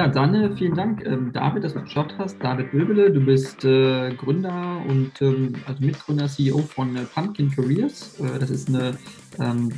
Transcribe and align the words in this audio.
Ja, 0.00 0.08
dann 0.08 0.56
vielen 0.56 0.74
Dank, 0.74 1.04
ähm, 1.04 1.30
David, 1.30 1.62
dass 1.62 1.74
du 1.74 1.82
geschaut 1.82 2.14
hast. 2.16 2.42
David 2.42 2.72
Wöbele, 2.72 3.12
du 3.12 3.20
bist 3.20 3.66
äh, 3.66 4.14
Gründer 4.14 4.82
und 4.88 5.20
ähm, 5.20 5.56
also 5.66 5.84
Mitgründer, 5.84 6.26
CEO 6.26 6.60
von 6.60 6.96
äh, 6.96 7.04
Pumpkin 7.04 7.50
Careers. 7.50 8.18
Äh, 8.18 8.38
das 8.38 8.48
ist 8.48 8.70
eine 8.70 8.96
ähm, 9.38 9.70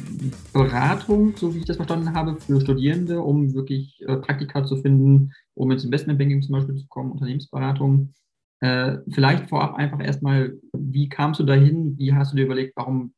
Beratung, 0.52 1.36
so 1.36 1.52
wie 1.52 1.58
ich 1.58 1.64
das 1.64 1.74
verstanden 1.74 2.14
habe, 2.14 2.36
für 2.36 2.60
Studierende, 2.60 3.20
um 3.20 3.52
wirklich 3.52 4.00
äh, 4.06 4.16
Praktika 4.19 4.64
zu 4.64 4.77
finden, 4.77 5.32
um 5.55 5.72
ins 5.72 5.84
Investmentbanking 5.84 6.41
zum 6.42 6.52
Beispiel 6.52 6.77
zu 6.77 6.86
kommen, 6.86 7.10
Unternehmensberatung. 7.10 8.14
Äh, 8.60 8.98
vielleicht 9.10 9.48
vorab 9.48 9.75
einfach 9.75 10.00
erstmal, 10.00 10.56
wie 10.72 11.08
kamst 11.08 11.41
du 11.41 11.44
dahin? 11.44 11.98
Wie 11.98 12.14
hast 12.14 12.30
du 12.30 12.36
dir 12.36 12.44
überlegt, 12.44 12.77
warum 12.77 13.12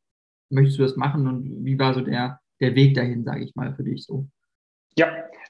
möchtest 0.49 0.79
du 0.79 0.81
das 0.81 0.95
machen 0.95 1.27
und 1.27 1.63
wie 1.65 1.77
war 1.77 1.93
so 1.93 2.01
der, 2.01 2.39
der 2.59 2.73
Weg 2.73 2.95
dahin, 2.95 3.23
sage 3.23 3.43
ich 3.43 3.53
mal, 3.53 3.75
für 3.75 3.83
dich 3.83 4.05
so? 4.05 4.27
Ja, 4.97 5.07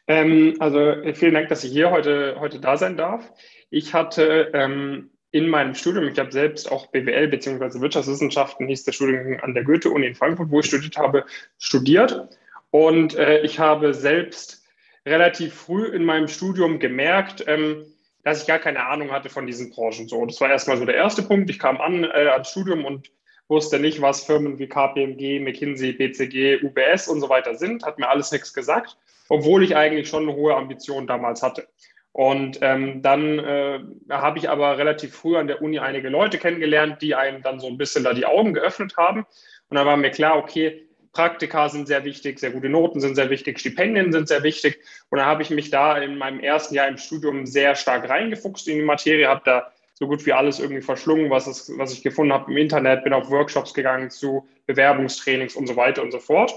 ähm, 0.08 0.56
also 0.59 0.80
äh, 0.80 1.14
vielen 1.14 1.34
Dank, 1.34 1.50
dass 1.50 1.64
ich 1.64 1.72
hier 1.72 1.92
heute, 1.92 2.38
heute 2.39 2.59
da 2.59 2.78
sein 2.78 2.98
darf. 2.98 3.31
Ich 3.70 3.94
hatte 3.94 4.52
ähm, 4.53 5.09
in 5.31 5.50
meinem 5.50 5.75
Studium, 5.75 6.08
ich 6.08 6.20
habe 6.20 6.31
selbst 6.31 6.72
auch 6.72 6.88
BWL 6.88 7.28
bzw. 7.28 7.81
Wirtschaftswissenschaften, 7.81 8.67
hieß 8.67 8.83
der 8.83 8.92
Studiengang 8.92 9.39
an 9.42 9.53
der 9.53 9.64
Goethe-Uni 9.64 10.06
in 10.06 10.16
Frankfurt, 10.16 10.52
wo 10.52 10.59
ich 10.59 10.67
studiert 10.67 10.98
habe, 10.98 11.26
studiert. 11.58 12.30
Und 12.72 13.16
äh, 13.16 13.42
ich 13.42 13.59
habe 13.59 13.94
selbst 13.94 14.64
relativ 15.06 15.53
früh 15.53 15.86
in 15.88 16.06
meinem 16.06 16.28
Studium 16.28 16.80
gemerkt, 16.80 17.44
ähm, 17.48 17.86
dass 18.23 18.42
ich 18.42 18.48
gar 18.48 18.59
keine 18.59 18.86
Ahnung 18.86 19.11
hatte 19.11 19.30
von 19.30 19.45
diesen 19.45 19.72
Branchen. 19.72 20.08
So, 20.08 20.26
das 20.26 20.39
war 20.39 20.50
erstmal 20.50 20.78
so 20.78 20.86
der 20.86 20.95
erste 20.95 21.23
Punkt. 21.23 21.50
Ich 21.50 21.59
kam 21.59 21.81
an 21.81 22.03
äh, 22.03 22.28
ans 22.30 22.50
Studium 22.50 22.86
und 22.86 23.11
wusste 23.48 23.80
nicht, 23.80 24.02
was 24.02 24.23
Firmen 24.23 24.58
wie 24.58 24.67
KPMG, 24.67 25.39
McKinsey, 25.39 25.94
BCG, 25.94 26.64
UBS 26.64 27.08
und 27.08 27.22
so 27.22 27.30
weiter 27.30 27.56
sind, 27.56 27.86
hat 27.86 28.00
mir 28.00 28.09
alles 28.09 28.31
nichts 28.31 28.53
gesagt 28.53 28.98
obwohl 29.29 29.63
ich 29.63 29.75
eigentlich 29.75 30.07
schon 30.07 30.23
eine 30.23 30.35
hohe 30.35 30.55
Ambition 30.55 31.07
damals 31.07 31.41
hatte. 31.41 31.67
Und 32.11 32.59
ähm, 32.61 33.01
dann 33.01 33.39
äh, 33.39 33.79
habe 34.09 34.39
ich 34.39 34.49
aber 34.49 34.77
relativ 34.77 35.13
früh 35.13 35.35
an 35.35 35.47
der 35.47 35.61
Uni 35.61 35.79
einige 35.79 36.07
Leute 36.07 36.37
kennengelernt, 36.37 37.02
die 37.02 37.13
einem 37.13 37.41
dann 37.41 37.59
so 37.59 37.67
ein 37.67 37.77
bisschen 37.77 38.05
da 38.05 38.14
die 38.14 38.25
Augen 38.25 38.53
geöffnet 38.53 38.95
haben. 38.95 39.25
Und 39.69 39.75
dann 39.75 39.85
war 39.85 39.97
mir 39.97 40.11
klar, 40.11 40.37
okay, 40.37 40.87
Praktika 41.11 41.67
sind 41.67 41.87
sehr 41.87 42.05
wichtig, 42.05 42.39
sehr 42.39 42.52
gute 42.52 42.69
Noten 42.69 43.02
sind 43.02 43.15
sehr 43.15 43.30
wichtig, 43.30 43.59
Stipendien 43.59 44.14
sind 44.14 44.27
sehr 44.27 44.43
wichtig. 44.43 44.80
Und 45.09 45.17
dann 45.17 45.27
habe 45.27 45.41
ich 45.41 45.49
mich 45.49 45.71
da 45.71 45.97
in 45.97 46.17
meinem 46.17 46.39
ersten 46.39 46.75
Jahr 46.75 46.87
im 46.87 46.97
Studium 46.97 47.45
sehr 47.45 47.75
stark 47.75 48.08
reingefuchst 48.08 48.67
in 48.67 48.77
die 48.77 48.85
Materie, 48.85 49.27
habe 49.27 49.41
da 49.43 49.71
so 49.93 50.08
gut 50.08 50.25
wie 50.25 50.33
alles 50.33 50.59
irgendwie 50.59 50.81
verschlungen, 50.81 51.30
was, 51.30 51.47
es, 51.47 51.71
was 51.77 51.91
ich 51.91 52.02
gefunden 52.02 52.33
habe 52.33 52.52
im 52.52 52.58
Internet, 52.58 53.03
bin 53.03 53.14
auf 53.14 53.30
Workshops 53.30 53.73
gegangen 53.73 54.09
zu 54.09 54.47
Bewerbungstrainings 54.67 55.55
und 55.55 55.67
so 55.67 55.75
weiter 55.75 56.02
und 56.02 56.11
so 56.11 56.19
fort 56.19 56.53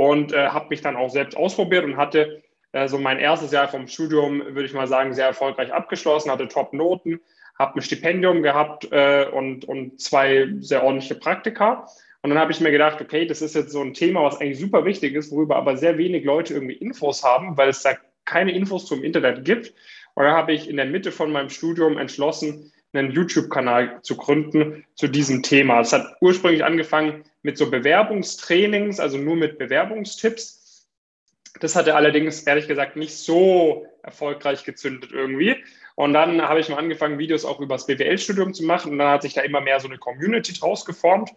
und 0.00 0.32
äh, 0.32 0.48
habe 0.48 0.68
mich 0.70 0.80
dann 0.80 0.96
auch 0.96 1.10
selbst 1.10 1.36
ausprobiert 1.36 1.84
und 1.84 1.98
hatte 1.98 2.42
äh, 2.72 2.88
so 2.88 2.96
mein 2.96 3.18
erstes 3.18 3.52
Jahr 3.52 3.68
vom 3.68 3.86
Studium, 3.86 4.42
würde 4.42 4.64
ich 4.64 4.72
mal 4.72 4.86
sagen, 4.86 5.12
sehr 5.12 5.26
erfolgreich 5.26 5.74
abgeschlossen, 5.74 6.30
hatte 6.30 6.48
Top-Noten, 6.48 7.20
habe 7.58 7.78
ein 7.78 7.82
Stipendium 7.82 8.42
gehabt 8.42 8.90
äh, 8.92 9.26
und, 9.30 9.66
und 9.66 10.00
zwei 10.00 10.48
sehr 10.60 10.84
ordentliche 10.84 11.16
Praktika. 11.16 11.86
Und 12.22 12.30
dann 12.30 12.38
habe 12.38 12.50
ich 12.50 12.62
mir 12.62 12.70
gedacht, 12.70 12.98
okay, 13.02 13.26
das 13.26 13.42
ist 13.42 13.54
jetzt 13.54 13.72
so 13.72 13.82
ein 13.82 13.92
Thema, 13.92 14.22
was 14.22 14.40
eigentlich 14.40 14.58
super 14.58 14.86
wichtig 14.86 15.14
ist, 15.14 15.32
worüber 15.32 15.56
aber 15.56 15.76
sehr 15.76 15.98
wenig 15.98 16.24
Leute 16.24 16.54
irgendwie 16.54 16.76
Infos 16.76 17.22
haben, 17.22 17.58
weil 17.58 17.68
es 17.68 17.82
da 17.82 17.90
keine 18.24 18.52
Infos 18.52 18.86
zum 18.86 19.04
Internet 19.04 19.44
gibt. 19.44 19.74
Und 20.14 20.24
dann 20.24 20.32
habe 20.32 20.54
ich 20.54 20.66
in 20.66 20.78
der 20.78 20.86
Mitte 20.86 21.12
von 21.12 21.30
meinem 21.30 21.50
Studium 21.50 21.98
entschlossen, 21.98 22.72
einen 22.92 23.12
YouTube-Kanal 23.12 24.00
zu 24.02 24.16
gründen 24.16 24.84
zu 24.94 25.08
diesem 25.08 25.42
Thema. 25.42 25.80
Es 25.80 25.92
hat 25.92 26.16
ursprünglich 26.20 26.64
angefangen 26.64 27.24
mit 27.42 27.56
so 27.56 27.70
Bewerbungstrainings, 27.70 29.00
also 29.00 29.18
nur 29.18 29.36
mit 29.36 29.58
Bewerbungstipps. 29.58 30.88
Das 31.60 31.76
hatte 31.76 31.94
allerdings 31.94 32.42
ehrlich 32.42 32.68
gesagt 32.68 32.96
nicht 32.96 33.16
so 33.16 33.86
erfolgreich 34.02 34.64
gezündet 34.64 35.12
irgendwie. 35.12 35.56
Und 35.94 36.14
dann 36.14 36.40
habe 36.42 36.60
ich 36.60 36.68
mal 36.68 36.78
angefangen, 36.78 37.18
Videos 37.18 37.44
auch 37.44 37.60
über 37.60 37.74
das 37.74 37.86
BWL-Studium 37.86 38.54
zu 38.54 38.64
machen. 38.64 38.92
Und 38.92 38.98
dann 38.98 39.10
hat 39.10 39.22
sich 39.22 39.34
da 39.34 39.42
immer 39.42 39.60
mehr 39.60 39.80
so 39.80 39.88
eine 39.88 39.98
Community 39.98 40.54
draus 40.54 40.84
geformt. 40.84 41.30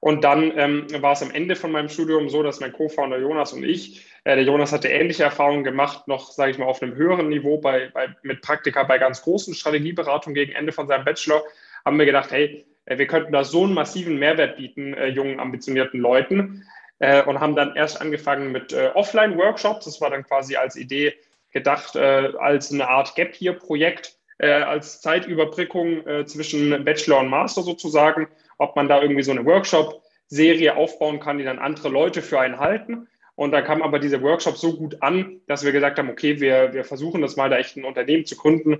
Und 0.00 0.24
dann 0.24 0.52
ähm, 0.56 0.86
war 1.00 1.12
es 1.12 1.22
am 1.22 1.30
Ende 1.30 1.56
von 1.56 1.72
meinem 1.72 1.88
Studium 1.88 2.28
so, 2.28 2.42
dass 2.42 2.60
mein 2.60 2.72
Co-Founder 2.72 3.18
Jonas 3.18 3.52
und 3.52 3.64
ich, 3.64 4.06
äh, 4.24 4.36
der 4.36 4.44
Jonas 4.44 4.72
hatte 4.72 4.88
ähnliche 4.88 5.24
Erfahrungen 5.24 5.64
gemacht, 5.64 6.06
noch, 6.06 6.30
sage 6.30 6.50
ich 6.50 6.58
mal, 6.58 6.66
auf 6.66 6.82
einem 6.82 6.94
höheren 6.94 7.28
Niveau 7.28 7.58
bei, 7.58 7.90
bei, 7.92 8.08
mit 8.22 8.42
Praktika 8.42 8.82
bei 8.84 8.98
ganz 8.98 9.22
großen 9.22 9.54
Strategieberatungen 9.54 10.34
gegen 10.34 10.52
Ende 10.52 10.72
von 10.72 10.86
seinem 10.86 11.04
Bachelor, 11.04 11.42
haben 11.84 11.98
wir 11.98 12.06
gedacht, 12.06 12.30
hey, 12.30 12.64
äh, 12.84 12.98
wir 12.98 13.06
könnten 13.06 13.32
da 13.32 13.44
so 13.44 13.64
einen 13.64 13.74
massiven 13.74 14.18
Mehrwert 14.18 14.56
bieten, 14.56 14.94
äh, 14.94 15.08
jungen, 15.08 15.40
ambitionierten 15.40 16.00
Leuten. 16.00 16.64
Äh, 16.98 17.22
und 17.24 17.40
haben 17.40 17.56
dann 17.56 17.76
erst 17.76 18.00
angefangen 18.00 18.52
mit 18.52 18.72
äh, 18.72 18.90
Offline-Workshops. 18.94 19.84
Das 19.84 20.00
war 20.00 20.10
dann 20.10 20.24
quasi 20.24 20.56
als 20.56 20.76
Idee 20.76 21.14
gedacht, 21.52 21.94
äh, 21.94 22.32
als 22.38 22.72
eine 22.72 22.88
Art 22.88 23.14
Gap-Year-Projekt, 23.14 24.14
als 24.38 25.00
Zeitüberbrückung 25.00 26.26
zwischen 26.26 26.84
Bachelor 26.84 27.20
und 27.20 27.30
Master 27.30 27.62
sozusagen, 27.62 28.28
ob 28.58 28.76
man 28.76 28.88
da 28.88 29.00
irgendwie 29.02 29.22
so 29.22 29.32
eine 29.32 29.44
Workshop-Serie 29.44 30.76
aufbauen 30.76 31.20
kann, 31.20 31.38
die 31.38 31.44
dann 31.44 31.58
andere 31.58 31.88
Leute 31.88 32.22
für 32.22 32.40
einen 32.40 32.58
halten. 32.58 33.08
Und 33.34 33.52
da 33.52 33.60
kam 33.60 33.82
aber 33.82 33.98
dieser 33.98 34.22
Workshop 34.22 34.56
so 34.56 34.76
gut 34.76 35.02
an, 35.02 35.40
dass 35.46 35.64
wir 35.64 35.72
gesagt 35.72 35.98
haben, 35.98 36.08
okay, 36.08 36.40
wir, 36.40 36.72
wir 36.72 36.84
versuchen 36.84 37.20
das 37.20 37.36
mal 37.36 37.50
da 37.50 37.58
echt 37.58 37.76
ein 37.76 37.84
Unternehmen 37.84 38.24
zu 38.24 38.34
gründen. 38.34 38.78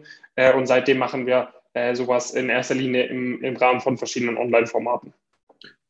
und 0.55 0.67
seitdem 0.67 0.97
machen 0.97 1.27
wir 1.27 1.51
äh, 1.75 1.95
sowas 1.95 2.31
in 2.31 2.49
erster 2.49 2.75
Linie 2.75 3.05
im, 3.05 3.43
im 3.43 3.55
Rahmen 3.57 3.83
von 3.83 3.99
verschiedenen 3.99 4.39
Online-Formaten. 4.39 5.13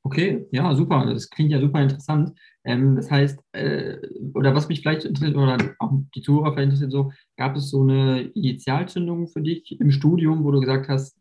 Okay, 0.02 0.46
ja, 0.50 0.74
super. 0.74 1.06
Das 1.06 1.30
klingt 1.30 1.52
ja 1.52 1.60
super 1.60 1.80
interessant. 1.80 2.36
Ähm, 2.64 2.96
das 2.96 3.10
heißt, 3.10 3.40
äh, 3.52 3.96
oder 4.34 4.54
was 4.54 4.68
mich 4.68 4.80
vielleicht 4.80 5.04
interessiert, 5.04 5.36
oder 5.36 5.58
auch 5.78 5.92
die 6.14 6.22
Zuhörer 6.22 6.52
vielleicht 6.52 6.66
interessiert, 6.66 6.92
so, 6.92 7.12
gab 7.36 7.56
es 7.56 7.70
so 7.70 7.82
eine 7.82 8.22
Initialzündung 8.34 9.28
für 9.28 9.40
dich 9.40 9.80
im 9.80 9.92
Studium, 9.92 10.42
wo 10.44 10.50
du 10.50 10.60
gesagt 10.60 10.88
hast, 10.88 11.16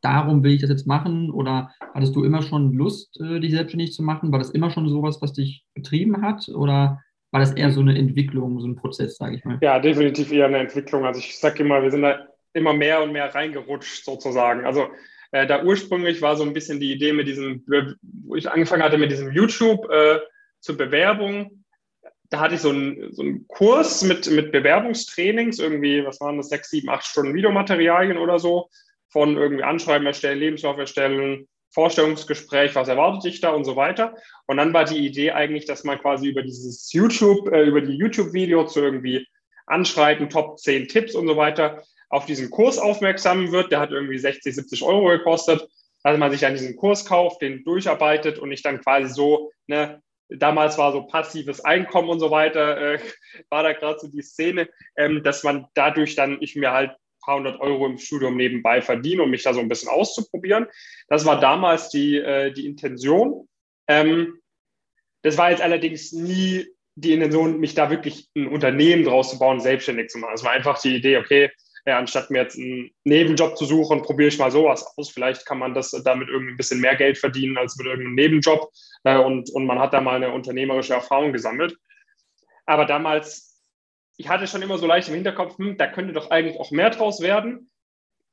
darum 0.00 0.42
will 0.42 0.52
ich 0.52 0.60
das 0.60 0.70
jetzt 0.70 0.86
machen? 0.86 1.30
Oder 1.30 1.72
hattest 1.94 2.14
du 2.16 2.24
immer 2.24 2.42
schon 2.42 2.72
Lust, 2.72 3.20
äh, 3.20 3.40
dich 3.40 3.52
selbstständig 3.52 3.92
zu 3.92 4.02
machen? 4.02 4.32
War 4.32 4.38
das 4.38 4.50
immer 4.50 4.70
schon 4.70 4.88
sowas, 4.88 5.20
was 5.20 5.32
dich 5.32 5.64
betrieben 5.74 6.22
hat? 6.22 6.48
Oder 6.48 7.02
war 7.30 7.40
das 7.40 7.52
eher 7.52 7.70
so 7.70 7.80
eine 7.80 7.96
Entwicklung, 7.96 8.60
so 8.60 8.66
ein 8.66 8.76
Prozess, 8.76 9.16
sage 9.16 9.36
ich 9.36 9.44
mal? 9.44 9.58
Ja, 9.62 9.78
definitiv 9.78 10.30
eher 10.32 10.46
eine 10.46 10.58
Entwicklung. 10.58 11.04
Also 11.04 11.20
ich 11.20 11.38
sage 11.38 11.62
immer, 11.62 11.82
wir 11.82 11.90
sind 11.90 12.02
da 12.02 12.26
immer 12.52 12.74
mehr 12.74 13.02
und 13.02 13.12
mehr 13.12 13.34
reingerutscht 13.34 14.04
sozusagen. 14.04 14.66
Also 14.66 14.88
äh, 15.32 15.46
da 15.46 15.64
ursprünglich 15.64 16.20
war 16.20 16.36
so 16.36 16.44
ein 16.44 16.52
bisschen 16.52 16.78
die 16.78 16.92
Idee 16.92 17.12
mit 17.12 17.26
diesem, 17.26 17.64
wo 18.02 18.36
ich 18.36 18.50
angefangen 18.50 18.82
hatte 18.82 18.98
mit 18.98 19.10
diesem 19.10 19.32
YouTube 19.32 19.90
äh, 19.90 20.18
zur 20.60 20.76
Bewerbung. 20.76 21.64
Da 22.28 22.40
hatte 22.40 22.54
ich 22.54 22.60
so 22.60 22.70
einen, 22.70 23.12
so 23.12 23.22
einen 23.22 23.46
Kurs 23.48 24.04
mit, 24.04 24.30
mit 24.30 24.52
Bewerbungstrainings, 24.52 25.58
irgendwie, 25.58 26.04
was 26.04 26.20
waren 26.20 26.36
das, 26.36 26.50
sechs, 26.50 26.70
sieben, 26.70 26.90
acht 26.90 27.04
Stunden 27.04 27.34
Videomaterialien 27.34 28.18
oder 28.18 28.38
so, 28.38 28.68
von 29.12 29.36
irgendwie 29.36 29.62
Anschreiben 29.62 30.06
erstellen, 30.06 30.38
Lebenslauf 30.38 30.78
erstellen, 30.78 31.46
Vorstellungsgespräch, 31.70 32.74
was 32.74 32.88
erwartet 32.88 33.24
dich 33.24 33.40
da 33.40 33.50
und 33.50 33.64
so 33.64 33.76
weiter. 33.76 34.14
Und 34.46 34.58
dann 34.58 34.74
war 34.74 34.84
die 34.84 35.06
Idee 35.06 35.32
eigentlich, 35.32 35.64
dass 35.64 35.84
man 35.84 35.98
quasi 35.98 36.28
über 36.28 36.42
dieses 36.42 36.92
YouTube, 36.92 37.50
äh, 37.52 37.62
über 37.62 37.80
die 37.80 37.96
YouTube-Video 37.96 38.66
zu 38.66 38.80
irgendwie 38.80 39.26
Anschreiben, 39.66 40.28
Top 40.28 40.58
10 40.58 40.88
Tipps 40.88 41.14
und 41.14 41.26
so 41.26 41.36
weiter, 41.36 41.82
auf 42.10 42.26
diesen 42.26 42.50
Kurs 42.50 42.78
aufmerksam 42.78 43.52
wird. 43.52 43.72
Der 43.72 43.80
hat 43.80 43.90
irgendwie 43.90 44.18
60, 44.18 44.54
70 44.54 44.82
Euro 44.82 45.08
gekostet. 45.08 45.66
dass 46.02 46.18
man 46.18 46.32
sich 46.32 46.44
an 46.44 46.54
diesen 46.54 46.76
Kurs 46.76 47.06
kauft, 47.06 47.42
den 47.42 47.64
durcharbeitet 47.64 48.38
und 48.38 48.50
ich 48.50 48.62
dann 48.62 48.80
quasi 48.80 49.14
so 49.14 49.50
ne, 49.66 50.02
damals 50.38 50.78
war 50.78 50.92
so 50.92 51.02
passives 51.02 51.64
Einkommen 51.64 52.08
und 52.08 52.20
so 52.20 52.30
weiter, 52.30 52.94
äh, 52.94 52.98
war 53.50 53.62
da 53.62 53.72
gerade 53.72 53.98
so 53.98 54.08
die 54.08 54.22
Szene, 54.22 54.68
ähm, 54.96 55.22
dass 55.22 55.42
man 55.42 55.66
dadurch 55.74 56.14
dann, 56.14 56.38
ich 56.40 56.56
mir 56.56 56.72
halt 56.72 56.92
paar 57.24 57.36
hundert 57.36 57.60
Euro 57.60 57.86
im 57.86 57.98
Studium 57.98 58.36
nebenbei 58.36 58.82
verdiene, 58.82 59.22
um 59.22 59.30
mich 59.30 59.42
da 59.42 59.54
so 59.54 59.60
ein 59.60 59.68
bisschen 59.68 59.88
auszuprobieren. 59.88 60.66
Das 61.08 61.24
war 61.24 61.40
damals 61.40 61.88
die, 61.88 62.16
äh, 62.16 62.52
die 62.52 62.66
Intention. 62.66 63.48
Ähm, 63.88 64.38
das 65.22 65.38
war 65.38 65.50
jetzt 65.50 65.62
allerdings 65.62 66.12
nie 66.12 66.66
die 66.94 67.12
Intention, 67.12 67.58
mich 67.58 67.74
da 67.74 67.90
wirklich 67.90 68.28
ein 68.36 68.48
Unternehmen 68.48 69.04
draus 69.04 69.30
zu 69.30 69.38
bauen, 69.38 69.60
selbstständig 69.60 70.08
zu 70.08 70.18
machen. 70.18 70.34
Es 70.34 70.44
war 70.44 70.52
einfach 70.52 70.80
die 70.80 70.96
Idee, 70.96 71.16
okay, 71.16 71.50
ja, 71.84 71.98
anstatt 71.98 72.30
mir 72.30 72.42
jetzt 72.42 72.56
einen 72.56 72.90
Nebenjob 73.04 73.56
zu 73.56 73.64
suchen, 73.64 74.02
probiere 74.02 74.28
ich 74.28 74.38
mal 74.38 74.52
sowas 74.52 74.86
aus. 74.96 75.10
Vielleicht 75.10 75.46
kann 75.46 75.58
man 75.58 75.74
das 75.74 75.90
damit 76.04 76.28
irgendwie 76.28 76.52
ein 76.52 76.56
bisschen 76.56 76.80
mehr 76.80 76.94
Geld 76.94 77.18
verdienen 77.18 77.58
als 77.58 77.76
mit 77.76 77.86
irgendeinem 77.86 78.14
Nebenjob. 78.14 78.70
Äh, 79.04 79.18
und, 79.18 79.50
und 79.50 79.66
man 79.66 79.78
hat 79.80 79.92
da 79.92 80.00
mal 80.00 80.16
eine 80.16 80.32
unternehmerische 80.32 80.94
Erfahrung 80.94 81.32
gesammelt. 81.32 81.76
Aber 82.66 82.84
damals, 82.84 83.51
ich 84.16 84.28
hatte 84.28 84.46
schon 84.46 84.62
immer 84.62 84.78
so 84.78 84.86
leicht 84.86 85.08
im 85.08 85.14
Hinterkopf, 85.14 85.58
hm, 85.58 85.76
da 85.76 85.86
könnte 85.86 86.12
doch 86.12 86.30
eigentlich 86.30 86.58
auch 86.58 86.70
mehr 86.70 86.90
draus 86.90 87.20
werden. 87.20 87.70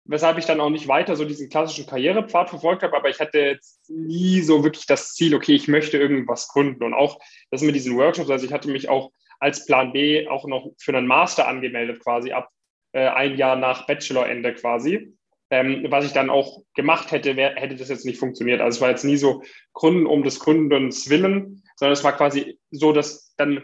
Weshalb 0.06 0.40
ich 0.40 0.46
dann 0.46 0.60
auch 0.60 0.72
nicht 0.72 0.88
weiter 0.88 1.16
so 1.16 1.24
diesen 1.24 1.50
klassischen 1.50 1.86
Karrierepfad 1.86 2.50
verfolgt 2.50 2.82
habe. 2.82 2.98
Aber 2.98 3.10
ich 3.10 3.20
hatte 3.20 3.40
jetzt 3.40 3.90
nie 3.90 4.42
so 4.42 4.64
wirklich 4.64 4.88
das 4.88 5.14
Ziel, 5.14 5.36
okay, 5.36 5.54
ich 5.54 5.68
möchte 5.68 5.98
irgendwas 5.98 6.48
gründen. 6.48 6.84
Und 6.84 6.94
auch 6.94 7.20
das 7.52 7.62
mit 7.62 7.76
diesen 7.76 7.96
Workshops, 7.96 8.30
also 8.30 8.46
ich 8.46 8.52
hatte 8.52 8.70
mich 8.70 8.90
auch 8.90 9.12
als 9.40 9.66
Plan 9.66 9.94
B 9.94 10.28
auch 10.28 10.48
noch 10.48 10.72
für 10.80 10.96
einen 10.98 11.06
Master 11.06 11.48
angemeldet, 11.48 12.02
quasi 12.02 12.32
ab 12.32 12.50
äh, 12.92 13.08
ein 13.08 13.38
Jahr 13.38 13.56
nach 13.56 13.86
Bachelorende 13.86 14.54
quasi. 14.54 15.14
Ähm, 15.52 15.86
was 15.90 16.06
ich 16.06 16.14
dann 16.14 16.30
auch 16.30 16.62
gemacht 16.76 17.12
hätte, 17.12 17.36
wär, 17.36 17.56
hätte 17.56 17.76
das 17.76 17.90
jetzt 17.90 18.06
nicht 18.06 18.20
funktioniert. 18.20 18.62
Also 18.62 18.78
es 18.78 18.82
war 18.82 18.90
jetzt 18.90 19.06
nie 19.06 19.18
so 19.18 19.44
Gründen 19.74 20.06
um 20.06 20.24
des 20.24 20.40
Gründens 20.40 21.10
willen, 21.10 21.64
sondern 21.76 21.94
es 21.94 22.04
war 22.04 22.16
quasi 22.16 22.60
so, 22.72 22.94
dass 22.94 23.34
dann 23.36 23.64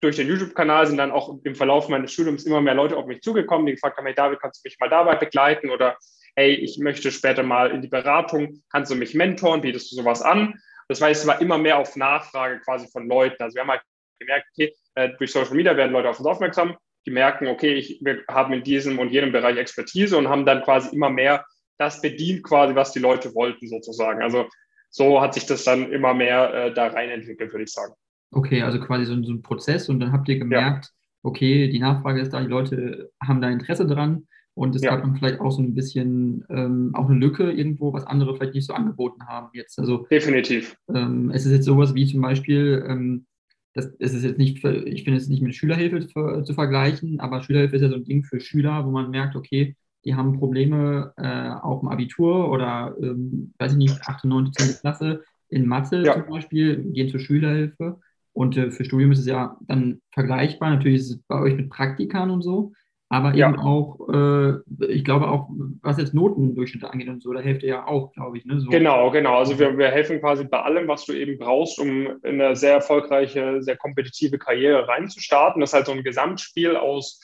durch 0.00 0.16
den 0.16 0.28
YouTube-Kanal 0.28 0.86
sind 0.86 0.96
dann 0.96 1.12
auch 1.12 1.38
im 1.44 1.54
Verlauf 1.54 1.88
meines 1.88 2.12
Studiums 2.12 2.44
immer 2.44 2.60
mehr 2.60 2.74
Leute 2.74 2.96
auf 2.96 3.06
mich 3.06 3.20
zugekommen, 3.20 3.66
die 3.66 3.72
gefragt 3.72 3.98
haben, 3.98 4.06
hey 4.06 4.14
David, 4.14 4.40
kannst 4.40 4.64
du 4.64 4.68
mich 4.68 4.78
mal 4.78 4.88
dabei 4.88 5.14
begleiten 5.16 5.70
oder 5.70 5.96
hey, 6.36 6.54
ich 6.54 6.78
möchte 6.78 7.10
später 7.10 7.42
mal 7.42 7.70
in 7.70 7.82
die 7.82 7.88
Beratung, 7.88 8.62
kannst 8.70 8.90
du 8.90 8.96
mich 8.96 9.14
mentoren, 9.14 9.60
bietest 9.60 9.92
du 9.92 9.96
sowas 9.96 10.22
an? 10.22 10.54
Das 10.88 11.00
heißt, 11.00 11.22
es 11.22 11.26
war 11.26 11.40
immer 11.40 11.58
mehr 11.58 11.78
auf 11.78 11.96
Nachfrage 11.96 12.60
quasi 12.60 12.88
von 12.88 13.06
Leuten. 13.08 13.42
Also 13.42 13.54
wir 13.54 13.62
haben 13.62 13.70
halt 13.70 13.82
gemerkt, 14.18 14.46
okay, 14.52 14.74
äh, 14.94 15.10
durch 15.18 15.32
Social 15.32 15.54
Media 15.54 15.76
werden 15.76 15.92
Leute 15.92 16.08
auf 16.08 16.18
uns 16.18 16.26
aufmerksam, 16.26 16.76
die 17.06 17.10
merken, 17.10 17.46
okay, 17.48 17.74
ich, 17.74 18.00
wir 18.02 18.24
haben 18.28 18.52
in 18.52 18.62
diesem 18.62 18.98
und 18.98 19.10
jenem 19.10 19.32
Bereich 19.32 19.56
Expertise 19.56 20.16
und 20.16 20.28
haben 20.28 20.46
dann 20.46 20.62
quasi 20.62 20.94
immer 20.94 21.10
mehr 21.10 21.44
das 21.78 22.00
bedient, 22.00 22.42
quasi, 22.42 22.74
was 22.74 22.92
die 22.92 22.98
Leute 22.98 23.34
wollten, 23.34 23.68
sozusagen. 23.68 24.22
Also 24.22 24.48
so 24.90 25.20
hat 25.20 25.34
sich 25.34 25.46
das 25.46 25.64
dann 25.64 25.92
immer 25.92 26.14
mehr 26.14 26.52
äh, 26.52 26.74
da 26.74 26.88
rein 26.88 27.10
entwickelt, 27.10 27.52
würde 27.52 27.64
ich 27.64 27.72
sagen. 27.72 27.94
Okay, 28.32 28.62
also 28.62 28.78
quasi 28.78 29.04
so, 29.04 29.20
so, 29.22 29.32
ein 29.32 29.42
Prozess 29.42 29.88
und 29.88 30.00
dann 30.00 30.12
habt 30.12 30.28
ihr 30.28 30.38
gemerkt, 30.38 30.86
ja. 30.86 30.90
okay, 31.22 31.68
die 31.68 31.80
Nachfrage 31.80 32.20
ist 32.20 32.32
da, 32.32 32.40
die 32.40 32.46
Leute 32.46 33.10
haben 33.20 33.40
da 33.40 33.50
Interesse 33.50 33.86
dran 33.86 34.26
und 34.54 34.74
es 34.76 34.82
ja. 34.82 34.90
gab 34.90 35.02
dann 35.02 35.16
vielleicht 35.16 35.40
auch 35.40 35.50
so 35.50 35.62
ein 35.62 35.74
bisschen 35.74 36.44
ähm, 36.48 36.90
auch 36.94 37.08
eine 37.08 37.18
Lücke 37.18 37.50
irgendwo, 37.50 37.92
was 37.92 38.06
andere 38.06 38.36
vielleicht 38.36 38.54
nicht 38.54 38.66
so 38.66 38.74
angeboten 38.74 39.26
haben 39.26 39.48
jetzt. 39.52 39.78
Also 39.78 40.06
definitiv. 40.10 40.76
Ähm, 40.94 41.30
es 41.30 41.46
ist 41.46 41.52
jetzt 41.52 41.64
sowas 41.64 41.94
wie 41.94 42.06
zum 42.06 42.20
Beispiel, 42.20 42.84
ähm, 42.86 43.26
das, 43.74 43.96
das 43.98 44.12
ist 44.12 44.24
jetzt 44.24 44.38
nicht, 44.38 44.64
ich 44.64 45.04
finde 45.04 45.18
es 45.18 45.28
nicht 45.28 45.42
mit 45.42 45.54
Schülerhilfe 45.54 46.06
zu, 46.06 46.42
zu, 46.42 46.54
vergleichen, 46.54 47.20
aber 47.20 47.42
Schülerhilfe 47.42 47.76
ist 47.76 47.82
ja 47.82 47.88
so 47.88 47.96
ein 47.96 48.04
Ding 48.04 48.24
für 48.24 48.40
Schüler, 48.40 48.84
wo 48.84 48.90
man 48.90 49.10
merkt, 49.10 49.36
okay, 49.36 49.76
die 50.04 50.14
haben 50.14 50.38
Probleme 50.38 51.12
äh, 51.16 51.50
auf 51.50 51.80
dem 51.80 51.88
Abitur 51.88 52.50
oder, 52.50 52.94
ähm, 53.00 53.52
weiß 53.58 53.72
ich 53.72 53.78
nicht, 53.78 54.02
8., 54.02 54.24
9., 54.24 54.52
10. 54.52 54.76
Klasse 54.80 55.22
in 55.48 55.66
Mathe 55.66 56.02
ja. 56.04 56.14
zum 56.14 56.26
Beispiel, 56.26 56.82
gehen 56.92 57.08
zur 57.08 57.20
Schülerhilfe. 57.20 57.98
Und 58.40 58.56
äh, 58.56 58.70
für 58.70 58.86
Studium 58.86 59.12
ist 59.12 59.18
es 59.18 59.26
ja 59.26 59.58
dann 59.60 60.00
vergleichbar. 60.12 60.70
Natürlich 60.70 61.00
ist 61.00 61.10
es 61.10 61.22
bei 61.28 61.38
euch 61.42 61.54
mit 61.56 61.68
Praktikern 61.68 62.30
und 62.30 62.40
so. 62.40 62.72
Aber 63.10 63.34
ja. 63.34 63.50
eben 63.50 63.58
auch, 63.58 64.08
äh, 64.08 64.54
ich 64.88 65.04
glaube 65.04 65.28
auch, 65.28 65.50
was 65.82 65.98
jetzt 65.98 66.14
Notendurchschnitte 66.14 66.90
angeht 66.90 67.10
und 67.10 67.22
so, 67.22 67.34
da 67.34 67.40
helft 67.40 67.62
ihr 67.64 67.68
ja 67.68 67.86
auch, 67.86 68.14
glaube 68.14 68.38
ich. 68.38 68.46
Ne? 68.46 68.58
So. 68.58 68.70
Genau, 68.70 69.10
genau. 69.10 69.36
Also 69.36 69.58
wir, 69.58 69.76
wir 69.76 69.88
helfen 69.88 70.20
quasi 70.20 70.44
bei 70.44 70.58
allem, 70.62 70.88
was 70.88 71.04
du 71.04 71.12
eben 71.12 71.36
brauchst, 71.36 71.78
um 71.78 72.06
in 72.22 72.40
eine 72.40 72.56
sehr 72.56 72.72
erfolgreiche, 72.72 73.62
sehr 73.62 73.76
kompetitive 73.76 74.38
Karriere 74.38 74.88
reinzustarten. 74.88 75.60
Das 75.60 75.70
ist 75.70 75.74
halt 75.74 75.86
so 75.86 75.92
ein 75.92 76.02
Gesamtspiel 76.02 76.76
aus 76.76 77.20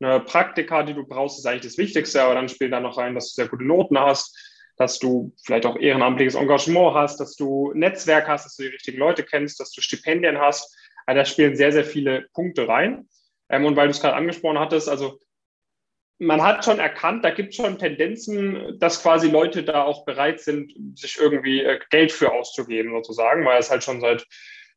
einer 0.00 0.18
Praktika, 0.18 0.82
die 0.82 0.94
du 0.94 1.06
brauchst, 1.06 1.38
ist 1.38 1.46
eigentlich 1.46 1.62
das 1.62 1.78
Wichtigste, 1.78 2.20
aber 2.24 2.34
dann 2.34 2.48
spielt 2.48 2.72
da 2.72 2.80
noch 2.80 2.98
rein, 2.98 3.14
dass 3.14 3.32
du 3.32 3.42
sehr 3.42 3.48
gute 3.48 3.64
Noten 3.64 4.00
hast, 4.00 4.36
dass 4.76 4.98
du 4.98 5.32
vielleicht 5.44 5.66
auch 5.66 5.76
ehrenamtliches 5.76 6.34
Engagement 6.34 6.94
hast, 6.94 7.18
dass 7.18 7.34
du 7.34 7.72
Netzwerk 7.74 8.28
hast, 8.28 8.44
dass 8.44 8.56
du 8.56 8.64
die 8.64 8.70
richtigen 8.70 8.98
Leute 8.98 9.24
kennst, 9.24 9.58
dass 9.60 9.72
du 9.72 9.80
Stipendien 9.80 10.38
hast. 10.38 10.76
Also 11.06 11.18
da 11.18 11.24
spielen 11.24 11.56
sehr, 11.56 11.72
sehr 11.72 11.84
viele 11.84 12.26
Punkte 12.34 12.68
rein. 12.68 13.08
Ähm, 13.48 13.64
und 13.64 13.76
weil 13.76 13.86
du 13.86 13.92
es 13.92 14.00
gerade 14.00 14.16
angesprochen 14.16 14.58
hattest, 14.58 14.88
also 14.88 15.18
man 16.18 16.42
hat 16.42 16.64
schon 16.64 16.78
erkannt, 16.78 17.24
da 17.24 17.30
gibt 17.30 17.50
es 17.50 17.56
schon 17.56 17.78
Tendenzen, 17.78 18.78
dass 18.78 19.02
quasi 19.02 19.28
Leute 19.28 19.62
da 19.62 19.84
auch 19.84 20.04
bereit 20.04 20.40
sind, 20.40 20.72
sich 20.94 21.18
irgendwie 21.18 21.62
äh, 21.62 21.78
Geld 21.90 22.12
für 22.12 22.32
auszugeben, 22.32 22.92
sozusagen, 22.92 23.44
weil 23.44 23.60
es 23.60 23.70
halt 23.70 23.84
schon 23.84 24.00
seit, 24.00 24.26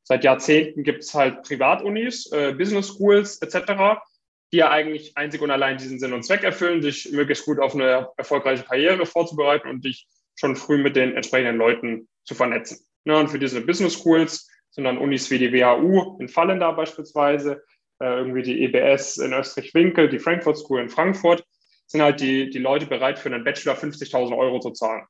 seit 0.04 0.24
Jahrzehnten 0.24 0.84
gibt 0.84 1.04
es 1.04 1.14
halt 1.14 1.44
Privatunis, 1.44 2.32
äh, 2.32 2.54
Business 2.54 2.90
Schools 2.90 3.42
etc., 3.42 4.02
die 4.52 4.58
ja 4.58 4.72
eigentlich 4.72 5.16
einzig 5.16 5.42
und 5.42 5.52
allein 5.52 5.78
diesen 5.78 6.00
Sinn 6.00 6.14
und 6.14 6.24
Zweck 6.24 6.44
erfüllen, 6.44 6.82
sich 6.82 7.12
möglichst 7.12 7.46
gut 7.46 7.60
auf 7.60 7.76
eine 7.76 8.10
erfolgreiche 8.18 8.64
Karriere 8.64 9.06
vorzubereiten 9.06 9.70
und 9.70 9.86
dich 9.86 10.08
schon 10.36 10.56
früh 10.56 10.78
mit 10.78 10.96
den 10.96 11.16
entsprechenden 11.16 11.58
Leuten 11.58 12.08
zu 12.24 12.36
vernetzen. 12.36 12.80
Ja, 13.06 13.20
und 13.20 13.30
für 13.30 13.40
diese 13.40 13.62
Business 13.62 13.94
Schools 13.94 14.50
sind 14.72 14.86
dann 14.86 14.98
Unis 14.98 15.30
wie 15.32 15.40
die 15.40 15.52
WHU 15.52 16.18
in 16.20 16.30
Fallen 16.30 16.60
da 16.60 16.72
beispielsweise, 16.72 17.64
äh, 18.00 18.06
irgendwie 18.06 18.44
die 18.44 18.64
EBS 18.64 19.18
in 19.18 19.34
Österreich-Winkel, 19.34 20.10
die 20.10 20.20
Frankfurt 20.20 20.58
School 20.58 20.82
in 20.82 20.90
Frankfurt, 20.90 21.44
sind 21.88 22.02
halt 22.02 22.22
die, 22.22 22.50
die 22.50 22.60
Leute 22.60 22.86
bereit, 22.86 23.20
für 23.20 23.30
einen 23.30 23.44
Bachelor 23.44 23.76
50.000 23.76 24.38
Euro 24.38 24.60
zu 24.60 24.72
zahlen. 24.72 25.06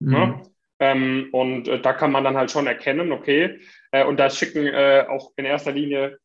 Mhm. 0.00 0.12
Ja? 0.12 0.42
Ähm, 0.80 1.28
und 1.32 1.68
äh, 1.68 1.80
da 1.80 1.92
kann 1.92 2.10
man 2.10 2.24
dann 2.24 2.36
halt 2.36 2.50
schon 2.50 2.66
erkennen, 2.66 3.12
okay, 3.12 3.60
äh, 3.92 4.04
und 4.04 4.18
da 4.18 4.28
schicken 4.28 4.66
äh, 4.66 5.06
auch 5.08 5.32
in 5.36 5.44
erster 5.44 5.72
Linie, 5.72 6.18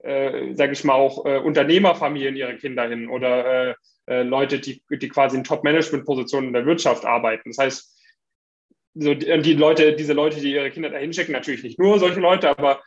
äh, 0.00 0.54
sage 0.54 0.72
ich 0.72 0.84
mal, 0.84 0.94
auch 0.94 1.24
äh, 1.26 1.38
Unternehmerfamilien 1.38 2.36
ihre 2.36 2.56
Kinder 2.56 2.88
hin 2.88 3.08
oder 3.08 3.76
Leute, 4.08 4.60
die, 4.60 4.84
die 4.88 5.08
quasi 5.08 5.36
in 5.36 5.42
Top-Management-Positionen 5.42 6.46
in 6.46 6.52
der 6.52 6.64
Wirtschaft 6.64 7.04
arbeiten. 7.04 7.50
Das 7.50 7.58
heißt, 7.58 8.00
so 8.94 9.14
die, 9.14 9.42
die, 9.42 9.54
Leute, 9.54 9.96
diese 9.96 10.12
Leute, 10.12 10.40
die 10.40 10.52
ihre 10.52 10.70
Kinder 10.70 10.90
da 10.90 10.98
hinschicken, 10.98 11.32
natürlich 11.32 11.64
nicht 11.64 11.80
nur 11.80 11.98
solche 11.98 12.20
Leute, 12.20 12.48
aber 12.48 12.82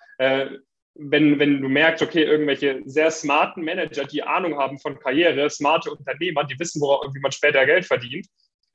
wenn, 1.00 1.40
wenn 1.40 1.62
du 1.62 1.70
merkst, 1.70 2.04
okay, 2.04 2.24
irgendwelche 2.24 2.82
sehr 2.86 3.10
smarten 3.10 3.64
Manager, 3.64 4.06
die 4.06 4.24
Ahnung 4.24 4.58
haben 4.58 4.80
von 4.80 5.00
Karriere, 5.00 5.50
smarte 5.50 5.92
Unternehmer, 5.92 6.44
die 6.44 6.60
wissen, 6.60 6.82
worauf, 6.82 7.14
wie 7.14 7.20
man 7.20 7.32
später 7.32 7.66
Geld 7.66 7.86
verdient, 7.86 8.28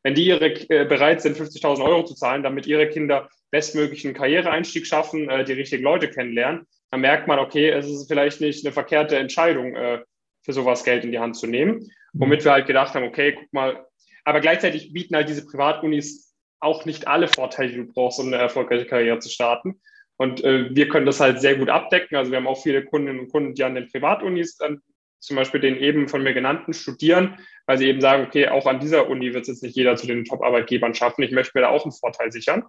wenn 0.02 0.14
die 0.14 0.26
ihre, 0.26 0.46
äh, 0.70 0.86
bereit 0.86 1.20
sind, 1.20 1.36
50.000 1.36 1.84
Euro 1.84 2.04
zu 2.04 2.14
zahlen, 2.14 2.42
damit 2.42 2.66
ihre 2.66 2.88
Kinder 2.88 3.28
bestmöglichen 3.50 4.14
Karriereeinstieg 4.14 4.86
schaffen, 4.86 5.28
äh, 5.28 5.44
die 5.44 5.52
richtigen 5.52 5.84
Leute 5.84 6.08
kennenlernen, 6.08 6.66
dann 6.94 7.00
merkt 7.00 7.26
man, 7.26 7.40
okay, 7.40 7.70
es 7.70 7.86
ist 7.86 8.06
vielleicht 8.06 8.40
nicht 8.40 8.64
eine 8.64 8.72
verkehrte 8.72 9.16
Entscheidung, 9.16 9.74
äh, 9.74 10.04
für 10.44 10.52
sowas 10.52 10.84
Geld 10.84 11.02
in 11.02 11.10
die 11.10 11.18
Hand 11.18 11.34
zu 11.36 11.48
nehmen. 11.48 11.78
Mhm. 12.12 12.20
Womit 12.20 12.44
wir 12.44 12.52
halt 12.52 12.68
gedacht 12.68 12.94
haben, 12.94 13.04
okay, 13.04 13.32
guck 13.32 13.52
mal, 13.52 13.84
aber 14.24 14.40
gleichzeitig 14.40 14.92
bieten 14.92 15.16
halt 15.16 15.28
diese 15.28 15.44
Privatunis 15.44 16.32
auch 16.60 16.84
nicht 16.84 17.08
alle 17.08 17.26
Vorteile, 17.26 17.70
die 17.70 17.78
du 17.78 17.92
brauchst, 17.92 18.20
um 18.20 18.28
eine 18.28 18.36
erfolgreiche 18.36 18.86
Karriere 18.86 19.18
zu 19.18 19.28
starten. 19.28 19.80
Und 20.18 20.44
äh, 20.44 20.72
wir 20.72 20.88
können 20.88 21.04
das 21.04 21.18
halt 21.18 21.40
sehr 21.40 21.56
gut 21.56 21.68
abdecken. 21.68 22.16
Also 22.16 22.30
wir 22.30 22.38
haben 22.38 22.46
auch 22.46 22.62
viele 22.62 22.84
Kundinnen 22.84 23.18
und 23.18 23.32
Kunden, 23.32 23.54
die 23.54 23.64
an 23.64 23.74
den 23.74 23.88
Privatunis 23.88 24.56
dann 24.56 24.80
zum 25.18 25.34
Beispiel 25.34 25.60
den 25.60 25.76
eben 25.76 26.06
von 26.06 26.22
mir 26.22 26.32
genannten 26.32 26.74
studieren, 26.74 27.40
weil 27.66 27.78
sie 27.78 27.88
eben 27.88 28.00
sagen, 28.00 28.24
okay, 28.24 28.46
auch 28.46 28.66
an 28.66 28.78
dieser 28.78 29.08
Uni 29.08 29.34
wird 29.34 29.42
es 29.42 29.48
jetzt 29.48 29.62
nicht 29.64 29.74
jeder 29.74 29.96
zu 29.96 30.06
den 30.06 30.24
Top-Arbeitgebern 30.24 30.94
schaffen. 30.94 31.24
Ich 31.24 31.32
möchte 31.32 31.52
mir 31.56 31.62
da 31.62 31.70
auch 31.70 31.82
einen 31.82 31.92
Vorteil 31.92 32.30
sichern. 32.30 32.62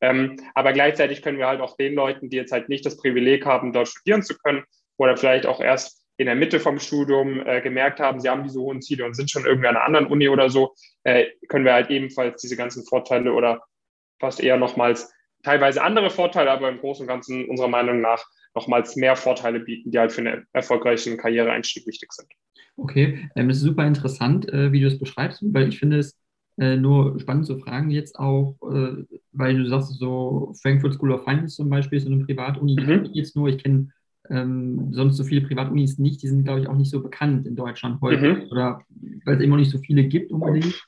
Ähm, 0.00 0.36
aber 0.54 0.72
gleichzeitig 0.72 1.22
können 1.22 1.38
wir 1.38 1.46
halt 1.46 1.60
auch 1.60 1.76
den 1.76 1.94
Leuten, 1.94 2.30
die 2.30 2.36
jetzt 2.36 2.52
halt 2.52 2.68
nicht 2.68 2.86
das 2.86 2.96
Privileg 2.96 3.44
haben, 3.44 3.72
dort 3.72 3.88
studieren 3.88 4.22
zu 4.22 4.36
können 4.38 4.64
oder 4.96 5.16
vielleicht 5.16 5.46
auch 5.46 5.60
erst 5.60 6.00
in 6.16 6.26
der 6.26 6.34
Mitte 6.34 6.60
vom 6.60 6.78
Studium 6.78 7.46
äh, 7.46 7.62
gemerkt 7.62 7.98
haben, 7.98 8.20
sie 8.20 8.28
haben 8.28 8.42
diese 8.42 8.60
hohen 8.60 8.82
Ziele 8.82 9.06
und 9.06 9.14
sind 9.14 9.30
schon 9.30 9.46
irgendwie 9.46 9.68
an 9.68 9.76
einer 9.76 9.86
anderen 9.86 10.06
Uni 10.06 10.28
oder 10.28 10.50
so, 10.50 10.74
äh, 11.04 11.26
können 11.48 11.64
wir 11.64 11.72
halt 11.72 11.90
ebenfalls 11.90 12.42
diese 12.42 12.56
ganzen 12.56 12.84
Vorteile 12.84 13.32
oder 13.32 13.62
fast 14.18 14.40
eher 14.40 14.58
nochmals 14.58 15.10
teilweise 15.42 15.82
andere 15.82 16.10
Vorteile, 16.10 16.50
aber 16.50 16.68
im 16.68 16.78
Großen 16.78 17.04
und 17.04 17.08
Ganzen 17.08 17.46
unserer 17.46 17.68
Meinung 17.68 18.02
nach 18.02 18.22
nochmals 18.54 18.96
mehr 18.96 19.16
Vorteile 19.16 19.60
bieten, 19.60 19.92
die 19.92 19.98
halt 19.98 20.12
für 20.12 20.20
einen 20.20 20.46
erfolgreichen 20.52 21.16
Karriereeinstieg 21.16 21.86
wichtig 21.86 22.12
sind. 22.12 22.28
Okay, 22.76 23.30
ähm, 23.36 23.48
es 23.48 23.58
ist 23.58 23.62
super 23.62 23.86
interessant, 23.86 24.46
äh, 24.52 24.72
wie 24.72 24.80
du 24.80 24.88
es 24.88 24.98
beschreibst, 24.98 25.42
weil 25.42 25.68
ich 25.68 25.78
finde 25.78 25.98
es 25.98 26.19
äh, 26.60 26.76
nur 26.76 27.18
spannend 27.18 27.46
zu 27.46 27.58
fragen 27.58 27.90
jetzt 27.90 28.18
auch, 28.18 28.54
äh, 28.70 29.04
weil 29.32 29.56
du 29.56 29.66
sagst, 29.66 29.98
so 29.98 30.52
Frankfurt 30.60 30.92
School 30.92 31.12
of 31.12 31.24
Finance 31.24 31.56
zum 31.56 31.70
Beispiel 31.70 31.96
ist 31.96 32.04
so 32.04 32.12
eine 32.12 32.22
Privatuni, 32.22 32.76
die 32.76 32.82
mhm. 32.82 32.86
kenne 32.86 33.08
ich 33.08 33.14
jetzt 33.14 33.34
nur, 33.34 33.48
ich 33.48 33.62
kenne 33.62 33.88
ähm, 34.28 34.92
sonst 34.92 35.16
so 35.16 35.24
viele 35.24 35.40
Privatunis 35.40 35.98
nicht, 35.98 36.22
die 36.22 36.28
sind, 36.28 36.44
glaube 36.44 36.60
ich, 36.60 36.68
auch 36.68 36.76
nicht 36.76 36.90
so 36.90 37.02
bekannt 37.02 37.46
in 37.46 37.56
Deutschland 37.56 38.02
heute 38.02 38.34
mhm. 38.34 38.48
oder 38.50 38.82
weil 39.24 39.36
es 39.36 39.42
immer 39.42 39.56
nicht 39.56 39.70
so 39.70 39.78
viele 39.78 40.04
gibt 40.04 40.32
unbedingt. 40.32 40.86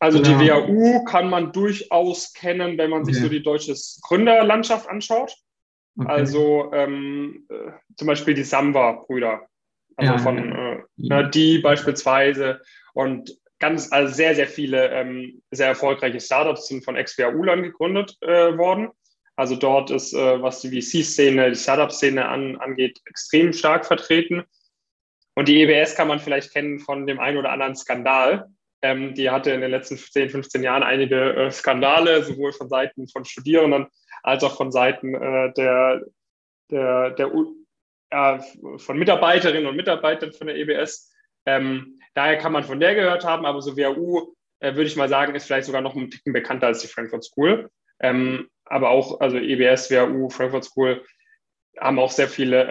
Also 0.00 0.20
die 0.20 0.32
WAU 0.32 1.04
kann 1.04 1.30
man 1.30 1.52
durchaus 1.52 2.32
kennen, 2.32 2.76
wenn 2.76 2.90
man 2.90 3.04
sich 3.04 3.14
okay. 3.14 3.24
so 3.24 3.30
die 3.30 3.42
deutsche 3.44 3.76
Gründerlandschaft 4.02 4.88
anschaut. 4.88 5.32
Okay. 5.96 6.08
Also 6.08 6.72
ähm, 6.72 7.46
äh, 7.48 7.70
zum 7.96 8.08
Beispiel 8.08 8.34
die 8.34 8.42
Samba-Brüder, 8.42 9.42
also 9.94 10.12
ja, 10.12 10.18
von 10.18 10.36
ja. 10.38 10.72
Äh, 10.72 10.82
ja. 10.96 11.22
die 11.22 11.58
beispielsweise 11.58 12.60
und 12.94 13.30
ganz, 13.62 13.92
also 13.92 14.12
sehr, 14.12 14.34
sehr 14.34 14.48
viele 14.48 14.90
ähm, 14.90 15.40
sehr 15.52 15.68
erfolgreiche 15.68 16.20
Startups 16.20 16.66
sind 16.66 16.84
von 16.84 16.96
XPA-Ulan 16.96 17.62
gegründet 17.62 18.18
äh, 18.20 18.58
worden. 18.58 18.90
Also 19.36 19.54
dort 19.54 19.92
ist, 19.92 20.12
äh, 20.12 20.42
was 20.42 20.60
die 20.62 20.82
VC-Szene, 20.82 21.48
die 21.48 21.56
Startup-Szene 21.56 22.28
an, 22.28 22.56
angeht, 22.56 23.00
extrem 23.06 23.52
stark 23.52 23.86
vertreten. 23.86 24.42
Und 25.36 25.46
die 25.46 25.62
EBS 25.62 25.94
kann 25.94 26.08
man 26.08 26.18
vielleicht 26.18 26.52
kennen 26.52 26.80
von 26.80 27.06
dem 27.06 27.20
einen 27.20 27.38
oder 27.38 27.52
anderen 27.52 27.76
Skandal. 27.76 28.48
Ähm, 28.82 29.14
die 29.14 29.30
hatte 29.30 29.52
in 29.52 29.60
den 29.60 29.70
letzten 29.70 29.96
10, 29.96 30.30
15 30.30 30.64
Jahren 30.64 30.82
einige 30.82 31.32
äh, 31.32 31.50
Skandale, 31.52 32.24
sowohl 32.24 32.52
von 32.52 32.68
Seiten 32.68 33.06
von 33.06 33.24
Studierenden 33.24 33.86
als 34.24 34.42
auch 34.42 34.56
von 34.56 34.72
Seiten 34.72 35.14
äh, 35.14 35.52
der, 35.52 36.02
der, 36.68 37.10
der 37.10 37.30
von 38.76 38.98
Mitarbeiterinnen 38.98 39.68
und 39.68 39.76
Mitarbeitern 39.76 40.32
von 40.32 40.48
der 40.48 40.56
EBS. 40.56 41.10
Ähm, 41.46 42.00
daher 42.14 42.38
kann 42.38 42.52
man 42.52 42.64
von 42.64 42.80
der 42.80 42.94
gehört 42.94 43.24
haben, 43.24 43.46
aber 43.46 43.60
so 43.62 43.76
WHU, 43.76 44.34
äh, 44.60 44.74
würde 44.74 44.86
ich 44.86 44.96
mal 44.96 45.08
sagen, 45.08 45.34
ist 45.34 45.46
vielleicht 45.46 45.66
sogar 45.66 45.82
noch 45.82 45.94
ein 45.94 46.10
Ticken 46.10 46.32
bekannter 46.32 46.68
als 46.68 46.80
die 46.80 46.88
Frankfurt 46.88 47.24
School. 47.24 47.70
Ähm, 48.00 48.48
aber 48.64 48.90
auch, 48.90 49.20
also 49.20 49.36
EBS, 49.36 49.90
WHU, 49.90 50.28
Frankfurt 50.30 50.64
School 50.64 51.02
haben 51.78 51.98
auch 51.98 52.10
sehr 52.10 52.28
viele 52.28 52.68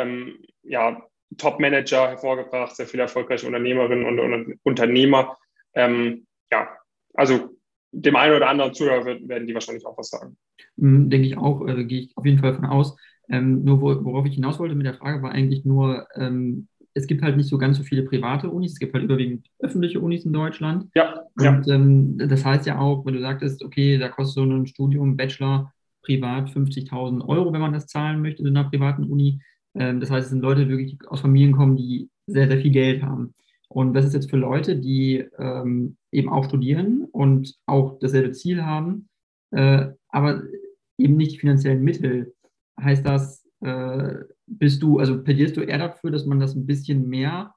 ja, 0.63 0.91
ja, 0.91 1.03
Top-Manager 1.37 2.09
hervorgebracht, 2.09 2.75
sehr 2.75 2.87
viele 2.87 3.03
erfolgreiche 3.03 3.47
Unternehmerinnen 3.47 4.05
und, 4.05 4.19
und 4.19 4.59
Unternehmer. 4.63 5.37
Ähm, 5.73 6.27
ja, 6.51 6.69
also 7.13 7.57
dem 7.91 8.15
einen 8.15 8.35
oder 8.35 8.49
anderen 8.49 8.73
Zuhörer 8.73 9.05
werden 9.05 9.47
die 9.47 9.53
wahrscheinlich 9.53 9.85
auch 9.85 9.97
was 9.97 10.09
sagen. 10.09 10.37
Hm, 10.77 11.09
denke 11.09 11.27
ich 11.27 11.37
auch, 11.37 11.67
äh, 11.67 11.83
gehe 11.85 12.01
ich 12.01 12.17
auf 12.17 12.25
jeden 12.25 12.39
Fall 12.39 12.53
von 12.53 12.65
aus. 12.65 12.97
Ähm, 13.29 13.63
nur 13.63 13.81
wo, 13.81 14.03
worauf 14.03 14.25
ich 14.25 14.35
hinaus 14.35 14.59
wollte 14.59 14.75
mit 14.75 14.85
der 14.85 14.93
Frage 14.93 15.21
war 15.21 15.31
eigentlich 15.31 15.63
nur, 15.63 16.07
ähm, 16.15 16.67
es 16.93 17.07
gibt 17.07 17.21
halt 17.21 17.37
nicht 17.37 17.49
so 17.49 17.57
ganz 17.57 17.77
so 17.77 17.83
viele 17.83 18.03
private 18.03 18.49
Unis, 18.49 18.73
es 18.73 18.79
gibt 18.79 18.93
halt 18.93 19.03
überwiegend 19.03 19.47
öffentliche 19.59 19.99
Unis 19.99 20.25
in 20.25 20.33
Deutschland. 20.33 20.89
Ja. 20.95 21.21
Und 21.37 21.65
ja. 21.65 21.75
Ähm, 21.75 22.17
das 22.17 22.43
heißt 22.43 22.65
ja 22.65 22.79
auch, 22.79 23.05
wenn 23.05 23.13
du 23.13 23.21
sagtest, 23.21 23.63
okay, 23.63 23.97
da 23.97 24.09
kostet 24.09 24.35
so 24.35 24.43
ein 24.43 24.67
Studium, 24.67 25.15
Bachelor, 25.15 25.71
privat 26.01 26.49
50.000 26.49 27.27
Euro, 27.27 27.53
wenn 27.53 27.61
man 27.61 27.73
das 27.73 27.87
zahlen 27.87 28.21
möchte 28.21 28.41
in 28.41 28.49
einer 28.49 28.69
privaten 28.69 29.05
Uni. 29.05 29.41
Ähm, 29.75 29.99
das 29.99 30.11
heißt, 30.11 30.25
es 30.25 30.31
sind 30.31 30.41
Leute, 30.41 30.65
die 30.65 30.71
wirklich 30.71 30.97
aus 31.07 31.21
Familien 31.21 31.53
kommen, 31.53 31.77
die 31.77 32.09
sehr, 32.27 32.47
sehr 32.47 32.59
viel 32.59 32.71
Geld 32.71 33.03
haben. 33.03 33.33
Und 33.69 33.93
das 33.93 34.05
ist 34.05 34.13
jetzt 34.13 34.29
für 34.29 34.37
Leute, 34.37 34.75
die 34.75 35.25
ähm, 35.39 35.95
eben 36.11 36.29
auch 36.29 36.43
studieren 36.43 37.07
und 37.11 37.55
auch 37.65 37.99
dasselbe 37.99 38.33
Ziel 38.33 38.65
haben, 38.65 39.07
äh, 39.51 39.87
aber 40.09 40.43
eben 40.97 41.15
nicht 41.15 41.33
die 41.33 41.39
finanziellen 41.39 41.81
Mittel. 41.81 42.33
Heißt 42.79 43.05
das, 43.05 43.40
bist 44.47 44.81
du, 44.81 44.99
also 44.99 45.23
plädierst 45.23 45.55
du 45.55 45.61
eher 45.61 45.77
dafür, 45.77 46.11
dass 46.11 46.25
man 46.25 46.39
das 46.39 46.55
ein 46.55 46.65
bisschen 46.65 47.07
mehr 47.07 47.53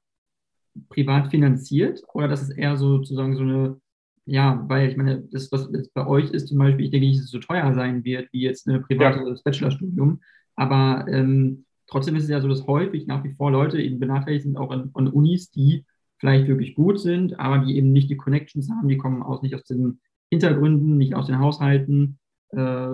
privat 0.88 1.30
finanziert 1.30 2.02
oder 2.12 2.28
dass 2.28 2.42
es 2.42 2.50
eher 2.50 2.76
so 2.76 2.99
sozusagen 2.99 3.37
so 3.37 3.42
eine, 3.42 3.80
ja, 4.26 4.64
weil 4.68 4.90
ich 4.90 4.96
meine, 4.96 5.23
das, 5.30 5.50
was 5.52 5.70
jetzt 5.73 5.94
bei 5.94 6.06
euch 6.06 6.30
ist 6.30 6.49
zum 6.49 6.58
Beispiel, 6.58 6.87
ich 6.87 6.90
denke 6.90 7.06
nicht, 7.06 7.18
dass 7.18 7.26
es 7.26 7.30
so 7.30 7.38
teuer 7.38 7.73
sein 7.75 8.04
wird 8.04 8.32
wie 8.32 8.42
jetzt 8.42 8.66
ein 8.66 8.82
privates 8.82 9.38
ja. 9.38 9.42
Bachelorstudium, 9.44 10.20
aber 10.56 11.06
ähm, 11.08 11.64
trotzdem 11.87 12.16
ist 12.16 12.25
es 12.25 12.30
ja 12.30 12.40
so, 12.40 12.49
dass 12.49 12.66
häufig 12.66 13.06
nach 13.06 13.25
wie 13.25 13.34
vor 13.34 13.50
Leute 13.50 13.80
eben 13.80 14.00
benachteiligt 14.00 14.44
sind, 14.44 14.56
auch 14.56 14.70
an, 14.70 14.90
an 14.94 15.08
Unis, 15.08 15.50
die 15.50 15.84
vielleicht 16.18 16.49
wirklich 16.49 16.75
gut 16.75 17.00
sind, 17.00 17.38
aber 17.38 17.64
die 17.64 17.76
eben 17.76 17.92
nicht 17.92 18.11
die 18.11 18.16
Connections 18.16 18.70
haben, 18.70 18.88
die 18.88 18.96
kommen 18.96 19.23
aus, 19.23 19.42
nicht 19.42 19.54
aus 19.54 19.64
den 19.64 20.00
Hintergründen, 20.30 20.96
nicht 20.96 21.14
aus 21.14 21.26
den 21.26 21.38
Haushalten, 21.38 22.18
äh, 22.50 22.88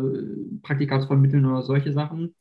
Praktika 0.62 1.00
zu 1.00 1.06
vermitteln 1.06 1.46
oder 1.46 1.62
solche 1.62 1.92
Sachen. 1.92 2.34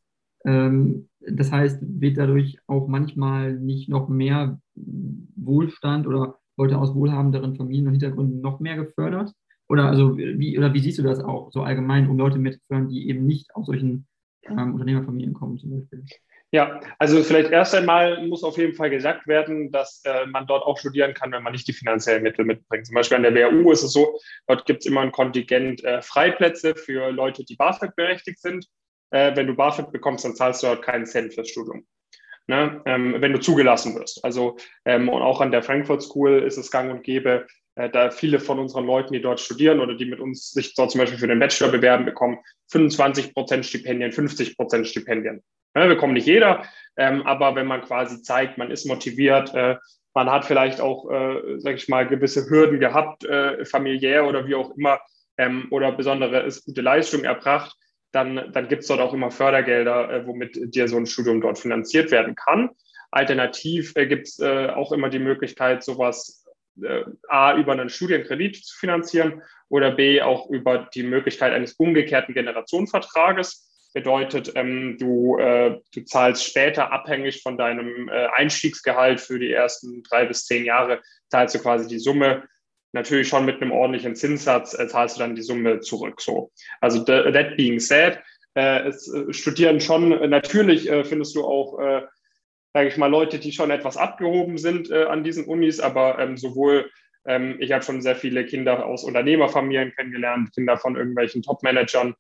Ähm, 0.46 1.10
das 1.20 1.52
heißt, 1.52 1.80
wird 1.82 2.18
dadurch 2.18 2.60
auch 2.68 2.88
manchmal 2.88 3.54
nicht 3.54 3.90
noch 3.90 4.08
mehr 4.10 4.60
Wohlstand 4.76 6.08
oder 6.08 6.40
Leute 6.58 6.78
aus 6.78 6.96
wohlhabenderen 6.96 7.56
Familien 7.56 7.88
und 7.88 7.94
Hintergründen 7.94 8.42
noch 8.42 8.60
mehr 8.60 8.76
gefördert? 8.76 9.34
Oder 9.68 9.86
also 9.86 10.18
wie, 10.18 10.58
oder 10.58 10.74
wie 10.74 10.80
siehst 10.80 10.98
du 10.98 11.04
das 11.04 11.20
auch 11.20 11.52
so 11.52 11.62
allgemein, 11.62 12.10
um 12.10 12.18
Leute 12.18 12.40
mitzufördern, 12.40 12.90
die 12.90 13.08
eben 13.08 13.26
nicht 13.26 13.56
aus 13.56 13.68
solchen 13.68 14.08
ähm, 14.44 14.74
Unternehmerfamilien 14.74 15.34
kommen 15.34 15.58
zum 15.60 15.72
Beispiel? 15.72 16.04
Ja, 16.52 16.82
also 16.98 17.22
vielleicht 17.22 17.52
erst 17.52 17.76
einmal 17.76 18.26
muss 18.26 18.44
auf 18.44 18.58
jeden 18.58 18.74
Fall 18.74 18.90
gesagt 18.90 19.28
werden, 19.28 19.72
dass 19.72 20.02
äh, 20.06 20.26
man 20.26 20.48
dort 20.48 20.64
auch 20.64 20.80
studieren 20.80 21.14
kann, 21.14 21.32
wenn 21.32 21.44
man 21.44 21.54
nicht 21.54 21.68
die 21.68 21.74
finanziellen 21.74 22.24
Mittel 22.24 22.44
mitbringt. 22.44 22.88
Zum 22.88 22.96
Beispiel 22.96 23.18
an 23.18 23.24
der 23.24 23.36
WHU 23.36 23.72
ist 23.72 23.84
es 23.84 23.94
so, 23.94 24.18
dort 24.48 24.66
gibt 24.66 24.80
es 24.80 24.88
immer 24.88 25.02
ein 25.02 25.12
Kontingent 25.12 25.84
äh, 25.84 26.02
Freiplätze 26.02 26.74
für 26.74 27.12
Leute, 27.12 27.46
die 27.46 27.56
BAföG 27.56 27.96
berechtigt 27.96 28.42
sind. 28.42 28.66
Äh, 29.12 29.36
wenn 29.36 29.48
du 29.48 29.56
BAföG 29.56 29.92
bekommst, 29.92 30.26
dann 30.26 30.36
zahlst 30.36 30.64
du 30.64 30.68
dort 30.68 30.82
keinen 30.82 31.06
Cent 31.06 31.34
fürs 31.34 31.50
Studium. 31.50 31.86
Ne? 32.48 32.82
Ähm, 32.86 33.16
wenn 33.20 33.34
du 33.34 33.40
zugelassen 33.40 33.96
wirst. 33.96 34.24
Also 34.24 34.58
ähm, 34.86 35.08
und 35.10 35.22
auch 35.22 35.40
an 35.40 35.52
der 35.52 35.62
Frankfurt 35.62 36.02
School 36.02 36.40
ist 36.40 36.58
es 36.58 36.72
gang 36.72 36.92
und 36.92 37.04
gäbe, 37.04 37.46
äh, 37.76 37.90
da 37.90 38.10
viele 38.10 38.40
von 38.40 38.60
unseren 38.60 38.86
Leuten, 38.86 39.14
die 39.14 39.22
dort 39.22 39.40
studieren 39.40 39.80
oder 39.80 39.96
die 39.96 40.06
mit 40.06 40.20
uns 40.20 40.52
sich 40.52 40.74
dort 40.74 40.92
zum 40.92 41.00
Beispiel 41.00 41.20
für 41.20 41.28
den 41.28 41.40
Bachelor 41.40 41.70
bewerben, 41.70 42.06
bekommen 42.06 42.40
25 42.72 43.34
Prozent 43.34 43.66
Stipendien, 43.66 44.12
50 44.12 44.58
Prozent 44.58 44.88
Stipendien. 44.88 45.44
Ja, 45.76 45.86
bekommt 45.86 46.14
nicht 46.14 46.26
jeder, 46.26 46.66
ähm, 46.98 47.22
aber 47.24 47.56
wenn 47.56 47.68
man 47.68 47.82
quasi 47.84 48.22
zeigt, 48.24 48.58
man 48.58 48.72
ist 48.72 48.86
motiviert, 48.86 49.54
äh, 49.54 49.76
man 50.16 50.30
hat 50.32 50.46
vielleicht 50.46 50.82
auch, 50.82 51.10
äh, 51.10 51.60
sage 51.60 51.76
ich 51.76 51.88
mal, 51.88 52.08
gewisse 52.08 52.50
Hürden 52.50 52.80
gehabt, 52.80 53.24
äh, 53.26 53.64
familiär 53.64 54.28
oder 54.28 54.48
wie 54.48 54.56
auch 54.56 54.76
immer, 54.76 55.00
ähm, 55.38 55.68
oder 55.70 55.92
besondere 55.92 56.42
ist 56.42 56.66
gute 56.66 56.82
Leistung 56.82 57.24
erbracht, 57.24 57.78
dann, 58.12 58.52
dann 58.52 58.68
gibt 58.68 58.82
es 58.82 58.88
dort 58.88 59.00
auch 59.00 59.14
immer 59.14 59.32
Fördergelder, 59.32 60.12
äh, 60.12 60.28
womit 60.28 60.74
dir 60.76 60.88
so 60.88 60.98
ein 60.98 61.06
Studium 61.06 61.42
dort 61.42 61.60
finanziert 61.60 62.12
werden 62.12 62.36
kann. 62.36 62.72
Alternativ 63.12 63.94
äh, 63.96 64.08
gibt 64.08 64.28
es 64.28 64.40
äh, 64.40 64.68
auch 64.70 64.92
immer 64.92 65.10
die 65.10 65.20
Möglichkeit, 65.20 65.84
sowas 65.84 66.46
äh, 66.82 67.04
A 67.28 67.56
über 67.56 67.74
einen 67.74 67.90
Studienkredit 67.90 68.56
zu 68.64 68.78
finanzieren 68.78 69.42
oder 69.70 69.92
B 69.92 70.22
auch 70.22 70.50
über 70.50 70.90
die 70.94 71.04
Möglichkeit 71.04 71.54
eines 71.54 71.74
umgekehrten 71.74 72.34
Generationenvertrages 72.34 73.70
bedeutet, 73.94 74.52
ähm, 74.56 74.98
du, 75.00 75.38
äh, 75.38 75.80
du 75.94 76.06
zahlst 76.06 76.46
später 76.46 76.92
abhängig 76.92 77.42
von 77.42 77.58
deinem 77.58 78.08
äh, 78.10 78.28
Einstiegsgehalt 78.36 79.20
für 79.20 79.40
die 79.40 79.52
ersten 79.52 80.04
drei 80.04 80.26
bis 80.26 80.46
zehn 80.46 80.66
Jahre, 80.66 81.02
zahlst 81.30 81.56
du 81.56 81.60
quasi 81.60 81.88
die 81.88 82.00
Summe. 82.00 82.44
Natürlich 82.92 83.28
schon 83.28 83.46
mit 83.46 83.62
einem 83.62 83.72
ordentlichen 83.72 84.16
Zinssatz 84.16 84.78
äh, 84.78 84.88
zahlst 84.88 85.16
du 85.16 85.20
dann 85.20 85.36
die 85.36 85.42
Summe 85.42 85.80
zurück. 85.80 86.22
So. 86.22 86.52
Also 86.82 87.04
that 87.04 87.56
being 87.56 87.80
said, 87.80 88.20
äh, 88.56 88.88
es 88.88 89.14
äh, 89.14 89.32
studieren 89.34 89.80
schon, 89.80 90.10
natürlich 90.30 90.90
äh, 90.90 91.04
findest 91.04 91.36
du 91.36 91.46
auch, 91.46 91.80
äh, 91.80 92.02
sage 92.74 92.88
ich 92.88 92.98
mal, 92.98 93.08
Leute, 93.08 93.40
die 93.40 93.52
schon 93.52 93.72
etwas 93.72 93.98
abgehoben 93.98 94.58
sind 94.58 94.90
äh, 94.90 95.04
an 95.04 95.24
diesen 95.24 95.46
Unis, 95.46 95.80
aber 95.80 96.20
ähm, 96.20 96.38
sowohl 96.38 96.90
ähm, 97.26 97.58
ich 97.60 97.72
habe 97.72 97.84
schon 97.84 98.02
sehr 98.02 98.16
viele 98.16 98.46
Kinder 98.46 98.86
aus 98.86 99.04
Unternehmerfamilien 99.04 99.94
kennengelernt, 99.96 100.54
Kinder 100.54 100.78
von 100.78 100.96
irgendwelchen 100.96 101.44
Top-Managern, 101.44 102.16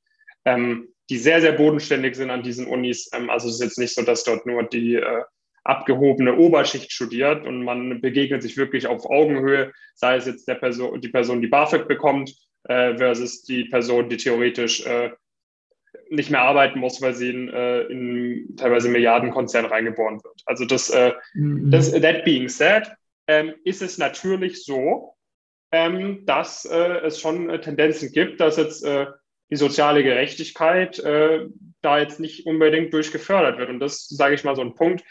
ähm, 0.45 0.89
die 1.09 1.17
sehr, 1.17 1.41
sehr 1.41 1.53
bodenständig 1.53 2.15
sind 2.15 2.29
an 2.29 2.43
diesen 2.43 2.67
Unis. 2.67 3.09
Ähm, 3.13 3.29
also 3.29 3.47
es 3.47 3.55
ist 3.55 3.61
jetzt 3.61 3.79
nicht 3.79 3.95
so, 3.95 4.03
dass 4.03 4.23
dort 4.23 4.45
nur 4.45 4.63
die 4.63 4.95
äh, 4.95 5.23
abgehobene 5.63 6.37
Oberschicht 6.37 6.91
studiert 6.91 7.45
und 7.45 7.63
man 7.63 8.01
begegnet 8.01 8.41
sich 8.41 8.57
wirklich 8.57 8.87
auf 8.87 9.05
Augenhöhe, 9.05 9.71
sei 9.95 10.15
es 10.15 10.25
jetzt 10.25 10.47
der 10.47 10.55
Person, 10.55 11.01
die 11.01 11.09
Person, 11.09 11.41
die 11.41 11.47
BAföG 11.47 11.87
bekommt, 11.87 12.33
äh, 12.63 12.97
versus 12.97 13.43
die 13.43 13.65
Person, 13.65 14.09
die 14.09 14.17
theoretisch 14.17 14.85
äh, 14.85 15.11
nicht 16.09 16.31
mehr 16.31 16.41
arbeiten 16.41 16.79
muss, 16.79 17.01
weil 17.01 17.13
sie 17.13 17.29
in, 17.29 17.49
äh, 17.49 17.81
in 17.83 18.55
teilweise 18.57 18.89
Milliardenkonzern 18.89 19.65
reingeboren 19.65 20.23
wird. 20.23 20.41
Also 20.45 20.65
das, 20.65 20.89
äh, 20.89 21.13
mhm. 21.33 21.71
das 21.71 21.91
that 21.91 22.23
being 22.25 22.49
said, 22.49 22.91
ähm, 23.27 23.53
ist 23.63 23.81
es 23.81 23.97
natürlich 23.97 24.65
so, 24.65 25.15
ähm, 25.71 26.25
dass 26.25 26.65
äh, 26.65 26.99
es 27.05 27.19
schon 27.19 27.49
äh, 27.49 27.61
Tendenzen 27.61 28.11
gibt, 28.11 28.39
dass 28.41 28.57
jetzt 28.57 28.85
die 29.51 29.55
soziale 29.55 30.03
Gerechtigkeit 30.03 31.01
da 31.01 31.99
jetzt 31.99 32.19
nicht 32.19 32.45
unbedingt 32.45 32.93
durchgefördert 32.93 33.57
wird. 33.57 33.69
Und 33.69 33.79
das, 33.79 34.07
sage 34.07 34.35
ich 34.35 34.43
mal, 34.43 34.55
so 34.55 34.61
ein 34.61 34.75
Punkt, 34.75 35.03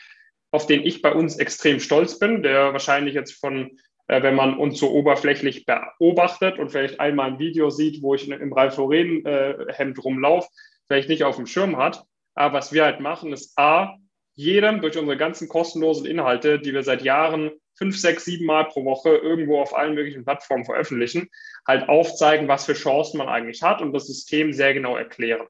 auf 0.50 0.66
den 0.66 0.84
ich 0.84 1.02
bei 1.02 1.12
uns 1.12 1.36
extrem 1.36 1.80
stolz 1.80 2.18
bin, 2.18 2.42
der 2.42 2.72
wahrscheinlich 2.72 3.14
jetzt 3.14 3.32
von, 3.32 3.78
äh, 4.06 4.22
wenn 4.22 4.34
man 4.34 4.56
uns 4.56 4.78
so 4.78 4.90
oberflächlich 4.90 5.66
beobachtet 5.66 6.58
und 6.58 6.70
vielleicht 6.70 7.00
einmal 7.00 7.32
ein 7.32 7.38
Video 7.38 7.70
sieht, 7.70 8.02
wo 8.02 8.14
ich 8.14 8.28
im 8.28 8.52
Ralf 8.52 8.76
Lauren 8.76 9.24
äh, 9.24 9.92
rumlaufe, 9.98 10.48
vielleicht 10.86 11.08
nicht 11.08 11.24
auf 11.24 11.36
dem 11.36 11.46
Schirm 11.46 11.76
hat. 11.76 12.04
Aber 12.34 12.54
was 12.58 12.72
wir 12.72 12.84
halt 12.84 13.00
machen, 13.00 13.32
ist 13.32 13.58
A, 13.58 13.96
jedem 14.34 14.80
durch 14.80 14.96
unsere 14.96 15.16
ganzen 15.16 15.48
kostenlosen 15.48 16.06
Inhalte, 16.06 16.60
die 16.60 16.72
wir 16.72 16.84
seit 16.84 17.02
Jahren 17.02 17.50
fünf, 17.76 17.98
sechs, 17.98 18.24
sieben 18.24 18.46
Mal 18.46 18.64
pro 18.64 18.84
Woche 18.84 19.10
irgendwo 19.10 19.60
auf 19.60 19.76
allen 19.76 19.94
möglichen 19.94 20.24
Plattformen 20.24 20.64
veröffentlichen, 20.64 21.28
halt 21.66 21.88
aufzeigen, 21.88 22.48
was 22.48 22.66
für 22.66 22.74
Chancen 22.74 23.18
man 23.18 23.28
eigentlich 23.28 23.62
hat 23.62 23.82
und 23.82 23.92
das 23.92 24.06
System 24.06 24.52
sehr 24.52 24.74
genau 24.74 24.96
erklären. 24.96 25.46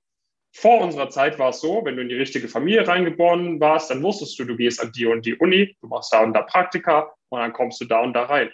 Vor 0.53 0.81
unserer 0.81 1.11
Zeit 1.11 1.39
war 1.39 1.51
es 1.51 1.61
so, 1.61 1.85
wenn 1.85 1.97
du 1.97 2.03
in 2.03 2.09
die 2.09 2.17
richtige 2.17 2.49
Familie 2.49 2.87
reingeboren 2.87 3.61
warst, 3.61 3.91
dann 3.91 4.03
wusstest 4.03 4.39
du, 4.39 4.45
du 4.45 4.57
gehst 4.57 4.81
an 4.81 4.93
die 4.93 5.07
und 5.07 5.25
die 5.25 5.37
Uni, 5.37 5.77
du 5.81 5.89
machst 5.89 6.13
da 6.13 6.23
und 6.23 6.33
da 6.33 6.43
Praktika 6.43 7.13
und 7.29 7.41
dann 7.41 7.53
kommst 7.53 7.81
du 7.81 7.85
da 7.85 8.01
und 8.01 8.15
da 8.15 8.25
rein. 8.25 8.51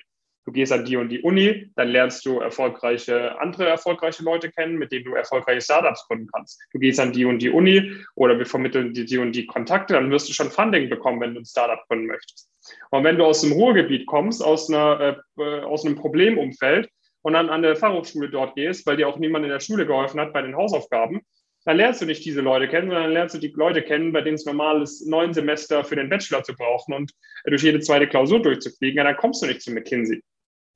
Du 0.47 0.53
gehst 0.53 0.73
an 0.73 0.85
die 0.85 0.97
und 0.97 1.09
die 1.09 1.23
Uni, 1.23 1.71
dann 1.75 1.89
lernst 1.89 2.27
du 2.27 2.41
erfolgreiche, 2.41 3.41
andere 3.41 3.67
erfolgreiche 3.67 4.23
Leute 4.23 4.51
kennen, 4.51 4.77
mit 4.77 4.93
denen 4.93 5.07
du 5.07 5.15
erfolgreiche 5.15 5.63
Startups 5.63 6.07
gründen 6.07 6.29
kannst. 6.35 6.61
Du 6.73 6.79
gehst 6.79 7.01
an 7.01 7.13
die 7.13 7.25
und 7.25 7.39
die 7.39 7.49
Uni 7.49 7.97
oder 8.15 8.37
wir 8.39 8.45
vermitteln 8.45 8.93
dir 8.93 9.07
die 9.07 9.17
und 9.17 9.33
die 9.33 9.47
Kontakte, 9.47 9.95
dann 9.95 10.11
wirst 10.11 10.29
du 10.29 10.35
schon 10.35 10.51
Funding 10.51 10.91
bekommen, 10.91 11.21
wenn 11.23 11.33
du 11.33 11.41
ein 11.41 11.47
Startup 11.47 11.83
gründen 11.89 12.07
möchtest. 12.07 12.51
Und 12.91 13.05
wenn 13.05 13.17
du 13.17 13.25
aus 13.25 13.41
dem 13.41 13.53
Ruhrgebiet 13.53 14.07
kommst, 14.07 14.45
aus, 14.45 14.69
einer, 14.69 15.23
äh, 15.39 15.43
aus 15.61 15.87
einem 15.87 15.97
Problemumfeld 15.97 16.91
und 17.23 17.33
dann 17.33 17.49
an 17.49 17.63
der 17.63 17.77
Fachhochschule 17.77 18.29
dort 18.29 18.55
gehst, 18.55 18.87
weil 18.87 18.99
dir 18.99 19.09
auch 19.09 19.19
niemand 19.19 19.47
in 19.47 19.51
der 19.51 19.61
Schule 19.61 19.87
geholfen 19.87 20.21
hat 20.21 20.35
bei 20.35 20.43
den 20.43 20.57
Hausaufgaben, 20.57 21.23
dann 21.65 21.77
lernst 21.79 22.03
du 22.03 22.07
nicht 22.07 22.25
diese 22.25 22.41
Leute 22.41 22.69
kennen, 22.69 22.89
sondern 22.89 23.05
dann 23.05 23.13
lernst 23.13 23.35
du 23.35 23.39
die 23.39 23.53
Leute 23.57 23.83
kennen, 23.83 24.13
bei 24.13 24.21
denen 24.21 24.35
es 24.35 24.45
normal 24.45 24.83
ist, 24.83 25.07
neun 25.07 25.33
Semester 25.33 25.85
für 25.85 25.97
den 25.97 26.11
Bachelor 26.11 26.43
zu 26.43 26.55
brauchen 26.55 26.95
und 26.95 27.13
durch 27.45 27.63
jede 27.63 27.81
zweite 27.81 28.07
Klausur 28.07 28.43
durchzufliegen. 28.43 28.99
Ja, 28.99 29.05
dann 29.05 29.17
kommst 29.17 29.43
du 29.43 29.47
nicht 29.47 29.63
zu 29.63 29.73
McKinsey. 29.73 30.23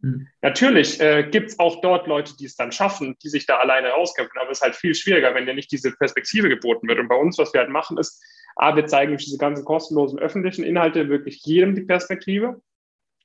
Mhm. 0.00 0.28
Natürlich 0.42 1.00
äh, 1.00 1.28
gibt 1.30 1.50
es 1.50 1.59
auch 1.59 1.80
dort 1.80 2.07
Leute, 2.07 2.37
die 2.37 2.47
es 2.47 2.57
dann 2.57 2.73
schaffen, 2.73 3.16
die 3.23 3.28
sich 3.28 3.47
da 3.47 3.59
alleine 3.59 3.88
rauskämpfen, 3.90 4.38
aber 4.40 4.50
es 4.50 4.59
ist 4.59 4.62
halt 4.62 4.76
viel 4.76 4.95
schwieriger, 4.95 5.35
wenn 5.35 5.47
dir 5.47 5.54
nicht 5.54 5.73
diese 5.73 5.92
Perspektive 5.92 6.49
geboten 6.49 6.88
wird. 6.88 6.99
Und 6.99 7.09
bei 7.09 7.16
uns, 7.16 7.37
was 7.38 7.52
wir 7.52 7.61
halt 7.61 7.71
machen, 7.71 7.99
ist, 7.99 8.23
A, 8.57 8.75
wir 8.75 8.87
zeigen 8.87 9.12
durch 9.12 9.25
diese 9.25 9.38
ganzen 9.38 9.64
kostenlosen 9.64 10.18
öffentlichen 10.18 10.64
Inhalte 10.64 11.09
wirklich 11.09 11.42
jedem 11.45 11.75
die 11.75 11.83
Perspektive. 11.83 12.61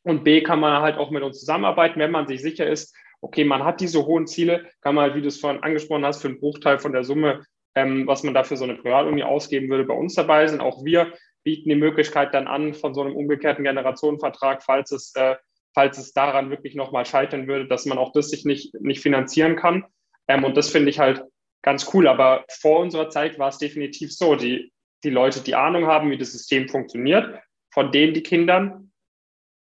Und 0.03 0.23
B, 0.23 0.41
kann 0.41 0.59
man 0.59 0.81
halt 0.81 0.97
auch 0.97 1.11
mit 1.11 1.23
uns 1.23 1.39
zusammenarbeiten, 1.39 1.99
wenn 1.99 2.11
man 2.11 2.27
sich 2.27 2.41
sicher 2.41 2.67
ist, 2.69 2.95
okay, 3.21 3.45
man 3.45 3.63
hat 3.63 3.79
diese 3.79 4.05
hohen 4.05 4.27
Ziele, 4.27 4.69
kann 4.81 4.95
man, 4.95 5.03
halt, 5.03 5.15
wie 5.15 5.21
du 5.21 5.29
es 5.29 5.39
vorhin 5.39 5.63
angesprochen 5.63 6.05
hast, 6.05 6.21
für 6.21 6.27
einen 6.27 6.39
Bruchteil 6.39 6.77
von 6.77 6.91
der 6.91 7.05
Summe, 7.05 7.45
ähm, 7.75 8.07
was 8.07 8.23
man 8.23 8.33
dafür 8.33 8.57
so 8.57 8.63
eine 8.63 8.75
Privatuni 8.75 9.23
ausgeben 9.23 9.69
würde, 9.69 9.85
bei 9.85 9.93
uns 9.93 10.15
dabei 10.15 10.47
sind. 10.47 10.61
Auch 10.61 10.83
wir 10.83 11.13
bieten 11.43 11.69
die 11.69 11.75
Möglichkeit 11.75 12.33
dann 12.33 12.47
an 12.47 12.73
von 12.73 12.93
so 12.93 13.01
einem 13.01 13.15
umgekehrten 13.15 13.63
Generationenvertrag, 13.63 14.63
falls 14.63 14.91
es 14.91 15.13
äh, 15.15 15.35
falls 15.73 15.97
es 15.97 16.13
daran 16.13 16.49
wirklich 16.49 16.75
nochmal 16.75 17.05
scheitern 17.05 17.47
würde, 17.47 17.67
dass 17.67 17.85
man 17.85 17.97
auch 17.97 18.11
das 18.11 18.29
sich 18.29 18.45
nicht, 18.45 18.73
nicht 18.79 19.01
finanzieren 19.01 19.55
kann. 19.55 19.85
Ähm, 20.27 20.43
und 20.43 20.55
das 20.55 20.69
finde 20.69 20.89
ich 20.89 20.99
halt 20.99 21.23
ganz 21.63 21.93
cool. 21.93 22.07
Aber 22.07 22.45
vor 22.49 22.79
unserer 22.79 23.09
Zeit 23.09 23.39
war 23.39 23.49
es 23.49 23.57
definitiv 23.57 24.13
so, 24.13 24.35
die, 24.35 24.71
die 25.03 25.09
Leute, 25.09 25.41
die 25.41 25.55
Ahnung 25.55 25.87
haben, 25.87 26.11
wie 26.11 26.17
das 26.17 26.31
System 26.31 26.69
funktioniert, 26.69 27.39
von 27.73 27.91
denen 27.91 28.13
die 28.13 28.23
Kindern, 28.23 28.91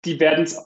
die 0.04 0.20
werden 0.20 0.44
es, 0.44 0.64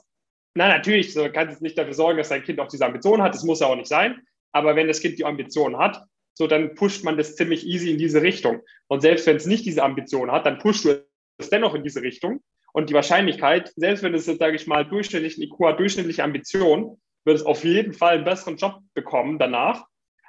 na 0.53 0.67
natürlich, 0.67 1.13
so 1.13 1.29
kann 1.31 1.47
es 1.47 1.61
nicht 1.61 1.77
dafür 1.77 1.93
sorgen, 1.93 2.17
dass 2.17 2.29
dein 2.29 2.43
Kind 2.43 2.59
auch 2.59 2.67
diese 2.67 2.85
Ambition 2.85 3.21
hat, 3.21 3.33
das 3.33 3.43
muss 3.43 3.61
ja 3.61 3.67
auch 3.67 3.75
nicht 3.75 3.87
sein, 3.87 4.21
aber 4.51 4.75
wenn 4.75 4.87
das 4.87 4.99
Kind 4.99 5.17
die 5.17 5.25
Ambition 5.25 5.77
hat, 5.77 6.03
so 6.33 6.47
dann 6.47 6.75
pusht 6.75 7.03
man 7.03 7.17
das 7.17 7.35
ziemlich 7.35 7.65
easy 7.65 7.91
in 7.91 7.97
diese 7.97 8.21
Richtung. 8.21 8.61
Und 8.87 9.01
selbst 9.01 9.27
wenn 9.27 9.37
es 9.37 9.45
nicht 9.45 9.65
diese 9.65 9.83
Ambition 9.83 10.31
hat, 10.31 10.45
dann 10.45 10.59
pusht 10.59 10.85
du 10.85 11.05
es 11.37 11.49
dennoch 11.49 11.75
in 11.75 11.83
diese 11.83 12.01
Richtung. 12.01 12.41
Und 12.73 12.89
die 12.89 12.93
Wahrscheinlichkeit, 12.93 13.73
selbst 13.75 14.03
wenn 14.03 14.13
es 14.13 14.25
sage 14.25 14.55
ich 14.55 14.67
mal, 14.67 14.85
durchschnittlich 14.85 15.37
ein 15.37 15.43
IQ 15.43 15.59
hat, 15.65 15.79
durchschnittliche 15.79 16.23
Ambition, 16.23 17.01
wird 17.25 17.37
es 17.37 17.45
auf 17.45 17.63
jeden 17.63 17.93
Fall 17.93 18.15
einen 18.15 18.25
besseren 18.25 18.57
Job 18.57 18.79
bekommen 18.93 19.37
danach, 19.37 19.85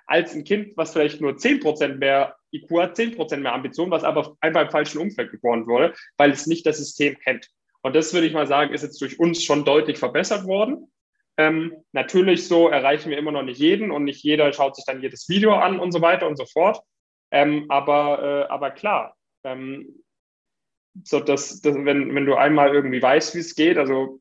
als 0.07 0.35
ein 0.35 0.45
Kind, 0.45 0.77
was 0.77 0.93
vielleicht 0.93 1.21
nur 1.21 1.33
10% 1.33 1.97
mehr 1.97 2.37
IQ 2.53 2.71
hat, 2.79 2.99
10% 2.99 3.37
mehr 3.39 3.55
Ambition, 3.55 3.91
was 3.91 4.05
aber 4.05 4.37
einfach 4.41 4.63
im 4.63 4.71
falschen 4.71 4.99
Umfeld 4.99 5.31
geboren 5.31 5.67
wurde, 5.67 5.95
weil 6.17 6.33
es 6.33 6.47
nicht 6.47 6.67
das 6.67 6.79
System 6.79 7.17
kennt. 7.19 7.49
Und 7.83 7.97
das 7.97 8.13
würde 8.13 8.27
ich 8.27 8.33
mal 8.33 8.47
sagen, 8.47 8.75
ist 8.75 8.83
jetzt 8.83 9.01
durch 9.01 9.19
uns 9.19 9.43
schon 9.43 9.65
deutlich 9.65 9.99
verbessert 9.99 10.47
worden. 10.47 10.93
Ähm, 11.39 11.75
natürlich 11.93 12.47
so 12.47 12.69
erreichen 12.69 13.11
wir 13.11 13.19
immer 13.19 13.33
noch 13.33 13.43
nicht 13.43 13.59
jeden 13.59 13.91
und 13.91 14.05
nicht 14.05 14.23
jeder 14.23 14.53
schaut 14.53 14.77
sich 14.77 14.85
dann 14.85 15.01
jedes 15.01 15.29
Video 15.29 15.55
an 15.55 15.81
und 15.81 15.93
so 15.93 16.03
weiter 16.03 16.27
und 16.27 16.37
so 16.37 16.45
fort. 16.47 16.81
Ähm, 17.31 17.67
aber, 17.69 18.47
äh, 18.47 18.53
aber 18.53 18.71
klar, 18.71 19.17
ähm, 19.45 20.03
so 21.05 21.21
dass, 21.21 21.61
dass 21.63 21.75
wenn, 21.75 22.15
wenn 22.15 22.27
du 22.27 22.35
einmal 22.35 22.75
irgendwie 22.75 23.01
weißt, 23.01 23.35
wie 23.35 23.41
es 23.41 23.55
geht, 23.55 23.79
also 23.79 24.21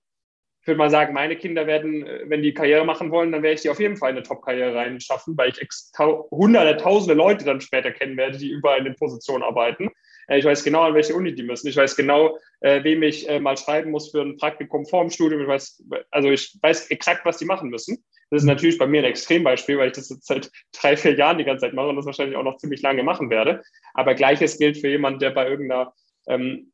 ich 0.62 0.68
würde 0.68 0.78
mal 0.78 0.90
sagen, 0.92 1.14
meine 1.14 1.36
Kinder 1.36 1.66
werden, 1.66 2.06
wenn 2.26 2.44
die 2.44 2.54
Karriere 2.54 2.86
machen 2.86 3.10
wollen, 3.10 3.32
dann 3.32 3.42
werde 3.42 3.56
ich 3.56 3.62
die 3.62 3.70
auf 3.72 3.80
jeden 3.80 3.98
Fall 3.98 4.12
in 4.12 4.18
eine 4.18 4.26
Top-Karriere 4.26 4.76
reinschaffen, 4.76 5.36
weil 5.36 5.50
ich 5.50 5.68
hunderte, 5.98 6.78
tausende 6.78 7.16
Leute 7.16 7.46
dann 7.46 7.62
später 7.62 7.92
kennen 7.92 8.16
werde, 8.16 8.38
die 8.38 8.52
überall 8.52 8.78
in 8.78 8.86
den 8.86 8.96
Positionen 8.96 9.44
arbeiten. 9.44 9.90
Äh, 10.28 10.40
ich 10.40 10.46
weiß 10.46 10.64
genau, 10.64 10.82
an 10.82 10.94
welche 10.94 11.14
Uni 11.14 11.34
die 11.34 11.44
müssen. 11.44 11.68
Ich 11.68 11.78
weiß 11.78 11.96
genau, 11.96 12.38
äh, 12.62 12.84
wem 12.84 13.04
ich 13.04 13.30
äh, 13.30 13.40
mal 13.40 13.58
schreiben 13.58 13.92
muss 13.92 14.12
für 14.12 14.22
ein 14.22 14.38
Praktikum 14.38 14.86
vor 14.86 15.04
dem 15.04 15.10
Studium. 15.10 15.42
Ich 15.42 15.48
weiß, 15.48 15.84
also 16.12 16.30
ich 16.30 16.58
weiß 16.62 16.90
exakt, 16.92 17.26
was 17.26 17.38
die 17.38 17.46
machen 17.46 17.70
müssen. 17.70 18.04
Das 18.30 18.44
ist 18.44 18.48
natürlich 18.48 18.78
bei 18.78 18.88
mir 18.88 19.02
ein 19.02 19.10
Extrembeispiel, 19.10 19.78
weil 19.78 19.88
ich 19.88 19.96
das 19.96 20.10
jetzt 20.10 20.28
seit 20.28 20.50
drei, 20.72 20.96
vier 20.96 21.16
Jahren 21.16 21.38
die 21.38 21.44
ganze 21.44 21.66
Zeit 21.66 21.74
mache 21.74 21.90
und 21.90 21.98
das 21.98 22.06
wahrscheinlich 22.06 22.38
auch 22.38 22.44
noch 22.44 22.58
ziemlich 22.58 22.82
lange 22.82 23.04
machen 23.04 23.30
werde. 23.30 23.62
Aber 23.94 24.16
gleiches 24.16 24.58
gilt 24.58 24.78
für 24.78 24.88
jemanden, 24.88 25.20
der 25.20 25.32
bei 25.32 25.50
irgendeiner 25.50 25.94
ähm, 26.28 26.72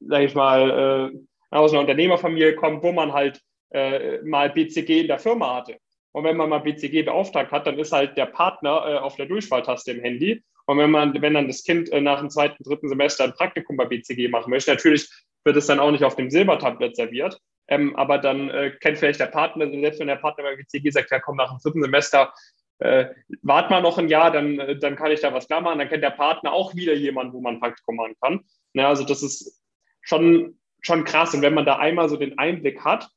sage 0.00 0.24
ich 0.24 0.34
mal, 0.34 1.12
äh, 1.12 1.18
aus 1.50 1.72
einer 1.72 1.80
Unternehmerfamilie 1.80 2.56
kommt, 2.56 2.82
wo 2.82 2.92
man 2.92 3.12
halt 3.12 3.40
äh, 3.70 4.18
mal 4.22 4.50
BCG 4.50 5.00
in 5.00 5.06
der 5.06 5.18
Firma 5.18 5.56
hatte. 5.56 5.78
Und 6.12 6.24
wenn 6.24 6.36
man 6.36 6.48
mal 6.48 6.60
BCG 6.60 7.02
beauftragt 7.02 7.50
hat, 7.50 7.66
dann 7.66 7.78
ist 7.78 7.92
halt 7.92 8.16
der 8.16 8.26
Partner 8.26 8.84
äh, 8.86 8.98
auf 8.98 9.16
der 9.16 9.26
Durchfalltaste 9.26 9.92
im 9.92 10.00
Handy. 10.00 10.42
Und 10.66 10.78
wenn 10.78 10.90
man, 10.90 11.20
wenn 11.20 11.34
dann 11.34 11.46
das 11.46 11.62
Kind 11.62 11.90
äh, 11.92 12.00
nach 12.00 12.20
dem 12.20 12.30
zweiten, 12.30 12.62
dritten 12.62 12.88
Semester 12.88 13.24
ein 13.24 13.34
Praktikum 13.34 13.76
bei 13.76 13.84
BCG 13.84 14.28
machen 14.28 14.50
möchte, 14.50 14.70
natürlich 14.70 15.08
wird 15.44 15.56
es 15.56 15.66
dann 15.66 15.80
auch 15.80 15.90
nicht 15.90 16.04
auf 16.04 16.16
dem 16.16 16.30
Silbertablett 16.30 16.96
serviert. 16.96 17.38
Ähm, 17.68 17.96
aber 17.96 18.18
dann 18.18 18.50
äh, 18.50 18.72
kennt 18.80 18.98
vielleicht 18.98 19.20
der 19.20 19.26
Partner, 19.26 19.70
selbst 19.70 20.00
wenn 20.00 20.06
der 20.06 20.16
Partner 20.16 20.44
bei 20.44 20.56
BCG 20.56 20.90
sagt, 20.90 21.10
ja 21.10 21.20
komm, 21.20 21.36
nach 21.36 21.50
dem 21.50 21.58
dritten 21.62 21.82
Semester 21.82 22.32
äh, 22.78 23.06
wart 23.42 23.70
mal 23.70 23.80
noch 23.80 23.98
ein 23.98 24.08
Jahr, 24.08 24.30
dann, 24.30 24.58
äh, 24.58 24.78
dann 24.78 24.96
kann 24.96 25.12
ich 25.12 25.20
da 25.20 25.32
was 25.32 25.46
klar 25.46 25.60
machen. 25.60 25.78
Dann 25.78 25.88
kennt 25.88 26.02
der 26.02 26.10
Partner 26.10 26.52
auch 26.52 26.74
wieder 26.74 26.94
jemanden, 26.94 27.32
wo 27.32 27.40
man 27.40 27.60
Praktikum 27.60 27.96
machen 27.96 28.16
kann. 28.20 28.44
Ja, 28.74 28.88
also 28.88 29.04
das 29.04 29.22
ist 29.22 29.62
schon, 30.00 30.58
schon 30.80 31.04
krass. 31.04 31.34
Und 31.34 31.42
wenn 31.42 31.54
man 31.54 31.66
da 31.66 31.76
einmal 31.76 32.08
so 32.08 32.16
den 32.16 32.38
Einblick 32.38 32.84
hat, 32.84 33.08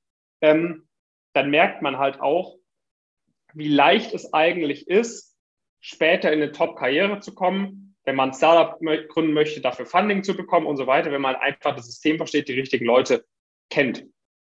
ähm, 0.42 0.88
dann 1.34 1.50
merkt 1.50 1.82
man 1.82 1.98
halt 1.98 2.22
auch, 2.22 2.58
wie 3.54 3.68
leicht 3.68 4.14
es 4.14 4.34
eigentlich 4.34 4.88
ist, 4.88 5.37
später 5.80 6.32
in 6.32 6.42
eine 6.42 6.52
Top-Karriere 6.52 7.20
zu 7.20 7.34
kommen, 7.34 7.96
wenn 8.06 8.16
man 8.16 8.30
ein 8.30 8.34
Startup 8.34 8.80
gründen 9.10 9.34
möchte, 9.34 9.62
dafür 9.62 9.86
Funding 9.86 10.24
zu 10.24 10.36
bekommen 10.36 10.66
und 10.66 10.78
so 10.78 10.88
weiter, 10.88 11.12
wenn 11.12 11.22
man 11.22 11.36
einfach 11.36 11.76
das 11.76 11.88
System 11.88 12.18
versteht, 12.18 12.48
die 12.48 12.54
richtigen 12.54 12.86
Leute 12.86 13.26
kennt. 13.70 14.06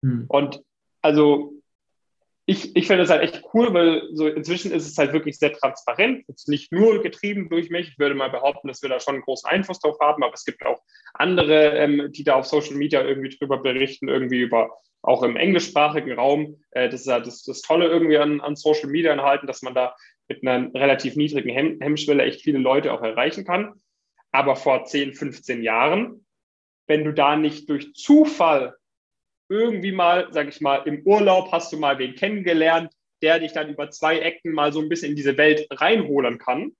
Hm. 0.02 0.26
Und 0.30 0.62
also 1.02 1.54
ich, 2.46 2.76
ich 2.76 2.88
finde 2.88 3.04
das 3.04 3.10
halt 3.10 3.22
echt 3.22 3.44
cool, 3.54 3.74
weil 3.74 4.10
so 4.14 4.28
inzwischen 4.28 4.72
ist 4.72 4.88
es 4.88 4.98
halt 4.98 5.14
wirklich 5.14 5.38
sehr 5.38 5.54
transparent. 5.54 6.24
Es 6.28 6.38
ist 6.38 6.50
nicht 6.50 6.72
nur 6.72 7.02
getrieben 7.02 7.50
durch 7.50 7.70
mich. 7.70 7.90
Ich 7.90 8.00
würde 8.00 8.16
mal 8.16 8.30
behaupten, 8.30 8.68
dass 8.68 8.82
wir 8.82 8.90
da 8.90 9.00
schon 9.00 9.16
einen 9.16 9.24
großen 9.24 9.50
Einfluss 9.50 9.80
drauf 9.80 9.98
haben, 10.02 10.24
aber 10.24 10.34
es 10.34 10.44
gibt 10.44 10.66
auch 10.66 10.82
andere, 11.14 11.78
ähm, 11.78 12.12
die 12.12 12.24
da 12.24 12.36
auf 12.36 12.46
Social 12.46 12.76
Media 12.76 13.04
irgendwie 13.04 13.30
drüber 13.30 13.58
berichten, 13.58 14.10
irgendwie 14.10 14.42
über 14.42 14.72
auch 15.02 15.24
im 15.24 15.36
englischsprachigen 15.36 16.14
Raum. 16.14 16.62
Äh, 16.72 16.90
das 16.90 17.02
ist 17.02 17.08
ja 17.08 17.20
das, 17.20 17.44
das 17.44 17.62
Tolle 17.62 17.88
irgendwie 17.88 18.18
an, 18.18 18.42
an 18.42 18.56
Social 18.56 18.90
Media 18.90 19.12
enthalten, 19.12 19.48
dass 19.48 19.62
man 19.62 19.74
da 19.74 19.96
mit 20.28 20.46
einer 20.46 20.74
relativ 20.74 21.16
niedrigen 21.16 21.50
Hem 21.50 21.80
Hemmschwelle 21.82 22.24
echt 22.24 22.42
viele 22.42 22.60
Leute 22.60 22.94
auch 22.94 23.02
erreichen 23.02 23.46
kann. 23.46 23.74
Aber 24.32 24.56
vor 24.56 24.86
10, 24.86 25.14
15 25.14 25.62
Jahren, 25.62 26.26
wenn 26.88 27.04
du 27.04 27.14
da 27.14 27.36
nicht 27.36 27.70
durch 27.70 27.94
Zufall 27.94 28.76
irgendwie 29.50 29.92
mal, 29.92 30.30
sag 30.32 30.48
ich 30.48 30.62
mal, 30.62 30.78
im 30.86 31.06
Urlaub 31.06 31.52
hast 31.52 31.74
du 31.74 31.78
mal 31.78 32.00
wen 32.00 32.16
kennengelernt, 32.16 32.94
der 33.22 33.40
dich 33.40 33.52
dann 33.52 33.70
über 33.70 33.90
zwei 33.90 34.20
Ecken 34.20 34.54
mal 34.54 34.72
so 34.72 34.80
ein 34.80 34.90
bisschen 34.90 35.10
in 35.10 35.16
diese 35.16 35.38
Welt 35.38 35.68
reinholen 35.70 36.38
kann. 36.38 36.72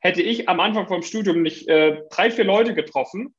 Hätte 0.00 0.22
ich 0.22 0.48
am 0.48 0.58
Anfang 0.58 0.88
vom 0.88 1.02
Studium 1.02 1.42
nicht 1.42 1.68
äh, 1.68 2.00
drei, 2.10 2.30
vier 2.30 2.44
Leute 2.44 2.74
getroffen 2.74 3.34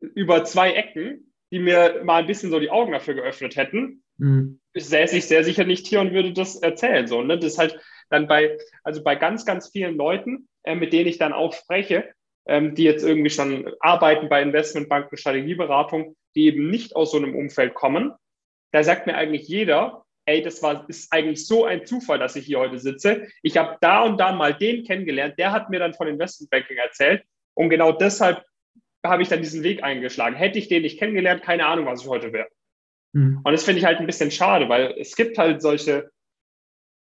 über 0.00 0.44
zwei 0.44 0.72
Ecken, 0.72 1.32
die 1.50 1.58
mir 1.58 2.02
mal 2.04 2.20
ein 2.20 2.26
bisschen 2.26 2.50
so 2.50 2.58
die 2.58 2.70
Augen 2.70 2.92
dafür 2.92 3.14
geöffnet 3.14 3.56
hätten, 3.56 4.02
mhm. 4.18 4.60
säße 4.74 5.16
ich 5.16 5.26
sehr 5.26 5.44
sicher 5.44 5.64
nicht 5.64 5.86
hier 5.86 6.00
und 6.00 6.12
würde 6.12 6.32
das 6.32 6.56
erzählen. 6.56 7.06
So, 7.06 7.22
ne? 7.22 7.38
Das 7.38 7.52
ist 7.52 7.58
halt 7.58 7.78
dann 8.10 8.26
bei, 8.26 8.56
also 8.82 9.02
bei 9.02 9.14
ganz, 9.16 9.44
ganz 9.44 9.70
vielen 9.70 9.96
Leuten, 9.96 10.48
äh, 10.64 10.74
mit 10.74 10.92
denen 10.92 11.08
ich 11.08 11.18
dann 11.18 11.32
auch 11.32 11.52
spreche, 11.52 12.12
ähm, 12.46 12.74
die 12.74 12.84
jetzt 12.84 13.04
irgendwie 13.04 13.30
schon 13.30 13.72
arbeiten 13.80 14.28
bei 14.28 14.42
Investmentbanken, 14.42 15.18
Strategieberatung, 15.18 16.16
die 16.34 16.46
eben 16.46 16.70
nicht 16.70 16.94
aus 16.94 17.10
so 17.12 17.16
einem 17.16 17.34
Umfeld 17.34 17.74
kommen. 17.74 18.12
Da 18.72 18.82
sagt 18.82 19.06
mir 19.06 19.16
eigentlich 19.16 19.48
jeder, 19.48 20.04
ey, 20.26 20.42
das 20.42 20.62
war, 20.62 20.88
ist 20.88 21.12
eigentlich 21.12 21.46
so 21.46 21.64
ein 21.64 21.86
Zufall, 21.86 22.18
dass 22.18 22.36
ich 22.36 22.46
hier 22.46 22.58
heute 22.58 22.78
sitze. 22.78 23.28
Ich 23.42 23.56
habe 23.56 23.78
da 23.80 24.02
und 24.02 24.18
da 24.18 24.32
mal 24.32 24.54
den 24.54 24.84
kennengelernt, 24.84 25.38
der 25.38 25.52
hat 25.52 25.70
mir 25.70 25.78
dann 25.78 25.94
von 25.94 26.08
Investmentbanking 26.08 26.76
erzählt 26.76 27.24
und 27.54 27.70
genau 27.70 27.92
deshalb 27.92 28.44
habe 29.08 29.22
ich 29.22 29.28
dann 29.28 29.42
diesen 29.42 29.62
Weg 29.62 29.82
eingeschlagen. 29.82 30.36
Hätte 30.36 30.58
ich 30.58 30.68
den 30.68 30.82
nicht 30.82 30.98
kennengelernt, 30.98 31.42
keine 31.42 31.66
Ahnung, 31.66 31.86
was 31.86 32.02
ich 32.02 32.08
heute 32.08 32.32
wäre. 32.32 32.48
Mhm. 33.12 33.40
Und 33.42 33.52
das 33.52 33.64
finde 33.64 33.80
ich 33.80 33.84
halt 33.84 33.98
ein 33.98 34.06
bisschen 34.06 34.30
schade, 34.30 34.68
weil 34.68 34.94
es 34.98 35.16
gibt 35.16 35.38
halt 35.38 35.62
solche, 35.62 36.10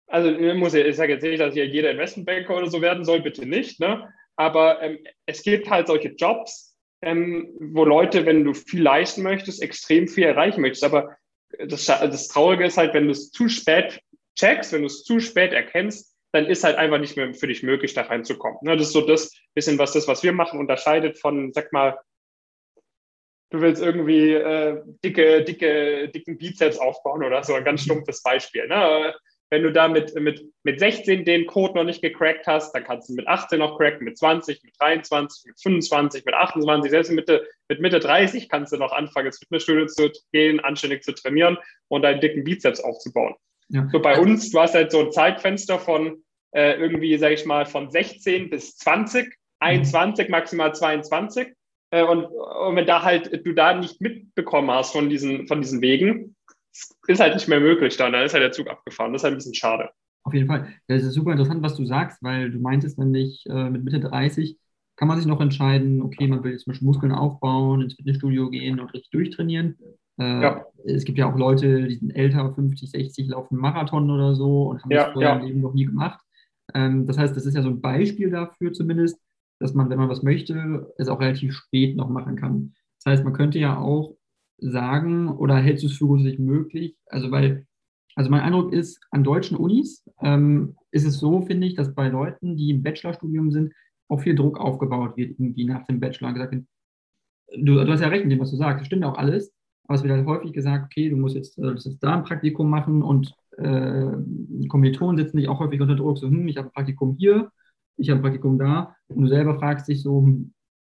also 0.07 0.31
ich, 0.31 0.55
muss, 0.55 0.75
ich 0.75 0.97
sage 0.97 1.15
jetzt 1.15 1.23
nicht, 1.23 1.41
dass 1.41 1.55
hier 1.55 1.67
jeder 1.67 1.91
Investmentbanker 1.91 2.57
oder 2.57 2.71
so 2.71 2.81
werden 2.81 3.05
soll, 3.05 3.21
bitte 3.21 3.47
nicht, 3.47 3.81
ne? 3.81 4.13
Aber 4.37 4.83
ähm, 4.83 4.99
es 5.25 5.43
gibt 5.43 5.71
halt 5.71 5.87
solche 5.87 6.11
Jobs, 6.11 6.77
ähm, 7.03 7.49
wo 7.59 7.85
Leute, 7.85 8.27
wenn 8.27 8.45
du 8.45 8.55
viel 8.55 8.83
leisten 8.83 9.23
möchtest, 9.23 9.63
extrem 9.63 10.09
viel 10.09 10.25
erreichen 10.25 10.61
möchtest. 10.61 10.85
Aber 10.85 11.17
das, 11.59 11.87
das 11.87 12.29
Traurige 12.29 12.67
ist 12.67 12.77
halt, 12.77 12.95
wenn 12.95 13.07
du 13.07 13.13
es 13.13 13.31
zu 13.31 13.49
spät 13.49 14.01
checkst, 14.39 14.73
wenn 14.73 14.83
du 14.83 14.87
es 14.87 15.05
zu 15.05 15.21
spät 15.21 15.53
erkennst, 15.53 16.16
dann 16.37 16.47
ist 16.47 16.65
halt 16.65 16.77
einfach 16.77 16.99
nicht 16.99 17.17
mehr 17.17 17.33
für 17.33 17.47
dich 17.47 17.63
möglich, 17.63 17.95
da 17.95 18.03
reinzukommen. 18.03 18.59
Ne, 18.61 18.77
das 18.77 18.89
ist 18.89 18.93
so 18.93 19.01
das 19.01 19.33
bisschen, 19.55 19.79
was 19.79 19.93
das, 19.93 20.07
was 20.07 20.23
wir 20.23 20.33
machen, 20.33 20.61
unterscheidet 20.61 21.19
von, 21.19 21.53
sag 21.55 21.73
mal, 21.73 21.99
du 23.51 23.63
willst 23.63 23.83
irgendwie 23.83 24.35
äh, 24.35 24.83
dicke, 25.03 25.45
dicke, 25.45 26.11
dicken 26.11 26.37
Bizeps 26.37 26.79
aufbauen 26.79 27.25
oder 27.25 27.43
so, 27.43 27.55
ein 27.55 27.65
ganz 27.65 27.83
stumpfes 27.85 28.23
Beispiel. 28.23 28.67
Ne? 28.69 29.15
Wenn 29.49 29.63
du 29.63 29.73
da 29.73 29.89
mit, 29.89 30.15
mit, 30.17 30.45
mit 30.63 30.79
16 30.79 31.25
den 31.25 31.47
Code 31.47 31.75
noch 31.75 31.85
nicht 31.85 32.03
gecrackt 32.03 32.47
hast, 32.47 32.75
dann 32.75 32.85
kannst 32.85 33.09
du 33.09 33.15
mit 33.15 33.27
18 33.27 33.61
noch 33.61 33.79
cracken, 33.79 34.05
mit 34.05 34.19
20, 34.19 34.63
mit 34.63 34.75
23, 34.79 35.47
mit 35.47 35.61
25, 35.63 36.25
mit 36.27 36.35
28, 36.35 36.91
selbst 36.91 37.09
mit 37.13 37.27
Mitte, 37.27 37.47
mit 37.69 37.81
Mitte 37.81 38.01
30 38.01 38.51
kannst 38.51 38.73
du 38.73 38.77
noch 38.77 38.93
anfangen, 38.93 39.29
ins 39.29 39.39
Fitnessstudio 39.39 39.87
zu 39.87 40.11
gehen, 40.33 40.61
anständig 40.61 41.03
zu 41.03 41.15
trainieren 41.15 41.57
und 41.89 42.03
deinen 42.03 42.21
dicken 42.21 42.45
Bizeps 42.45 42.81
aufzubauen. 42.81 43.37
Ja. 43.69 43.89
So 43.91 44.01
bei 44.01 44.19
uns, 44.19 44.51
du 44.51 44.61
hast 44.61 44.75
halt 44.75 44.93
so 44.93 45.01
ein 45.01 45.13
Zeitfenster 45.13 45.79
von 45.79 46.23
äh, 46.53 46.79
irgendwie, 46.81 47.17
sag 47.19 47.33
ich 47.33 47.45
mal, 47.47 47.67
von 47.67 47.91
16 47.91 48.51
bis 48.51 48.77
20, 48.79 49.35
21, 49.61 50.29
maximal 50.29 50.75
22. 50.75 51.49
Äh, 51.91 52.05
und, 52.05 52.25
und 52.25 52.77
wenn 52.77 52.87
da 52.87 53.03
halt 53.03 53.47
du 53.47 53.53
da 53.53 53.75
nicht 53.75 54.01
mitbekommen 54.01 54.71
hast 54.71 54.93
von 54.93 55.09
diesen, 55.09 55.47
von 55.47 55.61
diesen 55.61 55.81
Wegen, 55.81 56.37
ist 57.07 57.21
halt 57.21 57.35
nicht 57.35 57.49
mehr 57.49 57.61
möglich 57.61 57.97
dann. 57.97 58.13
Dann 58.13 58.25
ist 58.25 58.35
halt 58.35 58.43
der 58.43 58.53
Zug 58.53 58.69
abgefahren. 58.69 59.13
Das 59.13 59.21
ist 59.21 59.25
halt 59.25 59.35
ein 59.35 59.39
bisschen 59.39 59.55
schade. 59.55 59.91
Auf 60.25 60.35
jeden 60.35 60.49
Fall. 60.49 60.75
Das 60.89 61.03
ist 61.03 61.15
super 61.15 61.33
interessant, 61.33 61.63
was 61.63 61.77
du 61.77 61.87
sagst, 61.87 62.23
weil 62.23 62.51
du 62.51 62.59
meintest 62.59 62.99
nämlich, 62.99 63.45
äh, 63.49 63.71
mit 63.71 63.85
Mitte 63.85 64.01
30 64.01 64.59
kann 64.97 65.09
man 65.09 65.19
sich 65.19 65.27
noch 65.27 65.41
entscheiden, 65.41 66.03
okay, 66.03 66.27
man 66.27 66.43
will 66.43 66.53
jetzt 66.53 66.65
zum 66.65 66.73
Beispiel 66.73 66.87
Muskeln 66.87 67.13
aufbauen, 67.13 67.83
ins 67.83 67.95
Fitnessstudio 67.95 68.49
gehen 68.51 68.81
und 68.81 68.93
richtig 68.93 69.11
durchtrainieren. 69.11 69.77
Äh, 70.19 70.43
ja. 70.43 70.67
Es 70.85 71.05
gibt 71.05 71.19
ja 71.19 71.31
auch 71.31 71.37
Leute, 71.37 71.87
die 71.87 71.97
sind 71.97 72.11
älter, 72.11 72.53
50, 72.55 72.91
60, 72.91 73.29
laufen 73.29 73.59
Marathon 73.59 74.11
oder 74.11 74.35
so 74.35 74.71
und 74.71 74.83
haben 74.83 74.91
ja, 74.91 75.05
das 75.05 75.13
vorher 75.13 75.33
ja. 75.33 75.39
im 75.39 75.47
Leben 75.47 75.61
noch 75.61 75.75
nie 75.75 75.85
gemacht. 75.85 76.21
Ähm, 76.75 77.07
das 77.07 77.19
heißt, 77.19 77.37
das 77.37 77.47
ist 77.47 77.55
ja 77.55 77.63
so 77.63 77.69
ein 77.69 77.81
Beispiel 77.81 78.31
dafür 78.31 78.73
zumindest, 78.73 79.19
dass 79.59 79.75
man, 79.75 79.89
wenn 79.91 79.99
man 79.99 80.09
was 80.09 80.23
möchte, 80.23 80.93
es 80.99 81.09
auch 81.09 81.21
relativ 81.21 81.55
spät 81.55 81.97
noch 81.97 82.09
machen 82.09 82.37
kann. 82.37 82.75
Das 83.03 83.13
heißt, 83.13 83.25
man 83.25 83.33
könnte 83.33 83.59
ja 83.59 83.79
auch 83.79 84.17
sagen, 84.59 85.29
oder 85.29 85.57
hältst 85.57 85.85
du 85.85 85.89
es 85.89 85.97
für 85.97 86.07
grundsätzlich 86.07 86.39
möglich? 86.39 86.97
Also, 87.07 87.31
weil, 87.31 87.67
also 88.15 88.31
mein 88.31 88.41
Eindruck 88.41 88.73
ist, 88.73 89.01
an 89.11 89.25
deutschen 89.25 89.57
Unis 89.57 90.05
ähm, 90.23 90.77
ist 90.91 91.07
es 91.07 91.19
so, 91.19 91.43
finde 91.43 91.67
ich, 91.67 91.75
dass 91.75 91.95
bei 91.95 92.09
Leuten, 92.09 92.57
die 92.57 92.71
im 92.71 92.83
Bachelorstudium 92.83 93.51
sind, 93.51 93.73
auch 94.09 94.21
viel 94.21 94.35
Druck 94.35 94.59
aufgebaut 94.59 95.17
wird, 95.17 95.31
irgendwie 95.31 95.65
nach 95.65 95.85
dem 95.87 96.01
Bachelor. 96.01 96.33
Gesagt, 96.33 96.55
du, 96.55 97.85
du 97.85 97.89
hast 97.89 98.01
ja 98.01 98.09
recht 98.09 98.25
in 98.25 98.31
dem, 98.31 98.41
was 98.41 98.51
du 98.51 98.57
sagst, 98.57 98.81
das 98.81 98.87
stimmt 98.87 99.05
auch 99.05 99.19
alles, 99.19 99.53
aber 99.85 99.97
es 99.97 100.03
wird 100.03 100.13
halt 100.13 100.27
häufig 100.27 100.53
gesagt, 100.53 100.87
okay, 100.87 101.09
du 101.09 101.17
musst 101.17 101.37
jetzt, 101.37 101.59
äh, 101.59 101.73
jetzt 101.73 101.99
da 102.01 102.17
ein 102.17 102.25
Praktikum 102.25 102.69
machen 102.69 103.03
und 103.03 103.35
äh, 103.59 104.69
Kommilitonen 104.69 105.17
sitzen 105.17 105.39
dich 105.39 105.49
auch 105.49 105.61
häufig 105.61 105.81
unter 105.81 105.97
Druck, 105.97 106.19
so, 106.19 106.29
hm, 106.29 106.49
ich 106.49 106.57
habe 106.57 106.69
ein 106.69 106.73
Praktikum 106.73 107.17
hier, 107.19 107.51
ich 107.97 108.11
habe 108.11 108.21
ein 108.21 108.23
Praktikum 108.23 108.59
da 108.59 108.95
und 109.09 109.23
du 109.23 109.29
selber 109.29 109.59
fragst 109.59 109.89
dich 109.89 110.03
so, 110.03 110.23
hm, 110.23 110.53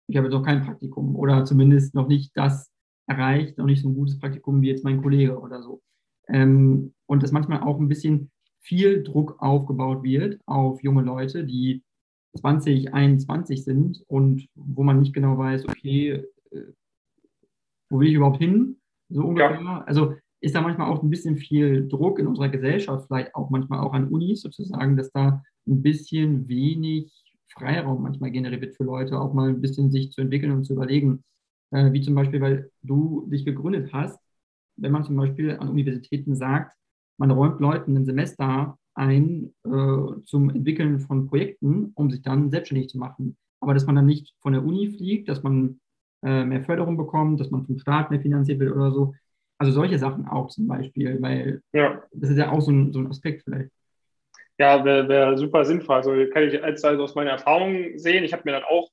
ich 0.08 0.18
habe 0.18 0.28
jetzt 0.28 0.36
auch 0.36 0.44
kein 0.44 0.64
Praktikum 0.64 1.16
oder 1.16 1.46
zumindest 1.46 1.94
noch 1.94 2.08
nicht 2.08 2.32
das 2.36 2.72
erreicht, 3.08 3.58
noch 3.58 3.66
nicht 3.66 3.82
so 3.82 3.90
ein 3.90 3.96
gutes 3.96 4.20
Praktikum 4.20 4.62
wie 4.62 4.70
jetzt 4.70 4.84
mein 4.84 5.02
Kollege 5.02 5.40
oder 5.40 5.62
so. 5.62 5.82
Ähm, 6.28 6.94
und 7.06 7.24
dass 7.24 7.32
manchmal 7.32 7.62
auch 7.62 7.80
ein 7.80 7.88
bisschen 7.88 8.32
viel 8.62 9.04
Druck 9.04 9.42
aufgebaut 9.42 10.04
wird 10.04 10.40
auf 10.46 10.84
junge 10.84 11.04
Leute, 11.04 11.46
die 11.46 11.84
20, 12.38 12.94
21 12.94 13.64
sind 13.64 14.04
und 14.08 14.48
wo 14.56 14.84
man 14.84 15.00
nicht 15.00 15.14
genau 15.14 15.38
weiß, 15.38 15.68
okay, 15.68 16.26
äh, 16.52 16.62
wo 17.90 18.00
will 18.00 18.10
ich 18.10 18.16
überhaupt 18.16 18.38
hin? 18.38 18.78
So 19.10 19.24
ungefähr. 19.24 19.62
Ja. 19.62 19.84
Also 19.84 20.16
ist 20.40 20.56
da 20.56 20.62
manchmal 20.62 20.90
auch 20.90 21.02
ein 21.02 21.10
bisschen 21.10 21.38
viel 21.38 21.88
Druck 21.88 22.20
in 22.20 22.28
unserer 22.28 22.50
Gesellschaft, 22.50 23.08
vielleicht 23.08 23.34
auch 23.36 23.50
manchmal 23.50 23.80
auch 23.80 23.94
an 23.94 24.10
Unis 24.10 24.42
sozusagen, 24.42 24.98
dass 24.98 25.12
da 25.12 25.44
ein 25.68 25.82
bisschen 25.82 26.48
wenig 26.48 27.12
Freiraum 27.54 28.04
manchmal 28.04 28.32
generiert 28.32 28.62
wird 28.62 28.76
für 28.76 28.84
Leute, 28.84 29.20
auch 29.20 29.34
mal 29.34 29.50
ein 29.50 29.62
bisschen 29.62 29.92
sich 29.92 30.12
zu 30.12 30.22
entwickeln 30.22 30.52
und 30.52 30.64
zu 30.64 30.74
überlegen. 30.74 31.24
Äh, 31.72 31.92
wie 31.92 32.02
zum 32.02 32.16
Beispiel, 32.16 32.42
weil 32.42 32.72
du 32.84 33.28
dich 33.30 33.46
gegründet 33.46 33.92
hast, 33.94 34.20
wenn 34.78 34.92
man 34.92 35.04
zum 35.04 35.16
Beispiel 35.16 35.58
an 35.58 35.70
Universitäten 35.70 36.36
sagt, 36.36 36.76
man 37.18 37.32
räumt 37.32 37.60
Leuten 37.60 37.98
ein 37.98 38.06
Semester 38.06 38.78
ein 38.98 39.54
äh, 39.64 40.22
zum 40.26 40.50
Entwickeln 40.50 41.00
von 41.00 41.28
Projekten, 41.28 41.92
um 41.96 42.10
sich 42.10 42.22
dann 42.22 42.50
selbstständig 42.50 42.90
zu 42.90 42.98
machen. 42.98 43.38
Aber 43.60 43.74
dass 43.74 43.86
man 43.86 43.96
dann 43.96 44.06
nicht 44.06 44.34
von 44.42 44.54
der 44.54 44.66
Uni 44.66 44.90
fliegt, 44.90 45.30
dass 45.30 45.44
man 45.44 45.80
äh, 46.24 46.44
mehr 46.44 46.64
Förderung 46.64 46.98
bekommt, 46.98 47.40
dass 47.40 47.52
man 47.52 47.66
vom 47.66 47.78
Staat 47.78 48.10
mehr 48.10 48.22
finanziert 48.22 48.60
wird 48.60 48.76
oder 48.76 48.92
so. 48.92 49.14
Also 49.60 49.72
solche 49.72 49.98
Sachen 49.98 50.28
auch 50.28 50.50
zum 50.50 50.68
Beispiel, 50.68 51.22
weil 51.22 51.62
ja. 51.74 52.04
das 52.12 52.30
ist 52.30 52.38
ja 52.38 52.52
auch 52.52 52.62
so 52.62 52.72
ein, 52.72 52.94
so 52.94 53.00
ein 53.00 53.08
Aspekt 53.08 53.44
vielleicht. 53.44 53.72
Ja, 54.60 54.84
wäre 54.86 55.08
wär 55.08 55.38
super 55.38 55.66
sinnvoll. 55.66 55.98
Also 55.98 56.12
kann 56.32 56.44
ich 56.44 56.64
als 56.64 56.84
also 56.84 57.04
aus 57.04 57.16
meiner 57.16 57.32
Erfahrung 57.32 57.98
sehen. 57.98 58.24
Ich 58.24 58.34
habe 58.34 58.44
mir 58.46 58.54
dann 58.54 58.64
auch, 58.64 58.90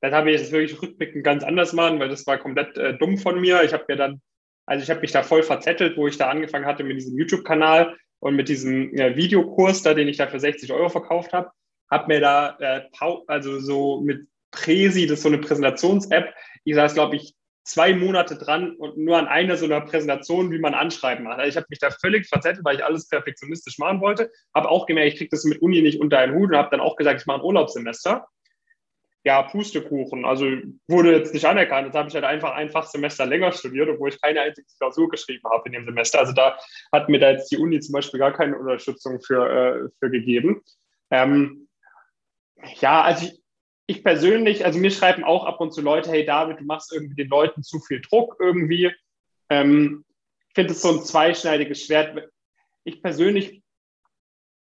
dann 0.00 0.12
habe 0.12 0.30
ich 0.30 0.40
es 0.40 0.52
wirklich 0.52 0.80
rückblickend 0.80 1.24
ganz 1.24 1.44
anders 1.44 1.72
machen, 1.72 1.98
weil 1.98 2.08
das 2.08 2.26
war 2.26 2.38
komplett 2.38 2.76
äh, 2.76 2.96
dumm 2.96 3.18
von 3.18 3.40
mir. 3.40 3.62
Ich 3.64 3.72
habe 3.72 3.84
mir 3.88 3.96
dann, 3.96 4.20
also 4.66 4.82
ich 4.82 4.90
habe 4.90 5.00
mich 5.00 5.12
da 5.12 5.22
voll 5.22 5.42
verzettelt, 5.42 5.96
wo 5.96 6.06
ich 6.06 6.18
da 6.18 6.28
angefangen 6.28 6.66
hatte 6.66 6.84
mit 6.84 6.96
diesem 6.96 7.18
YouTube-Kanal 7.18 7.96
und 8.20 8.36
mit 8.36 8.48
diesem 8.48 8.94
ja, 8.94 9.16
Videokurs 9.16 9.82
da, 9.82 9.94
den 9.94 10.08
ich 10.08 10.18
da 10.18 10.26
für 10.26 10.40
60 10.40 10.72
Euro 10.72 10.88
verkauft 10.88 11.32
habe. 11.32 11.50
Habe 11.90 12.08
mir 12.08 12.20
da, 12.20 12.56
äh, 12.60 12.82
also 13.26 13.60
so 13.60 14.00
mit 14.02 14.26
Presi, 14.50 15.06
das 15.06 15.18
ist 15.18 15.22
so 15.22 15.28
eine 15.28 15.38
Präsentations-App. 15.38 16.34
Ich 16.64 16.74
saß, 16.74 16.94
glaube 16.94 17.16
ich, 17.16 17.34
zwei 17.68 17.94
Monate 17.94 18.36
dran 18.36 18.74
und 18.76 18.96
nur 18.96 19.18
an 19.18 19.28
einer 19.28 19.56
so 19.56 19.66
einer 19.66 19.82
Präsentation, 19.82 20.50
wie 20.50 20.58
man 20.58 20.74
Anschreiben 20.74 21.24
macht. 21.24 21.38
Also 21.38 21.50
ich 21.50 21.56
habe 21.56 21.66
mich 21.68 21.78
da 21.78 21.90
völlig 21.90 22.26
verzettelt, 22.26 22.64
weil 22.64 22.76
ich 22.76 22.84
alles 22.84 23.08
perfektionistisch 23.08 23.78
machen 23.78 24.00
wollte. 24.00 24.32
Habe 24.54 24.70
auch 24.70 24.86
gemerkt, 24.86 25.12
ich 25.12 25.18
kriege 25.18 25.30
das 25.30 25.44
mit 25.44 25.60
Uni 25.60 25.82
nicht 25.82 26.00
unter 26.00 26.18
einen 26.18 26.34
Hut 26.34 26.50
und 26.50 26.56
habe 26.56 26.70
dann 26.70 26.80
auch 26.80 26.96
gesagt, 26.96 27.20
ich 27.20 27.26
mache 27.26 27.40
ein 27.40 27.44
Urlaubssemester. 27.44 28.26
Ja, 29.24 29.42
Pustekuchen. 29.42 30.24
Also 30.24 30.46
wurde 30.86 31.12
jetzt 31.12 31.34
nicht 31.34 31.44
anerkannt. 31.44 31.88
Jetzt 31.88 31.96
habe 31.96 32.08
ich 32.08 32.14
halt 32.14 32.24
einfach 32.24 32.52
ein 32.52 32.70
Fachsemester 32.70 33.26
länger 33.26 33.52
studiert, 33.52 33.90
obwohl 33.90 34.08
ich 34.08 34.20
keine 34.20 34.40
einzige 34.40 34.66
Klausur 34.78 35.10
geschrieben 35.10 35.46
habe 35.50 35.64
in 35.66 35.72
dem 35.72 35.84
Semester. 35.84 36.20
Also 36.20 36.32
da 36.32 36.58
hat 36.90 37.10
mir 37.10 37.20
da 37.20 37.32
jetzt 37.32 37.50
die 37.50 37.58
Uni 37.58 37.80
zum 37.80 37.92
Beispiel 37.92 38.18
gar 38.18 38.32
keine 38.32 38.58
Unterstützung 38.58 39.20
für, 39.20 39.46
äh, 39.46 39.88
für 39.98 40.10
gegeben. 40.10 40.62
Ähm, 41.10 41.68
ja, 42.80 43.02
also 43.02 43.26
ich, 43.26 43.38
ich 43.90 44.04
persönlich, 44.04 44.66
also 44.66 44.78
mir 44.78 44.90
schreiben 44.90 45.24
auch 45.24 45.46
ab 45.46 45.60
und 45.60 45.72
zu 45.72 45.80
Leute, 45.80 46.10
hey 46.10 46.24
David, 46.24 46.60
du 46.60 46.64
machst 46.64 46.92
irgendwie 46.92 47.14
den 47.14 47.28
Leuten 47.28 47.62
zu 47.62 47.80
viel 47.80 48.02
Druck 48.02 48.36
irgendwie. 48.38 48.92
Ähm, 49.48 50.04
ich 50.48 50.54
finde 50.54 50.72
es 50.72 50.82
so 50.82 50.90
ein 50.90 51.02
zweischneidiges 51.02 51.86
Schwert. 51.86 52.30
Ich 52.84 53.02
persönlich 53.02 53.62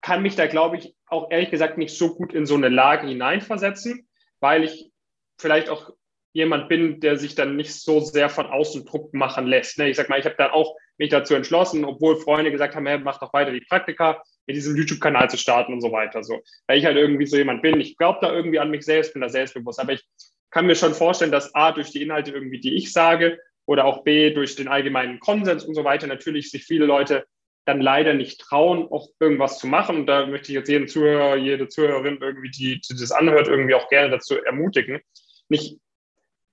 kann 0.02 0.22
mich 0.22 0.36
da, 0.36 0.46
glaube 0.46 0.78
ich, 0.78 0.96
auch 1.08 1.32
ehrlich 1.32 1.50
gesagt 1.50 1.80
nicht 1.80 1.98
so 1.98 2.14
gut 2.14 2.34
in 2.34 2.46
so 2.46 2.54
eine 2.54 2.70
Lage 2.70 3.08
hineinversetzen, 3.08 4.08
weil 4.42 4.64
ich 4.64 4.92
vielleicht 5.40 5.70
auch 5.70 5.92
jemand 6.34 6.70
bin, 6.70 7.00
der 7.00 7.18
sich 7.18 7.34
dann 7.34 7.56
nicht 7.56 7.74
so 7.74 8.02
sehr 8.02 8.30
von 8.30 8.46
außen 8.46 8.86
Druck 8.86 9.12
machen 9.16 9.48
lässt. 9.48 9.80
Ne? 9.80 9.90
Ich 9.90 9.98
sag 9.98 10.08
mal, 10.08 10.20
ich 10.20 10.26
habe 10.26 10.36
dann 10.38 10.52
auch 10.52 10.76
mich 11.00 11.10
dazu 11.10 11.34
entschlossen, 11.34 11.84
obwohl 11.84 12.18
Freunde 12.18 12.52
gesagt 12.52 12.76
haben, 12.76 12.86
hey, 12.86 13.00
mach 13.00 13.20
doch 13.20 13.34
weiter 13.34 13.52
die 13.52 13.66
Praktika, 13.68 14.22
mit 14.48 14.56
diesem 14.56 14.76
YouTube-Kanal 14.76 15.30
zu 15.30 15.38
starten 15.38 15.74
und 15.74 15.82
so 15.82 15.92
weiter. 15.92 16.24
So. 16.24 16.42
Weil 16.68 16.80
ich 16.80 16.86
halt 16.86 16.98
irgendwie 16.98 17.26
so 17.26 17.38
jemand 17.38 17.62
bin. 17.62 17.80
Ich 17.80 17.98
glaube 17.98 18.20
da 18.22 18.34
irgendwie 18.34 18.60
an 18.60 18.72
mich 18.72 18.84
selbst, 18.84 19.14
bin 19.14 19.22
da 19.22 19.30
selbstbewusst. 19.30 19.80
Aber 19.80 19.94
ich 19.94 20.04
kann 20.52 20.68
mir 20.68 20.76
schon 20.76 20.94
vorstellen, 20.94 21.32
dass 21.32 21.54
A, 21.56 21.72
durch 21.72 21.92
die 21.92 22.02
Inhalte 22.02 22.32
irgendwie, 22.32 22.60
die 22.60 22.76
ich 22.76 22.92
sage, 22.92 23.40
oder 23.66 23.86
auch 23.86 24.04
B, 24.04 24.32
durch 24.32 24.56
den 24.56 24.68
allgemeinen 24.68 25.20
Konsens 25.20 25.66
und 25.66 25.74
so 25.74 25.84
weiter, 25.84 26.08
natürlich 26.08 26.52
sich 26.52 26.66
viele 26.66 26.86
Leute 26.86 27.26
dann 27.66 27.82
leider 27.82 28.14
nicht 28.14 28.40
trauen, 28.40 28.88
auch 28.92 29.10
irgendwas 29.20 29.58
zu 29.58 29.68
machen. 29.68 29.98
Und 29.98 30.06
da 30.06 30.28
möchte 30.28 30.52
ich 30.52 30.56
jetzt 30.56 30.70
jeden 30.70 30.88
Zuhörer, 30.88 31.36
jede 31.36 31.68
Zuhörerin 31.68 32.20
irgendwie, 32.22 32.52
die, 32.52 32.80
die 32.80 32.96
das 32.96 33.12
anhört, 33.12 33.48
irgendwie 33.48 33.74
auch 33.74 33.90
gerne 33.90 34.12
dazu 34.12 34.36
ermutigen, 34.44 35.02
nicht, 35.50 35.80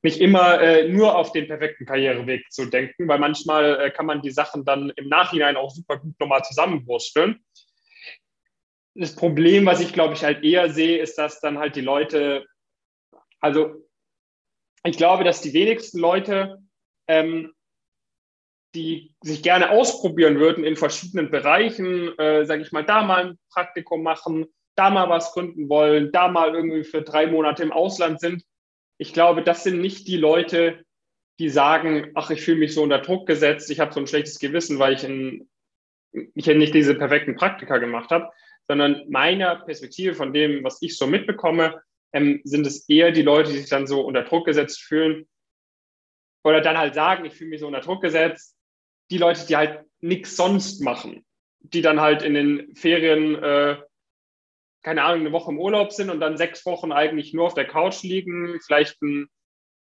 nicht 0.01 0.21
immer 0.21 0.61
äh, 0.61 0.89
nur 0.89 1.17
auf 1.17 1.33
den 1.33 1.47
perfekten 1.47 1.85
Karriereweg 1.85 2.51
zu 2.51 2.65
denken, 2.67 3.07
weil 3.09 3.19
manchmal 3.19 3.79
äh, 3.79 3.91
kann 3.91 4.07
man 4.07 4.23
die 4.23 4.31
Sachen 4.31 4.65
dann 4.65 4.91
im 4.97 5.09
Nachhinein 5.09 5.57
auch 5.57 5.71
super 5.71 5.99
gut 5.99 6.19
nochmal 6.19 6.43
zusammenwursteln 6.43 7.41
das 8.95 9.15
Problem, 9.15 9.67
was 9.67 9.81
ich 9.81 9.93
glaube 9.93 10.15
ich 10.15 10.25
halt 10.25 10.45
eher 10.45 10.71
sehe, 10.71 10.99
ist, 10.99 11.17
dass 11.19 11.41
dann 11.41 11.59
halt 11.59 11.77
die 11.77 11.81
Leute, 11.81 12.47
also 13.41 13.89
ich 14.85 14.97
glaube, 14.97 15.25
dass 15.25 15.41
die 15.41 15.55
wenigsten 15.55 15.99
Leute, 15.99 16.59
ähm, 17.07 17.53
die 18.75 19.15
sich 19.23 19.43
gerne 19.43 19.71
ausprobieren 19.71 20.39
würden 20.41 20.65
in 20.65 20.77
verschiedenen 20.77 21.31
Bereichen, 21.31 22.19
äh, 22.19 22.45
sage 22.45 22.63
ich 22.63 22.73
mal, 22.73 22.85
da 22.85 23.03
mal 23.03 23.27
ein 23.27 23.39
Praktikum 23.51 24.03
machen, 24.03 24.47
da 24.77 24.91
mal 24.91 25.09
was 25.09 25.33
gründen 25.33 25.69
wollen, 25.69 26.11
da 26.13 26.29
mal 26.29 26.55
irgendwie 26.55 26.85
für 26.85 27.03
drei 27.03 27.27
Monate 27.27 27.63
im 27.63 27.73
Ausland 27.73 28.21
sind. 28.21 28.43
Ich 28.99 29.13
glaube, 29.13 29.43
das 29.43 29.65
sind 29.65 29.81
nicht 29.81 30.09
die 30.09 30.17
Leute, 30.17 30.85
die 31.39 31.49
sagen, 31.49 32.13
ach, 32.15 32.31
ich 32.31 32.43
fühle 32.43 32.59
mich 32.59 32.75
so 32.75 32.83
unter 32.83 33.01
Druck 33.01 33.27
gesetzt, 33.27 33.71
ich 33.71 33.81
habe 33.81 33.93
so 33.93 34.01
ein 34.01 34.07
schlechtes 34.07 34.39
Gewissen, 34.39 34.79
weil 34.79 34.95
ich, 34.95 35.05
in, 35.05 35.49
ich 36.13 36.47
nicht 36.47 36.75
diese 36.75 36.95
perfekten 36.95 37.37
Praktika 37.37 37.79
gemacht 37.79 38.11
habe, 38.11 38.31
sondern 38.69 39.05
meiner 39.09 39.57
Perspektive 39.57 40.15
von 40.15 40.33
dem, 40.33 40.65
was 40.65 40.81
ich 40.83 40.97
so 40.97 41.07
mitbekomme, 41.07 41.83
ähm, 42.13 42.41
sind 42.45 42.67
es 42.67 42.89
eher 42.89 43.11
die 43.11 43.23
Leute, 43.23 43.53
die 43.53 43.59
sich 43.59 43.71
dann 43.71 43.87
so 43.87 44.03
unter 44.03 44.23
Druck 44.23 44.47
gesetzt 44.47 44.81
fühlen 44.83 45.27
oder 46.45 46.61
dann 46.61 46.79
halt 46.79 46.95
sagen, 46.95 47.25
ich 47.25 47.35
fühle 47.35 47.51
mich 47.51 47.61
so 47.61 47.67
unter 47.67 47.81
Druck 47.81 48.03
gesetzt, 48.03 48.57
die 49.11 49.19
Leute, 49.19 49.47
die 49.47 49.57
halt 49.57 49.85
nichts 50.01 50.37
sonst 50.37 50.81
machen, 50.81 51.25
die 51.61 51.83
dann 51.83 52.01
halt 52.01 52.23
in 52.23 52.35
den 52.35 52.75
Ferien, 52.75 53.35
äh, 53.37 53.77
keine 54.83 55.05
Ahnung, 55.05 55.21
eine 55.21 55.33
Woche 55.33 55.53
im 55.53 55.61
Urlaub 55.61 55.93
sind 55.93 56.11
und 56.11 56.21
dann 56.21 56.37
sechs 56.37 56.67
Wochen 56.67 56.93
eigentlich 56.93 57.33
nur 57.33 57.47
auf 57.47 57.55
der 57.55 57.67
Couch 57.67 58.03
liegen, 58.03 58.59
vielleicht 58.65 59.01
ein 59.03 59.29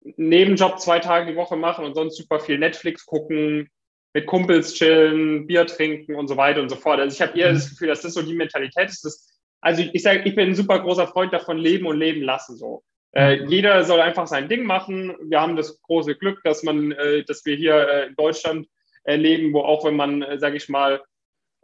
Nebenjob 0.02 0.80
zwei 0.80 1.00
Tage 1.00 1.32
die 1.32 1.38
Woche 1.38 1.56
machen 1.56 1.86
und 1.86 1.96
sonst 1.96 2.18
super 2.18 2.40
viel 2.40 2.60
Netflix 2.60 3.06
gucken, 3.06 3.70
mit 4.14 4.28
Kumpels 4.28 4.74
chillen, 4.74 5.48
Bier 5.48 5.66
trinken 5.66 6.16
und 6.16 6.28
so 6.28 6.38
weiter 6.38 6.62
und 6.62 6.70
so 6.70 6.76
fort. 6.76 7.00
Also 7.00 7.14
ich 7.14 7.22
habe 7.22 7.38
eher 7.38 7.52
das 7.52 7.70
Gefühl, 7.70 7.88
dass 7.88 8.02
das 8.02 8.14
so 8.14 8.22
die 8.22 8.36
Mentalität 8.36 8.90
ist. 8.90 9.04
Dass, 9.04 9.40
also 9.62 9.84
ich, 9.92 10.04
sage, 10.04 10.22
ich 10.26 10.36
bin 10.36 10.50
ein 10.50 10.56
super 10.56 10.80
großer 10.80 11.08
Freund 11.08 11.34
davon, 11.34 11.58
leben 11.58 11.88
und 11.88 11.98
leben 11.98 12.22
lassen 12.22 12.56
so. 12.56 12.84
Äh, 13.12 13.46
jeder 13.46 13.84
soll 13.84 14.02
einfach 14.02 14.28
sein 14.28 14.50
Ding 14.50 14.66
machen. 14.66 15.16
Wir 15.22 15.42
haben 15.42 15.56
das 15.56 15.82
große 15.82 16.16
Glück, 16.16 16.42
dass 16.44 16.64
man, 16.64 16.92
äh, 16.92 17.24
dass 17.24 17.46
wir 17.46 17.56
hier 17.56 17.88
äh, 17.88 18.08
in 18.08 18.16
Deutschland 18.16 18.68
leben, 19.06 19.52
wo 19.52 19.62
auch 19.62 19.84
wenn 19.84 19.98
man, 19.98 20.22
äh, 20.22 20.40
sage 20.40 20.56
ich 20.56 20.70
mal, 20.70 21.04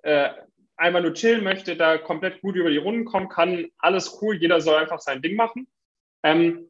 äh, 0.03 0.29
einmal 0.75 1.01
nur 1.01 1.13
chillen 1.13 1.43
möchte, 1.43 1.75
da 1.75 1.97
komplett 1.97 2.41
gut 2.41 2.55
über 2.55 2.69
die 2.69 2.77
Runden 2.77 3.05
kommen 3.05 3.29
kann. 3.29 3.67
Alles 3.77 4.19
cool, 4.21 4.35
jeder 4.35 4.61
soll 4.61 4.75
einfach 4.75 4.99
sein 4.99 5.21
Ding 5.21 5.35
machen. 5.35 5.67
Ähm, 6.23 6.69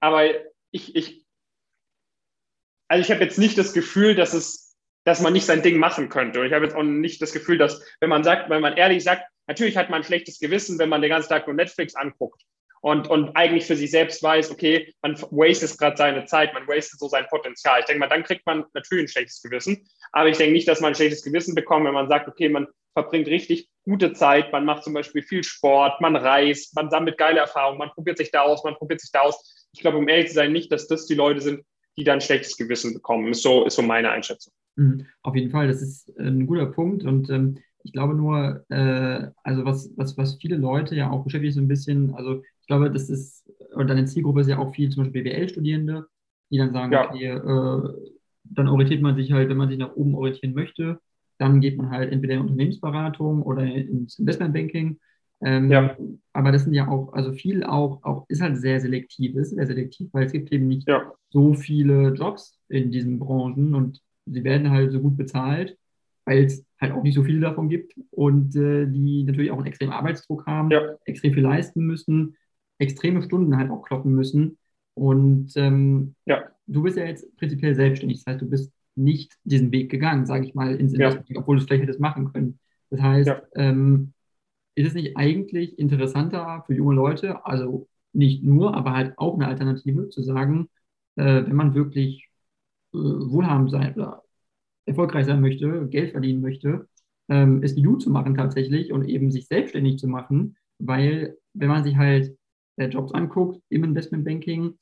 aber 0.00 0.24
ich, 0.70 0.94
ich, 0.94 1.25
also 2.88 3.02
ich 3.02 3.10
habe 3.10 3.24
jetzt 3.24 3.38
nicht 3.38 3.58
das 3.58 3.72
Gefühl, 3.72 4.14
dass 4.14 4.32
es, 4.32 4.76
dass 5.04 5.20
man 5.20 5.32
nicht 5.32 5.46
sein 5.46 5.62
Ding 5.62 5.78
machen 5.78 6.08
könnte. 6.08 6.40
Und 6.40 6.46
ich 6.46 6.52
habe 6.52 6.64
jetzt 6.64 6.76
auch 6.76 6.82
nicht 6.82 7.20
das 7.22 7.32
Gefühl, 7.32 7.58
dass, 7.58 7.82
wenn 8.00 8.10
man 8.10 8.24
sagt, 8.24 8.50
wenn 8.50 8.60
man 8.60 8.76
ehrlich 8.76 9.04
sagt, 9.04 9.24
natürlich 9.46 9.76
hat 9.76 9.90
man 9.90 10.00
ein 10.00 10.04
schlechtes 10.04 10.38
Gewissen, 10.38 10.78
wenn 10.78 10.88
man 10.88 11.02
den 11.02 11.10
ganzen 11.10 11.28
Tag 11.28 11.46
nur 11.46 11.54
Netflix 11.54 11.94
anguckt 11.94 12.42
und, 12.80 13.08
und 13.08 13.36
eigentlich 13.36 13.66
für 13.66 13.76
sich 13.76 13.90
selbst 13.90 14.22
weiß, 14.22 14.50
okay, 14.50 14.94
man 15.02 15.20
wastet 15.20 15.78
gerade 15.78 15.96
seine 15.96 16.24
Zeit, 16.26 16.54
man 16.54 16.68
wastet 16.68 17.00
so 17.00 17.08
sein 17.08 17.26
Potenzial. 17.28 17.80
Ich 17.80 17.86
denke 17.86 18.00
mal, 18.00 18.08
dann 18.08 18.22
kriegt 18.22 18.46
man 18.46 18.64
natürlich 18.74 19.06
ein 19.06 19.08
schlechtes 19.08 19.42
Gewissen. 19.42 19.88
Aber 20.12 20.28
ich 20.28 20.36
denke 20.36 20.52
nicht, 20.52 20.68
dass 20.68 20.80
man 20.80 20.92
ein 20.92 20.94
schlechtes 20.94 21.22
Gewissen 21.22 21.54
bekommt, 21.54 21.86
wenn 21.86 21.94
man 21.94 22.08
sagt, 22.08 22.28
okay, 22.28 22.48
man 22.48 22.66
verbringt 22.92 23.28
richtig 23.28 23.68
gute 23.84 24.12
Zeit, 24.12 24.52
man 24.52 24.64
macht 24.64 24.84
zum 24.84 24.94
Beispiel 24.94 25.22
viel 25.22 25.44
Sport, 25.44 26.00
man 26.00 26.16
reist, 26.16 26.74
man 26.74 26.90
sammelt 26.90 27.18
geile 27.18 27.40
Erfahrungen, 27.40 27.78
man 27.78 27.90
probiert 27.90 28.18
sich 28.18 28.30
da 28.30 28.42
aus, 28.42 28.64
man 28.64 28.76
probiert 28.76 29.00
sich 29.00 29.10
da 29.10 29.20
aus. 29.20 29.68
Ich 29.72 29.80
glaube, 29.80 29.98
um 29.98 30.08
ehrlich 30.08 30.28
zu 30.28 30.34
sein, 30.34 30.52
nicht, 30.52 30.72
dass 30.72 30.86
das 30.86 31.06
die 31.06 31.14
Leute 31.14 31.40
sind, 31.40 31.64
die 31.96 32.04
dann 32.04 32.20
schlechtes 32.20 32.56
Gewissen 32.56 32.94
bekommen. 32.94 33.28
Ist 33.28 33.42
so, 33.42 33.64
ist 33.64 33.76
so 33.76 33.82
meine 33.82 34.10
Einschätzung. 34.10 34.52
Mhm. 34.76 35.06
Auf 35.22 35.34
jeden 35.34 35.50
Fall, 35.50 35.68
das 35.68 35.82
ist 35.82 36.16
ein 36.18 36.46
guter 36.46 36.66
Punkt 36.66 37.04
und 37.04 37.30
ähm, 37.30 37.58
ich 37.82 37.92
glaube 37.92 38.14
nur, 38.14 38.64
äh, 38.68 39.28
also 39.44 39.64
was, 39.64 39.90
was, 39.96 40.18
was 40.18 40.36
viele 40.40 40.56
Leute 40.56 40.96
ja 40.96 41.10
auch 41.10 41.24
beschäftigt 41.24 41.54
so 41.54 41.60
ein 41.60 41.68
bisschen, 41.68 42.14
also 42.14 42.42
ich 42.60 42.66
glaube, 42.66 42.90
das 42.90 43.08
ist, 43.08 43.48
und 43.74 43.88
deine 43.88 44.04
Zielgruppe 44.06 44.40
ist 44.40 44.48
ja 44.48 44.58
auch 44.58 44.74
viel 44.74 44.90
zum 44.90 45.04
Beispiel 45.04 45.22
BWL-Studierende, 45.22 46.06
die 46.50 46.58
dann 46.58 46.72
sagen, 46.72 46.92
ja. 46.92 47.08
okay, 47.08 47.26
äh, 47.26 48.10
dann 48.44 48.68
orientiert 48.68 49.02
man 49.02 49.16
sich 49.16 49.32
halt, 49.32 49.48
wenn 49.48 49.56
man 49.56 49.68
sich 49.68 49.78
nach 49.78 49.94
oben 49.94 50.14
orientieren 50.14 50.54
möchte, 50.54 51.00
dann 51.38 51.60
geht 51.60 51.76
man 51.76 51.90
halt 51.90 52.12
entweder 52.12 52.34
in 52.34 52.40
Unternehmensberatung 52.40 53.42
oder 53.42 53.62
ins 53.62 54.18
Investmentbanking. 54.18 54.98
Ähm, 55.42 55.70
ja. 55.70 55.96
Aber 56.32 56.52
das 56.52 56.64
sind 56.64 56.74
ja 56.74 56.88
auch, 56.88 57.12
also 57.12 57.32
viel 57.32 57.64
auch, 57.64 58.02
auch 58.02 58.24
ist 58.28 58.40
halt 58.40 58.58
sehr 58.58 58.80
selektiv, 58.80 59.36
ist 59.36 59.50
sehr 59.50 59.66
selektiv, 59.66 60.08
weil 60.12 60.24
es 60.24 60.32
gibt 60.32 60.50
eben 60.52 60.66
nicht 60.66 60.88
ja. 60.88 61.12
so 61.30 61.54
viele 61.54 62.14
Jobs 62.14 62.58
in 62.68 62.90
diesen 62.90 63.18
Branchen 63.18 63.74
und 63.74 64.00
sie 64.26 64.44
werden 64.44 64.70
halt 64.70 64.92
so 64.92 65.00
gut 65.00 65.16
bezahlt, 65.16 65.76
weil 66.24 66.44
es 66.44 66.64
halt 66.80 66.92
auch 66.92 67.02
nicht 67.02 67.14
so 67.14 67.22
viele 67.22 67.40
davon 67.40 67.68
gibt 67.68 67.94
und 68.10 68.56
äh, 68.56 68.86
die 68.86 69.24
natürlich 69.24 69.50
auch 69.50 69.58
einen 69.58 69.66
extremen 69.66 69.92
Arbeitsdruck 69.92 70.46
haben, 70.46 70.70
ja. 70.70 70.96
extrem 71.04 71.32
viel 71.32 71.42
leisten 71.42 71.86
müssen, 71.86 72.36
extreme 72.78 73.22
Stunden 73.22 73.56
halt 73.56 73.70
auch 73.70 73.82
kloppen 73.82 74.14
müssen. 74.14 74.58
Und 74.94 75.52
ähm, 75.56 76.14
ja. 76.24 76.44
du 76.66 76.82
bist 76.82 76.96
ja 76.96 77.04
jetzt 77.04 77.34
prinzipiell 77.36 77.74
selbstständig, 77.74 78.24
das 78.24 78.32
heißt, 78.32 78.42
du 78.42 78.48
bist 78.48 78.72
nicht 78.94 79.34
diesen 79.44 79.70
Weg 79.72 79.90
gegangen, 79.90 80.26
sage 80.26 80.46
ich 80.46 80.54
mal, 80.54 80.74
ins 80.74 80.94
Investment, 80.94 81.28
obwohl 81.36 81.56
du 81.56 81.60
es 81.60 81.66
vielleicht 81.66 81.82
hättest 81.82 82.00
machen 82.00 82.32
können. 82.32 82.58
Das 82.90 83.00
heißt, 83.00 83.30
ähm, 83.56 84.12
ist 84.76 84.88
es 84.88 84.94
nicht 84.94 85.16
eigentlich 85.16 85.78
interessanter 85.78 86.62
für 86.66 86.74
junge 86.74 86.94
Leute, 86.94 87.44
also 87.46 87.88
nicht 88.12 88.44
nur, 88.44 88.74
aber 88.76 88.92
halt 88.92 89.18
auch 89.18 89.34
eine 89.34 89.48
Alternative, 89.48 90.08
zu 90.10 90.22
sagen, 90.22 90.68
äh, 91.16 91.24
wenn 91.46 91.56
man 91.56 91.74
wirklich 91.74 92.28
äh, 92.94 92.98
wohlhabend 92.98 93.70
sein 93.70 93.94
oder 93.94 94.22
erfolgreich 94.86 95.26
sein 95.26 95.40
möchte, 95.40 95.88
Geld 95.88 96.12
verdienen 96.12 96.42
möchte, 96.42 96.88
ähm, 97.28 97.62
es 97.62 97.76
wie 97.76 97.82
du 97.82 97.96
zu 97.96 98.10
machen 98.10 98.34
tatsächlich 98.36 98.92
und 98.92 99.08
eben 99.08 99.30
sich 99.30 99.46
selbstständig 99.46 99.98
zu 99.98 100.08
machen, 100.08 100.56
weil 100.78 101.38
wenn 101.54 101.68
man 101.68 101.84
sich 101.84 101.96
halt 101.96 102.36
äh, 102.76 102.86
Jobs 102.88 103.12
anguckt 103.12 103.60
im 103.70 103.84
Investmentbanking 103.84 104.78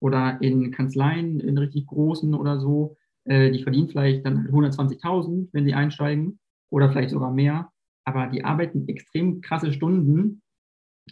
oder 0.00 0.38
in 0.42 0.70
Kanzleien, 0.72 1.40
in 1.40 1.58
richtig 1.58 1.86
großen 1.86 2.34
oder 2.34 2.60
so, 2.60 2.96
äh, 3.24 3.50
die 3.50 3.62
verdienen 3.62 3.88
vielleicht 3.88 4.26
dann 4.26 4.50
120.000, 4.50 5.48
wenn 5.52 5.64
sie 5.64 5.74
einsteigen 5.74 6.38
oder 6.70 6.90
vielleicht 6.90 7.10
sogar 7.10 7.32
mehr, 7.32 7.72
aber 8.08 8.26
die 8.26 8.42
arbeiten 8.42 8.88
extrem 8.88 9.42
krasse 9.42 9.70
Stunden 9.70 10.40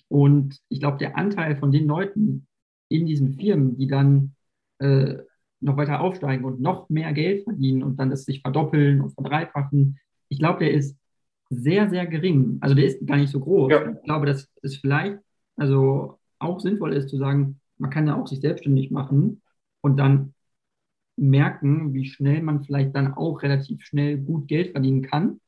und 0.09 0.59
ich 0.71 0.81
glaube, 0.81 0.97
der 0.97 1.17
Anteil 1.17 1.57
von 1.57 1.71
den 1.71 1.87
Leuten 1.87 2.47
in 2.89 3.05
diesen 3.05 3.35
Firmen, 3.35 3.77
die 3.77 3.87
dann 3.87 4.35
äh, 4.79 5.17
noch 5.61 5.77
weiter 5.77 6.01
aufsteigen 6.01 6.45
und 6.45 6.61
noch 6.61 6.89
mehr 6.89 7.13
Geld 7.13 7.45
verdienen 7.45 7.83
und 7.83 7.99
dann 8.01 8.09
das 8.09 8.25
sich 8.25 8.41
verdoppeln 8.41 9.03
und 9.03 9.13
verdreifachen, 9.13 9.99
ich 10.29 10.39
glaube, 10.39 10.61
der 10.61 10.73
ist 10.73 10.97
sehr, 11.51 11.91
sehr 11.91 12.07
gering. 12.07 12.59
Also 12.61 12.75
der 12.75 12.87
ist 12.87 13.07
gar 13.07 13.17
nicht 13.17 13.31
so 13.31 13.41
groß. 13.41 13.71
Ja. 13.71 13.93
Ich 13.93 14.03
glaube, 14.03 14.27
dass 14.27 14.51
es 14.63 14.77
vielleicht 14.77 15.19
also 15.57 16.19
auch 16.39 16.61
sinnvoll 16.61 16.95
ist 16.95 17.11
zu 17.11 17.19
sagen, 17.19 17.61
man 17.79 17.91
kann 17.91 18.07
ja 18.07 18.21
auch 18.21 18.27
sich 18.27 18.41
selbstständig 18.41 18.91
machen 18.91 19.43
und 19.83 19.99
dann 19.99 20.33
merken, 21.17 21.93
wie 21.93 22.07
schnell 22.07 22.43
man 22.43 22.65
vielleicht 22.65 22.95
dann 22.97 23.15
auch 23.15 23.43
relativ 23.43 23.85
schnell 23.85 24.19
gut 24.19 24.49
Geld 24.49 24.73
verdienen 24.73 25.03
kann 25.03 25.41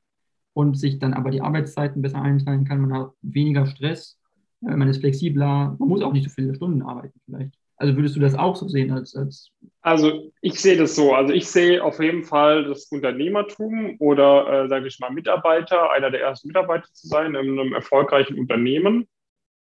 und 0.59 0.75
sich 0.75 0.99
dann 0.99 1.15
aber 1.15 1.31
die 1.31 1.41
Arbeitszeiten 1.41 2.03
besser 2.03 2.21
einteilen 2.21 2.65
kann. 2.65 2.81
Man 2.81 2.93
hat 2.93 3.13
weniger 3.23 3.65
Stress, 3.65 4.19
äh, 4.67 4.75
man 4.75 4.89
ist 4.89 4.99
flexibler, 4.99 5.77
man 5.79 5.89
muss 5.89 6.03
auch 6.03 6.13
nicht 6.13 6.29
so 6.29 6.35
viele 6.35 6.53
Stunden 6.53 6.83
arbeiten 6.83 7.21
vielleicht. 7.27 7.55
Also 7.77 7.95
würdest 7.95 8.17
du 8.17 8.21
das 8.21 8.35
auch 8.35 8.57
so 8.57 8.67
sehen 8.67 8.91
als, 8.91 9.15
als 9.15 9.53
also 9.83 10.33
ich 10.41 10.61
sehe 10.61 10.77
das 10.77 10.97
so. 10.97 11.15
Also 11.15 11.33
ich 11.33 11.47
sehe 11.47 11.85
auf 11.85 12.01
jeden 12.01 12.25
Fall 12.25 12.65
das 12.65 12.87
Unternehmertum 12.87 13.95
oder 14.01 14.65
äh, 14.65 14.69
sage 14.69 14.89
ich 14.89 14.99
mal 14.99 15.13
Mitarbeiter, 15.13 15.93
einer 15.93 16.11
der 16.11 16.23
ersten 16.23 16.49
Mitarbeiter 16.49 16.89
zu 16.93 17.07
sein 17.07 17.37
in 17.37 17.37
einem 17.37 17.73
erfolgreichen 17.73 18.37
Unternehmen 18.37 19.07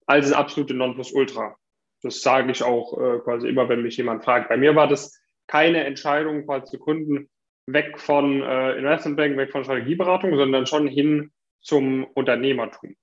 als 0.08 0.30
das 0.30 0.36
absolute 0.36 0.74
Nonplusultra. 0.74 1.56
Das 2.02 2.24
sage 2.24 2.52
ich 2.52 2.64
auch 2.64 3.00
äh, 3.00 3.20
quasi 3.20 3.48
immer, 3.48 3.70
wenn 3.70 3.84
mich 3.84 3.98
jemand 3.98 4.24
fragt. 4.24 4.50
Bei 4.50 4.58
mir 4.58 4.76
war 4.76 4.88
das 4.88 5.16
keine 5.46 5.84
Entscheidung 5.84 6.46
quasi 6.46 6.66
zu 6.66 6.80
Kunden 6.80 7.30
weg 7.74 8.00
von 8.00 8.42
äh, 8.42 8.74
Investmentbank, 8.78 9.38
weg 9.38 9.52
von 9.52 9.64
Strategieberatung, 9.64 10.36
sondern 10.36 10.66
schon 10.66 10.88
hin 10.88 11.32
zum 11.62 12.06
Unternehmertum. 12.14 12.96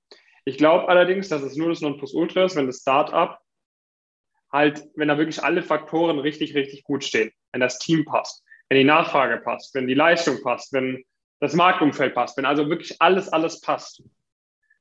Ich 0.44 0.58
glaube 0.58 0.88
allerdings, 0.88 1.28
dass 1.28 1.42
es 1.42 1.56
nur 1.56 1.68
das 1.68 1.80
Nonplusultra 1.80 2.44
ist, 2.44 2.56
wenn 2.56 2.66
das 2.66 2.80
Startup 2.80 3.38
halt, 4.52 4.84
wenn 4.94 5.08
da 5.08 5.18
wirklich 5.18 5.42
alle 5.42 5.62
Faktoren 5.62 6.18
richtig, 6.18 6.54
richtig 6.54 6.84
gut 6.84 7.04
stehen, 7.04 7.32
wenn 7.52 7.60
das 7.60 7.78
Team 7.78 8.04
passt, 8.04 8.44
wenn 8.68 8.78
die 8.78 8.84
Nachfrage 8.84 9.38
passt, 9.38 9.74
wenn 9.74 9.88
die 9.88 9.94
Leistung 9.94 10.42
passt, 10.42 10.72
wenn 10.72 11.04
das 11.40 11.54
Marktumfeld 11.54 12.14
passt, 12.14 12.36
wenn 12.36 12.46
also 12.46 12.70
wirklich 12.70 13.00
alles, 13.00 13.28
alles 13.28 13.60
passt. 13.60 14.02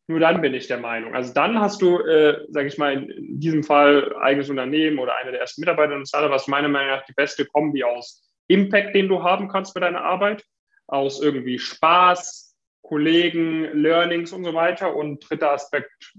Nur 0.08 0.20
dann 0.20 0.40
bin 0.42 0.54
ich 0.54 0.68
der 0.68 0.78
Meinung. 0.78 1.16
Also 1.16 1.34
dann 1.34 1.60
hast 1.60 1.82
du, 1.82 1.98
äh, 2.00 2.46
sage 2.50 2.68
ich 2.68 2.78
mal, 2.78 3.10
in 3.10 3.40
diesem 3.40 3.64
Fall 3.64 4.16
eigenes 4.22 4.50
Unternehmen 4.52 5.00
oder 5.00 5.16
eine 5.16 5.32
der 5.32 5.42
ersten 5.42 5.62
Mitarbeiter 5.62 5.96
und 5.96 6.08
Startup, 6.08 6.30
was 6.30 6.48
meiner 6.48 6.68
Meinung 6.68 6.92
nach 6.92 7.06
die 7.06 7.14
beste 7.14 7.46
Kombi 7.46 7.84
aus 7.84 8.25
Impact, 8.48 8.96
den 8.96 9.08
du 9.08 9.24
haben 9.24 9.48
kannst 9.48 9.76
mit 9.76 9.84
deiner 9.84 10.04
Arbeit, 10.04 10.44
aus 10.88 11.22
irgendwie 11.22 11.60
Spaß, 11.60 12.56
Kollegen, 12.82 13.64
Learnings 13.74 14.32
und 14.32 14.44
so 14.44 14.54
weiter 14.54 14.96
und 14.96 15.28
dritter 15.28 15.52
Aspekt 15.52 16.14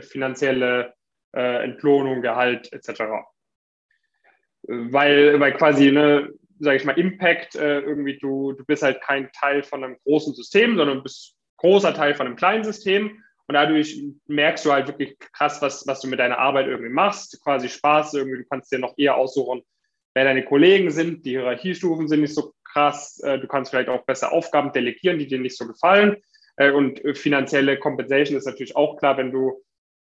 finanzielle 0.00 0.94
äh, 1.34 1.64
Entlohnung, 1.64 2.22
Gehalt 2.22 2.72
etc. 2.72 3.02
Weil, 4.62 5.40
weil 5.40 5.52
quasi, 5.54 5.90
ne, 5.90 6.32
sage 6.60 6.76
ich 6.76 6.84
mal, 6.84 6.98
Impact, 6.98 7.56
äh, 7.56 7.80
irgendwie 7.80 8.18
du, 8.18 8.52
du 8.52 8.64
bist 8.64 8.82
halt 8.82 9.00
kein 9.00 9.30
Teil 9.32 9.62
von 9.62 9.82
einem 9.82 9.96
großen 10.04 10.34
System, 10.34 10.76
sondern 10.76 11.02
bist 11.02 11.34
großer 11.56 11.94
Teil 11.94 12.14
von 12.14 12.26
einem 12.26 12.36
kleinen 12.36 12.64
System. 12.64 13.22
Und 13.48 13.54
dadurch 13.54 14.00
merkst 14.26 14.64
du 14.64 14.72
halt 14.72 14.88
wirklich 14.88 15.18
krass, 15.18 15.62
was, 15.62 15.86
was 15.86 16.00
du 16.00 16.08
mit 16.08 16.20
deiner 16.20 16.38
Arbeit 16.38 16.66
irgendwie 16.66 16.92
machst. 16.92 17.42
Quasi 17.42 17.68
Spaß, 17.68 18.14
irgendwie, 18.14 18.38
du 18.38 18.48
kannst 18.48 18.70
dir 18.70 18.78
noch 18.78 18.94
eher 18.98 19.16
aussuchen, 19.16 19.62
wer 20.18 20.24
deine 20.24 20.44
Kollegen 20.44 20.90
sind. 20.90 21.24
Die 21.24 21.30
Hierarchiestufen 21.30 22.08
sind 22.08 22.22
nicht 22.22 22.34
so 22.34 22.52
krass. 22.64 23.20
Äh, 23.22 23.38
du 23.38 23.46
kannst 23.46 23.70
vielleicht 23.70 23.88
auch 23.88 24.04
besser 24.04 24.32
Aufgaben 24.32 24.72
delegieren, 24.72 25.16
die 25.16 25.28
dir 25.28 25.38
nicht 25.38 25.56
so 25.56 25.64
gefallen. 25.64 26.16
Äh, 26.56 26.72
und 26.72 27.00
finanzielle 27.16 27.78
Compensation 27.78 28.36
ist 28.36 28.46
natürlich 28.46 28.74
auch 28.74 28.96
klar, 28.96 29.16
wenn 29.16 29.30
du, 29.30 29.64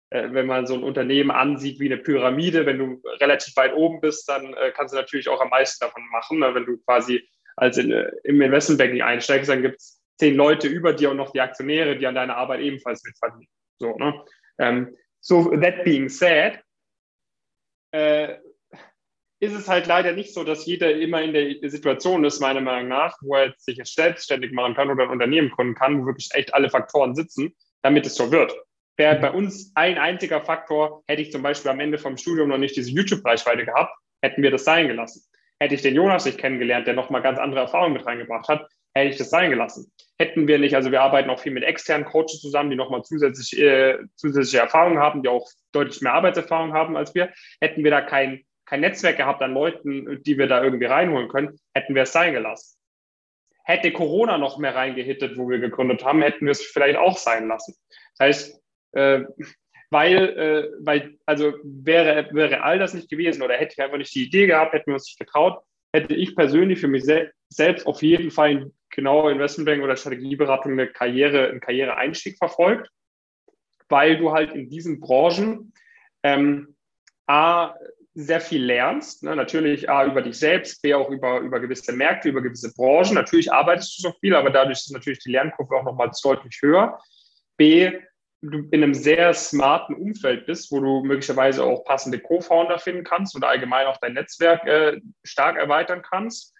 äh, 0.09 0.29
wenn 0.31 0.47
man 0.47 0.65
so 0.65 0.73
ein 0.73 0.81
Unternehmen 0.81 1.29
ansieht 1.29 1.79
wie 1.79 1.85
eine 1.85 2.01
Pyramide, 2.01 2.65
wenn 2.65 2.79
du 2.79 2.99
relativ 3.19 3.55
weit 3.57 3.75
oben 3.75 4.01
bist, 4.01 4.27
dann 4.27 4.55
kannst 4.73 4.91
du 4.91 4.97
natürlich 4.97 5.29
auch 5.29 5.39
am 5.39 5.49
meisten 5.49 5.85
davon 5.85 6.01
machen. 6.11 6.39
Ne? 6.39 6.55
Wenn 6.55 6.65
du 6.65 6.77
quasi 6.79 7.21
als 7.55 7.77
in, 7.77 7.91
im 8.23 8.41
Investmentbanking 8.41 9.03
einsteigst, 9.03 9.51
dann 9.51 9.61
gibt 9.61 9.77
es 9.77 10.01
zehn 10.17 10.35
Leute 10.35 10.67
über 10.67 10.93
dir 10.93 11.11
und 11.11 11.17
noch 11.17 11.31
die 11.31 11.41
Aktionäre, 11.41 11.95
die 11.95 12.07
an 12.07 12.15
deiner 12.15 12.37
Arbeit 12.37 12.61
ebenfalls 12.61 13.03
mitverdienen. 13.03 13.49
So, 13.77 13.95
ne? 13.97 14.25
Ähm, 14.57 14.97
so, 15.19 15.55
that 15.57 15.83
being 15.83 16.09
said, 16.09 16.59
äh, 17.91 18.37
ist 19.41 19.53
es 19.53 19.67
halt 19.67 19.87
leider 19.87 20.13
nicht 20.13 20.33
so, 20.33 20.43
dass 20.43 20.67
jeder 20.67 20.91
immer 20.91 21.21
in 21.21 21.33
der 21.33 21.69
Situation 21.69 22.23
ist, 22.23 22.39
meiner 22.39 22.61
Meinung 22.61 22.89
nach, 22.89 23.17
wo 23.21 23.35
er 23.35 23.53
sich 23.57 23.81
selbstständig 23.83 24.51
machen 24.51 24.75
kann 24.75 24.89
oder 24.89 25.03
ein 25.03 25.09
Unternehmen 25.09 25.49
gründen 25.49 25.73
kann, 25.73 25.99
wo 25.99 26.05
wirklich 26.05 26.29
echt 26.33 26.53
alle 26.53 26.69
Faktoren 26.69 27.15
sitzen, 27.15 27.55
damit 27.81 28.05
es 28.05 28.13
so 28.15 28.31
wird. 28.31 28.53
Wäre 28.97 29.15
bei 29.19 29.31
uns 29.31 29.71
ein 29.73 29.97
einziger 29.97 30.41
Faktor, 30.41 31.03
hätte 31.07 31.23
ich 31.23 31.31
zum 31.31 31.41
Beispiel 31.41 31.71
am 31.71 31.79
Ende 31.79 31.97
vom 31.97 32.17
Studium 32.17 32.49
noch 32.49 32.59
nicht 32.59 32.75
diese 32.75 32.91
YouTube-Reichweite 32.91 33.65
gehabt, 33.65 33.91
hätten 34.21 34.43
wir 34.43 34.51
das 34.51 34.63
sein 34.63 34.87
gelassen. 34.87 35.23
Hätte 35.59 35.73
ich 35.73 35.81
den 35.81 35.95
Jonas 35.95 36.25
nicht 36.25 36.37
kennengelernt, 36.37 36.85
der 36.85 36.93
nochmal 36.93 37.23
ganz 37.23 37.39
andere 37.39 37.61
Erfahrungen 37.61 37.93
mit 37.93 38.05
reingebracht 38.05 38.47
hat, 38.47 38.67
hätte 38.93 39.09
ich 39.09 39.17
das 39.17 39.31
sein 39.31 39.49
gelassen. 39.49 39.91
Hätten 40.19 40.47
wir 40.47 40.59
nicht, 40.59 40.75
also 40.75 40.91
wir 40.91 41.01
arbeiten 41.01 41.31
auch 41.31 41.39
viel 41.39 41.51
mit 41.51 41.63
externen 41.63 42.05
Coaches 42.05 42.41
zusammen, 42.41 42.69
die 42.69 42.75
nochmal 42.75 43.01
zusätzlich, 43.01 43.59
äh, 43.59 43.97
zusätzliche 44.15 44.59
Erfahrungen 44.59 44.99
haben, 44.99 45.23
die 45.23 45.29
auch 45.29 45.49
deutlich 45.71 46.01
mehr 46.01 46.13
Arbeitserfahrung 46.13 46.73
haben 46.73 46.95
als 46.95 47.15
wir. 47.15 47.31
Hätten 47.59 47.83
wir 47.83 47.89
da 47.89 48.01
kein, 48.01 48.43
kein 48.71 48.79
Netzwerk 48.79 49.17
gehabt 49.17 49.41
an 49.41 49.53
Leuten, 49.53 50.23
die 50.23 50.37
wir 50.37 50.47
da 50.47 50.63
irgendwie 50.63 50.85
reinholen 50.85 51.27
können, 51.27 51.59
hätten 51.73 51.93
wir 51.93 52.03
es 52.03 52.13
sein 52.13 52.33
gelassen. 52.33 52.77
Hätte 53.65 53.91
Corona 53.91 54.37
noch 54.37 54.57
mehr 54.59 54.73
reingehittet, 54.73 55.37
wo 55.37 55.49
wir 55.49 55.59
gegründet 55.59 56.05
haben, 56.05 56.21
hätten 56.21 56.45
wir 56.45 56.51
es 56.51 56.61
vielleicht 56.61 56.97
auch 56.97 57.17
sein 57.17 57.49
lassen. 57.49 57.75
Das 58.17 58.25
heißt, 58.25 58.63
äh, 58.93 59.23
weil, 59.89 60.15
äh, 60.15 60.69
weil, 60.79 61.17
also 61.25 61.53
wäre, 61.63 62.29
wäre 62.31 62.63
all 62.63 62.79
das 62.79 62.93
nicht 62.93 63.09
gewesen 63.09 63.41
oder 63.41 63.55
hätte 63.55 63.73
ich 63.73 63.81
einfach 63.81 63.97
nicht 63.97 64.15
die 64.15 64.23
Idee 64.23 64.47
gehabt, 64.47 64.71
hätten 64.71 64.87
wir 64.87 64.93
uns 64.93 65.05
nicht 65.07 65.19
getraut, 65.19 65.61
hätte 65.91 66.15
ich 66.15 66.33
persönlich 66.33 66.79
für 66.79 66.87
mich 66.87 67.03
sel 67.03 67.33
selbst 67.49 67.85
auf 67.85 68.01
jeden 68.01 68.31
Fall 68.31 68.51
in 68.51 68.73
genau 68.89 69.27
Investmentbank 69.27 69.83
oder 69.83 69.97
Strategieberatung 69.97 70.71
eine 70.71 70.87
Karriere, 70.87 71.49
einen 71.49 71.59
Karriereeinstieg 71.59 72.37
verfolgt, 72.37 72.89
weil 73.89 74.17
du 74.17 74.31
halt 74.31 74.53
in 74.53 74.69
diesen 74.69 75.01
Branchen 75.01 75.73
ähm, 76.23 76.77
A, 77.27 77.75
sehr 78.13 78.41
viel 78.41 78.63
lernst, 78.63 79.23
ne? 79.23 79.35
natürlich 79.35 79.89
A, 79.89 80.05
über 80.05 80.21
dich 80.21 80.37
selbst, 80.37 80.81
B, 80.81 80.93
auch 80.93 81.09
über, 81.09 81.39
über 81.39 81.59
gewisse 81.59 81.93
Märkte, 81.93 82.29
über 82.29 82.41
gewisse 82.41 82.73
Branchen. 82.73 83.13
Natürlich 83.13 83.51
arbeitest 83.51 83.97
du 83.97 84.09
so 84.09 84.15
viel, 84.19 84.35
aber 84.35 84.49
dadurch 84.49 84.79
ist 84.79 84.91
natürlich 84.91 85.19
die 85.19 85.31
Lernkurve 85.31 85.75
auch 85.75 85.85
nochmal 85.85 86.11
deutlich 86.21 86.59
höher. 86.61 86.99
B, 87.55 87.91
du 88.41 88.67
in 88.71 88.83
einem 88.83 88.93
sehr 88.93 89.33
smarten 89.33 89.95
Umfeld 89.95 90.45
bist, 90.45 90.71
wo 90.71 90.79
du 90.79 91.03
möglicherweise 91.03 91.63
auch 91.63 91.85
passende 91.85 92.19
Co-Founder 92.19 92.79
finden 92.79 93.03
kannst 93.03 93.35
oder 93.35 93.47
allgemein 93.47 93.87
auch 93.87 93.97
dein 93.97 94.13
Netzwerk 94.13 94.65
äh, 94.65 94.99
stark 95.23 95.57
erweitern 95.57 96.01
kannst. 96.01 96.53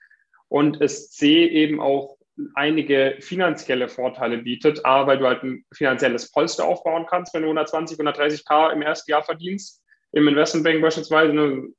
Und 0.48 0.82
es 0.82 1.12
C 1.12 1.46
eben 1.46 1.82
auch 1.82 2.18
einige 2.56 3.18
finanzielle 3.20 3.90
Vorteile 3.90 4.40
bietet. 4.40 4.86
A, 4.86 5.08
weil 5.08 5.18
du 5.18 5.26
halt 5.26 5.44
ein 5.44 5.66
finanzielles 5.74 6.32
Polster 6.32 6.66
aufbauen 6.66 7.06
kannst, 7.10 7.34
wenn 7.34 7.42
du 7.42 7.48
120, 7.50 7.98
130k 7.98 8.72
im 8.72 8.82
ersten 8.82 9.12
Jahr 9.12 9.24
verdienst. 9.24 9.81
Im 10.12 10.28
Investmentbank 10.28 10.82
beispielsweise 10.82 11.34
ne, 11.34 11.70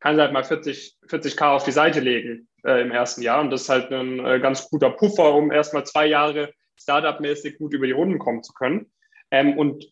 kannst 0.00 0.18
du 0.18 0.22
halt 0.22 0.32
mal 0.32 0.44
40, 0.44 0.98
40k 1.08 1.54
auf 1.54 1.64
die 1.64 1.72
Seite 1.72 2.00
legen 2.00 2.48
äh, 2.64 2.82
im 2.82 2.90
ersten 2.90 3.22
Jahr. 3.22 3.40
Und 3.40 3.50
das 3.50 3.62
ist 3.62 3.68
halt 3.68 3.92
ein 3.92 4.24
äh, 4.24 4.40
ganz 4.40 4.68
guter 4.68 4.90
Puffer, 4.90 5.34
um 5.34 5.52
erstmal 5.52 5.84
zwei 5.86 6.06
Jahre 6.06 6.52
Startup-mäßig 6.78 7.58
gut 7.58 7.72
über 7.72 7.86
die 7.86 7.92
Runden 7.92 8.18
kommen 8.18 8.42
zu 8.42 8.52
können. 8.52 8.90
Ähm, 9.30 9.56
und 9.56 9.84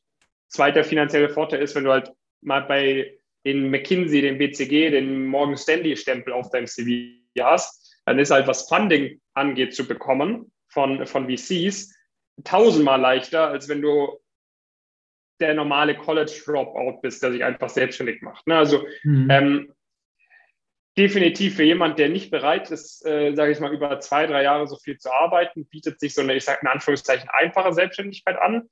zweiter 0.48 0.84
finanzieller 0.84 1.30
Vorteil 1.30 1.62
ist, 1.62 1.74
wenn 1.74 1.84
du 1.84 1.92
halt 1.92 2.12
mal 2.40 2.62
bei 2.62 3.18
den 3.44 3.70
McKinsey, 3.70 4.22
den 4.22 4.38
BCG, 4.38 4.90
den 4.90 5.26
Morgan 5.26 5.56
Stanley-Stempel 5.56 6.32
auf 6.32 6.50
deinem 6.50 6.66
CV 6.66 7.20
hast, 7.40 8.00
dann 8.06 8.18
ist 8.18 8.30
halt, 8.30 8.46
was 8.46 8.68
Funding 8.68 9.20
angeht, 9.34 9.74
zu 9.74 9.86
bekommen 9.86 10.52
von, 10.68 11.06
von 11.06 11.28
VCs 11.28 11.94
tausendmal 12.42 13.00
leichter, 13.00 13.48
als 13.48 13.68
wenn 13.68 13.82
du 13.82 14.18
der 15.40 15.54
normale 15.54 15.96
College-Dropout 15.96 17.00
bist, 17.02 17.22
der 17.22 17.32
sich 17.32 17.44
einfach 17.44 17.68
selbstständig 17.68 18.22
macht. 18.22 18.46
Ne? 18.46 18.56
Also 18.56 18.86
mhm. 19.02 19.28
ähm, 19.30 19.72
definitiv 20.96 21.56
für 21.56 21.64
jemand, 21.64 21.98
der 21.98 22.08
nicht 22.08 22.30
bereit 22.30 22.70
ist, 22.70 23.04
äh, 23.04 23.34
sage 23.34 23.52
ich 23.52 23.60
mal, 23.60 23.72
über 23.72 23.98
zwei, 24.00 24.26
drei 24.26 24.44
Jahre 24.44 24.66
so 24.66 24.76
viel 24.76 24.98
zu 24.98 25.12
arbeiten, 25.12 25.66
bietet 25.66 25.98
sich 25.98 26.14
so 26.14 26.22
eine, 26.22 26.34
ich 26.34 26.44
sage 26.44 26.60
in 26.62 26.68
Anführungszeichen, 26.68 27.28
einfache 27.30 27.72
Selbstständigkeit 27.72 28.36
an 28.36 28.68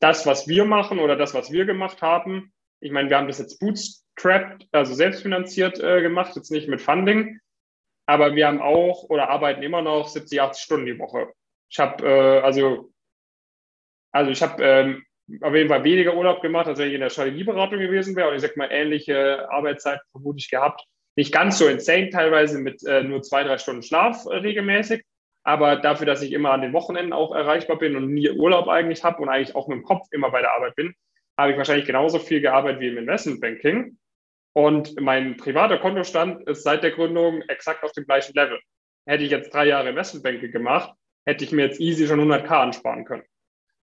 das, 0.00 0.26
was 0.26 0.48
wir 0.48 0.64
machen 0.64 0.98
oder 0.98 1.16
das, 1.16 1.32
was 1.32 1.52
wir 1.52 1.64
gemacht 1.64 2.02
haben, 2.02 2.52
ich 2.80 2.90
meine, 2.90 3.08
wir 3.08 3.16
haben 3.16 3.28
das 3.28 3.38
jetzt 3.38 3.60
bootstrapped, 3.60 4.66
also 4.72 4.92
selbstfinanziert 4.92 5.78
äh, 5.78 6.02
gemacht, 6.02 6.34
jetzt 6.34 6.50
nicht 6.50 6.68
mit 6.68 6.82
Funding, 6.82 7.38
aber 8.06 8.34
wir 8.34 8.48
haben 8.48 8.60
auch 8.60 9.04
oder 9.04 9.30
arbeiten 9.30 9.62
immer 9.62 9.80
noch 9.80 10.08
70, 10.08 10.40
80 10.40 10.62
Stunden 10.62 10.86
die 10.86 10.98
Woche. 10.98 11.32
Ich 11.70 11.78
habe 11.78 12.04
äh, 12.04 12.40
also 12.40 12.92
also 14.10 14.30
ich 14.30 14.42
habe 14.42 14.62
ähm, 14.62 15.04
auf 15.40 15.54
jeden 15.54 15.68
Fall 15.68 15.84
weniger 15.84 16.16
Urlaub 16.16 16.42
gemacht, 16.42 16.66
als 16.66 16.78
wenn 16.78 16.88
ich 16.88 16.94
in 16.94 17.00
der 17.00 17.10
Strategieberatung 17.10 17.78
gewesen 17.78 18.16
wäre. 18.16 18.28
Und 18.28 18.36
ich 18.36 18.42
sag 18.42 18.56
mal, 18.56 18.68
ähnliche 18.70 19.50
Arbeitszeiten 19.50 20.02
vermutlich 20.10 20.50
gehabt. 20.50 20.84
Nicht 21.16 21.32
ganz 21.32 21.58
so 21.58 21.68
insane 21.68 22.10
teilweise 22.10 22.58
mit 22.58 22.84
äh, 22.84 23.02
nur 23.02 23.22
zwei, 23.22 23.44
drei 23.44 23.58
Stunden 23.58 23.82
Schlaf 23.82 24.26
äh, 24.26 24.36
regelmäßig. 24.36 25.04
Aber 25.44 25.76
dafür, 25.76 26.06
dass 26.06 26.22
ich 26.22 26.32
immer 26.32 26.52
an 26.52 26.60
den 26.60 26.72
Wochenenden 26.72 27.12
auch 27.12 27.34
erreichbar 27.34 27.78
bin 27.78 27.96
und 27.96 28.12
nie 28.12 28.30
Urlaub 28.30 28.68
eigentlich 28.68 29.02
habe 29.02 29.20
und 29.22 29.28
eigentlich 29.28 29.56
auch 29.56 29.68
mit 29.68 29.78
dem 29.78 29.84
Kopf 29.84 30.06
immer 30.12 30.30
bei 30.30 30.40
der 30.40 30.52
Arbeit 30.52 30.76
bin, 30.76 30.94
habe 31.36 31.52
ich 31.52 31.58
wahrscheinlich 31.58 31.86
genauso 31.86 32.18
viel 32.18 32.40
gearbeitet 32.40 32.80
wie 32.80 32.88
im 32.88 32.98
Investmentbanking. 32.98 33.98
Und 34.54 35.00
mein 35.00 35.36
privater 35.36 35.78
Kontostand 35.78 36.46
ist 36.48 36.62
seit 36.62 36.82
der 36.82 36.92
Gründung 36.92 37.42
exakt 37.48 37.82
auf 37.82 37.92
dem 37.92 38.04
gleichen 38.04 38.34
Level. 38.34 38.60
Hätte 39.06 39.24
ich 39.24 39.30
jetzt 39.30 39.52
drei 39.52 39.66
Jahre 39.66 39.90
Investmentbanking 39.90 40.52
gemacht, 40.52 40.94
hätte 41.26 41.42
ich 41.42 41.52
mir 41.52 41.64
jetzt 41.64 41.80
easy 41.80 42.06
schon 42.06 42.20
100k 42.20 42.48
ansparen 42.48 43.04
können. 43.04 43.24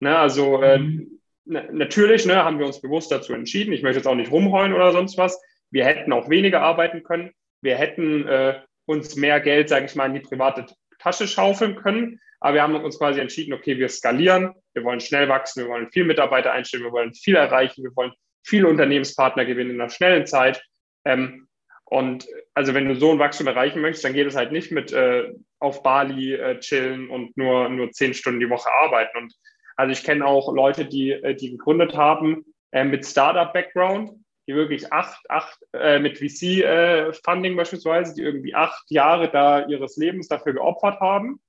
Ne, 0.02 0.18
also 0.18 0.62
äh, 0.62 0.80
mhm. 0.80 1.22
Natürlich 1.46 2.26
ne, 2.26 2.44
haben 2.44 2.60
wir 2.60 2.66
uns 2.66 2.82
bewusst 2.82 3.12
dazu 3.12 3.34
entschieden. 3.34 3.74
Ich 3.74 3.84
möchte 3.84 3.98
jetzt 3.98 4.08
auch 4.08 4.16
nicht 4.16 4.32
rumheulen 4.32 4.74
oder 4.74 4.92
sonst 4.92 5.18
was. 5.18 5.42
Wir 5.72 5.86
hätten 5.86 6.14
auch 6.14 6.30
weniger 6.30 6.62
arbeiten 6.62 7.04
können. 7.04 7.32
Wir 7.62 7.76
hätten 7.76 8.28
äh, 8.28 8.60
uns 8.86 9.16
mehr 9.16 9.40
Geld, 9.40 9.70
sage 9.70 9.86
ich 9.86 9.96
mal, 9.96 10.08
in 10.08 10.14
die 10.14 10.20
private 10.20 10.66
Tasche 11.00 11.28
schaufeln 11.28 11.76
können. 11.76 12.20
Aber 12.40 12.56
wir 12.56 12.64
haben 12.64 12.76
uns 12.76 13.00
quasi 13.00 13.20
entschieden, 13.20 13.54
okay, 13.54 13.78
wir 13.78 13.90
skalieren, 13.90 14.54
wir 14.74 14.84
wollen 14.84 15.00
schnell 15.00 15.30
wachsen, 15.30 15.64
wir 15.64 15.70
wollen 15.70 15.92
viel 15.92 16.04
Mitarbeiter 16.04 16.52
einstellen, 16.52 16.84
wir 16.84 16.92
wollen 16.92 17.14
viel 17.14 17.36
erreichen, 17.36 17.84
wir 17.84 17.96
wollen 17.96 18.12
viele 18.44 18.68
Unternehmenspartner 18.68 19.46
gewinnen 19.46 19.72
in 19.72 19.82
einer 19.82 19.90
schnellen 19.90 20.28
Zeit. 20.28 20.64
Ähm, 21.06 21.48
und 21.86 22.28
also 22.54 22.74
wenn 22.74 22.88
du 22.88 22.96
so 22.96 23.12
ein 23.12 23.20
Wachstum 23.20 23.48
erreichen 23.48 23.82
möchtest, 23.82 24.06
dann 24.06 24.14
geht 24.14 24.28
es 24.28 24.36
halt 24.36 24.52
nicht 24.52 24.72
mit 24.72 24.92
äh, 24.92 25.32
auf 25.60 25.84
Bali 25.84 26.34
äh, 26.34 26.60
chillen 26.60 27.10
und 27.10 27.38
nur, 27.38 27.70
nur 27.70 27.92
zehn 27.92 28.14
Stunden 28.14 28.40
die 28.40 28.50
Woche 28.50 28.70
arbeiten. 28.72 29.18
Und 29.18 29.34
also 29.76 29.92
ich 29.92 30.04
kenne 30.04 30.26
auch 30.26 30.54
Leute, 30.54 30.86
die, 30.86 31.12
äh, 31.12 31.36
die 31.36 31.52
gegründet 31.52 31.96
haben 31.96 32.46
äh, 32.72 32.84
mit 32.84 33.06
Startup-Background, 33.06 34.12
die 34.48 34.56
wirklich 34.56 34.92
acht, 34.94 35.30
acht 35.30 35.60
äh, 35.74 36.00
mit 36.00 36.18
VC-Funding 36.18 37.54
äh, 37.54 37.56
beispielsweise, 37.56 38.14
die 38.14 38.22
irgendwie 38.22 38.56
acht 38.56 38.90
Jahre 38.90 39.30
da 39.30 39.66
ihres 39.68 39.98
Lebens 39.98 40.28
dafür 40.28 40.54
geopfert 40.54 41.00
haben, 41.00 41.40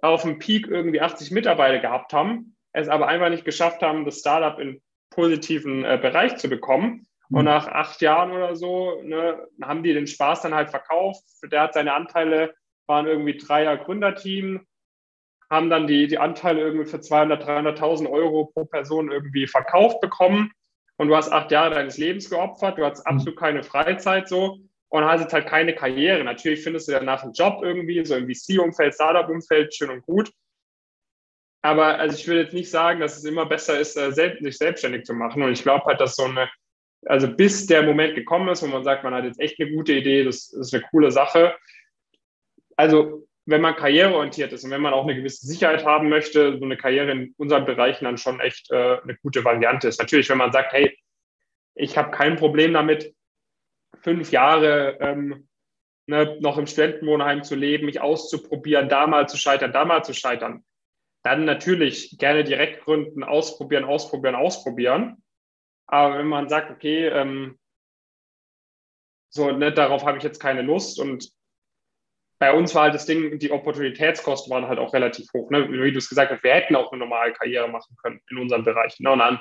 auf 0.00 0.22
dem 0.22 0.38
Peak 0.38 0.66
irgendwie 0.66 1.00
80 1.00 1.30
Mitarbeiter 1.30 1.78
gehabt 1.78 2.12
haben, 2.12 2.56
es 2.72 2.88
aber 2.88 3.06
einfach 3.06 3.28
nicht 3.28 3.44
geschafft 3.44 3.82
haben, 3.82 4.04
das 4.04 4.18
Startup 4.18 4.58
in 4.58 4.82
positiven 5.10 5.84
äh, 5.84 5.98
Bereich 6.00 6.36
zu 6.36 6.48
bekommen. 6.48 7.06
Mhm. 7.28 7.38
Und 7.38 7.44
nach 7.44 7.68
acht 7.68 8.00
Jahren 8.00 8.32
oder 8.32 8.56
so 8.56 9.00
ne, 9.02 9.46
haben 9.62 9.82
die 9.82 9.92
den 9.92 10.06
Spaß 10.06 10.42
dann 10.42 10.54
halt 10.54 10.70
verkauft. 10.70 11.22
Der 11.44 11.62
hat 11.62 11.74
seine 11.74 11.94
Anteile, 11.94 12.54
waren 12.86 13.06
irgendwie 13.06 13.36
Dreier 13.36 13.76
Gründerteam, 13.76 14.66
haben 15.52 15.68
dann 15.68 15.86
die, 15.86 16.06
die 16.06 16.16
Anteile 16.16 16.62
irgendwie 16.62 16.86
für 16.86 17.02
200, 17.02 17.46
300.000 17.46 18.08
Euro 18.08 18.46
pro 18.46 18.64
Person 18.64 19.12
irgendwie 19.12 19.46
verkauft 19.46 20.00
bekommen 20.00 20.50
und 20.96 21.08
du 21.08 21.14
hast 21.14 21.30
acht 21.30 21.52
Jahre 21.52 21.74
deines 21.74 21.98
Lebens 21.98 22.30
geopfert, 22.30 22.78
du 22.78 22.86
hast 22.86 23.04
mhm. 23.06 23.16
absolut 23.16 23.38
keine 23.38 23.62
Freizeit 23.62 24.28
so 24.28 24.60
und 24.88 25.04
hast 25.04 25.20
jetzt 25.20 25.34
halt 25.34 25.46
keine 25.46 25.74
Karriere. 25.74 26.24
Natürlich 26.24 26.62
findest 26.62 26.88
du 26.88 26.92
danach 26.92 27.22
einen 27.22 27.34
Job 27.34 27.60
irgendwie, 27.62 28.02
so 28.02 28.16
im 28.16 28.26
VC-Umfeld, 28.26 28.94
Startup-Umfeld, 28.94 29.74
schön 29.74 29.90
und 29.90 30.00
gut. 30.00 30.32
Aber 31.60 31.98
also 31.98 32.16
ich 32.16 32.26
würde 32.26 32.44
jetzt 32.44 32.54
nicht 32.54 32.70
sagen, 32.70 33.00
dass 33.00 33.18
es 33.18 33.24
immer 33.24 33.44
besser 33.44 33.78
ist, 33.78 33.94
äh, 33.98 34.10
sich 34.10 34.56
selbstständig 34.56 35.04
zu 35.04 35.12
machen. 35.12 35.42
Und 35.42 35.52
ich 35.52 35.62
glaube 35.62 35.84
halt, 35.84 36.00
dass 36.00 36.16
so 36.16 36.24
eine, 36.24 36.48
also 37.04 37.28
bis 37.28 37.66
der 37.66 37.82
Moment 37.82 38.14
gekommen 38.14 38.48
ist, 38.48 38.62
wo 38.62 38.68
man 38.68 38.84
sagt, 38.84 39.04
man 39.04 39.12
hat 39.12 39.24
jetzt 39.24 39.38
echt 39.38 39.60
eine 39.60 39.70
gute 39.70 39.92
Idee, 39.92 40.24
das, 40.24 40.48
das 40.48 40.68
ist 40.68 40.74
eine 40.74 40.84
coole 40.90 41.10
Sache. 41.10 41.54
Also 42.76 43.26
wenn 43.44 43.60
man 43.60 43.74
karriereorientiert 43.74 44.52
ist 44.52 44.64
und 44.64 44.70
wenn 44.70 44.80
man 44.80 44.94
auch 44.94 45.04
eine 45.04 45.16
gewisse 45.16 45.46
Sicherheit 45.46 45.84
haben 45.84 46.08
möchte, 46.08 46.58
so 46.58 46.64
eine 46.64 46.76
Karriere 46.76 47.10
in 47.10 47.34
unseren 47.36 47.64
Bereichen 47.64 48.04
dann 48.04 48.18
schon 48.18 48.40
echt 48.40 48.70
äh, 48.70 48.98
eine 49.02 49.16
gute 49.16 49.44
Variante 49.44 49.88
ist. 49.88 49.98
Natürlich, 49.98 50.28
wenn 50.28 50.38
man 50.38 50.52
sagt, 50.52 50.72
hey, 50.72 50.96
ich 51.74 51.96
habe 51.96 52.10
kein 52.10 52.36
Problem 52.36 52.72
damit, 52.72 53.14
fünf 54.00 54.30
Jahre 54.30 54.98
ähm, 55.00 55.48
ne, 56.06 56.38
noch 56.40 56.58
im 56.58 56.66
Studentenwohnheim 56.66 57.42
zu 57.42 57.54
leben, 57.54 57.86
mich 57.86 58.00
auszuprobieren, 58.00 58.88
da 58.88 59.06
mal 59.06 59.28
zu 59.28 59.36
scheitern, 59.36 59.72
da 59.72 59.84
mal 59.84 60.04
zu 60.04 60.14
scheitern, 60.14 60.64
dann 61.22 61.44
natürlich 61.44 62.18
gerne 62.18 62.44
direkt 62.44 62.84
gründen, 62.84 63.24
ausprobieren, 63.24 63.84
ausprobieren, 63.84 64.34
ausprobieren. 64.34 65.22
Aber 65.86 66.18
wenn 66.18 66.26
man 66.26 66.48
sagt, 66.48 66.70
okay, 66.70 67.08
ähm, 67.08 67.58
so, 69.28 69.50
ne, 69.50 69.72
darauf 69.72 70.04
habe 70.04 70.18
ich 70.18 70.24
jetzt 70.24 70.40
keine 70.40 70.62
Lust 70.62 71.00
und 71.00 71.32
bei 72.42 72.52
uns 72.52 72.74
war 72.74 72.82
halt 72.82 72.94
das 72.94 73.06
Ding, 73.06 73.38
die 73.38 73.52
Opportunitätskosten 73.52 74.52
waren 74.52 74.66
halt 74.66 74.80
auch 74.80 74.92
relativ 74.92 75.32
hoch. 75.32 75.48
Ne? 75.52 75.70
Wie 75.70 75.92
du 75.92 75.98
es 75.98 76.08
gesagt 76.08 76.32
hast, 76.32 76.42
wir 76.42 76.52
hätten 76.52 76.74
auch 76.74 76.90
eine 76.90 76.98
normale 76.98 77.32
Karriere 77.32 77.68
machen 77.68 77.94
können 78.02 78.20
in 78.30 78.38
unserem 78.38 78.64
Bereich. 78.64 78.98
Ne? 78.98 79.12
Und 79.12 79.20
dann, 79.20 79.40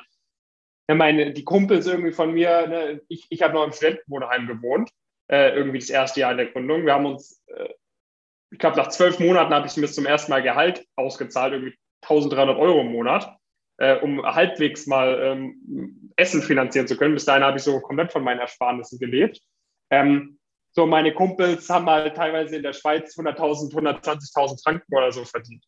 ja, 0.87 0.93
meine, 0.93 1.33
die 1.33 1.43
Kumpels 1.43 1.87
irgendwie 1.87 2.11
von 2.11 2.31
mir, 2.31 2.67
ne? 2.67 3.01
ich, 3.07 3.25
ich 3.31 3.41
habe 3.41 3.55
noch 3.55 3.65
im 3.65 3.71
Studentenwohnheim 3.71 4.45
gewohnt, 4.45 4.91
äh, 5.31 5.49
irgendwie 5.49 5.79
das 5.79 5.89
erste 5.89 6.19
Jahr 6.19 6.29
in 6.29 6.37
der 6.37 6.51
Gründung. 6.51 6.85
Wir 6.85 6.93
haben 6.93 7.07
uns, 7.07 7.43
äh, 7.47 7.69
ich 8.51 8.59
glaube, 8.59 8.77
nach 8.77 8.89
zwölf 8.89 9.17
Monaten 9.17 9.51
habe 9.51 9.65
ich 9.65 9.75
mir 9.77 9.87
zum 9.87 10.05
ersten 10.05 10.29
Mal 10.29 10.43
Gehalt 10.43 10.85
ausgezahlt, 10.95 11.53
irgendwie 11.53 11.75
1300 12.03 12.55
Euro 12.59 12.81
im 12.81 12.91
Monat, 12.91 13.35
äh, 13.77 13.95
um 13.95 14.23
halbwegs 14.23 14.85
mal 14.85 15.19
ähm, 15.23 16.11
Essen 16.17 16.43
finanzieren 16.43 16.85
zu 16.85 16.95
können. 16.97 17.15
Bis 17.15 17.25
dahin 17.25 17.43
habe 17.43 17.57
ich 17.57 17.63
so 17.63 17.79
komplett 17.81 18.11
von 18.11 18.23
meinen 18.23 18.41
Ersparnissen 18.41 18.99
gelebt. 18.99 19.41
Ähm, 19.89 20.37
so, 20.73 20.85
meine 20.85 21.13
Kumpels 21.13 21.69
haben 21.69 21.89
halt 21.89 22.15
teilweise 22.15 22.55
in 22.55 22.63
der 22.63 22.73
Schweiz 22.73 23.17
100.000, 23.17 23.73
120.000 23.73 24.63
Franken 24.63 24.95
oder 24.95 25.11
so 25.11 25.25
verdient. 25.25 25.65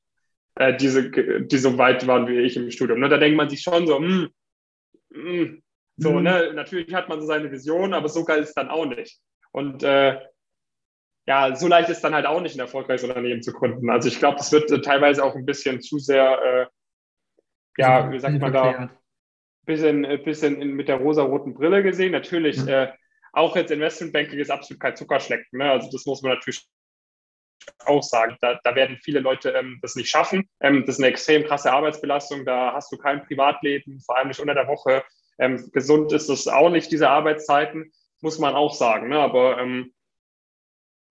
Äh, 0.56 0.78
diese, 0.78 1.10
die 1.12 1.58
so 1.58 1.78
weit 1.78 2.06
waren 2.08 2.28
wie 2.28 2.39
ich 2.39 2.56
im 2.56 2.72
Studium. 2.72 2.99
Ne? 2.99 3.10
Da 3.10 3.18
denkt 3.18 3.36
man 3.36 3.49
sich 3.49 3.62
schon 3.62 3.88
so, 3.88 3.99
mh, 3.99 4.08
hm, 4.08 4.30
mh, 5.10 5.32
hm. 5.32 5.64
so, 5.97 6.12
mhm. 6.12 6.24
ne, 6.24 6.54
natürlich 6.54 6.93
hat 6.93 7.10
man 7.10 7.20
so 7.20 7.28
seine 7.28 7.51
Vision, 7.51 7.93
aber 7.93 8.08
so 8.08 8.24
geil 8.24 8.41
ist 8.41 8.49
es 8.49 8.56
dann 8.56 8.70
auch 8.70 8.86
nicht. 8.86 9.20
Und 9.51 9.84
äh, 9.84 10.20
ja, 11.26 11.56
so 11.56 11.68
leicht 11.68 11.89
ist 11.89 12.04
dann 12.04 12.14
halt 12.14 12.26
auch 12.26 12.41
nicht 12.41 12.56
ein 12.56 12.60
erfolgreiches 12.60 13.04
Unternehmen 13.04 13.41
zu 13.41 13.54
gründen. 13.54 13.89
Also 13.89 14.08
ich 14.08 14.20
glaube, 14.20 14.38
das 14.38 14.51
wird 14.51 14.72
äh, 14.72 14.82
teilweise 14.82 15.24
auch 15.24 15.36
ein 15.36 15.45
bisschen 15.45 15.82
zu 15.82 15.99
sehr, 15.99 16.39
äh, 16.41 17.82
ja, 17.82 18.12
wie 18.12 18.20
sagt 18.20 18.39
man 18.39 18.54
da, 18.54 18.89
bisschen, 19.66 20.04
äh, 20.06 20.18
bisschen 20.18 20.62
in, 20.62 20.74
mit 20.74 20.88
der 20.88 20.97
rosa-roten 20.97 21.54
Brille 21.54 21.84
gesehen. 21.84 22.12
Natürlich, 22.12 22.62
mhm. 22.62 22.70
äh, 22.70 22.93
auch 23.34 23.55
jetzt 23.55 23.71
Investmentbanking 23.71 24.39
ist 24.39 24.51
absolut 24.51 24.79
kein 24.79 24.95
Zuckerschlecken. 24.95 25.59
Ne? 25.59 25.69
Also 25.69 25.89
das 25.91 26.05
muss 26.05 26.21
man 26.21 26.34
natürlich 26.34 26.65
auch 27.86 28.03
sagen. 28.03 28.38
Da, 28.41 28.59
da 28.63 28.75
werden 28.75 28.97
viele 28.97 29.19
Leute 29.19 29.51
ähm, 29.51 29.79
das 29.81 29.95
nicht 29.95 30.09
schaffen. 30.09 30.47
Ähm, 30.61 30.86
das 30.86 30.95
ist 30.95 31.03
eine 31.03 31.11
extrem 31.11 31.43
krasse 31.43 31.71
Arbeitsbelastung. 31.71 32.45
Da 32.45 32.73
hast 32.73 32.91
du 32.91 32.97
kein 32.97 33.25
Privatleben, 33.25 33.99
vor 34.01 34.17
allem 34.17 34.29
nicht 34.29 34.39
unter 34.39 34.53
der 34.53 34.67
Woche. 34.67 35.03
Ähm, 35.39 35.69
gesund 35.73 36.13
ist 36.13 36.29
das 36.29 36.47
auch 36.47 36.69
nicht, 36.69 36.91
diese 36.91 37.09
Arbeitszeiten, 37.09 37.91
muss 38.21 38.39
man 38.39 38.53
auch 38.53 38.73
sagen. 38.73 39.09
Ne? 39.09 39.19
Aber 39.19 39.57
ähm, 39.57 39.93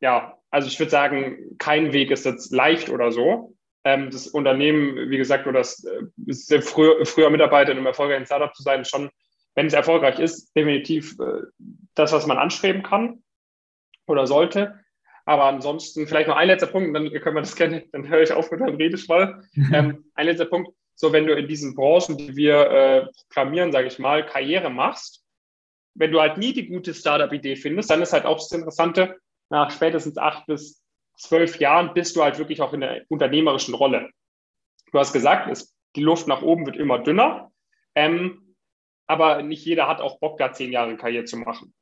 ja, 0.00 0.38
also 0.50 0.68
ich 0.68 0.78
würde 0.78 0.90
sagen, 0.90 1.56
kein 1.58 1.92
Weg 1.92 2.10
ist 2.10 2.24
jetzt 2.24 2.52
leicht 2.52 2.88
oder 2.88 3.10
so. 3.10 3.56
Ähm, 3.84 4.10
das 4.10 4.28
Unternehmen, 4.28 5.10
wie 5.10 5.18
gesagt, 5.18 5.46
oder 5.48 5.60
das 5.60 5.84
äh, 5.84 6.60
früher, 6.60 7.04
früher 7.04 7.30
Mitarbeiter 7.30 7.72
in 7.72 7.78
einem 7.78 7.86
erfolgreichen 7.86 8.26
Startup 8.26 8.54
zu 8.54 8.62
sein, 8.62 8.84
schon, 8.84 9.10
wenn 9.54 9.66
es 9.66 9.72
erfolgreich 9.72 10.18
ist, 10.18 10.54
definitiv 10.56 11.18
äh, 11.20 11.42
das, 11.94 12.12
was 12.12 12.26
man 12.26 12.38
anstreben 12.38 12.82
kann 12.82 13.22
oder 14.06 14.26
sollte. 14.26 14.80
Aber 15.24 15.44
ansonsten 15.44 16.06
vielleicht 16.06 16.28
noch 16.28 16.36
ein 16.36 16.48
letzter 16.48 16.66
Punkt, 16.66 16.94
dann 16.96 17.10
können 17.10 17.36
wir 17.36 17.42
das 17.42 17.56
gerne, 17.56 17.84
dann 17.92 18.08
höre 18.08 18.22
ich 18.22 18.32
auf 18.32 18.50
mit 18.50 18.60
meinem 18.60 18.76
Redeschwall. 18.76 19.44
ähm, 19.72 20.10
ein 20.14 20.26
letzter 20.26 20.46
Punkt, 20.46 20.72
so 20.94 21.12
wenn 21.12 21.26
du 21.26 21.34
in 21.34 21.48
diesen 21.48 21.74
Branchen, 21.74 22.16
die 22.16 22.36
wir 22.36 22.70
äh, 22.70 23.06
proklamieren, 23.28 23.72
sage 23.72 23.88
ich 23.88 23.98
mal, 23.98 24.26
Karriere 24.26 24.70
machst, 24.70 25.24
wenn 25.94 26.12
du 26.12 26.20
halt 26.20 26.38
nie 26.38 26.52
die 26.52 26.68
gute 26.68 26.94
Startup-Idee 26.94 27.56
findest, 27.56 27.90
dann 27.90 28.02
ist 28.02 28.12
halt 28.12 28.24
auch 28.24 28.38
das 28.38 28.52
Interessante, 28.52 29.18
nach 29.50 29.70
spätestens 29.70 30.16
acht 30.16 30.46
bis 30.46 30.82
zwölf 31.18 31.60
Jahren 31.60 31.92
bist 31.92 32.16
du 32.16 32.22
halt 32.22 32.38
wirklich 32.38 32.62
auch 32.62 32.72
in 32.72 32.80
der 32.80 33.02
unternehmerischen 33.08 33.74
Rolle. 33.74 34.10
Du 34.90 34.98
hast 34.98 35.12
gesagt, 35.12 35.50
es, 35.50 35.74
die 35.94 36.02
Luft 36.02 36.26
nach 36.26 36.42
oben 36.42 36.64
wird 36.64 36.76
immer 36.76 36.98
dünner, 36.98 37.52
ähm, 37.94 38.41
aber 39.06 39.42
nicht 39.42 39.64
jeder 39.64 39.88
hat 39.88 40.00
auch 40.00 40.18
Bock, 40.18 40.38
da 40.38 40.52
zehn 40.52 40.72
Jahre 40.72 40.96
Karriere 40.96 41.24
zu 41.24 41.36
machen. 41.36 41.74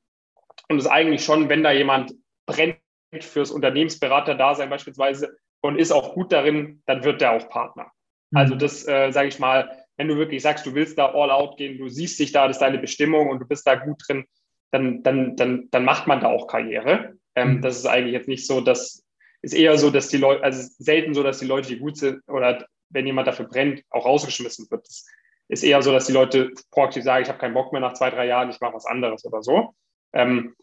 Und 0.69 0.79
es 0.79 0.85
ist 0.85 0.91
eigentlich 0.91 1.25
schon, 1.25 1.49
wenn 1.49 1.63
da 1.63 1.73
jemand 1.73 2.15
brennt 2.47 2.77
fürs 3.21 3.51
Unternehmensberater-Dasein 3.51 4.71
beispielsweise 4.71 5.37
und 5.61 5.79
ist 5.79 5.93
auch 5.93 6.15
gut 6.15 6.33
darin, 6.33 6.83
dann 6.87 7.05
wird 7.05 7.21
der 7.21 7.33
auch 7.33 7.49
Partner. 7.49 7.91
Mhm. 8.31 8.39
Also 8.39 8.55
das, 8.55 8.87
äh, 8.87 9.11
sage 9.11 9.29
ich 9.29 9.39
mal, 9.39 9.85
wenn 9.97 10.09
du 10.09 10.17
wirklich 10.17 10.43
sagst, 10.43 10.65
du 10.65 10.75
willst 10.75 10.99
da 10.99 11.13
all 11.13 11.31
out 11.31 11.57
gehen, 11.57 11.79
du 11.79 11.89
siehst 11.89 12.19
dich 12.19 12.33
da, 12.33 12.47
das 12.47 12.57
ist 12.57 12.63
deine 12.63 12.79
Bestimmung 12.79 13.29
und 13.29 13.41
du 13.41 13.47
bist 13.47 13.67
da 13.67 13.75
gut 13.75 14.01
drin, 14.07 14.25
dann, 14.71 15.03
dann, 15.03 15.37
dann, 15.37 15.69
dann 15.71 15.85
macht 15.85 16.07
man 16.07 16.21
da 16.21 16.29
auch 16.29 16.47
Karriere. 16.47 17.15
Ähm, 17.35 17.57
mhm. 17.57 17.63
Das 17.63 17.77
ist 17.77 17.87
eigentlich 17.87 18.15
jetzt 18.15 18.29
nicht 18.29 18.47
so, 18.47 18.61
dass 18.61 19.05
ist 19.43 19.55
eher 19.55 19.77
so, 19.79 19.91
dass 19.91 20.09
die 20.09 20.19
Leute, 20.19 20.43
also 20.43 20.69
selten 20.79 21.15
so, 21.15 21.23
dass 21.23 21.39
die 21.39 21.47
Leute, 21.47 21.69
die 21.69 21.79
gut 21.79 21.97
sind 21.97 22.23
oder 22.29 22.67
wenn 22.91 23.07
jemand 23.07 23.29
dafür 23.29 23.47
brennt, 23.47 23.83
auch 23.91 24.05
rausgeschmissen 24.05 24.71
wird. 24.71 24.87
Das 24.87 25.07
ist 25.51 25.65
eher 25.65 25.83
so, 25.83 25.93
dass 25.93 26.07
die 26.07 26.13
Leute 26.13 26.53
proaktiv 26.71 27.03
sagen, 27.03 27.23
ich 27.23 27.29
habe 27.29 27.39
keinen 27.39 27.55
Bock 27.55 27.73
mehr 27.73 27.81
nach 27.81 27.95
zwei, 27.95 28.11
drei 28.11 28.27
Jahren, 28.27 28.51
ich 28.51 28.61
mache 28.61 28.75
was 28.75 28.87
anderes 28.87 29.25
oder 29.25 29.43
so. 29.43 29.75
Ähm, 30.13 30.55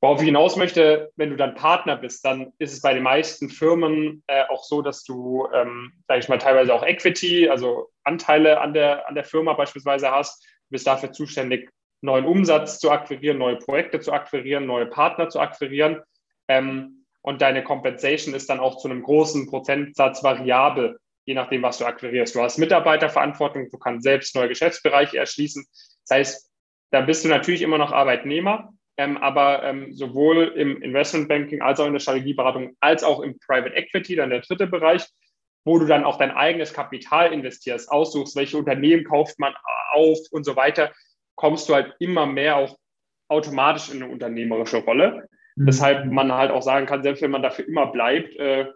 worauf 0.00 0.20
ich 0.20 0.26
hinaus 0.26 0.56
möchte, 0.56 1.12
wenn 1.16 1.28
du 1.28 1.36
dann 1.36 1.54
Partner 1.54 1.96
bist, 1.96 2.24
dann 2.24 2.52
ist 2.58 2.72
es 2.72 2.80
bei 2.80 2.94
den 2.94 3.02
meisten 3.02 3.50
Firmen 3.50 4.22
äh, 4.28 4.44
auch 4.48 4.64
so, 4.64 4.80
dass 4.80 5.04
du, 5.04 5.46
ähm, 5.52 5.92
sage 6.08 6.20
ich 6.20 6.28
mal, 6.28 6.38
teilweise 6.38 6.72
auch 6.72 6.82
Equity, 6.82 7.50
also 7.50 7.90
Anteile 8.02 8.60
an 8.60 8.72
der, 8.72 9.06
an 9.08 9.14
der 9.14 9.24
Firma 9.24 9.52
beispielsweise 9.52 10.10
hast. 10.10 10.42
Du 10.44 10.70
bist 10.70 10.86
dafür 10.86 11.12
zuständig, 11.12 11.70
neuen 12.00 12.24
Umsatz 12.24 12.78
zu 12.78 12.90
akquirieren, 12.90 13.36
neue 13.36 13.56
Projekte 13.56 14.00
zu 14.00 14.12
akquirieren, 14.12 14.64
neue 14.64 14.86
Partner 14.86 15.28
zu 15.28 15.38
akquirieren. 15.38 16.00
Ähm, 16.48 17.04
und 17.20 17.42
deine 17.42 17.62
Compensation 17.62 18.34
ist 18.34 18.48
dann 18.48 18.60
auch 18.60 18.78
zu 18.78 18.88
einem 18.88 19.02
großen 19.02 19.48
Prozentsatz 19.48 20.22
variabel, 20.22 20.98
je 21.26 21.34
nachdem, 21.34 21.62
was 21.62 21.78
du 21.78 21.84
akquirierst. 21.84 22.34
Du 22.34 22.40
hast 22.40 22.58
Mitarbeiterverantwortung, 22.58 23.68
du 23.70 23.78
kannst 23.78 24.04
selbst 24.04 24.34
neue 24.34 24.48
Geschäftsbereiche 24.48 25.18
erschließen. 25.18 25.66
Das 26.08 26.16
heißt, 26.16 26.52
da 26.92 27.00
bist 27.00 27.24
du 27.24 27.28
natürlich 27.28 27.62
immer 27.62 27.78
noch 27.78 27.92
Arbeitnehmer, 27.92 28.72
ähm, 28.96 29.18
aber 29.18 29.64
ähm, 29.64 29.92
sowohl 29.92 30.54
im 30.56 30.80
Investmentbanking 30.80 31.60
als 31.60 31.80
auch 31.80 31.86
in 31.86 31.92
der 31.92 32.00
Strategieberatung 32.00 32.76
als 32.80 33.02
auch 33.02 33.20
im 33.20 33.38
Private 33.40 33.74
Equity, 33.74 34.16
dann 34.16 34.30
der 34.30 34.40
dritte 34.40 34.68
Bereich, 34.68 35.04
wo 35.64 35.78
du 35.78 35.86
dann 35.86 36.04
auch 36.04 36.16
dein 36.16 36.30
eigenes 36.30 36.72
Kapital 36.72 37.32
investierst, 37.32 37.90
aussuchst, 37.90 38.36
welche 38.36 38.56
Unternehmen 38.56 39.04
kauft 39.04 39.38
man 39.40 39.52
auf 39.92 40.18
und 40.30 40.44
so 40.44 40.54
weiter, 40.54 40.92
kommst 41.34 41.68
du 41.68 41.74
halt 41.74 41.92
immer 41.98 42.24
mehr 42.24 42.56
auch 42.56 42.78
automatisch 43.28 43.90
in 43.90 44.00
eine 44.00 44.12
unternehmerische 44.12 44.78
Rolle. 44.78 45.28
Mhm. 45.56 45.66
Weshalb 45.66 46.06
man 46.06 46.32
halt 46.32 46.52
auch 46.52 46.62
sagen 46.62 46.86
kann, 46.86 47.02
selbst 47.02 47.20
wenn 47.20 47.32
man 47.32 47.42
dafür 47.42 47.66
immer 47.66 47.86
bleibt, 47.88 48.36
äh, 48.36 48.66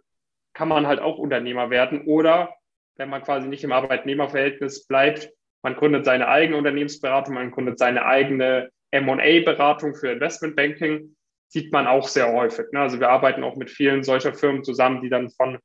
kann 0.52 0.68
man 0.68 0.86
halt 0.86 1.00
auch 1.00 1.18
Unternehmer 1.18 1.70
werden. 1.70 2.02
Oder 2.06 2.54
wenn 2.96 3.08
man 3.08 3.22
quasi 3.22 3.48
nicht 3.48 3.64
im 3.64 3.72
Arbeitnehmerverhältnis 3.72 4.86
bleibt, 4.86 5.30
man 5.62 5.74
gründet 5.74 6.04
seine 6.04 6.28
eigene 6.28 6.56
Unternehmensberatung, 6.56 7.34
man 7.34 7.50
gründet 7.50 7.78
seine 7.78 8.04
eigene 8.04 8.70
MA-Beratung 8.92 9.94
für 9.94 10.10
Investmentbanking, 10.12 11.16
sieht 11.48 11.72
man 11.72 11.86
auch 11.86 12.08
sehr 12.08 12.32
häufig. 12.32 12.66
Ne? 12.72 12.80
Also 12.80 13.00
wir 13.00 13.10
arbeiten 13.10 13.44
auch 13.44 13.56
mit 13.56 13.70
vielen 13.70 14.02
solcher 14.02 14.34
Firmen 14.34 14.64
zusammen, 14.64 15.02
die 15.02 15.10
dann 15.10 15.30
von 15.30 15.58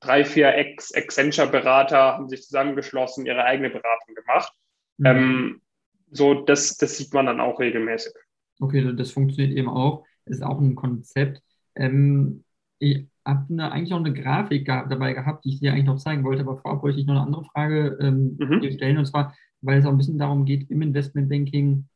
drei, 0.00 0.24
vier 0.24 0.54
Ex-Accenture-Berater 0.54 2.14
haben 2.14 2.28
sich 2.28 2.42
zusammengeschlossen, 2.42 3.26
ihre 3.26 3.44
eigene 3.44 3.70
Beratung 3.70 4.14
gemacht. 4.14 4.52
Mhm. 4.98 5.06
Ähm, 5.06 5.62
so, 6.10 6.34
das, 6.34 6.76
das 6.76 6.96
sieht 6.98 7.14
man 7.14 7.26
dann 7.26 7.40
auch 7.40 7.58
regelmäßig. 7.58 8.12
Okay, 8.60 8.92
das 8.94 9.10
funktioniert 9.10 9.56
eben 9.56 9.68
auch. 9.68 10.04
Ist 10.26 10.42
auch 10.42 10.60
ein 10.60 10.74
Konzept. 10.74 11.42
Ähm, 11.74 12.44
ich 12.82 13.08
habe 13.24 13.54
ne, 13.54 13.70
eigentlich 13.70 13.90
noch 13.90 14.04
eine 14.04 14.12
Grafik 14.12 14.66
dabei 14.66 15.12
gehabt, 15.12 15.44
die 15.44 15.50
ich 15.50 15.60
dir 15.60 15.72
eigentlich 15.72 15.84
noch 15.84 15.98
zeigen 15.98 16.24
wollte, 16.24 16.42
aber 16.42 16.58
vorab 16.58 16.82
wollte 16.82 16.98
ich 16.98 17.06
noch 17.06 17.14
eine 17.14 17.22
andere 17.22 17.44
Frage 17.44 17.96
ähm, 18.00 18.36
mhm. 18.38 18.70
stellen. 18.72 18.98
Und 18.98 19.06
zwar, 19.06 19.34
weil 19.60 19.78
es 19.78 19.86
auch 19.86 19.92
ein 19.92 19.98
bisschen 19.98 20.18
darum 20.18 20.44
geht, 20.44 20.68
im 20.68 20.82
Investmentbanking, 20.82 21.86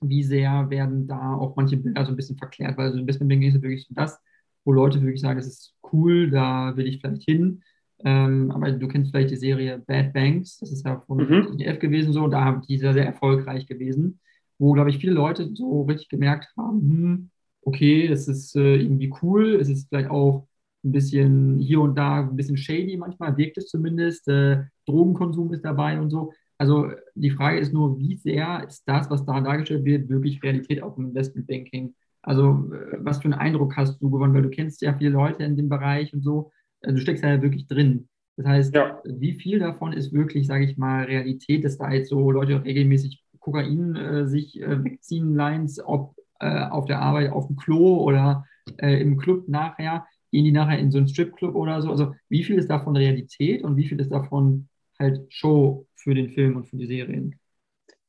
wie 0.00 0.22
sehr 0.22 0.70
werden 0.70 1.06
da 1.06 1.34
auch 1.34 1.54
manche 1.54 1.76
Bilder 1.76 2.06
so 2.06 2.12
ein 2.12 2.16
bisschen 2.16 2.38
verklärt, 2.38 2.78
weil 2.78 2.86
also 2.86 2.98
Investmentbanking 2.98 3.48
ist 3.48 3.56
ja 3.56 3.62
wirklich 3.62 3.86
so 3.86 3.94
das, 3.94 4.18
wo 4.64 4.72
Leute 4.72 5.02
wirklich 5.02 5.20
sagen, 5.20 5.36
das 5.36 5.46
ist 5.46 5.74
cool, 5.92 6.30
da 6.30 6.74
will 6.76 6.86
ich 6.86 7.00
vielleicht 7.00 7.24
hin. 7.24 7.62
Ähm, 8.04 8.50
aber 8.50 8.72
du 8.72 8.88
kennst 8.88 9.10
vielleicht 9.10 9.30
die 9.30 9.36
Serie 9.36 9.82
Bad 9.86 10.14
Banks, 10.14 10.58
das 10.58 10.72
ist 10.72 10.84
ja 10.86 11.00
von 11.06 11.18
mhm. 11.18 11.58
EDF 11.58 11.78
gewesen 11.78 12.14
so, 12.14 12.26
da 12.26 12.42
haben 12.42 12.62
die 12.62 12.78
sehr, 12.78 12.94
sehr 12.94 13.04
erfolgreich 13.04 13.66
gewesen, 13.66 14.18
wo, 14.58 14.72
glaube 14.72 14.88
ich, 14.88 14.98
viele 14.98 15.12
Leute 15.12 15.50
so 15.54 15.82
richtig 15.82 16.08
gemerkt 16.08 16.48
haben, 16.56 16.80
hm, 16.80 17.30
okay, 17.62 18.06
es 18.06 18.28
ist 18.28 18.56
äh, 18.56 18.76
irgendwie 18.76 19.12
cool, 19.22 19.56
es 19.56 19.68
ist 19.68 19.88
vielleicht 19.88 20.10
auch 20.10 20.46
ein 20.84 20.92
bisschen 20.92 21.58
hier 21.58 21.80
und 21.80 21.96
da 21.96 22.20
ein 22.20 22.36
bisschen 22.36 22.56
shady 22.56 22.96
manchmal, 22.96 23.36
wirkt 23.36 23.58
es 23.58 23.68
zumindest, 23.68 24.28
äh, 24.28 24.64
Drogenkonsum 24.86 25.52
ist 25.52 25.64
dabei 25.64 26.00
und 26.00 26.10
so. 26.10 26.32
Also 26.58 26.90
die 27.14 27.30
Frage 27.30 27.58
ist 27.58 27.72
nur, 27.72 27.98
wie 27.98 28.16
sehr 28.16 28.64
ist 28.66 28.84
das, 28.86 29.10
was 29.10 29.24
da 29.24 29.40
dargestellt 29.40 29.84
wird, 29.84 30.08
wirklich 30.08 30.42
Realität 30.42 30.82
auch 30.82 30.96
im 30.96 31.08
Investmentbanking? 31.08 31.94
Also 32.22 32.70
äh, 32.72 32.98
was 33.00 33.18
für 33.18 33.24
einen 33.24 33.34
Eindruck 33.34 33.76
hast 33.76 34.00
du 34.00 34.10
gewonnen, 34.10 34.34
weil 34.34 34.42
du 34.42 34.50
kennst 34.50 34.82
ja 34.82 34.94
viele 34.96 35.10
Leute 35.10 35.44
in 35.44 35.56
dem 35.56 35.68
Bereich 35.68 36.12
und 36.14 36.22
so 36.22 36.50
also 36.82 36.96
du 36.96 37.00
steckst 37.00 37.24
ja 37.24 37.40
wirklich 37.42 37.66
drin. 37.66 38.08
Das 38.36 38.46
heißt, 38.46 38.74
ja. 38.74 39.00
wie 39.04 39.34
viel 39.34 39.58
davon 39.58 39.92
ist 39.92 40.12
wirklich, 40.12 40.46
sage 40.46 40.64
ich 40.64 40.76
mal, 40.76 41.04
Realität, 41.04 41.64
dass 41.64 41.78
da 41.78 41.90
jetzt 41.90 42.08
so 42.08 42.30
Leute 42.30 42.64
regelmäßig 42.64 43.22
Kokain 43.38 43.96
äh, 43.96 44.26
sich 44.26 44.60
äh, 44.60 44.82
wegziehen, 44.84 45.34
Lines, 45.34 45.80
ob 45.84 46.14
äh, 46.42 46.64
auf 46.70 46.86
der 46.86 47.00
Arbeit, 47.00 47.30
auf 47.30 47.46
dem 47.46 47.56
Klo 47.56 48.02
oder 48.02 48.44
äh, 48.78 49.00
im 49.00 49.16
Club 49.16 49.46
nachher, 49.46 50.06
gehen 50.32 50.44
die 50.44 50.50
nachher 50.50 50.78
in 50.78 50.90
so 50.90 50.98
einen 50.98 51.06
Stripclub 51.06 51.54
oder 51.54 51.80
so. 51.80 51.90
Also 51.90 52.14
wie 52.28 52.42
viel 52.42 52.58
ist 52.58 52.68
davon 52.68 52.96
Realität 52.96 53.62
und 53.62 53.76
wie 53.76 53.86
viel 53.86 54.00
ist 54.00 54.10
davon 54.10 54.68
halt 54.98 55.32
Show 55.32 55.86
für 55.94 56.14
den 56.14 56.30
Film 56.30 56.56
und 56.56 56.64
für 56.64 56.76
die 56.76 56.86
Serien? 56.86 57.38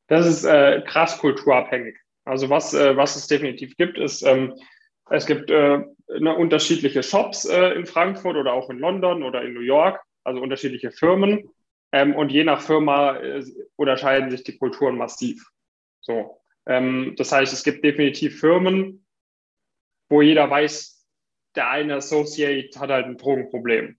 Das 0.07 0.25
ist 0.25 0.45
äh, 0.45 0.81
krass 0.85 1.19
kulturabhängig. 1.19 1.95
Also 2.25 2.49
was, 2.49 2.73
äh, 2.73 2.97
was 2.97 3.15
es 3.15 3.27
definitiv 3.27 3.77
gibt, 3.77 3.99
ist, 3.99 4.23
ähm, 4.23 4.53
es 5.11 5.27
gibt 5.27 5.51
äh, 5.51 5.83
eine, 6.15 6.35
unterschiedliche 6.35 7.03
Shops 7.03 7.45
in 7.45 7.85
Frankfurt 7.85 8.35
oder 8.35 8.53
auch 8.53 8.69
in 8.69 8.79
London 8.79 9.21
oder 9.21 9.43
in 9.43 9.53
New 9.53 9.61
York, 9.61 10.01
also 10.23 10.41
unterschiedliche 10.41 10.91
Firmen. 10.91 11.49
Ähm, 11.91 12.15
und 12.15 12.31
je 12.31 12.43
nach 12.43 12.61
Firma 12.61 13.19
unterscheiden 13.75 14.31
sich 14.31 14.43
die 14.43 14.57
Kulturen 14.57 14.97
massiv. 14.97 15.45
So. 16.01 16.42
Ähm, 16.65 17.13
das 17.17 17.31
heißt, 17.31 17.53
es 17.53 17.63
gibt 17.63 17.83
definitiv 17.83 18.39
Firmen, 18.39 19.05
wo 20.09 20.21
jeder 20.21 20.49
weiß, 20.49 21.07
der 21.55 21.69
eine 21.69 21.95
Associate 21.95 22.79
hat 22.79 22.89
halt 22.89 23.05
ein 23.05 23.17
Drogenproblem. 23.17 23.97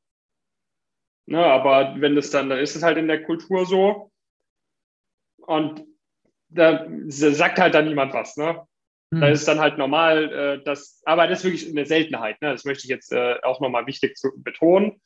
Ne, 1.26 1.44
aber 1.44 1.94
wenn 2.00 2.16
das 2.16 2.30
dann, 2.30 2.50
dann 2.50 2.58
ist 2.58 2.76
es 2.76 2.82
halt 2.82 2.98
in 2.98 3.08
der 3.08 3.22
Kultur 3.22 3.64
so. 3.64 4.10
Und 5.38 5.84
da 6.48 6.86
sagt 7.08 7.58
halt 7.58 7.74
dann 7.74 7.86
niemand 7.86 8.12
was. 8.12 8.36
Ne? 8.36 8.66
Hm. 9.12 9.20
Da 9.20 9.28
ist 9.28 9.48
dann 9.48 9.58
halt 9.58 9.78
normal, 9.78 10.32
äh, 10.32 10.64
dass, 10.64 11.02
aber 11.04 11.26
das 11.26 11.38
ist 11.38 11.44
wirklich 11.44 11.68
eine 11.68 11.86
Seltenheit. 11.86 12.40
Ne? 12.42 12.50
Das 12.50 12.64
möchte 12.64 12.84
ich 12.84 12.90
jetzt 12.90 13.12
äh, 13.12 13.36
auch 13.42 13.60
nochmal 13.60 13.86
wichtig 13.86 14.16
zu 14.16 14.30
betonen. 14.36 15.00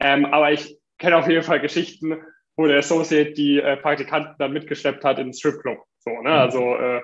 Ähm, 0.00 0.24
aber 0.26 0.52
ich 0.52 0.78
kenne 0.98 1.16
auf 1.16 1.28
jeden 1.28 1.42
Fall 1.42 1.60
Geschichten, 1.60 2.22
wo 2.56 2.66
der 2.66 2.78
Associate 2.78 3.32
die 3.32 3.60
äh, 3.60 3.76
Praktikanten 3.76 4.36
dann 4.38 4.52
mitgeschleppt 4.52 5.04
hat 5.04 5.18
in 5.18 5.28
den 5.28 5.34
Stripclub. 5.34 5.78
So, 6.06 6.12
ne? 6.12 6.30
Mhm. 6.30 6.36
Also 6.36 6.76
äh, 6.76 7.02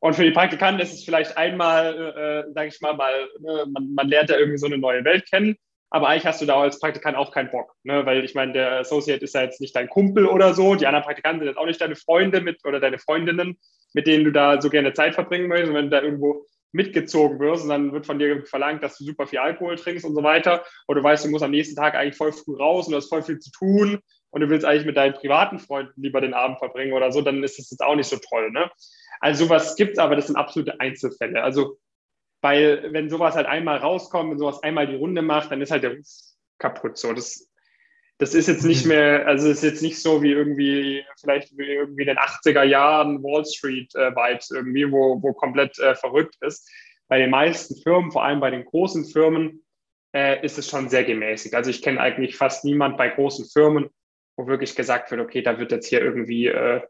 und 0.00 0.14
für 0.14 0.24
die 0.24 0.32
Praktikanten 0.32 0.82
ist 0.82 0.92
es 0.92 1.04
vielleicht 1.04 1.36
einmal, 1.36 2.46
äh, 2.48 2.52
sage 2.52 2.68
ich 2.68 2.80
mal, 2.80 2.94
mal 2.94 3.28
ne, 3.38 3.66
man, 3.72 3.94
man 3.94 4.08
lernt 4.08 4.30
ja 4.30 4.36
irgendwie 4.36 4.58
so 4.58 4.66
eine 4.66 4.76
neue 4.76 5.04
Welt 5.04 5.30
kennen. 5.30 5.56
Aber 5.90 6.08
eigentlich 6.08 6.26
hast 6.26 6.40
du 6.40 6.46
da 6.46 6.58
als 6.58 6.80
Praktikant 6.80 7.16
auch 7.16 7.32
keinen 7.32 7.50
Bock, 7.50 7.74
ne? 7.84 8.04
weil 8.06 8.24
ich 8.24 8.34
meine, 8.34 8.54
der 8.54 8.78
Associate 8.80 9.22
ist 9.22 9.34
ja 9.34 9.42
jetzt 9.42 9.60
nicht 9.60 9.76
dein 9.76 9.90
Kumpel 9.90 10.24
oder 10.24 10.54
so, 10.54 10.74
die 10.74 10.86
anderen 10.86 11.04
Praktikanten 11.04 11.40
sind 11.40 11.48
jetzt 11.48 11.58
auch 11.58 11.66
nicht 11.66 11.82
deine 11.82 11.96
Freunde 11.96 12.40
mit 12.40 12.64
oder 12.64 12.80
deine 12.80 12.98
Freundinnen, 12.98 13.58
mit 13.92 14.06
denen 14.06 14.24
du 14.24 14.32
da 14.32 14.58
so 14.60 14.70
gerne 14.70 14.94
Zeit 14.94 15.14
verbringen 15.14 15.48
möchtest. 15.48 15.68
Und 15.68 15.76
wenn 15.76 15.90
du 15.90 15.90
da 15.90 16.02
irgendwo 16.02 16.46
mitgezogen 16.72 17.38
wirst 17.38 17.64
und 17.64 17.68
dann 17.68 17.92
wird 17.92 18.06
von 18.06 18.18
dir 18.18 18.42
verlangt, 18.46 18.82
dass 18.82 18.96
du 18.96 19.04
super 19.04 19.26
viel 19.26 19.40
Alkohol 19.40 19.76
trinkst 19.76 20.06
und 20.06 20.14
so 20.14 20.22
weiter, 20.22 20.64
oder 20.88 21.02
du 21.02 21.04
weißt, 21.04 21.26
du 21.26 21.28
musst 21.28 21.44
am 21.44 21.50
nächsten 21.50 21.76
Tag 21.76 21.94
eigentlich 21.94 22.16
voll 22.16 22.32
früh 22.32 22.56
raus 22.56 22.86
und 22.86 22.92
du 22.92 22.96
hast 22.96 23.10
voll 23.10 23.22
viel 23.22 23.38
zu 23.38 23.50
tun 23.52 24.00
und 24.32 24.40
du 24.40 24.50
willst 24.50 24.66
eigentlich 24.66 24.86
mit 24.86 24.96
deinen 24.96 25.14
privaten 25.14 25.58
Freunden 25.58 26.02
lieber 26.02 26.20
den 26.20 26.34
Abend 26.34 26.58
verbringen 26.58 26.92
oder 26.92 27.12
so, 27.12 27.22
dann 27.22 27.44
ist 27.44 27.58
das 27.58 27.70
jetzt 27.70 27.82
auch 27.82 27.94
nicht 27.94 28.08
so 28.08 28.16
toll. 28.16 28.50
Ne? 28.50 28.70
Also 29.20 29.44
sowas 29.44 29.76
gibt 29.76 29.92
es, 29.92 29.98
aber 29.98 30.16
das 30.16 30.26
sind 30.26 30.36
absolute 30.36 30.80
Einzelfälle. 30.80 31.42
Also 31.42 31.78
weil 32.42 32.92
wenn 32.92 33.08
sowas 33.08 33.36
halt 33.36 33.46
einmal 33.46 33.78
rauskommt, 33.78 34.32
wenn 34.32 34.38
sowas 34.38 34.62
einmal 34.62 34.88
die 34.88 34.96
Runde 34.96 35.22
macht, 35.22 35.52
dann 35.52 35.62
ist 35.62 35.70
halt 35.70 35.84
der 35.84 35.96
Ruf 35.96 36.08
kaputt. 36.58 36.98
So, 36.98 37.12
das, 37.12 37.48
das 38.18 38.34
ist 38.34 38.48
jetzt 38.48 38.64
nicht 38.64 38.84
mhm. 38.84 38.90
mehr, 38.90 39.26
also 39.26 39.48
es 39.48 39.58
ist 39.58 39.70
jetzt 39.70 39.82
nicht 39.82 40.02
so 40.02 40.22
wie 40.22 40.32
irgendwie, 40.32 41.04
vielleicht 41.20 41.56
wie 41.56 41.66
irgendwie 41.66 42.02
in 42.02 42.08
den 42.08 42.18
80er 42.18 42.64
Jahren 42.64 43.22
Wall 43.22 43.44
Street 43.44 43.94
äh, 43.94 44.10
Vibes 44.10 44.50
irgendwie, 44.50 44.90
wo, 44.90 45.22
wo 45.22 45.32
komplett 45.32 45.78
äh, 45.78 45.94
verrückt 45.94 46.36
ist. 46.40 46.68
Bei 47.06 47.18
den 47.18 47.30
meisten 47.30 47.80
Firmen, 47.80 48.10
vor 48.10 48.24
allem 48.24 48.40
bei 48.40 48.50
den 48.50 48.64
großen 48.64 49.04
Firmen, 49.04 49.62
äh, 50.14 50.44
ist 50.44 50.58
es 50.58 50.68
schon 50.68 50.88
sehr 50.88 51.04
gemäßigt. 51.04 51.54
Also 51.54 51.70
ich 51.70 51.80
kenne 51.80 52.00
eigentlich 52.00 52.36
fast 52.36 52.64
niemand 52.64 52.96
bei 52.96 53.08
großen 53.08 53.46
Firmen, 53.46 53.88
wo 54.42 54.48
wirklich 54.48 54.74
gesagt 54.74 55.10
wird, 55.10 55.20
okay, 55.20 55.42
da 55.42 55.58
wird 55.58 55.72
jetzt 55.72 55.86
hier 55.86 56.02
irgendwie 56.02 56.48
äh, 56.48 56.80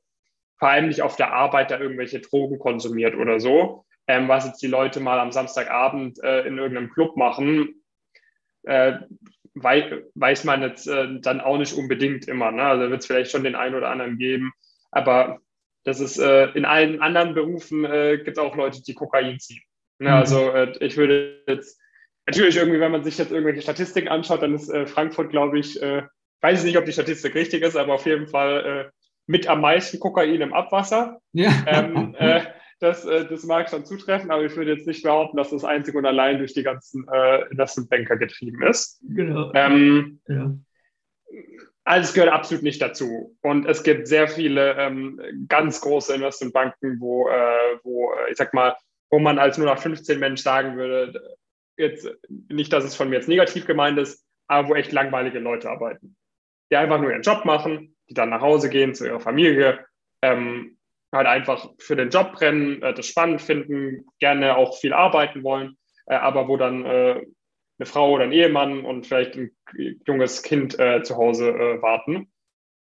vor 0.59 0.69
allem 0.69 0.89
nicht 0.89 1.03
auf 1.03 1.17
der 1.17 1.33
Arbeit 1.33 1.71
da 1.71 1.79
irgendwelche 1.79 2.21
Drogen 2.21 2.59
konsumiert 2.59 3.15
oder 3.15 3.41
so. 3.41 3.85
Ähm, 4.07 4.29
was 4.29 4.47
jetzt 4.47 4.63
die 4.63 4.69
Leute 4.69 5.01
mal 5.01 5.19
am 5.19 5.33
Samstagabend 5.33 6.23
äh, 6.23 6.43
in 6.43 6.59
irgendeinem 6.59 6.91
Club 6.91 7.17
machen, 7.17 7.83
äh, 8.65 8.95
wei 9.55 10.03
weiß 10.15 10.45
man 10.45 10.63
jetzt 10.63 10.89
äh, 10.89 11.21
dann 11.21 11.41
auch 11.41 11.59
nicht 11.59 11.75
unbedingt 11.75 12.27
immer. 12.27 12.51
Ne? 12.51 12.63
Also 12.63 12.91
wird 12.91 13.01
es 13.01 13.07
vielleicht 13.07 13.31
schon 13.31 13.45
den 13.45 13.55
einen 13.55 13.75
oder 13.75 13.91
anderen 13.91 14.19
geben. 14.19 14.53
Aber 14.91 15.41
das 15.85 16.01
ist 16.01 16.19
äh, 16.19 16.47
in 16.53 16.65
allen 16.65 17.01
anderen 17.03 17.35
Berufen 17.35 17.85
äh, 17.85 18.19
gibt 18.19 18.39
es 18.39 18.43
auch 18.43 18.57
Leute, 18.57 18.83
die 18.83 18.95
Kokain 18.95 19.39
ziehen. 19.39 19.63
Ne? 19.99 20.09
Mhm. 20.09 20.15
Also 20.15 20.51
äh, 20.51 20.73
ich 20.81 20.97
würde 20.97 21.43
jetzt 21.47 21.81
natürlich 22.27 22.57
irgendwie, 22.57 22.81
wenn 22.81 22.93
man 22.93 23.05
sich 23.05 23.19
jetzt 23.19 23.33
irgendwelche 23.33 23.63
Statistiken 23.63 24.09
anschaut, 24.09 24.43
dann 24.43 24.55
ist 24.55 24.73
Frankfurt, 24.87 25.31
glaube 25.31 25.59
ich, 25.59 25.81
weiß 26.43 26.61
ich 26.61 26.67
nicht, 26.67 26.79
ob 26.79 26.85
die 26.85 26.93
Statistik 26.93 27.35
richtig 27.35 27.63
ist, 27.63 27.77
aber 27.77 27.95
auf 27.95 28.07
jeden 28.07 28.27
Fall 28.27 28.93
mit 29.27 29.47
am 29.49 29.61
meisten 29.61 30.01
Kokain 30.01 30.41
im 30.41 30.53
Abwasser. 30.53 31.21
Ja. 31.33 31.51
Ähm, 31.67 32.15
äh, 32.19 32.43
das, 32.81 33.05
äh, 33.05 33.27
das 33.27 33.45
mag 33.45 33.71
schon 33.71 33.85
zutreffen, 33.85 34.31
aber 34.31 34.45
ich 34.45 34.57
würde 34.57 34.73
jetzt 34.73 34.87
nicht 34.87 35.03
behaupten, 35.03 35.37
dass 35.37 35.51
das 35.51 35.65
einzig 35.65 35.95
und 35.95 36.05
allein 36.05 36.39
durch 36.39 36.53
die 36.53 36.65
ganzen 36.65 37.07
äh, 37.09 37.49
Investmentbanker 37.51 38.17
getrieben 38.17 38.63
ist. 38.65 39.01
Genau. 39.09 39.53
Ähm, 39.55 40.21
ja. 40.27 40.53
Also 41.85 42.09
es 42.09 42.15
gehört 42.15 42.33
absolut 42.33 42.63
nicht 42.63 42.83
dazu. 42.83 43.37
Und 43.41 43.67
es 43.67 43.83
gibt 43.83 44.09
sehr 44.09 44.29
viele 44.29 44.75
ähm, 44.79 45.21
ganz 45.49 45.81
große 45.81 46.15
Investmentbanken, 46.15 47.01
wo, 47.01 47.29
äh, 47.29 47.79
wo, 47.83 48.13
äh, 48.13 48.31
ich 48.31 48.37
sag 48.37 48.53
mal, 48.53 48.77
wo 49.11 49.19
man 49.19 49.39
als 49.39 49.59
nur 49.59 49.67
nach 49.67 49.79
15 49.79 50.19
Mensch 50.19 50.43
sagen 50.43 50.77
würde, 50.77 51.37
jetzt 51.77 52.09
nicht, 52.29 52.73
dass 52.73 52.85
es 52.85 52.95
von 52.95 53.09
mir 53.09 53.17
jetzt 53.17 53.29
negativ 53.29 53.67
gemeint 53.67 53.99
ist, 53.99 54.25
aber 54.47 54.69
wo 54.69 54.75
echt 54.75 54.93
langweilige 54.93 55.39
Leute 55.39 55.71
arbeiten. 55.71 56.17
Die 56.73 56.77
einfach 56.77 56.99
nur 56.99 57.11
ihren 57.11 57.23
Job 57.23 57.45
machen, 57.45 57.95
die 58.09 58.15
dann 58.15 58.31
nach 58.31 58.41
Hause 58.41 58.71
gehen 58.71 58.95
zu 58.95 59.05
ihrer 59.05 59.21
Familie, 59.21 59.85
ähm, 60.23 60.79
halt 61.13 61.27
einfach 61.27 61.69
für 61.79 61.97
den 61.97 62.09
Job 62.09 62.33
brennen, 62.33 62.83
äh, 62.83 62.95
das 62.95 63.07
spannend 63.07 63.43
finden, 63.43 64.07
gerne 64.19 64.57
auch 64.57 64.79
viel 64.79 64.95
arbeiten 64.95 65.45
wollen, 65.45 65.77
äh, 66.07 66.15
aber 66.15 66.49
wo 66.49 66.57
dann 66.57 66.87
äh, 66.87 67.27
eine 67.79 67.87
Frau 67.87 68.13
oder 68.13 68.25
ein 68.25 68.33
Ehemann 68.33 68.87
und 68.87 69.07
vielleicht 69.07 69.37
ein 69.37 69.51
junges 70.07 70.43
Kind 70.43 70.79
äh, 70.79 71.03
zu 71.03 71.17
Hause 71.17 71.51
äh, 71.51 71.83
warten. 71.83 72.33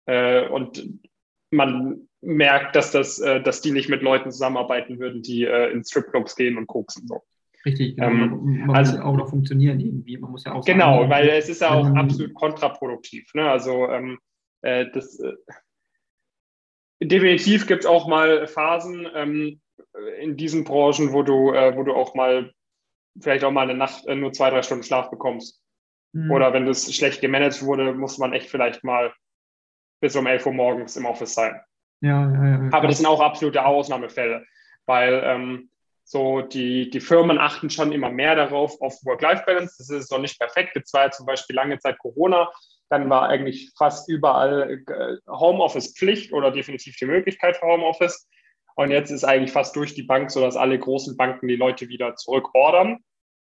Äh, 0.06 0.46
und 0.46 1.00
man 1.50 2.08
merkt, 2.20 2.76
dass, 2.76 2.92
das, 2.92 3.16
dass 3.16 3.60
die 3.60 3.72
nicht 3.72 3.88
mit 3.88 4.02
Leuten 4.02 4.30
zusammenarbeiten 4.30 5.00
würden, 5.00 5.22
die 5.22 5.44
in 5.44 5.82
Stripclubs 5.82 6.36
gehen 6.36 6.58
und 6.58 6.66
koksen. 6.66 7.08
So. 7.08 7.22
Richtig, 7.64 7.96
genau. 7.96 8.08
Ähm, 8.08 8.66
man 8.66 8.76
also, 8.76 8.92
muss 8.92 9.00
ja 9.00 9.06
auch 9.06 9.16
noch 9.16 9.28
funktionieren 9.28 9.80
irgendwie. 9.80 10.16
Man 10.16 10.30
muss 10.30 10.44
ja 10.44 10.52
auch 10.52 10.64
genau, 10.64 11.00
sagen, 11.00 11.10
weil 11.10 11.28
es 11.28 11.48
ist 11.48 11.60
ja 11.60 11.70
auch 11.70 11.86
absolut 11.94 12.34
kontraproduktiv. 12.34 13.32
Ne? 13.34 13.50
Also 13.50 13.88
ähm, 13.88 14.18
äh, 14.62 14.86
das, 14.92 15.20
äh, 15.20 15.34
definitiv 17.02 17.66
gibt 17.66 17.84
es 17.84 17.90
auch 17.90 18.08
mal 18.08 18.46
Phasen 18.46 19.06
ähm, 19.14 19.60
in 20.20 20.36
diesen 20.36 20.64
Branchen, 20.64 21.12
wo 21.12 21.22
du, 21.22 21.52
äh, 21.52 21.76
wo 21.76 21.82
du 21.82 21.94
auch 21.94 22.14
mal 22.14 22.52
vielleicht 23.20 23.44
auch 23.44 23.50
mal 23.50 23.68
eine 23.68 23.74
Nacht 23.74 24.06
äh, 24.06 24.14
nur 24.14 24.32
zwei, 24.32 24.50
drei 24.50 24.62
Stunden 24.62 24.84
Schlaf 24.84 25.10
bekommst. 25.10 25.62
Mhm. 26.12 26.30
Oder 26.30 26.52
wenn 26.52 26.66
das 26.66 26.92
schlecht 26.94 27.20
gemanagt 27.20 27.62
wurde, 27.62 27.92
muss 27.94 28.18
man 28.18 28.32
echt 28.32 28.48
vielleicht 28.48 28.84
mal 28.84 29.12
bis 30.00 30.16
um 30.16 30.26
11 30.26 30.46
Uhr 30.46 30.52
morgens 30.52 30.96
im 30.96 31.06
Office 31.06 31.34
sein. 31.34 31.60
Ja, 32.00 32.32
ja, 32.32 32.64
ja. 32.64 32.68
Aber 32.72 32.88
das 32.88 32.96
sind 32.96 33.06
auch 33.06 33.20
absolute 33.20 33.64
Ausnahmefälle, 33.64 34.46
weil 34.86 35.20
ähm, 35.24 35.70
so 36.10 36.40
die, 36.40 36.90
die 36.90 36.98
Firmen 36.98 37.38
achten 37.38 37.70
schon 37.70 37.92
immer 37.92 38.10
mehr 38.10 38.34
darauf, 38.34 38.80
auf 38.80 38.94
Work-Life-Balance. 39.04 39.76
Das 39.78 39.90
ist 39.90 40.10
noch 40.10 40.18
nicht 40.18 40.40
perfekt. 40.40 40.76
Es 40.76 40.92
war 40.92 41.04
ja 41.04 41.10
zum 41.12 41.24
Beispiel 41.24 41.54
lange 41.54 41.78
Zeit 41.78 41.98
Corona. 41.98 42.50
Dann 42.88 43.08
war 43.08 43.28
eigentlich 43.28 43.70
fast 43.78 44.08
überall 44.08 44.82
äh, 44.88 45.30
Homeoffice-Pflicht 45.30 46.32
oder 46.32 46.50
definitiv 46.50 46.96
die 46.96 47.06
Möglichkeit 47.06 47.58
für 47.58 47.66
Homeoffice. 47.68 48.28
Und 48.74 48.90
jetzt 48.90 49.12
ist 49.12 49.22
eigentlich 49.22 49.52
fast 49.52 49.76
durch 49.76 49.94
die 49.94 50.02
Bank 50.02 50.32
so, 50.32 50.40
dass 50.40 50.56
alle 50.56 50.80
großen 50.80 51.16
Banken 51.16 51.46
die 51.46 51.54
Leute 51.54 51.88
wieder 51.88 52.16
zurückordern. 52.16 52.98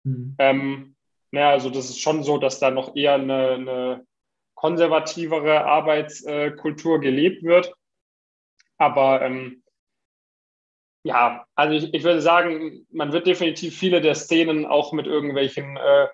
Mhm. 0.03 0.35
Ähm, 0.41 0.97
naja, 1.31 1.51
also 1.51 1.71
das 1.71 1.91
ist 1.91 2.01
schon 2.01 2.25
so, 2.25 2.39
dass 2.39 2.59
da 2.59 2.73
noch 2.73 2.97
eher 2.97 3.15
eine, 3.15 3.51
eine 3.53 4.07
konservativere 4.55 5.65
Arbeitskultur 5.65 7.01
gelebt 7.01 7.45
wird. 7.45 7.73
Aber 8.79 9.23
ähm, 9.23 9.63
ja, 11.09 11.47
also 11.55 11.75
ich, 11.75 11.95
ich, 11.95 12.05
würde 12.05 12.21
sagen, 12.21 12.87
man 12.91 13.13
wird 13.15 13.27
definitiv 13.27 13.75
viele 13.75 14.03
der 14.03 14.15
Szenen 14.15 14.67
auch 14.67 14.93
mit 14.93 15.07
irgendwelchen 15.07 15.79
äh, 15.79 16.07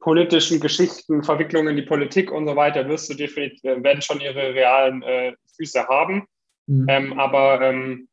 politischen 0.00 0.58
Geschichten, 0.58 1.22
Verwicklungen 1.22 1.68
in 1.68 1.76
die 1.76 1.82
Politik 1.82 2.32
und 2.32 2.48
so 2.48 2.56
weiter, 2.56 2.88
wirst 2.88 3.10
du 3.10 3.14
definitiv, 3.14 3.62
äh, 3.64 3.82
werden 3.82 4.00
schon 4.00 4.22
ihre 4.22 4.54
realen 4.54 5.02
äh, 5.02 5.34
Füße 5.54 5.86
haben. 5.86 6.26
Mhm. 6.66 6.86
Ähm, 6.88 7.20
aber 7.20 7.60
ähm, 7.60 8.08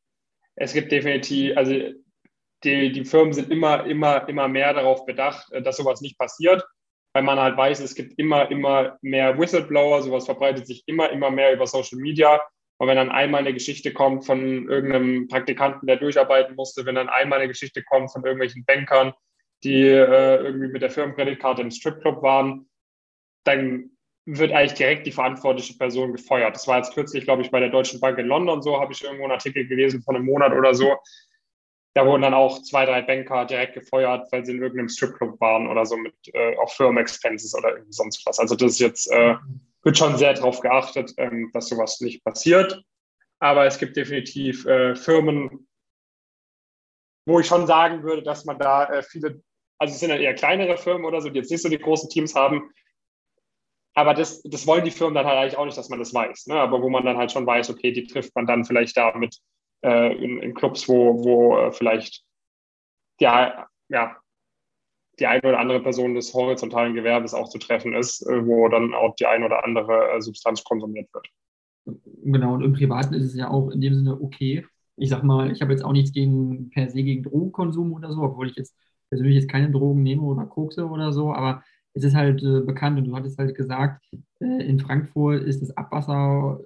es 0.55 0.73
gibt 0.73 0.91
definitiv, 0.91 1.55
also 1.55 1.73
die, 2.65 2.91
die 2.91 3.05
Firmen 3.05 3.31
sind 3.31 3.49
immer, 3.49 3.85
immer, 3.85 4.27
immer 4.27 4.49
mehr 4.49 4.73
darauf 4.73 5.05
bedacht, 5.05 5.49
äh, 5.53 5.61
dass 5.61 5.77
sowas 5.77 6.01
nicht 6.01 6.17
passiert, 6.17 6.65
weil 7.13 7.23
man 7.23 7.39
halt 7.39 7.55
weiß, 7.55 7.79
es 7.79 7.95
gibt 7.95 8.19
immer, 8.19 8.51
immer 8.51 8.97
mehr 9.01 9.39
Whistleblower, 9.39 10.01
sowas 10.01 10.25
verbreitet 10.25 10.67
sich 10.67 10.83
immer, 10.85 11.09
immer 11.11 11.31
mehr 11.31 11.53
über 11.53 11.65
Social 11.65 11.97
Media. 11.97 12.41
Und 12.77 12.87
wenn 12.87 12.97
dann 12.97 13.11
einmal 13.11 13.41
eine 13.41 13.53
Geschichte 13.53 13.93
kommt 13.93 14.25
von 14.25 14.69
irgendeinem 14.69 15.27
Praktikanten, 15.27 15.87
der 15.87 15.97
durcharbeiten 15.97 16.55
musste, 16.55 16.85
wenn 16.85 16.95
dann 16.95 17.09
einmal 17.09 17.39
eine 17.39 17.47
Geschichte 17.47 17.83
kommt 17.83 18.11
von 18.11 18.23
irgendwelchen 18.23 18.65
Bankern, 18.65 19.13
die 19.63 19.83
äh, 19.83 20.35
irgendwie 20.43 20.67
mit 20.67 20.81
der 20.81 20.89
Firmenkreditkarte 20.89 21.61
im 21.61 21.71
Stripclub 21.71 22.21
waren, 22.21 22.69
dann 23.45 23.91
wird 24.25 24.51
eigentlich 24.51 24.73
direkt 24.73 25.05
die 25.05 25.11
verantwortliche 25.11 25.77
Person 25.77 26.11
gefeuert. 26.11 26.55
Das 26.55 26.67
war 26.67 26.77
jetzt 26.77 26.93
kürzlich, 26.93 27.25
glaube 27.25 27.43
ich, 27.43 27.51
bei 27.51 27.59
der 27.59 27.69
Deutschen 27.69 27.99
Bank 27.99 28.17
in 28.17 28.27
London 28.27 28.61
so, 28.61 28.79
habe 28.79 28.91
ich 28.91 29.03
irgendwo 29.03 29.23
einen 29.23 29.33
Artikel 29.33 29.67
gelesen 29.67 30.01
von 30.01 30.15
einem 30.15 30.25
Monat 30.25 30.51
oder 30.51 30.73
so. 30.73 30.97
Da 31.95 32.05
wurden 32.05 32.23
dann 32.23 32.33
auch 32.33 32.61
zwei, 32.61 32.85
drei 32.85 33.01
Banker 33.01 33.45
direkt 33.45 33.73
gefeuert, 33.73 34.29
weil 34.31 34.45
sie 34.45 34.51
in 34.51 34.61
irgendeinem 34.61 34.89
Stripclub 34.89 35.39
waren 35.39 35.69
oder 35.69 35.85
so 35.85 35.95
mit 35.95 36.13
äh, 36.33 36.55
auf 36.57 36.73
Firmen-Expenses 36.73 37.55
oder 37.55 37.69
irgendwie 37.69 37.93
sonst 37.93 38.25
was. 38.25 38.37
Also 38.37 38.53
das 38.53 38.73
ist 38.73 38.79
jetzt, 38.79 39.09
äh, 39.11 39.35
wird 39.81 39.97
schon 39.97 40.17
sehr 40.17 40.33
darauf 40.33 40.59
geachtet, 40.59 41.13
ähm, 41.15 41.51
dass 41.53 41.69
sowas 41.69 42.01
nicht 42.01 42.21
passiert. 42.25 42.83
Aber 43.39 43.65
es 43.65 43.77
gibt 43.77 43.95
definitiv 43.95 44.65
äh, 44.65 44.95
Firmen, 44.97 45.69
wo 47.25 47.39
ich 47.39 47.47
schon 47.47 47.65
sagen 47.65 48.03
würde, 48.03 48.23
dass 48.23 48.43
man 48.43 48.59
da 48.59 48.85
äh, 48.89 49.01
viele, 49.01 49.41
also 49.77 49.93
es 49.93 49.99
sind 50.01 50.09
ja 50.09 50.17
eher 50.17 50.35
kleinere 50.35 50.77
Firmen 50.77 51.05
oder 51.05 51.21
so, 51.21 51.29
die 51.29 51.39
jetzt 51.39 51.51
nicht 51.51 51.61
so 51.61 51.69
die 51.69 51.79
großen 51.79 52.09
Teams 52.09 52.35
haben. 52.35 52.71
Aber 53.93 54.13
das, 54.13 54.43
das 54.43 54.67
wollen 54.67 54.83
die 54.83 54.91
Firmen 54.91 55.15
dann 55.15 55.25
halt 55.25 55.37
eigentlich 55.37 55.57
auch 55.57 55.63
nicht, 55.63 55.77
dass 55.77 55.87
man 55.87 55.99
das 55.99 56.13
weiß. 56.13 56.47
Ne? 56.47 56.55
Aber 56.55 56.81
wo 56.81 56.89
man 56.89 57.05
dann 57.05 57.15
halt 57.15 57.31
schon 57.31 57.47
weiß, 57.47 57.69
okay, 57.69 57.93
die 57.93 58.05
trifft 58.05 58.35
man 58.35 58.45
dann 58.45 58.65
vielleicht 58.65 58.97
da 58.97 59.17
mit 59.17 59.39
äh, 59.85 60.13
in, 60.15 60.39
in, 60.39 60.53
Clubs, 60.53 60.89
wo, 60.89 61.23
wo 61.23 61.57
äh, 61.57 61.71
vielleicht 61.71 62.23
ja, 63.19 63.67
ja, 63.89 64.17
die 65.19 65.27
eine 65.27 65.41
oder 65.43 65.59
andere 65.59 65.81
Person 65.81 66.15
des 66.15 66.33
horizontalen 66.33 66.95
Gewerbes 66.95 67.33
auch 67.33 67.49
zu 67.49 67.59
treffen 67.59 67.93
ist, 67.93 68.21
äh, 68.23 68.45
wo 68.45 68.67
dann 68.67 68.93
auch 68.93 69.15
die 69.15 69.25
eine 69.25 69.45
oder 69.45 69.63
andere 69.63 70.11
äh, 70.11 70.21
Substanz 70.21 70.63
konsumiert 70.63 71.13
wird. 71.13 71.27
Genau, 72.23 72.55
und 72.55 72.63
im 72.63 72.73
Privaten 72.73 73.13
ist 73.13 73.25
es 73.25 73.35
ja 73.35 73.49
auch 73.49 73.69
in 73.69 73.79
dem 73.79 73.93
Sinne 73.93 74.19
okay, 74.19 74.65
ich 74.97 75.09
sag 75.09 75.23
mal, 75.23 75.51
ich 75.51 75.61
habe 75.61 75.71
jetzt 75.71 75.83
auch 75.83 75.91
nichts 75.91 76.11
gegen 76.11 76.69
per 76.71 76.89
se 76.89 77.03
gegen 77.03 77.23
Drogenkonsum 77.23 77.93
oder 77.93 78.11
so, 78.11 78.21
obwohl 78.23 78.49
ich 78.49 78.55
jetzt 78.55 78.75
persönlich 79.09 79.35
jetzt 79.35 79.51
keine 79.51 79.69
Drogen 79.69 80.01
nehme 80.01 80.23
oder 80.23 80.45
kokse 80.45 80.87
oder 80.87 81.13
so, 81.13 81.33
aber 81.33 81.63
es 81.93 82.03
ist 82.03 82.15
halt 82.15 82.41
äh, 82.43 82.61
bekannt 82.61 82.97
und 82.97 83.05
du 83.05 83.15
hattest 83.15 83.37
halt 83.37 83.55
gesagt, 83.55 84.03
äh, 84.39 84.65
in 84.65 84.79
Frankfurt 84.79 85.43
ist 85.43 85.61
das 85.61 85.75
Abwasser 85.77 86.59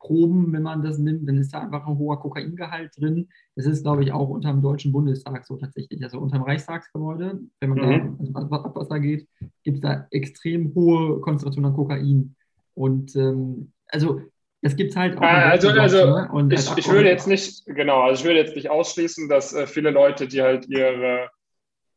Proben, 0.00 0.52
wenn 0.52 0.62
man 0.62 0.82
das 0.82 0.98
nimmt, 0.98 1.28
dann 1.28 1.38
ist 1.38 1.54
da 1.54 1.60
einfach 1.60 1.86
ein 1.86 1.98
hoher 1.98 2.18
Kokaingehalt 2.18 2.92
drin. 2.98 3.28
Das 3.54 3.66
ist, 3.66 3.82
glaube 3.82 4.02
ich, 4.02 4.12
auch 4.12 4.28
unter 4.28 4.50
dem 4.50 4.62
Deutschen 4.62 4.92
Bundestag 4.92 5.46
so 5.46 5.56
tatsächlich. 5.56 6.02
Also 6.02 6.18
unter 6.18 6.38
dem 6.38 6.44
Reichstagsgebäude, 6.44 7.40
wenn 7.60 7.70
man 7.70 7.78
mhm. 7.78 8.18
da 8.32 8.38
ans 8.40 8.52
Abwasser 8.52 8.98
geht, 8.98 9.28
gibt 9.62 9.76
es 9.76 9.80
da 9.82 10.06
extrem 10.10 10.74
hohe 10.74 11.20
Konzentration 11.20 11.66
an 11.66 11.74
Kokain. 11.74 12.34
Und 12.74 13.14
ähm, 13.14 13.72
also 13.88 14.22
das 14.62 14.76
gibt 14.76 14.90
es 14.90 14.96
halt 14.96 15.16
auch. 15.18 15.22
Ah, 15.22 15.50
also, 15.50 15.68
also 15.68 16.06
ne? 16.06 16.54
Ich, 16.54 16.76
ich 16.76 16.88
würde 16.88 17.08
jetzt 17.08 17.26
nicht, 17.26 17.64
genau, 17.66 18.02
also 18.02 18.20
ich 18.20 18.26
würde 18.26 18.40
jetzt 18.40 18.56
nicht 18.56 18.70
ausschließen, 18.70 19.28
dass 19.28 19.52
äh, 19.52 19.66
viele 19.66 19.90
Leute, 19.90 20.28
die 20.28 20.42
halt 20.42 20.66
ihre 20.68 21.30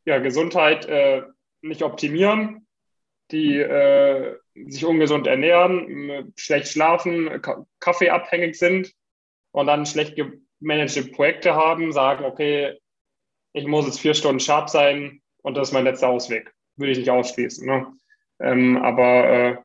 ja, 0.05 0.19
Gesundheit 0.19 0.85
äh, 0.85 1.23
nicht 1.61 1.83
optimieren, 1.83 2.67
die 3.31 3.57
äh, 3.57 4.35
sich 4.55 4.85
ungesund 4.85 5.27
ernähren, 5.27 6.33
schlecht 6.35 6.67
schlafen, 6.67 7.41
kaffeeabhängig 7.79 8.57
sind 8.57 8.93
und 9.51 9.67
dann 9.67 9.85
schlecht 9.85 10.15
gemanagte 10.15 11.03
Projekte 11.05 11.55
haben, 11.55 11.91
sagen, 11.91 12.25
okay, 12.25 12.77
ich 13.53 13.67
muss 13.67 13.85
jetzt 13.85 13.99
vier 13.99 14.13
Stunden 14.13 14.39
sharp 14.39 14.69
sein 14.69 15.21
und 15.43 15.55
das 15.55 15.69
ist 15.69 15.73
mein 15.73 15.83
letzter 15.83 16.09
Ausweg. 16.09 16.53
Würde 16.75 16.91
ich 16.91 16.97
nicht 16.97 17.09
ausschließen. 17.09 17.65
Ne? 17.67 17.87
Ähm, 18.39 18.77
aber 18.77 19.27
äh, 19.27 19.57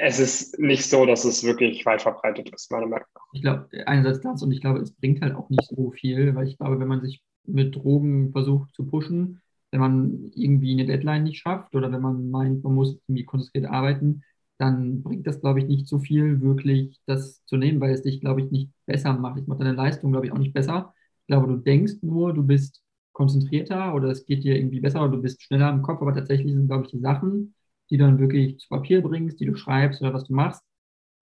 es 0.00 0.18
ist 0.18 0.58
nicht 0.58 0.88
so, 0.88 1.06
dass 1.06 1.24
es 1.24 1.44
wirklich 1.44 1.86
weit 1.86 2.02
verbreitet 2.02 2.50
ist, 2.50 2.70
meiner 2.70 2.86
Meinung 2.86 3.06
nach. 3.14 3.26
Ich 3.32 3.42
glaube, 3.42 3.68
einerseits 3.86 4.20
das 4.20 4.42
und 4.42 4.50
ich 4.50 4.60
glaube, 4.60 4.80
es 4.80 4.92
bringt 4.92 5.22
halt 5.22 5.36
auch 5.36 5.48
nicht 5.50 5.68
so 5.68 5.92
viel, 5.92 6.34
weil 6.34 6.48
ich 6.48 6.58
glaube, 6.58 6.80
wenn 6.80 6.88
man 6.88 7.00
sich 7.00 7.22
mit 7.44 7.76
Drogen 7.76 8.32
versucht 8.32 8.74
zu 8.74 8.84
pushen, 8.86 9.41
wenn 9.72 9.80
man 9.80 10.32
irgendwie 10.34 10.72
eine 10.72 10.86
Deadline 10.86 11.24
nicht 11.24 11.40
schafft 11.40 11.74
oder 11.74 11.90
wenn 11.92 12.02
man 12.02 12.30
meint, 12.30 12.64
man 12.64 12.74
muss 12.74 12.98
irgendwie 13.08 13.24
konzentriert 13.24 13.66
arbeiten, 13.66 14.22
dann 14.58 15.02
bringt 15.02 15.26
das, 15.26 15.40
glaube 15.40 15.60
ich, 15.60 15.66
nicht 15.66 15.88
so 15.88 15.98
viel, 15.98 16.40
wirklich 16.40 17.00
das 17.06 17.44
zu 17.46 17.56
nehmen, 17.56 17.80
weil 17.80 17.92
es 17.92 18.02
dich, 18.02 18.20
glaube 18.20 18.42
ich, 18.42 18.50
nicht 18.52 18.70
besser 18.86 19.12
macht. 19.14 19.40
Ich 19.40 19.46
mache 19.48 19.60
deine 19.60 19.72
Leistung, 19.74 20.12
glaube 20.12 20.26
ich, 20.26 20.32
auch 20.32 20.38
nicht 20.38 20.54
besser. 20.54 20.94
Ich 21.22 21.26
glaube, 21.28 21.48
du 21.48 21.56
denkst 21.56 21.94
nur, 22.02 22.34
du 22.34 22.44
bist 22.44 22.82
konzentrierter 23.12 23.94
oder 23.94 24.08
es 24.10 24.26
geht 24.26 24.44
dir 24.44 24.56
irgendwie 24.56 24.80
besser 24.80 25.02
oder 25.02 25.16
du 25.16 25.22
bist 25.22 25.42
schneller 25.42 25.70
im 25.70 25.82
Kopf, 25.82 26.00
aber 26.02 26.14
tatsächlich 26.14 26.52
sind, 26.52 26.68
glaube 26.68 26.84
ich, 26.84 26.90
die 26.90 27.00
Sachen, 27.00 27.54
die 27.90 27.96
du 27.96 28.04
dann 28.04 28.18
wirklich 28.18 28.58
zu 28.58 28.68
Papier 28.68 29.02
bringst, 29.02 29.40
die 29.40 29.46
du 29.46 29.56
schreibst 29.56 30.00
oder 30.02 30.14
was 30.14 30.24
du 30.24 30.34
machst, 30.34 30.62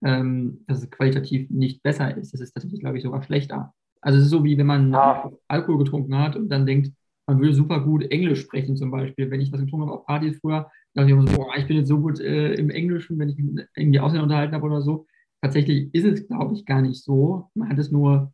ähm, 0.04 0.64
dass 0.66 0.82
es 0.82 0.90
qualitativ 0.90 1.50
nicht 1.50 1.82
besser 1.82 2.16
ist. 2.16 2.32
Das 2.34 2.40
ist 2.40 2.52
tatsächlich, 2.52 2.80
glaube 2.80 2.98
ich, 2.98 3.02
sogar 3.04 3.22
schlechter. 3.22 3.74
Also 4.00 4.18
es 4.18 4.24
ist 4.24 4.30
so, 4.30 4.44
wie 4.44 4.56
wenn 4.58 4.66
man 4.66 4.92
ja. 4.92 5.30
Alkohol 5.48 5.78
getrunken 5.78 6.16
hat 6.18 6.36
und 6.36 6.48
dann 6.48 6.66
denkt, 6.66 6.92
man 7.30 7.40
würde 7.40 7.54
super 7.54 7.80
gut 7.80 8.10
Englisch 8.10 8.40
sprechen 8.40 8.76
zum 8.76 8.90
Beispiel. 8.90 9.30
Wenn 9.30 9.40
ich 9.40 9.52
was 9.52 9.60
getrunken 9.60 9.86
habe 9.86 9.98
auf 10.00 10.06
Partys 10.06 10.38
früher, 10.40 10.68
dachte 10.94 11.06
ich 11.06 11.12
immer 11.12 11.26
so, 11.28 11.36
boah, 11.36 11.54
ich 11.56 11.66
bin 11.66 11.76
jetzt 11.76 11.88
so 11.88 12.00
gut 12.00 12.18
äh, 12.18 12.54
im 12.54 12.70
Englischen, 12.70 13.18
wenn 13.18 13.28
ich 13.28 13.38
irgendwie 13.76 14.00
Ausländer 14.00 14.24
unterhalten 14.24 14.54
habe 14.54 14.66
oder 14.66 14.82
so. 14.82 15.06
Tatsächlich 15.40 15.94
ist 15.94 16.04
es, 16.04 16.26
glaube 16.26 16.54
ich, 16.54 16.66
gar 16.66 16.82
nicht 16.82 17.02
so. 17.04 17.48
Man 17.54 17.68
hat 17.68 17.78
es 17.78 17.92
nur 17.92 18.32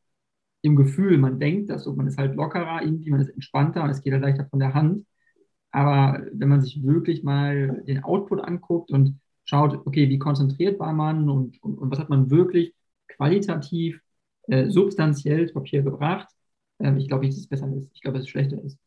im 0.62 0.76
Gefühl, 0.76 1.18
man 1.18 1.38
denkt 1.38 1.68
das 1.70 1.84
so, 1.84 1.94
man 1.94 2.06
ist 2.06 2.16
halt 2.18 2.36
lockerer 2.36 2.82
irgendwie, 2.82 3.10
man 3.10 3.20
ist 3.20 3.28
entspannter 3.30 3.84
und 3.84 3.90
es 3.90 4.02
geht 4.02 4.14
halt 4.14 4.22
leichter 4.22 4.46
von 4.48 4.60
der 4.60 4.72
Hand. 4.74 5.06
Aber 5.70 6.24
wenn 6.32 6.48
man 6.48 6.62
sich 6.62 6.82
wirklich 6.82 7.22
mal 7.22 7.82
den 7.86 8.02
Output 8.02 8.40
anguckt 8.40 8.90
und 8.90 9.20
schaut, 9.44 9.86
okay, 9.86 10.08
wie 10.08 10.18
konzentriert 10.18 10.80
war 10.80 10.94
man 10.94 11.28
und, 11.28 11.62
und, 11.62 11.78
und 11.78 11.90
was 11.90 11.98
hat 11.98 12.08
man 12.08 12.30
wirklich 12.30 12.74
qualitativ, 13.08 14.00
äh, 14.48 14.70
substanziell 14.70 15.48
Papier 15.52 15.82
gebracht, 15.82 16.28
äh, 16.78 16.96
ich 16.98 17.08
glaube 17.08 17.24
nicht, 17.26 17.34
dass 17.34 17.42
es 17.42 17.48
besser 17.48 17.70
ist. 17.76 17.90
Ich 17.94 18.00
glaube, 18.00 18.18
dass 18.18 18.24
es 18.24 18.30
schlechter 18.30 18.62
ist. 18.62 18.78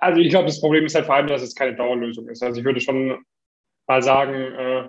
Also 0.00 0.20
ich 0.20 0.30
glaube, 0.30 0.46
das 0.46 0.60
Problem 0.60 0.86
ist 0.86 0.94
halt 0.94 1.06
vor 1.06 1.14
allem, 1.14 1.26
dass 1.26 1.42
es 1.42 1.54
keine 1.54 1.76
Dauerlösung 1.76 2.28
ist. 2.28 2.42
Also 2.42 2.60
ich 2.60 2.64
würde 2.64 2.80
schon 2.80 3.24
mal 3.86 4.02
sagen, 4.02 4.34
äh, 4.34 4.88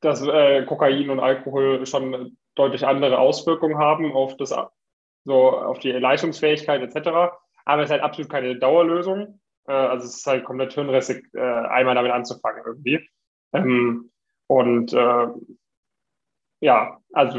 dass 0.00 0.22
äh, 0.26 0.64
Kokain 0.64 1.10
und 1.10 1.20
Alkohol 1.20 1.86
schon 1.86 2.36
deutlich 2.54 2.86
andere 2.86 3.18
Auswirkungen 3.18 3.78
haben 3.78 4.12
auf 4.12 4.36
das 4.36 4.54
so 5.24 5.50
auf 5.50 5.78
die 5.78 5.92
Leistungsfähigkeit 5.92 6.82
etc. 6.82 7.36
Aber 7.64 7.82
es 7.82 7.86
ist 7.86 7.92
halt 7.92 8.02
absolut 8.02 8.30
keine 8.30 8.58
Dauerlösung. 8.58 9.40
Äh, 9.66 9.72
also 9.72 10.06
es 10.06 10.16
ist 10.16 10.26
halt 10.26 10.44
komplett 10.44 10.72
hirnrissig, 10.72 11.24
einmal 11.34 11.94
damit 11.94 12.12
anzufangen 12.12 12.62
irgendwie. 12.66 13.08
Ähm, 13.52 14.10
und 14.48 14.92
ja, 16.60 17.00
also 17.12 17.38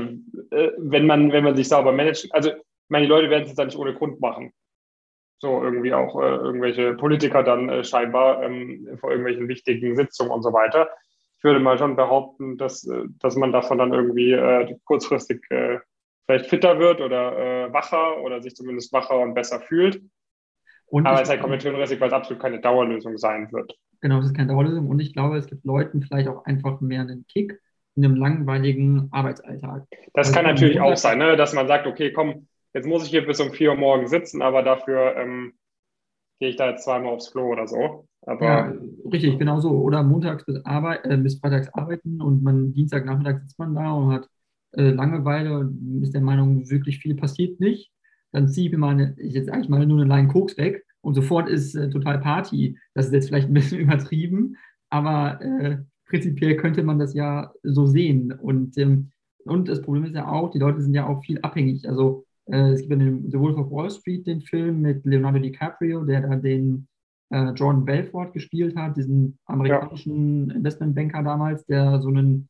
wenn 0.49 1.05
man 1.05 1.31
wenn 1.31 1.43
man 1.45 1.55
sich 1.55 1.69
sauber 1.69 1.93
managt, 1.93 2.27
also 2.33 2.49
ich 2.49 2.89
meine, 2.89 3.05
die 3.05 3.09
Leute 3.09 3.29
werden 3.29 3.45
es 3.45 3.55
dann 3.55 3.67
nicht 3.67 3.77
ohne 3.77 3.93
Grund 3.93 4.19
machen 4.19 4.51
so 5.43 5.61
irgendwie 5.61 5.93
auch 5.93 6.19
äh, 6.19 6.25
irgendwelche 6.25 6.93
Politiker 6.93 7.43
dann 7.43 7.69
äh, 7.69 7.83
scheinbar 7.83 8.41
ähm, 8.41 8.97
vor 8.99 9.11
irgendwelchen 9.11 9.47
wichtigen 9.47 9.95
Sitzungen 9.95 10.31
und 10.31 10.41
so 10.41 10.53
weiter. 10.53 10.89
Ich 11.37 11.43
würde 11.43 11.59
mal 11.59 11.77
schon 11.77 11.97
behaupten, 11.97 12.57
dass, 12.57 12.87
äh, 12.87 13.03
dass 13.19 13.35
man 13.35 13.51
davon 13.51 13.77
dann 13.77 13.93
irgendwie 13.93 14.31
äh, 14.31 14.75
kurzfristig 14.85 15.43
äh, 15.51 15.79
vielleicht 16.25 16.47
fitter 16.47 16.79
wird 16.79 17.01
oder 17.01 17.37
äh, 17.37 17.73
wacher 17.73 18.21
oder 18.21 18.41
sich 18.41 18.55
zumindest 18.55 18.93
wacher 18.93 19.19
und 19.19 19.33
besser 19.33 19.59
fühlt. 19.59 20.01
Und 20.87 21.05
Aber 21.05 21.21
es 21.21 21.29
ist 21.29 21.41
halt 21.41 21.61
hirnrissig, 21.61 21.99
weil 21.99 22.07
es 22.07 22.13
absolut 22.13 22.41
keine 22.41 22.61
Dauerlösung 22.61 23.17
sein 23.17 23.51
wird. 23.51 23.75
Genau, 23.99 24.19
es 24.19 24.27
ist 24.27 24.35
keine 24.35 24.53
Dauerlösung 24.53 24.87
und 24.87 24.99
ich 24.99 25.13
glaube, 25.13 25.37
es 25.37 25.47
gibt 25.47 25.65
Leuten 25.65 26.01
vielleicht 26.01 26.29
auch 26.29 26.45
einfach 26.45 26.79
mehr 26.81 27.01
einen 27.01 27.25
Kick 27.27 27.59
in 27.95 28.05
einem 28.05 28.15
langweiligen 28.15 29.09
Arbeitsalltag. 29.11 29.83
Das 30.13 30.27
also 30.27 30.33
kann 30.33 30.45
natürlich 30.45 30.79
auch 30.79 30.95
sein, 30.95 31.17
ne? 31.17 31.35
dass 31.35 31.53
man 31.53 31.67
sagt, 31.67 31.85
okay, 31.85 32.13
komm, 32.13 32.47
jetzt 32.73 32.87
muss 32.87 33.03
ich 33.03 33.09
hier 33.09 33.25
bis 33.25 33.39
um 33.39 33.51
4 33.51 33.71
Uhr 33.71 33.77
morgens 33.77 34.09
sitzen, 34.09 34.41
aber 34.41 34.63
dafür 34.63 35.15
ähm, 35.15 35.53
gehe 36.39 36.49
ich 36.49 36.55
da 36.55 36.69
jetzt 36.69 36.83
zweimal 36.83 37.13
aufs 37.13 37.31
Klo 37.31 37.51
oder 37.51 37.67
so. 37.67 38.07
Aber 38.25 38.45
ja, 38.45 38.73
richtig, 39.11 39.37
genau 39.37 39.59
so. 39.59 39.71
Oder 39.71 40.03
montags 40.03 40.45
bis, 40.45 40.63
Arbeit, 40.65 41.05
äh, 41.05 41.17
bis 41.17 41.39
freitags 41.39 41.69
arbeiten 41.73 42.21
und 42.21 42.43
man 42.43 42.73
Dienstagnachmittag 42.73 43.41
sitzt 43.41 43.59
man 43.59 43.75
da 43.75 43.91
und 43.91 44.11
hat 44.11 44.29
äh, 44.71 44.89
Langeweile 44.89 45.59
und 45.59 46.01
ist 46.01 46.13
der 46.13 46.21
Meinung, 46.21 46.69
wirklich 46.69 46.99
viel 46.99 47.15
passiert 47.15 47.59
nicht. 47.59 47.91
Dann 48.31 48.47
ziehe 48.47 48.67
ich 48.67 48.71
mir 48.71 48.79
mal 48.79 48.91
eine, 48.91 49.15
ich 49.17 49.33
jetzt 49.33 49.49
eigentlich 49.49 49.69
mal 49.69 49.85
nur 49.85 50.01
eine 50.01 50.09
Line 50.09 50.27
Koks 50.29 50.57
weg 50.57 50.85
und 51.01 51.13
sofort 51.13 51.49
ist 51.49 51.75
äh, 51.75 51.89
total 51.89 52.19
Party. 52.19 52.77
Das 52.93 53.07
ist 53.07 53.13
jetzt 53.13 53.27
vielleicht 53.27 53.49
ein 53.49 53.53
bisschen 53.53 53.79
übertrieben, 53.79 54.55
aber 54.89 55.41
äh, 55.41 55.77
prinzipiell 56.05 56.55
könnte 56.55 56.83
man 56.83 56.99
das 56.99 57.13
ja 57.13 57.53
so 57.63 57.85
sehen. 57.85 58.31
Und, 58.31 58.77
ähm, 58.77 59.11
und 59.45 59.67
das 59.67 59.81
Problem 59.81 60.05
ist 60.05 60.15
ja 60.15 60.27
auch, 60.27 60.51
die 60.51 60.59
Leute 60.59 60.81
sind 60.81 60.93
ja 60.93 61.07
auch 61.07 61.23
viel 61.23 61.39
abhängig. 61.41 61.87
Also 61.87 62.25
es 62.45 62.81
gibt 62.81 62.91
ja 62.91 62.97
den 62.97 63.31
The 63.31 63.39
Wolf 63.39 63.57
of 63.57 63.71
Wall 63.71 63.89
Street, 63.89 64.27
den 64.27 64.41
Film 64.41 64.81
mit 64.81 65.05
Leonardo 65.05 65.39
DiCaprio, 65.39 66.03
der 66.03 66.21
da 66.21 66.35
den 66.35 66.87
äh, 67.29 67.51
Jordan 67.51 67.85
Belfort 67.85 68.31
gespielt 68.33 68.75
hat, 68.75 68.97
diesen 68.97 69.39
amerikanischen 69.45 70.49
ja. 70.49 70.55
Investmentbanker 70.55 71.23
damals, 71.23 71.65
der 71.65 72.01
so 72.01 72.09
einen 72.09 72.49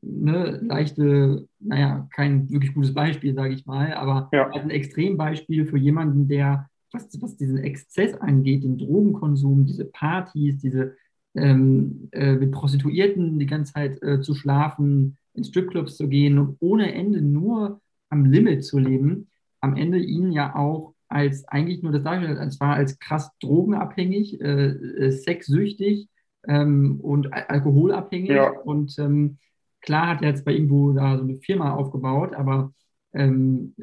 ne, 0.00 0.60
leichte, 0.62 1.46
naja, 1.58 2.08
kein 2.12 2.48
wirklich 2.50 2.74
gutes 2.74 2.94
Beispiel, 2.94 3.34
sage 3.34 3.54
ich 3.54 3.66
mal, 3.66 3.92
aber 3.94 4.28
ja. 4.32 4.48
ein 4.50 4.70
Extrembeispiel 4.70 5.66
für 5.66 5.78
jemanden, 5.78 6.28
der, 6.28 6.68
was, 6.92 7.20
was 7.20 7.36
diesen 7.36 7.58
Exzess 7.58 8.14
angeht, 8.14 8.64
den 8.64 8.78
Drogenkonsum, 8.78 9.66
diese 9.66 9.84
Partys, 9.84 10.58
diese 10.58 10.94
ähm, 11.34 12.08
äh, 12.12 12.32
mit 12.32 12.52
Prostituierten 12.52 13.38
die 13.38 13.46
ganze 13.46 13.74
Zeit 13.74 14.02
äh, 14.02 14.20
zu 14.20 14.34
schlafen, 14.34 15.18
in 15.34 15.44
Stripclubs 15.44 15.96
zu 15.96 16.08
gehen 16.08 16.38
und 16.38 16.56
ohne 16.60 16.94
Ende 16.94 17.20
nur 17.20 17.80
am 18.08 18.24
Limit 18.24 18.64
zu 18.64 18.78
leben, 18.78 19.28
am 19.60 19.76
Ende 19.76 19.98
ihn 19.98 20.32
ja 20.32 20.54
auch 20.54 20.94
als 21.08 21.46
eigentlich 21.48 21.82
nur 21.82 21.92
das 21.92 22.02
dargestellt, 22.02 22.38
als 22.38 22.60
war 22.60 22.74
als 22.74 22.98
krass 22.98 23.30
drogenabhängig, 23.40 24.40
äh, 24.40 24.68
äh, 24.68 25.10
sexsüchtig 25.10 26.08
ähm, 26.46 26.98
und 27.00 27.32
al 27.32 27.44
alkoholabhängig. 27.48 28.30
Ja. 28.30 28.50
Und 28.50 28.98
ähm, 28.98 29.38
klar 29.80 30.08
hat 30.08 30.22
er 30.22 30.30
jetzt 30.30 30.44
bei 30.44 30.52
irgendwo 30.52 30.92
da 30.92 31.16
so 31.16 31.24
eine 31.24 31.36
Firma 31.36 31.74
aufgebaut, 31.74 32.34
aber 32.34 32.72
ähm, 33.12 33.74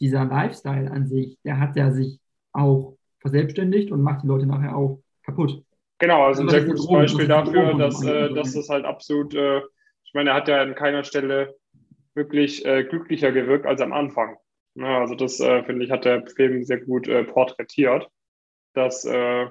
dieser 0.00 0.24
Lifestyle 0.24 0.90
an 0.90 1.06
sich, 1.06 1.38
der 1.44 1.60
hat 1.60 1.76
ja 1.76 1.90
sich 1.90 2.20
auch 2.52 2.96
verselbstständigt 3.20 3.90
und 3.90 4.02
macht 4.02 4.22
die 4.22 4.28
Leute 4.28 4.46
nachher 4.46 4.76
auch 4.76 5.02
kaputt. 5.24 5.62
Genau, 5.98 6.26
also 6.26 6.42
ein 6.42 6.48
sehr 6.48 6.64
gutes 6.64 6.86
Beispiel 6.86 7.26
dafür, 7.26 7.74
dass, 7.76 8.02
äh, 8.04 8.32
dass 8.32 8.54
das 8.54 8.68
halt 8.68 8.84
absolut, 8.84 9.34
äh, 9.34 9.58
ich 10.04 10.14
meine, 10.14 10.30
er 10.30 10.36
hat 10.36 10.48
ja 10.48 10.62
an 10.62 10.74
keiner 10.74 11.02
Stelle 11.02 11.56
wirklich 12.18 12.66
äh, 12.66 12.84
glücklicher 12.84 13.32
gewirkt 13.32 13.64
als 13.64 13.80
am 13.80 13.94
Anfang. 13.94 14.36
Ja, 14.74 15.00
also 15.00 15.14
das, 15.14 15.40
äh, 15.40 15.64
finde 15.64 15.84
ich, 15.84 15.90
hat 15.90 16.04
der 16.04 16.26
Film 16.26 16.62
sehr 16.64 16.80
gut 16.80 17.08
äh, 17.08 17.24
porträtiert, 17.24 18.08
dass 18.74 19.06
äh, 19.06 19.46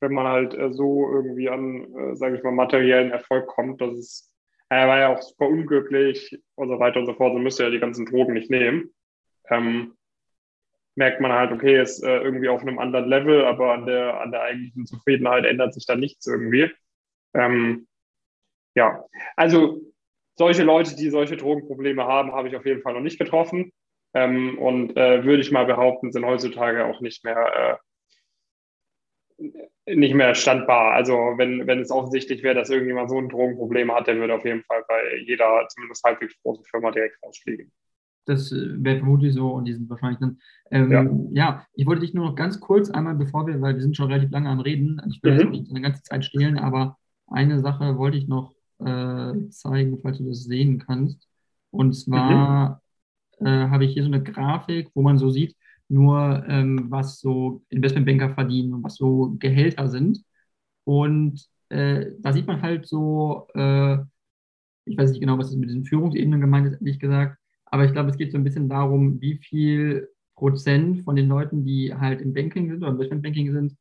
wenn 0.00 0.12
man 0.12 0.26
halt 0.26 0.54
äh, 0.54 0.72
so 0.72 1.10
irgendwie 1.10 1.48
an, 1.48 1.92
äh, 1.94 2.16
sage 2.16 2.36
ich 2.36 2.42
mal, 2.42 2.52
materiellen 2.52 3.10
Erfolg 3.10 3.48
kommt, 3.48 3.80
dass 3.80 3.92
es, 3.94 4.32
er 4.68 4.88
war 4.88 4.98
ja 4.98 5.08
auch 5.14 5.22
super 5.22 5.48
unglücklich 5.48 6.38
und 6.54 6.68
so 6.68 6.78
weiter 6.78 7.00
und 7.00 7.06
so 7.06 7.14
fort, 7.14 7.32
so 7.32 7.38
müsste 7.38 7.64
er 7.64 7.70
die 7.70 7.80
ganzen 7.80 8.06
Drogen 8.06 8.34
nicht 8.34 8.50
nehmen. 8.50 8.94
Ähm, 9.50 9.96
merkt 10.94 11.20
man 11.20 11.32
halt, 11.32 11.52
okay, 11.52 11.80
ist 11.80 12.02
äh, 12.02 12.20
irgendwie 12.20 12.48
auf 12.48 12.62
einem 12.62 12.78
anderen 12.78 13.08
Level, 13.08 13.44
aber 13.44 13.72
an 13.72 13.86
der, 13.86 14.20
an 14.20 14.30
der 14.30 14.42
eigentlichen 14.42 14.86
Zufriedenheit 14.86 15.44
ändert 15.44 15.74
sich 15.74 15.86
da 15.86 15.96
nichts 15.96 16.26
irgendwie. 16.26 16.70
Ähm, 17.34 17.88
ja, 18.74 19.04
also 19.36 19.80
solche 20.36 20.62
Leute, 20.62 20.96
die 20.96 21.10
solche 21.10 21.36
Drogenprobleme 21.36 22.04
haben, 22.04 22.32
habe 22.32 22.48
ich 22.48 22.56
auf 22.56 22.66
jeden 22.66 22.82
Fall 22.82 22.94
noch 22.94 23.00
nicht 23.00 23.18
getroffen. 23.18 23.72
Ähm, 24.14 24.58
und 24.58 24.96
äh, 24.96 25.24
würde 25.24 25.42
ich 25.42 25.50
mal 25.50 25.66
behaupten, 25.66 26.12
sind 26.12 26.24
heutzutage 26.24 26.84
auch 26.84 27.00
nicht 27.00 27.24
mehr, 27.24 27.80
äh, 29.38 29.94
nicht 29.96 30.14
mehr 30.14 30.34
standbar. 30.34 30.92
Also 30.92 31.14
wenn, 31.36 31.66
wenn 31.66 31.80
es 31.80 31.90
offensichtlich 31.90 32.42
wäre, 32.42 32.54
dass 32.54 32.70
irgendjemand 32.70 33.10
so 33.10 33.18
ein 33.18 33.28
Drogenproblem 33.28 33.92
hat, 33.92 34.06
der 34.06 34.16
würde 34.16 34.34
auf 34.34 34.44
jeden 34.44 34.62
Fall 34.62 34.84
bei 34.88 35.16
jeder 35.26 35.66
zumindest 35.68 36.04
halbwegs 36.04 36.40
großen 36.42 36.64
Firma 36.64 36.92
direkt 36.92 37.20
rausfliegen. 37.24 37.72
Das 38.26 38.52
äh, 38.52 38.82
wäre 38.82 38.98
vermutlich 38.98 39.34
so 39.34 39.50
und 39.50 39.64
die 39.66 39.74
sind 39.74 39.90
wahrscheinlich 39.90 40.20
dann. 40.20 40.38
Ähm, 40.70 41.30
ja. 41.32 41.44
ja. 41.44 41.66
ich 41.74 41.86
wollte 41.86 42.02
dich 42.02 42.14
nur 42.14 42.26
noch 42.26 42.36
ganz 42.36 42.60
kurz 42.60 42.90
einmal, 42.90 43.16
bevor 43.16 43.48
wir, 43.48 43.60
weil 43.60 43.74
wir 43.74 43.82
sind 43.82 43.96
schon 43.96 44.10
relativ 44.10 44.30
lange 44.30 44.48
am 44.48 44.60
Reden, 44.60 45.02
ich 45.08 45.22
will 45.24 45.34
mhm. 45.34 45.40
jetzt 45.40 45.50
nicht 45.50 45.70
eine 45.70 45.80
ganze 45.80 46.02
Zeit 46.04 46.24
stehlen, 46.24 46.56
aber 46.56 46.96
eine 47.26 47.58
Sache 47.58 47.98
wollte 47.98 48.16
ich 48.16 48.28
noch 48.28 48.54
äh, 48.84 49.48
zeigen, 49.50 49.98
falls 50.02 50.18
du 50.18 50.28
das 50.28 50.44
sehen 50.44 50.78
kannst. 50.78 51.28
Und 51.70 51.94
zwar 51.94 52.82
mhm. 53.40 53.46
äh, 53.46 53.68
habe 53.68 53.84
ich 53.84 53.92
hier 53.92 54.02
so 54.04 54.08
eine 54.08 54.22
Grafik, 54.22 54.90
wo 54.94 55.02
man 55.02 55.18
so 55.18 55.30
sieht, 55.30 55.56
nur 55.88 56.44
ähm, 56.48 56.86
was 56.90 57.20
so 57.20 57.62
Investmentbanker 57.68 58.34
verdienen 58.34 58.74
und 58.74 58.84
was 58.84 58.96
so 58.96 59.36
Gehälter 59.38 59.88
sind. 59.88 60.22
Und 60.84 61.46
äh, 61.68 62.12
da 62.20 62.32
sieht 62.32 62.46
man 62.46 62.62
halt 62.62 62.86
so, 62.86 63.48
äh, 63.54 63.98
ich 64.84 64.96
weiß 64.96 65.10
nicht 65.10 65.20
genau, 65.20 65.38
was 65.38 65.48
das 65.48 65.56
mit 65.56 65.68
diesen 65.70 65.84
Führungsebenen 65.84 66.40
gemeint 66.40 66.66
ist, 66.66 66.80
ehrlich 66.80 66.98
gesagt, 66.98 67.38
aber 67.66 67.84
ich 67.84 67.92
glaube, 67.92 68.10
es 68.10 68.16
geht 68.16 68.32
so 68.32 68.38
ein 68.38 68.44
bisschen 68.44 68.68
darum, 68.68 69.20
wie 69.20 69.38
viel 69.38 70.08
Prozent 70.36 71.04
von 71.04 71.16
den 71.16 71.28
Leuten, 71.28 71.64
die 71.64 71.94
halt 71.94 72.20
im 72.20 72.34
Banking 72.34 72.68
sind 72.68 72.78
oder 72.78 72.88
im 72.88 72.94
Investmentbanking 72.94 73.52
sind, 73.52 73.76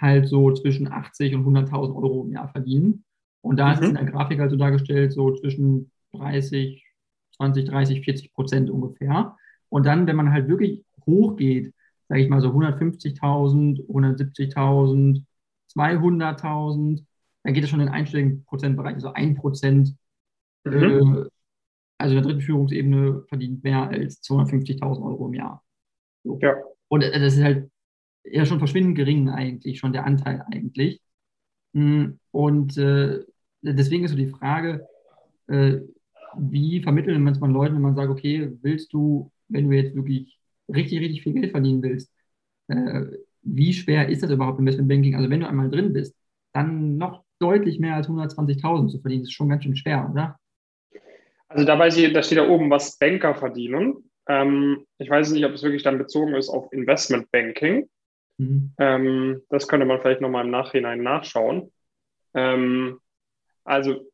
halt 0.00 0.28
so 0.28 0.52
zwischen 0.52 0.88
80 0.90 1.34
und 1.34 1.44
100.000 1.44 1.94
Euro 1.96 2.24
im 2.24 2.32
Jahr 2.32 2.48
verdienen. 2.48 3.04
Und 3.46 3.58
da 3.58 3.68
mhm. 3.68 3.72
ist 3.72 3.80
es 3.82 3.88
in 3.90 3.94
der 3.94 4.04
Grafik 4.06 4.40
also 4.40 4.56
dargestellt, 4.56 5.12
so 5.12 5.32
zwischen 5.34 5.92
30, 6.12 6.84
20, 7.36 7.64
30, 7.66 8.04
40 8.04 8.32
Prozent 8.32 8.70
ungefähr. 8.70 9.36
Und 9.68 9.86
dann, 9.86 10.06
wenn 10.06 10.16
man 10.16 10.32
halt 10.32 10.48
wirklich 10.48 10.84
hochgeht, 11.06 11.72
sage 12.08 12.22
ich 12.22 12.28
mal 12.28 12.40
so 12.40 12.48
150.000, 12.48 13.86
170.000, 13.86 15.22
200.000, 15.76 17.04
dann 17.44 17.54
geht 17.54 17.62
es 17.62 17.70
schon 17.70 17.80
in 17.80 17.86
den 17.86 17.94
einstelligen 17.94 18.44
Prozentbereich, 18.44 18.94
also 18.94 19.12
ein 19.12 19.36
Prozent. 19.36 19.94
Mhm. 20.64 20.72
Äh, 20.72 21.28
also 21.98 22.16
in 22.16 22.22
der 22.22 22.22
dritten 22.22 22.40
Führungsebene 22.40 23.22
verdient 23.28 23.62
mehr 23.62 23.88
als 23.88 24.22
250.000 24.22 25.04
Euro 25.04 25.28
im 25.28 25.34
Jahr. 25.34 25.64
So. 26.24 26.38
Ja. 26.42 26.54
Und 26.88 27.02
äh, 27.02 27.18
das 27.18 27.36
ist 27.36 27.44
halt 27.44 27.70
ja 28.24 28.44
schon 28.44 28.58
verschwindend 28.58 28.96
gering 28.96 29.30
eigentlich, 29.30 29.78
schon 29.78 29.92
der 29.92 30.04
Anteil 30.04 30.44
eigentlich. 30.50 31.00
Mm, 31.72 32.18
und 32.32 32.76
äh, 32.76 33.24
deswegen 33.72 34.04
ist 34.04 34.12
so 34.12 34.16
die 34.16 34.26
Frage, 34.26 34.86
äh, 35.48 35.78
wie 36.38 36.82
vermitteln 36.82 37.22
man 37.22 37.32
es 37.32 37.40
man 37.40 37.52
Leuten, 37.52 37.74
wenn 37.74 37.82
man 37.82 37.96
sagt, 37.96 38.10
okay, 38.10 38.52
willst 38.62 38.92
du, 38.92 39.30
wenn 39.48 39.68
du 39.68 39.76
jetzt 39.76 39.94
wirklich 39.94 40.38
richtig, 40.68 41.00
richtig 41.00 41.22
viel 41.22 41.32
Geld 41.34 41.50
verdienen 41.50 41.82
willst, 41.82 42.12
äh, 42.68 43.06
wie 43.42 43.72
schwer 43.72 44.08
ist 44.08 44.22
das 44.22 44.30
überhaupt 44.30 44.58
im 44.58 44.66
Investment 44.66 44.88
Banking? 44.88 45.14
Also 45.14 45.30
wenn 45.30 45.40
du 45.40 45.48
einmal 45.48 45.70
drin 45.70 45.92
bist, 45.92 46.14
dann 46.52 46.96
noch 46.96 47.24
deutlich 47.38 47.78
mehr 47.78 47.94
als 47.94 48.08
120.000 48.08 48.90
zu 48.90 49.00
verdienen, 49.00 49.22
ist 49.22 49.32
schon 49.32 49.48
ganz 49.48 49.64
schön 49.64 49.76
schwer, 49.76 50.08
oder? 50.10 50.38
Also 51.48 51.64
da 51.64 51.78
weiß 51.78 51.96
ich, 51.98 52.12
da 52.12 52.22
steht 52.22 52.38
da 52.38 52.48
oben, 52.48 52.70
was 52.70 52.98
Banker 52.98 53.34
verdienen. 53.34 54.10
Ähm, 54.28 54.84
ich 54.98 55.08
weiß 55.08 55.30
nicht, 55.30 55.44
ob 55.44 55.52
es 55.52 55.62
wirklich 55.62 55.82
dann 55.82 55.98
bezogen 55.98 56.34
ist 56.34 56.48
auf 56.48 56.72
Investment 56.72 57.30
Banking. 57.30 57.88
Mhm. 58.38 58.72
Ähm, 58.78 59.42
das 59.48 59.68
könnte 59.68 59.86
man 59.86 60.00
vielleicht 60.00 60.20
nochmal 60.20 60.44
im 60.44 60.50
Nachhinein 60.50 61.02
nachschauen. 61.02 61.72
Ähm, 62.34 62.98
also 63.66 64.06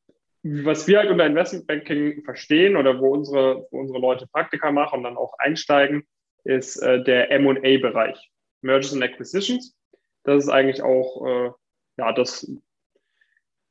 was 0.42 0.88
wir 0.88 0.98
halt 0.98 1.10
unter 1.10 1.26
Investment 1.26 1.66
Banking 1.66 2.24
verstehen 2.24 2.76
oder 2.76 2.98
wo 2.98 3.10
unsere, 3.10 3.66
wo 3.70 3.78
unsere 3.78 4.00
Leute 4.00 4.26
Praktika 4.26 4.72
machen 4.72 4.98
und 4.98 5.04
dann 5.04 5.16
auch 5.16 5.34
einsteigen, 5.38 6.04
ist 6.44 6.78
äh, 6.78 7.02
der 7.04 7.30
M&A-Bereich, 7.30 8.30
Mergers 8.60 8.92
and 8.92 9.04
Acquisitions. 9.04 9.76
Das 10.24 10.44
ist 10.44 10.50
eigentlich 10.50 10.82
auch 10.82 11.26
äh, 11.26 11.50
ja 11.98 12.12
das, 12.12 12.50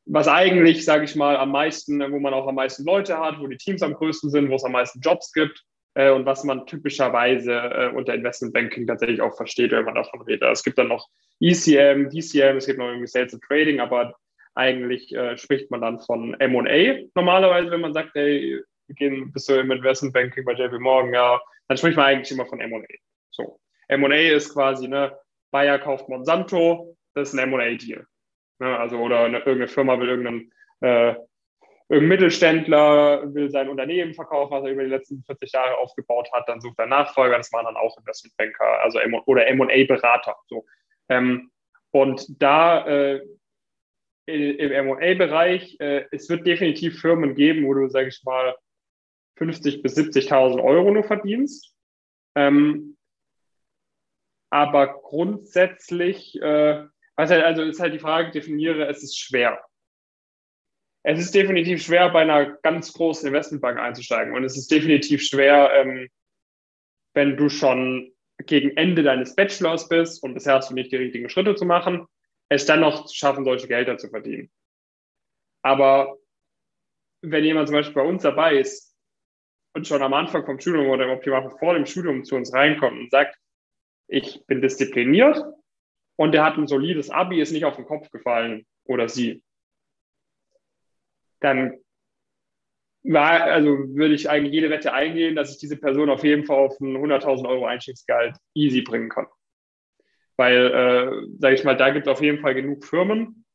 was 0.06 0.28
eigentlich, 0.30 0.86
sage 0.86 1.04
ich 1.04 1.16
mal, 1.16 1.36
am 1.36 1.52
meisten, 1.52 2.00
wo 2.12 2.20
man 2.20 2.34
auch 2.34 2.48
am 2.48 2.56
meisten 2.56 2.86
Leute 2.86 3.20
hat, 3.20 3.40
wo 3.40 3.48
die 3.48 3.58
Teams 3.58 3.82
am 3.82 3.94
größten 3.94 4.30
sind, 4.30 4.50
wo 4.50 4.56
es 4.56 4.64
am 4.64 4.72
meisten 4.72 5.02
Jobs 5.02 5.34
gibt 5.34 5.66
äh, 5.96 6.10
und 6.10 6.26
was 6.26 6.46
man 6.46 6.66
typischerweise 6.66 7.54
äh, 7.54 7.92
unter 7.94 8.14
Investment 8.14 8.54
Banking 8.54 8.88
tatsächlich 8.88 9.22
auch 9.22 9.36
versteht, 9.36 9.72
wenn 9.72 9.86
man 9.86 9.96
davon 9.96 10.22
redet. 10.22 10.50
Es 10.50 10.64
gibt 10.64 10.78
dann 10.78 10.88
noch 10.88 11.10
ECM, 11.42 12.10
DCM, 12.10 12.58
es 12.58 12.66
gibt 12.66 12.80
noch 12.80 12.88
irgendwie 12.88 13.08
Sales 13.08 13.34
and 13.34 13.44
Trading, 13.44 13.82
aber 13.82 14.16
eigentlich 14.56 15.14
äh, 15.16 15.38
spricht 15.38 15.72
man 15.72 15.82
dann 15.82 16.00
von 16.00 16.40
M&A 16.40 17.08
normalerweise, 17.16 17.72
wenn 17.72 17.82
man 17.82 17.94
sagt, 17.94 18.12
hey, 18.14 18.62
wir 18.88 18.96
gehen, 18.96 19.32
bist 19.32 19.50
du 19.50 19.54
im 19.54 19.72
Investment 19.72 20.14
Banking 20.14 20.46
bei 20.46 20.54
JP 20.54 20.80
Morgan, 20.80 21.14
ja, 21.14 21.42
dann 21.68 21.78
spricht 21.78 21.98
man 21.98 22.06
eigentlich 22.08 22.32
immer 22.32 22.46
von 22.46 22.60
M&A. 22.60 22.86
So, 23.32 23.60
M&A 23.88 24.16
ist 24.16 24.54
quasi, 24.54 24.88
ne, 24.88 25.18
Bayer 25.52 25.80
kauft 25.80 26.10
Monsanto, 26.10 26.98
das 27.14 27.30
ist 27.30 27.40
ein 27.40 27.52
M&A-Deal. 27.52 28.06
Ne, 28.60 28.78
also, 28.78 28.98
oder 28.98 29.26
eine, 29.26 29.38
irgendeine 29.38 29.68
Firma 29.68 30.00
will 30.00 30.10
irgendeinen, 30.10 30.52
äh, 30.82 31.16
irgendein 31.88 32.08
Mittelständler 32.08 33.34
will 33.34 33.50
sein 33.50 33.70
Unternehmen 33.70 34.14
verkaufen, 34.14 34.52
was 34.52 34.66
er 34.66 34.72
über 34.72 34.84
die 34.84 34.90
letzten 34.90 35.24
40 35.24 35.52
Jahre 35.52 35.78
aufgebaut 35.78 36.30
hat, 36.34 36.48
dann 36.48 36.62
sucht 36.62 36.80
er 36.80 36.88
Nachfolger, 36.88 37.38
das 37.38 37.52
waren 37.54 37.66
dann 37.66 37.78
auch 37.78 37.98
Investmentbanker, 37.98 38.82
also 38.82 39.00
M 39.00 39.16
oder 39.26 39.48
M&A-Berater. 39.48 40.36
So. 40.48 40.66
Ähm, 41.10 41.52
und 41.92 42.42
da 42.42 42.86
äh, 42.88 43.22
im 44.26 44.88
MA-Bereich, 44.88 45.78
äh, 45.80 46.06
es 46.12 46.30
wird 46.30 46.46
definitiv 46.46 47.00
Firmen 47.00 47.36
geben, 47.36 47.66
wo 47.66 47.74
du, 47.74 47.88
sage 47.90 48.10
ich 48.10 48.22
mal, 48.24 48.56
50.000 49.40 49.82
bis 49.82 49.98
70.000 49.98 50.64
Euro 50.64 50.92
nur 50.92 51.04
verdienst. 51.04 51.76
Ähm, 52.36 52.98
aber 54.52 55.02
grundsätzlich, 55.02 56.40
äh, 56.42 56.86
halt, 57.18 57.32
also 57.32 57.64
ist 57.64 57.80
halt 57.80 57.94
die 57.94 58.00
Frage, 58.00 58.32
definiere, 58.32 58.88
es 58.88 59.02
ist 59.04 59.18
schwer. 59.18 59.64
Es 61.04 61.20
ist 61.20 61.34
definitiv 61.34 61.82
schwer, 61.82 62.10
bei 62.10 62.22
einer 62.22 62.58
ganz 62.62 62.94
großen 62.94 63.28
Investmentbank 63.28 63.80
einzusteigen. 63.80 64.36
Und 64.36 64.44
es 64.44 64.56
ist 64.56 64.70
definitiv 64.70 65.24
schwer, 65.24 65.72
ähm, 65.74 66.10
wenn 67.14 67.38
du 67.38 67.50
schon 67.50 68.14
gegen 68.46 68.78
Ende 68.78 69.04
deines 69.04 69.36
Bachelors 69.36 69.90
bist 69.90 70.22
und 70.24 70.34
bisher 70.36 70.56
hast 70.56 70.70
du 70.70 70.76
nicht 70.76 70.92
die 70.92 70.98
richtigen 70.98 71.30
Schritte 71.30 71.56
zu 71.56 71.66
machen 71.66 72.08
es 72.52 72.66
dann 72.66 72.82
noch 72.82 73.10
schaffen, 73.10 73.46
solche 73.46 73.68
Gelder 73.68 73.98
zu 73.98 74.10
verdienen. 74.10 74.52
Aber 75.64 76.18
wenn 77.22 77.46
jemand 77.46 77.70
zum 77.70 77.78
Beispiel 77.78 77.96
bei 77.96 78.02
uns 78.02 78.24
dabei 78.24 78.58
ist 78.58 78.94
und 79.74 79.88
schon 79.88 80.02
am 80.02 80.14
Anfang 80.14 80.46
vom 80.46 80.60
Studium 80.60 80.90
oder 80.90 81.06
im 81.06 81.12
Optimalfall 81.12 81.58
vor 81.58 81.76
dem 81.76 81.86
Studium 81.86 82.26
zu 82.26 82.36
uns 82.36 82.54
reinkommt 82.54 83.00
und 83.00 83.10
sagt, 83.10 83.38
ich 84.08 84.46
bin 84.48 84.62
diszipliniert 84.62 85.42
und 86.18 86.34
der 86.34 86.44
hat 86.44 86.58
ein 86.58 86.68
solides 86.68 87.10
Abi, 87.10 87.40
ist 87.40 87.54
nicht 87.54 87.64
auf 87.64 87.78
den 87.78 87.86
Kopf 87.86 88.10
gefallen 88.12 88.66
oder 88.84 89.08
sie, 89.08 89.42
dann 91.40 91.80
war, 93.04 93.44
also 93.44 93.70
würde 93.96 94.14
ich 94.14 94.30
eigentlich 94.30 94.54
jede 94.54 94.70
Wette 94.70 94.94
eingehen, 94.94 95.38
dass 95.38 95.52
ich 95.52 95.58
diese 95.58 95.78
Person 95.78 96.10
auf 96.10 96.26
jeden 96.26 96.46
Fall 96.46 96.58
auf 96.58 96.78
ein 96.82 96.98
100.000 96.98 97.48
Euro 97.48 97.66
Einstiegsgehalt 97.66 98.36
easy 98.54 98.82
bringen 98.82 99.08
kann. 99.08 99.28
Weil, 100.42 100.72
äh, 100.74 101.38
sage 101.38 101.54
ich 101.54 101.64
mal, 101.64 101.78
da 101.78 101.92
gibt 101.92 102.08
es 102.08 102.12
auf 102.12 102.20
jeden 102.20 102.40
Fall 102.40 102.56
genug 102.56 102.84
Firmen, 102.84 103.46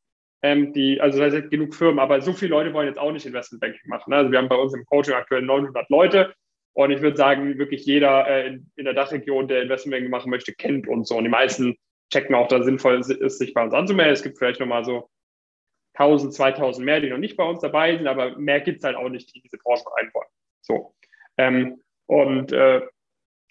ähm, 0.42 0.72
die, 0.72 1.00
also 1.00 1.18
das 1.18 1.34
heißt 1.34 1.50
genug 1.50 1.74
Firmen, 1.74 1.98
aber 1.98 2.20
so 2.20 2.32
viele 2.32 2.50
Leute 2.50 2.72
wollen 2.72 2.86
jetzt 2.86 3.00
auch 3.00 3.10
nicht 3.10 3.26
Investmentbanking 3.26 3.90
machen. 3.90 4.10
Ne? 4.10 4.18
Also 4.18 4.30
wir 4.30 4.38
haben 4.38 4.48
bei 4.48 4.54
uns 4.54 4.72
im 4.72 4.84
Coaching 4.84 5.14
aktuell 5.14 5.42
900 5.42 5.90
Leute 5.90 6.32
und 6.74 6.92
ich 6.92 7.00
würde 7.00 7.16
sagen, 7.16 7.58
wirklich 7.58 7.84
jeder 7.86 8.28
äh, 8.28 8.46
in, 8.46 8.70
in, 8.76 8.84
der 8.84 8.94
Dachregion, 8.94 9.48
der 9.48 9.62
Investmentbanking 9.62 10.10
machen 10.12 10.30
möchte, 10.30 10.52
kennt 10.52 10.86
uns 10.86 11.08
so. 11.08 11.16
Und 11.16 11.24
die 11.24 11.30
meisten 11.30 11.76
checken 12.12 12.36
auch, 12.36 12.48
es 12.52 12.64
sinnvoll 12.64 13.00
ist, 13.00 13.38
sich 13.38 13.52
bei 13.52 13.64
uns 13.64 13.74
anzumelden. 13.74 14.12
Es 14.12 14.22
gibt 14.22 14.38
vielleicht 14.38 14.60
nochmal 14.60 14.84
so 14.84 15.10
1000, 15.94 16.34
2000 16.34 16.86
mehr, 16.86 17.00
die 17.00 17.10
noch 17.10 17.18
nicht 17.18 17.36
bei 17.36 17.42
uns 17.42 17.62
dabei 17.62 17.96
sind, 17.96 18.06
aber 18.06 18.38
mehr 18.38 18.60
gibt 18.60 18.78
es 18.78 18.84
halt 18.84 18.94
auch 18.94 19.08
nicht, 19.08 19.34
die 19.34 19.40
diese 19.40 19.58
Branche 19.58 19.86
rein 19.96 20.08
wollen. 20.14 20.28
So. 20.60 20.94
Ähm, 21.36 21.82
und 22.06 22.52
äh, 22.52 22.82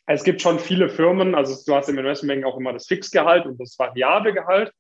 es 0.08 0.24
gibt 0.24 0.42
schon 0.42 0.60
viele 0.60 0.90
Firmen, 0.90 1.34
also 1.36 1.56
du 1.66 1.76
hast 1.76 1.90
im 1.90 1.98
Investmentbanking 1.98 2.46
auch 2.46 2.58
immer 2.58 2.74
das 2.74 2.88
Fixgehalt 2.88 3.46
und 3.46 3.60
das 3.60 3.78
variable 3.80 4.34
Gehalt. 4.34 4.72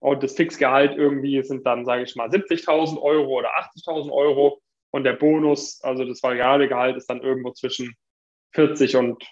Und 0.00 0.22
das 0.22 0.34
Fixgehalt 0.34 0.96
irgendwie 0.96 1.42
sind 1.42 1.66
dann, 1.66 1.84
sage 1.84 2.02
ich 2.02 2.16
mal, 2.16 2.28
70.000 2.28 3.00
Euro 3.00 3.38
oder 3.38 3.50
80.000 3.58 4.10
Euro. 4.10 4.60
Und 4.90 5.04
der 5.04 5.12
Bonus, 5.12 5.80
also 5.82 6.04
das 6.04 6.22
variable 6.22 6.68
Gehalt, 6.68 6.96
ist 6.96 7.08
dann 7.08 7.22
irgendwo 7.22 7.52
zwischen 7.52 7.94
40 8.54 8.96
und 8.96 9.24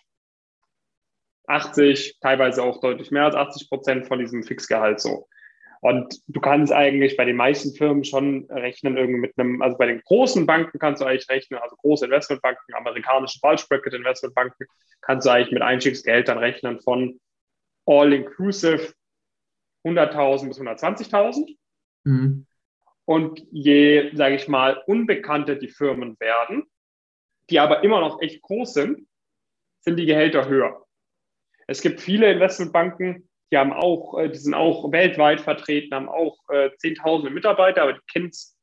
80, 1.47 2.19
teilweise 2.21 2.63
auch 2.63 2.81
deutlich 2.81 3.11
mehr 3.11 3.25
als 3.25 3.35
80 3.35 3.69
Prozent 3.69 4.07
von 4.07 4.19
diesem 4.19 4.43
Fixgehalt 4.43 5.01
so. 5.01 5.27
Und 5.81 6.21
du 6.27 6.41
kannst 6.41 6.73
eigentlich 6.73 7.17
bei 7.17 7.25
den 7.25 7.37
meisten 7.37 7.75
Firmen 7.75 8.05
schon 8.05 8.47
rechnen, 8.51 8.97
irgendwie 8.97 9.21
mit 9.21 9.39
einem, 9.39 9.63
also 9.63 9.77
bei 9.77 9.87
den 9.87 10.01
großen 10.01 10.45
Banken 10.47 10.79
kannst 10.79 11.01
du 11.01 11.07
eigentlich 11.07 11.29
rechnen, 11.29 11.61
also 11.61 11.77
große 11.77 12.07
Investmentbanken, 12.07 12.75
amerikanische 12.75 13.39
Bulge 13.41 13.65
Bracket 13.69 13.95
Investmentbanken, 13.95 14.67
kannst 15.03 15.27
du 15.27 15.31
eigentlich 15.31 15.53
mit 15.53 15.63
Einstiegsgeld 15.63 16.29
dann 16.29 16.39
rechnen 16.39 16.81
von 16.81 17.21
all 17.87 18.13
inclusive 18.13 18.93
100.000 19.85 20.49
bis 20.49 20.61
120.000. 20.61 21.57
Mhm. 22.05 22.47
Und 23.05 23.47
je, 23.51 24.15
sage 24.15 24.35
ich 24.35 24.49
mal, 24.49 24.83
unbekannter 24.87 25.55
die 25.55 25.69
Firmen 25.69 26.19
werden, 26.21 26.65
die 27.51 27.61
aber 27.61 27.83
immer 27.83 28.01
noch 28.01 28.21
echt 28.21 28.43
groß 28.43 28.75
sind, 28.75 29.09
sind 29.81 29.97
die 29.97 30.07
Gehälter 30.07 30.49
höher. 30.49 30.85
Es 31.67 31.81
gibt 31.81 32.01
viele 32.01 32.31
Investmentbanken, 32.33 33.28
die 33.51 33.57
haben 33.57 33.73
auch, 33.73 34.19
äh, 34.19 34.29
die 34.29 34.39
sind 34.39 34.55
auch 34.55 34.91
weltweit 34.93 35.41
vertreten, 35.41 35.95
haben 35.95 36.09
auch 36.09 36.37
äh, 36.51 36.71
zehntausende 36.79 37.33
Mitarbeiter, 37.33 37.83
aber 37.83 37.95
die 37.95 38.01
kennst, 38.11 38.57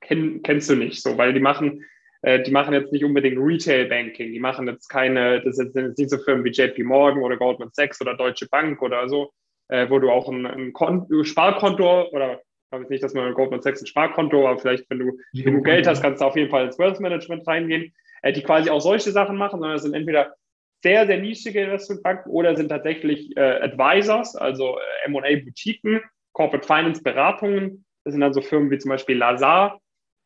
kenn, 0.00 0.42
kennst 0.42 0.70
du 0.70 0.76
nicht 0.76 1.02
so, 1.02 1.16
weil 1.18 1.32
die 1.32 1.40
machen, 1.40 1.84
äh, 2.22 2.42
die 2.42 2.50
machen 2.50 2.74
jetzt 2.74 2.92
nicht 2.92 3.04
unbedingt 3.04 3.38
Retail 3.38 3.86
Banking, 3.86 4.32
die 4.32 4.40
machen 4.40 4.66
jetzt 4.66 4.88
keine, 4.88 5.42
das 5.42 5.56
sind 5.56 5.74
jetzt 5.74 5.98
nicht 5.98 6.10
so 6.10 6.18
Firmen 6.18 6.44
wie 6.44 6.50
JP 6.50 6.82
Morgan 6.84 7.22
oder 7.22 7.36
Goldman 7.36 7.70
Sachs 7.72 8.00
oder 8.00 8.16
Deutsche 8.16 8.48
Bank 8.48 8.80
oder 8.82 9.08
so, 9.08 9.30
äh, 9.68 9.88
wo 9.90 9.98
du 9.98 10.10
auch 10.10 10.28
ein, 10.28 10.46
ein 10.46 10.72
Konto, 10.72 11.22
Sparkonto 11.24 12.08
oder 12.10 12.40
ich 12.40 12.70
glaube 12.70 12.86
nicht, 12.88 13.02
dass 13.02 13.14
man 13.14 13.34
Goldman 13.34 13.62
Sachs 13.62 13.82
ein 13.82 13.86
Sparkonto, 13.86 14.46
aber 14.46 14.60
vielleicht, 14.60 14.88
wenn 14.90 15.00
du 15.00 15.18
genug 15.32 15.64
Geld 15.64 15.88
hast, 15.88 16.02
kannst 16.02 16.22
du 16.22 16.26
auf 16.26 16.36
jeden 16.36 16.50
Fall 16.50 16.66
ins 16.66 16.78
Wealth 16.78 17.00
Management 17.00 17.46
reingehen, 17.46 17.92
äh, 18.22 18.32
die 18.32 18.42
quasi 18.42 18.70
auch 18.70 18.80
solche 18.80 19.10
Sachen 19.10 19.36
machen, 19.36 19.60
sondern 19.60 19.76
es 19.76 19.82
sind 19.82 19.94
entweder 19.94 20.34
sehr, 20.82 21.06
sehr 21.06 21.18
nischige 21.18 21.62
Investmentbanken 21.62 22.30
oder 22.32 22.56
sind 22.56 22.68
tatsächlich 22.68 23.36
äh, 23.36 23.60
Advisors, 23.62 24.36
also 24.36 24.78
äh, 24.78 25.06
M&A-Boutiquen, 25.06 26.00
Corporate 26.32 26.66
Finance-Beratungen. 26.66 27.84
Das 28.04 28.12
sind 28.12 28.20
dann 28.20 28.32
so 28.32 28.40
Firmen 28.40 28.70
wie 28.70 28.78
zum 28.78 28.88
Beispiel 28.88 29.16
Lazar 29.16 29.80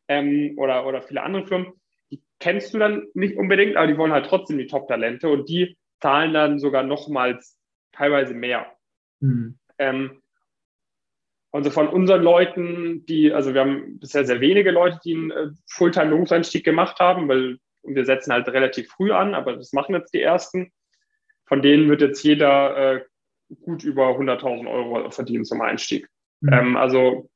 ähm, 0.08 0.54
oder, 0.56 0.86
oder 0.86 1.02
viele 1.02 1.22
andere 1.22 1.46
Firmen. 1.46 1.72
Die 2.10 2.22
kennst 2.38 2.72
du 2.72 2.78
dann 2.78 3.06
nicht 3.14 3.36
unbedingt, 3.36 3.76
aber 3.76 3.86
die 3.86 3.98
wollen 3.98 4.12
halt 4.12 4.26
trotzdem 4.26 4.58
die 4.58 4.66
Top-Talente 4.66 5.28
und 5.28 5.48
die 5.48 5.76
zahlen 6.00 6.32
dann 6.32 6.58
sogar 6.58 6.82
nochmals 6.82 7.58
teilweise 7.92 8.34
mehr. 8.34 8.66
Mhm. 9.20 9.58
Ähm, 9.78 10.22
also 11.50 11.70
von 11.70 11.88
unseren 11.88 12.22
Leuten, 12.22 13.06
die, 13.06 13.32
also 13.32 13.54
wir 13.54 13.60
haben 13.60 13.98
bisher 13.98 14.24
sehr 14.24 14.40
wenige 14.40 14.72
Leute, 14.72 14.98
die 15.04 15.14
einen 15.14 15.30
äh, 15.30 15.50
Fulltime-Berufseinstieg 15.70 16.64
gemacht 16.64 16.98
haben, 16.98 17.28
weil 17.28 17.58
und 17.84 17.94
wir 17.94 18.04
setzen 18.04 18.32
halt 18.32 18.48
relativ 18.48 18.88
früh 18.88 19.12
an, 19.12 19.34
aber 19.34 19.54
das 19.54 19.72
machen 19.72 19.94
jetzt 19.94 20.14
die 20.14 20.22
ersten. 20.22 20.72
Von 21.46 21.62
denen 21.62 21.88
wird 21.88 22.00
jetzt 22.00 22.22
jeder 22.22 22.94
äh, 22.96 23.04
gut 23.60 23.84
über 23.84 24.08
100.000 24.08 24.70
Euro 24.70 25.10
verdienen 25.10 25.44
zum 25.44 25.60
Einstieg. 25.60 26.08
Mhm. 26.40 26.52
Ähm, 26.52 26.76
also 26.76 27.28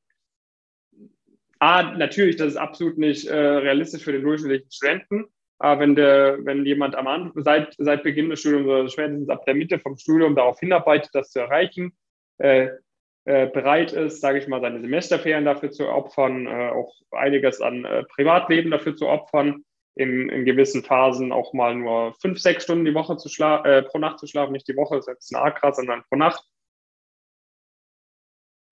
A, 1.59 1.83
natürlich, 1.83 2.37
das 2.37 2.49
ist 2.49 2.57
absolut 2.57 2.97
nicht 2.97 3.27
äh, 3.27 3.35
realistisch 3.35 4.03
für 4.03 4.13
den 4.13 4.23
durchschnittlichen 4.23 4.71
Studenten. 4.71 5.25
Aber 5.59 5.81
wenn, 5.81 5.95
der, 5.95 6.37
wenn 6.45 6.65
jemand 6.65 6.95
am 6.95 7.07
Anfang, 7.07 7.43
seit, 7.43 7.75
seit 7.77 8.03
Beginn 8.03 8.29
des 8.29 8.39
Studiums 8.39 8.65
oder 8.65 8.87
spätestens 8.87 9.29
ab 9.29 9.45
der 9.45 9.55
Mitte 9.55 9.77
vom 9.77 9.97
Studium 9.97 10.35
darauf 10.35 10.57
hinarbeitet, 10.59 11.09
das 11.13 11.31
zu 11.31 11.39
erreichen, 11.39 11.91
äh, 12.37 12.69
äh, 13.25 13.47
bereit 13.47 13.91
ist, 13.91 14.21
sage 14.21 14.39
ich 14.39 14.47
mal, 14.47 14.61
seine 14.61 14.79
Semesterferien 14.79 15.43
dafür 15.43 15.69
zu 15.69 15.89
opfern, 15.89 16.47
äh, 16.47 16.69
auch 16.69 16.95
einiges 17.11 17.59
an 17.59 17.83
äh, 17.83 18.03
Privatleben 18.05 18.71
dafür 18.71 18.95
zu 18.95 19.07
opfern, 19.07 19.65
in, 19.95 20.29
in 20.29 20.45
gewissen 20.45 20.83
Phasen 20.83 21.31
auch 21.31 21.53
mal 21.53 21.75
nur 21.75 22.13
fünf, 22.15 22.39
sechs 22.39 22.63
Stunden 22.63 22.85
die 22.85 22.93
Woche 22.93 23.17
zu 23.17 23.29
schla 23.29 23.63
äh, 23.65 23.83
pro 23.83 23.97
Nacht 23.99 24.19
zu 24.19 24.27
schlafen, 24.27 24.53
nicht 24.53 24.67
die 24.67 24.75
Woche, 24.75 24.97
ist 24.97 25.07
jetzt 25.07 25.35
ein 25.35 25.53
krass, 25.53 25.75
sondern 25.77 26.03
pro 26.09 26.15
Nacht. 26.15 26.43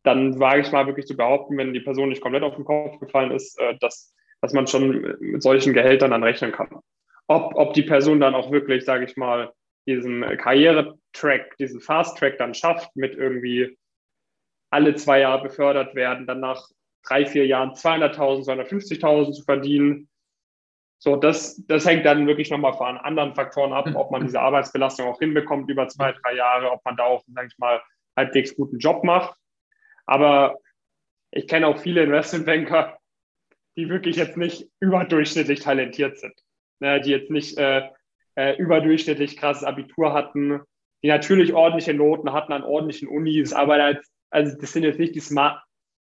Dann 0.04 0.40
wage 0.40 0.62
ich 0.62 0.72
mal 0.72 0.88
wirklich 0.88 1.06
zu 1.06 1.18
behaupten, 1.18 1.58
wenn 1.58 1.74
die 1.74 1.82
Person 1.82 2.10
nicht 2.10 2.22
komplett 2.22 2.44
auf 2.44 2.56
den 2.56 2.66
Kopf 2.66 3.00
gefallen 3.00 3.32
ist, 3.32 3.60
äh, 3.60 3.78
dass, 3.80 4.16
dass 4.42 4.54
man 4.54 4.68
schon 4.68 5.16
mit 5.20 5.44
solchen 5.44 5.74
Gehältern 5.74 6.12
dann 6.12 6.24
rechnen 6.24 6.52
kann. 6.52 6.70
Ob, 7.28 7.56
ob 7.56 7.74
die 7.74 7.84
Person 7.84 8.22
dann 8.22 8.36
auch 8.36 8.52
wirklich, 8.52 8.86
sage 8.86 9.06
ich 9.06 9.18
mal, 9.18 9.52
diesen 9.86 10.22
Karrieretrack, 10.38 11.58
diesen 11.58 11.82
Fast-Track 11.82 12.38
dann 12.38 12.54
schafft, 12.54 12.96
mit 12.96 13.16
irgendwie 13.16 13.78
alle 14.70 14.96
zwei 14.96 15.22
Jahre 15.22 15.44
befördert 15.44 15.96
werden, 15.96 16.28
dann 16.28 16.42
nach 16.42 16.70
drei, 17.04 17.26
vier 17.26 17.46
Jahren 17.46 17.72
200.000, 17.72 18.46
250.000 18.46 19.32
zu 19.32 19.44
verdienen, 19.44 20.10
so, 21.00 21.16
das, 21.16 21.64
das 21.68 21.86
hängt 21.86 22.06
dann 22.06 22.26
wirklich 22.26 22.50
nochmal 22.50 22.74
von 22.74 22.98
anderen 22.98 23.36
Faktoren 23.36 23.72
ab, 23.72 23.88
ob 23.94 24.12
man 24.12 24.24
diese 24.24 24.42
Arbeitsbelastung 24.42 25.08
auch 25.08 25.20
hinbekommt 25.20 25.70
über 25.70 25.88
zwei, 25.88 26.12
drei 26.12 26.36
Jahre, 26.36 26.72
ob 26.72 26.84
man 26.86 26.98
da 26.98 27.04
auch, 27.04 27.24
sag 27.28 27.48
ich 27.48 27.58
mal, 27.60 27.82
halbwegs 28.16 28.56
guten 28.56 28.80
Job 28.80 29.04
macht. 29.04 29.38
Aber 30.08 30.58
ich 31.32 31.48
kenne 31.48 31.68
auch 31.68 31.78
viele 31.78 32.04
Investmentbanker, 32.04 32.98
die 33.76 33.90
wirklich 33.90 34.16
jetzt 34.16 34.38
nicht 34.38 34.70
überdurchschnittlich 34.80 35.60
talentiert 35.60 36.18
sind, 36.18 36.34
ne, 36.80 37.00
die 37.00 37.12
jetzt 37.12 37.30
nicht 37.30 37.58
äh, 37.60 37.88
äh, 38.36 38.56
überdurchschnittlich 38.58 39.38
krasses 39.38 39.64
Abitur 39.64 40.14
hatten, 40.14 40.62
die 41.04 41.10
natürlich 41.10 41.54
ordentliche 41.54 41.94
Noten 41.94 42.34
hatten 42.34 42.54
an 42.54 42.64
ordentlichen 42.64 43.08
Unis, 43.08 43.54
aber 43.54 43.78
das, 43.78 44.12
also 44.32 44.58
das 44.60 44.74
sind 44.74 44.84
jetzt 44.84 45.00
nicht 45.00 45.14
die 45.14 45.20
smart, 45.20 45.62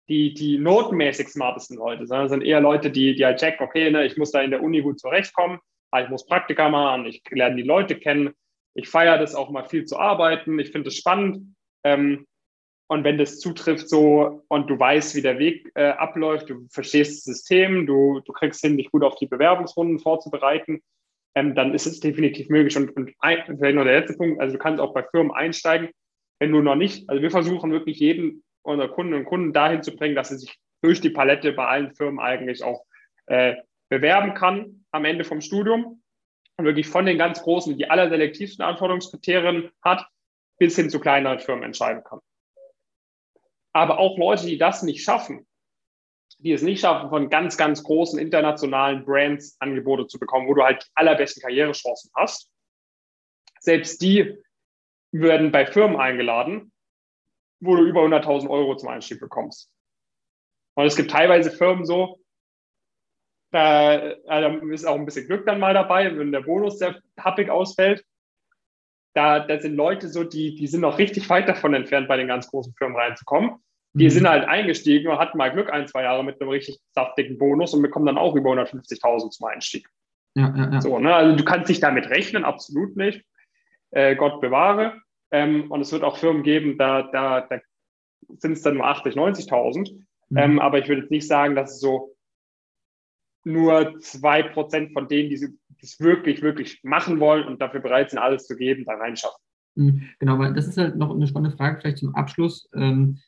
die, 0.09 0.33
die 0.33 0.57
notenmäßig 0.57 1.29
smartesten 1.29 1.77
Leute, 1.77 2.05
sondern 2.05 2.29
sind 2.29 2.43
eher 2.43 2.59
Leute, 2.59 2.91
die, 2.91 3.15
die 3.15 3.25
halt 3.25 3.39
checken, 3.39 3.65
okay, 3.65 3.89
ne, 3.89 4.05
ich 4.05 4.17
muss 4.17 4.31
da 4.31 4.41
in 4.41 4.51
der 4.51 4.61
Uni 4.61 4.81
gut 4.81 4.99
zurechtkommen, 4.99 5.59
ich 6.01 6.09
muss 6.09 6.25
Praktika 6.25 6.69
machen, 6.69 7.05
ich 7.05 7.21
lerne 7.29 7.55
die 7.55 7.63
Leute 7.63 7.95
kennen, 7.95 8.33
ich 8.75 8.89
feiere 8.89 9.17
das 9.17 9.35
auch 9.35 9.49
mal 9.49 9.63
viel 9.63 9.85
zu 9.85 9.97
arbeiten, 9.97 10.59
ich 10.59 10.71
finde 10.71 10.89
es 10.89 10.97
spannend. 10.97 11.55
Ähm, 11.83 12.25
und 12.87 13.03
wenn 13.03 13.17
das 13.17 13.39
zutrifft 13.39 13.87
so 13.89 14.43
und 14.49 14.69
du 14.69 14.77
weißt, 14.77 15.15
wie 15.15 15.21
der 15.21 15.39
Weg 15.39 15.71
äh, 15.75 15.89
abläuft, 15.91 16.49
du 16.49 16.67
verstehst 16.69 17.17
das 17.17 17.35
System, 17.35 17.87
du, 17.87 18.19
du 18.25 18.33
kriegst 18.33 18.61
hin, 18.61 18.77
dich 18.77 18.91
gut 18.91 19.03
auf 19.03 19.15
die 19.15 19.27
Bewerbungsrunden 19.27 19.99
vorzubereiten, 19.99 20.81
ähm, 21.35 21.55
dann 21.55 21.73
ist 21.73 21.85
es 21.85 21.99
definitiv 21.99 22.49
möglich. 22.49 22.75
Und, 22.75 22.95
und 22.95 23.11
ein, 23.19 23.43
vielleicht 23.45 23.75
noch 23.75 23.83
der 23.83 23.99
letzte 23.99 24.17
Punkt, 24.17 24.39
also 24.41 24.53
du 24.53 24.59
kannst 24.59 24.81
auch 24.81 24.93
bei 24.93 25.03
Firmen 25.03 25.31
einsteigen, 25.31 25.89
wenn 26.39 26.51
du 26.51 26.61
noch 26.61 26.75
nicht, 26.75 27.09
also 27.09 27.21
wir 27.21 27.31
versuchen 27.31 27.71
wirklich 27.71 27.99
jeden 27.99 28.43
unsere 28.63 28.89
Kunden 28.89 29.13
und 29.13 29.25
Kunden 29.25 29.53
dahin 29.53 29.83
zu 29.83 29.95
bringen, 29.95 30.15
dass 30.15 30.29
sie 30.29 30.37
sich 30.37 30.57
durch 30.81 31.01
die 31.01 31.09
Palette 31.09 31.53
bei 31.53 31.67
allen 31.67 31.95
Firmen 31.95 32.19
eigentlich 32.19 32.63
auch 32.63 32.85
äh, 33.27 33.55
bewerben 33.89 34.33
kann 34.33 34.85
am 34.91 35.05
Ende 35.05 35.23
vom 35.23 35.41
Studium 35.41 36.01
und 36.57 36.65
wirklich 36.65 36.87
von 36.87 37.05
den 37.05 37.17
ganz 37.17 37.41
großen, 37.41 37.77
die 37.77 37.89
allerselektivsten 37.89 38.65
Anforderungskriterien 38.65 39.71
hat, 39.81 40.07
bis 40.57 40.75
hin 40.75 40.89
zu 40.89 40.99
kleineren 40.99 41.39
Firmen 41.39 41.63
entscheiden 41.63 42.03
kann. 42.03 42.19
Aber 43.71 43.99
auch 43.99 44.17
Leute, 44.17 44.45
die 44.45 44.57
das 44.57 44.83
nicht 44.83 45.03
schaffen, 45.03 45.47
die 46.37 46.51
es 46.51 46.61
nicht 46.61 46.81
schaffen, 46.81 47.09
von 47.09 47.29
ganz, 47.29 47.57
ganz 47.57 47.83
großen 47.83 48.19
internationalen 48.19 49.05
Brands 49.05 49.55
Angebote 49.59 50.07
zu 50.07 50.19
bekommen, 50.19 50.47
wo 50.47 50.53
du 50.53 50.63
halt 50.63 50.83
die 50.83 50.91
allerbesten 50.95 51.41
Karrierechancen 51.41 52.11
hast, 52.15 52.51
selbst 53.59 54.01
die 54.01 54.37
werden 55.11 55.51
bei 55.51 55.65
Firmen 55.65 55.95
eingeladen, 55.95 56.72
wo 57.63 57.75
du 57.75 57.83
über 57.83 58.01
100.000 58.01 58.49
Euro 58.49 58.75
zum 58.75 58.89
Einstieg 58.89 59.19
bekommst. 59.19 59.71
Und 60.75 60.85
es 60.85 60.95
gibt 60.95 61.11
teilweise 61.11 61.51
Firmen 61.51 61.85
so, 61.85 62.19
da, 63.51 63.93
ist 63.93 64.85
auch 64.85 64.95
ein 64.95 65.05
bisschen 65.05 65.27
Glück 65.27 65.45
dann 65.45 65.59
mal 65.59 65.73
dabei, 65.73 66.17
wenn 66.17 66.31
der 66.31 66.41
Bonus 66.41 66.79
sehr 66.79 66.99
happig 67.19 67.49
ausfällt. 67.49 68.03
Da, 69.13 69.39
da 69.39 69.61
sind 69.61 69.75
Leute 69.75 70.09
so, 70.09 70.23
die, 70.23 70.55
die 70.55 70.65
sind 70.65 70.81
noch 70.81 70.97
richtig 70.97 71.29
weit 71.29 71.47
davon 71.47 71.75
entfernt, 71.75 72.07
bei 72.07 72.17
den 72.17 72.27
ganz 72.27 72.49
großen 72.49 72.73
Firmen 72.73 72.97
reinzukommen. 72.97 73.57
Die 73.93 74.05
mhm. 74.05 74.09
sind 74.09 74.27
halt 74.27 74.47
eingestiegen 74.47 75.11
und 75.11 75.19
hatten 75.19 75.37
mal 75.37 75.51
Glück 75.51 75.71
ein, 75.71 75.87
zwei 75.87 76.01
Jahre 76.01 76.23
mit 76.23 76.41
einem 76.41 76.49
richtig 76.49 76.79
saftigen 76.93 77.37
Bonus 77.37 77.75
und 77.75 77.83
bekommen 77.83 78.07
dann 78.07 78.17
auch 78.17 78.35
über 78.35 78.49
150.000 78.49 79.29
zum 79.29 79.47
Einstieg. 79.47 79.87
Ja, 80.35 80.51
ja, 80.57 80.71
ja. 80.71 80.81
So, 80.81 80.97
ne? 80.97 81.13
Also 81.13 81.35
du 81.35 81.45
kannst 81.45 81.69
dich 81.69 81.79
damit 81.79 82.09
rechnen, 82.09 82.43
absolut 82.43 82.97
nicht. 82.97 83.23
Äh, 83.91 84.15
Gott 84.15 84.41
bewahre. 84.41 84.99
Ähm, 85.33 85.71
und 85.71 85.81
es 85.81 85.91
wird 85.91 86.03
auch 86.03 86.17
Firmen 86.17 86.43
geben, 86.43 86.77
da, 86.77 87.01
da, 87.01 87.41
da 87.41 87.59
sind 88.37 88.53
es 88.53 88.61
dann 88.61 88.75
nur 88.75 88.85
80, 88.85 89.15
90.000. 89.15 89.91
Mhm. 90.29 90.37
Ähm, 90.37 90.59
aber 90.59 90.77
ich 90.77 90.87
würde 90.87 91.01
jetzt 91.01 91.11
nicht 91.11 91.27
sagen, 91.27 91.55
dass 91.55 91.71
es 91.71 91.79
so 91.79 92.15
nur 93.43 93.99
zwei 93.99 94.43
Prozent 94.43 94.93
von 94.93 95.07
denen, 95.07 95.29
die 95.29 95.57
es 95.81 95.99
wirklich, 95.99 96.41
wirklich 96.43 96.79
machen 96.83 97.19
wollen 97.19 97.45
und 97.47 97.61
dafür 97.61 97.81
bereit 97.81 98.11
sind, 98.11 98.19
alles 98.19 98.45
zu 98.45 98.55
geben, 98.55 98.85
da 98.85 98.93
reinschaffen. 98.93 99.43
Mhm. 99.75 100.09
Genau, 100.19 100.37
weil 100.37 100.53
das 100.53 100.67
ist 100.67 100.77
halt 100.77 100.95
noch 100.95 101.09
eine 101.09 101.27
spannende 101.27 101.57
Frage 101.57 101.81
vielleicht 101.81 101.97
zum 101.97 102.13
Abschluss. 102.13 102.69
Ähm, 102.75 103.19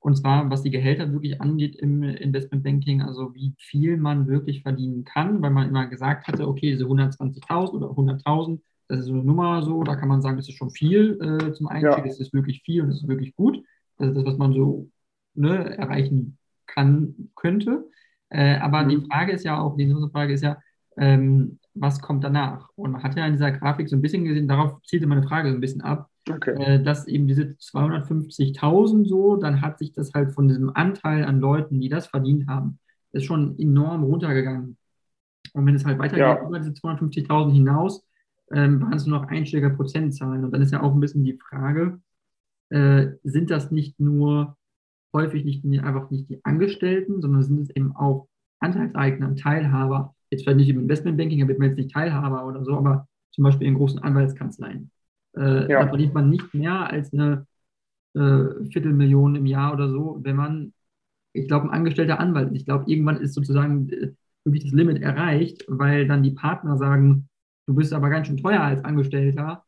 und 0.00 0.16
zwar, 0.16 0.50
was 0.50 0.62
die 0.62 0.70
Gehälter 0.70 1.10
wirklich 1.12 1.40
angeht 1.40 1.76
im 1.76 2.02
Investmentbanking, 2.02 3.00
also 3.00 3.32
wie 3.34 3.54
viel 3.58 3.96
man 3.96 4.26
wirklich 4.26 4.62
verdienen 4.62 5.04
kann, 5.04 5.40
weil 5.40 5.50
man 5.50 5.68
immer 5.68 5.86
gesagt 5.86 6.26
hatte, 6.26 6.46
okay, 6.46 6.72
diese 6.72 6.84
120.000 6.84 7.70
oder 7.70 7.86
100.000, 7.86 8.60
das 8.88 9.00
ist 9.00 9.06
so 9.06 9.12
eine 9.12 9.24
Nummer 9.24 9.62
so, 9.62 9.82
da 9.82 9.96
kann 9.96 10.08
man 10.08 10.22
sagen, 10.22 10.36
das 10.36 10.48
ist 10.48 10.56
schon 10.56 10.70
viel 10.70 11.18
äh, 11.20 11.52
zum 11.52 11.68
Einstieg, 11.68 11.98
ja. 11.98 12.04
das 12.04 12.20
ist 12.20 12.34
wirklich 12.34 12.62
viel 12.62 12.82
und 12.82 12.88
das 12.88 12.98
ist 12.98 13.08
wirklich 13.08 13.34
gut. 13.34 13.62
Das 13.98 14.08
ist 14.08 14.16
das, 14.16 14.24
was 14.24 14.38
man 14.38 14.52
so 14.52 14.88
ne, 15.34 15.76
erreichen 15.76 16.38
kann, 16.66 17.30
könnte. 17.34 17.88
Äh, 18.28 18.56
aber 18.58 18.82
mhm. 18.82 18.88
die 18.88 19.06
Frage 19.06 19.32
ist 19.32 19.44
ja 19.44 19.58
auch, 19.60 19.76
die 19.76 19.86
nächste 19.86 20.10
Frage 20.10 20.34
ist 20.34 20.42
ja, 20.42 20.58
ähm, 20.96 21.58
was 21.74 22.00
kommt 22.00 22.24
danach? 22.24 22.68
Und 22.76 22.92
man 22.92 23.02
hat 23.02 23.16
ja 23.16 23.26
in 23.26 23.32
dieser 23.32 23.52
Grafik 23.52 23.88
so 23.88 23.96
ein 23.96 24.02
bisschen 24.02 24.24
gesehen, 24.24 24.48
darauf 24.48 24.80
zielte 24.82 25.06
meine 25.06 25.22
Frage 25.22 25.50
so 25.50 25.56
ein 25.56 25.60
bisschen 25.60 25.80
ab, 25.80 26.08
okay. 26.30 26.50
äh, 26.62 26.82
dass 26.82 27.06
eben 27.06 27.26
diese 27.26 27.56
250.000 27.60 29.06
so, 29.06 29.36
dann 29.36 29.60
hat 29.60 29.78
sich 29.78 29.92
das 29.92 30.12
halt 30.14 30.32
von 30.32 30.48
diesem 30.48 30.70
Anteil 30.74 31.24
an 31.24 31.40
Leuten, 31.40 31.80
die 31.80 31.88
das 31.88 32.06
verdient 32.06 32.48
haben, 32.48 32.78
ist 33.12 33.24
schon 33.24 33.58
enorm 33.58 34.04
runtergegangen. 34.04 34.76
Und 35.52 35.66
wenn 35.66 35.74
es 35.74 35.84
halt 35.84 35.98
weitergeht 35.98 36.18
ja. 36.18 36.46
über 36.46 36.58
diese 36.58 36.72
250.000 36.72 37.52
hinaus, 37.52 38.04
ähm, 38.52 38.80
waren 38.80 38.94
es 38.94 39.06
nur 39.06 39.20
noch 39.20 39.28
einstellige 39.28 39.70
Prozentzahlen. 39.70 40.44
Und 40.44 40.52
dann 40.52 40.62
ist 40.62 40.72
ja 40.72 40.82
auch 40.82 40.94
ein 40.94 41.00
bisschen 41.00 41.24
die 41.24 41.38
Frage, 41.38 42.00
äh, 42.70 43.08
sind 43.22 43.50
das 43.50 43.70
nicht 43.70 44.00
nur 44.00 44.56
häufig 45.12 45.44
nicht, 45.44 45.64
einfach 45.82 46.10
nicht 46.10 46.28
die 46.28 46.44
Angestellten, 46.44 47.22
sondern 47.22 47.42
sind 47.42 47.60
es 47.60 47.70
eben 47.70 47.94
auch 47.94 48.28
Anteilseigner 48.58 49.28
und 49.28 49.38
Teilhaber. 49.38 50.14
Jetzt 50.30 50.42
vielleicht 50.42 50.58
nicht 50.58 50.68
im 50.70 50.80
Investmentbanking, 50.80 51.40
da 51.40 51.48
wird 51.48 51.58
man 51.58 51.68
jetzt 51.68 51.76
nicht 51.76 51.92
Teilhaber 51.92 52.46
oder 52.46 52.64
so, 52.64 52.76
aber 52.76 53.06
zum 53.30 53.44
Beispiel 53.44 53.68
in 53.68 53.74
großen 53.74 54.00
Anwaltskanzleien. 54.00 54.90
Äh, 55.36 55.70
ja. 55.70 55.80
Da 55.82 55.88
verdient 55.88 56.14
man 56.14 56.30
nicht 56.30 56.52
mehr 56.54 56.90
als 56.90 57.12
eine 57.12 57.46
äh, 58.14 58.64
Viertelmillion 58.70 59.36
im 59.36 59.46
Jahr 59.46 59.72
oder 59.72 59.88
so, 59.88 60.18
wenn 60.22 60.36
man, 60.36 60.72
ich 61.32 61.48
glaube, 61.48 61.66
ein 61.66 61.70
angestellter 61.74 62.20
Anwalt 62.20 62.50
ist. 62.50 62.58
Ich 62.58 62.64
glaube, 62.64 62.90
irgendwann 62.90 63.20
ist 63.20 63.34
sozusagen 63.34 63.88
äh, 63.90 64.12
wirklich 64.44 64.64
das 64.64 64.72
Limit 64.72 65.02
erreicht, 65.02 65.64
weil 65.68 66.06
dann 66.06 66.22
die 66.22 66.32
Partner 66.32 66.76
sagen, 66.76 67.28
du 67.66 67.74
bist 67.74 67.92
aber 67.92 68.10
ganz 68.10 68.26
schön 68.26 68.36
teuer 68.36 68.60
als 68.60 68.84
Angestellter. 68.84 69.64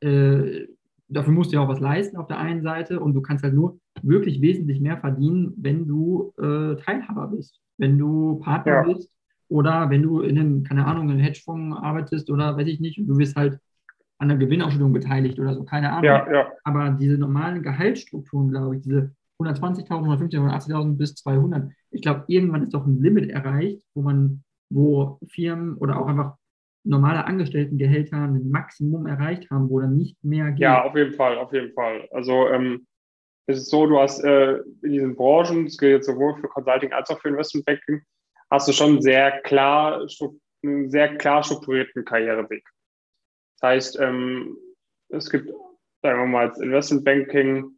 Äh, 0.00 0.66
dafür 1.08 1.32
musst 1.32 1.52
du 1.52 1.56
ja 1.56 1.62
auch 1.62 1.68
was 1.68 1.80
leisten 1.80 2.16
auf 2.16 2.26
der 2.26 2.38
einen 2.38 2.62
Seite 2.62 3.00
und 3.00 3.14
du 3.14 3.22
kannst 3.22 3.42
halt 3.44 3.54
nur 3.54 3.78
wirklich 4.02 4.40
wesentlich 4.40 4.80
mehr 4.80 4.98
verdienen, 4.98 5.54
wenn 5.56 5.86
du 5.86 6.32
äh, 6.38 6.76
Teilhaber 6.76 7.28
bist, 7.28 7.60
wenn 7.78 7.98
du 7.98 8.40
Partner 8.40 8.72
ja. 8.72 8.82
bist 8.82 9.10
oder 9.48 9.90
wenn 9.90 10.02
du 10.02 10.20
in 10.20 10.38
einem, 10.38 10.62
keine 10.64 10.86
Ahnung, 10.86 11.04
in 11.04 11.12
einem 11.12 11.20
Hedgefonds 11.20 11.78
arbeitest 11.80 12.30
oder 12.30 12.56
weiß 12.56 12.66
ich 12.66 12.80
nicht, 12.80 12.98
und 12.98 13.06
du 13.06 13.16
bist 13.16 13.36
halt 13.36 13.58
an 14.18 14.28
der 14.28 14.36
Gewinnausschüttung 14.36 14.92
beteiligt 14.92 15.38
oder 15.38 15.54
so, 15.54 15.64
keine 15.64 15.90
Ahnung. 15.90 16.04
Ja, 16.04 16.30
ja. 16.30 16.52
Aber 16.64 16.90
diese 16.90 17.16
normalen 17.16 17.62
Gehaltsstrukturen, 17.62 18.50
glaube 18.50 18.76
ich, 18.76 18.82
diese 18.82 19.12
120.000, 19.40 19.88
150.000, 19.88 20.68
180.000 20.68 20.96
bis 20.96 21.14
200, 21.14 21.70
ich 21.92 22.02
glaube, 22.02 22.24
irgendwann 22.26 22.64
ist 22.64 22.74
doch 22.74 22.84
ein 22.84 23.00
Limit 23.00 23.30
erreicht, 23.30 23.80
wo 23.94 24.02
man, 24.02 24.42
wo 24.70 25.18
Firmen 25.28 25.76
oder 25.76 26.00
auch 26.00 26.08
einfach 26.08 26.36
normale 26.88 27.26
Angestelltengehälter 27.26 28.16
ein 28.16 28.50
Maximum 28.50 29.06
erreicht 29.06 29.50
haben, 29.50 29.68
wo 29.68 29.80
dann 29.80 29.96
nicht 29.96 30.16
mehr 30.24 30.50
geht. 30.50 30.60
Ja, 30.60 30.84
auf 30.84 30.96
jeden 30.96 31.12
Fall, 31.12 31.36
auf 31.38 31.52
jeden 31.52 31.72
Fall. 31.74 32.08
Also 32.12 32.48
ähm, 32.48 32.86
es 33.46 33.58
ist 33.58 33.70
so, 33.70 33.86
du 33.86 33.98
hast 33.98 34.24
äh, 34.24 34.58
in 34.82 34.92
diesen 34.92 35.16
Branchen, 35.16 35.66
das 35.66 35.76
gilt 35.76 36.04
sowohl 36.04 36.36
für 36.36 36.48
Consulting 36.48 36.92
als 36.92 37.10
auch 37.10 37.20
für 37.20 37.28
Investmentbanking, 37.28 38.02
hast 38.50 38.68
du 38.68 38.72
schon 38.72 39.02
sehr 39.02 39.40
klar, 39.42 40.06
einen 40.62 40.90
sehr 40.90 41.16
klar 41.16 41.42
strukturierten 41.42 42.04
Karriereweg. 42.04 42.66
Das 43.60 43.68
heißt, 43.68 44.00
ähm, 44.00 44.56
es 45.08 45.30
gibt, 45.30 45.50
sagen 46.02 46.20
wir 46.20 46.26
mal, 46.26 46.48
als 46.48 46.58
Investmentbanking, 46.58 47.70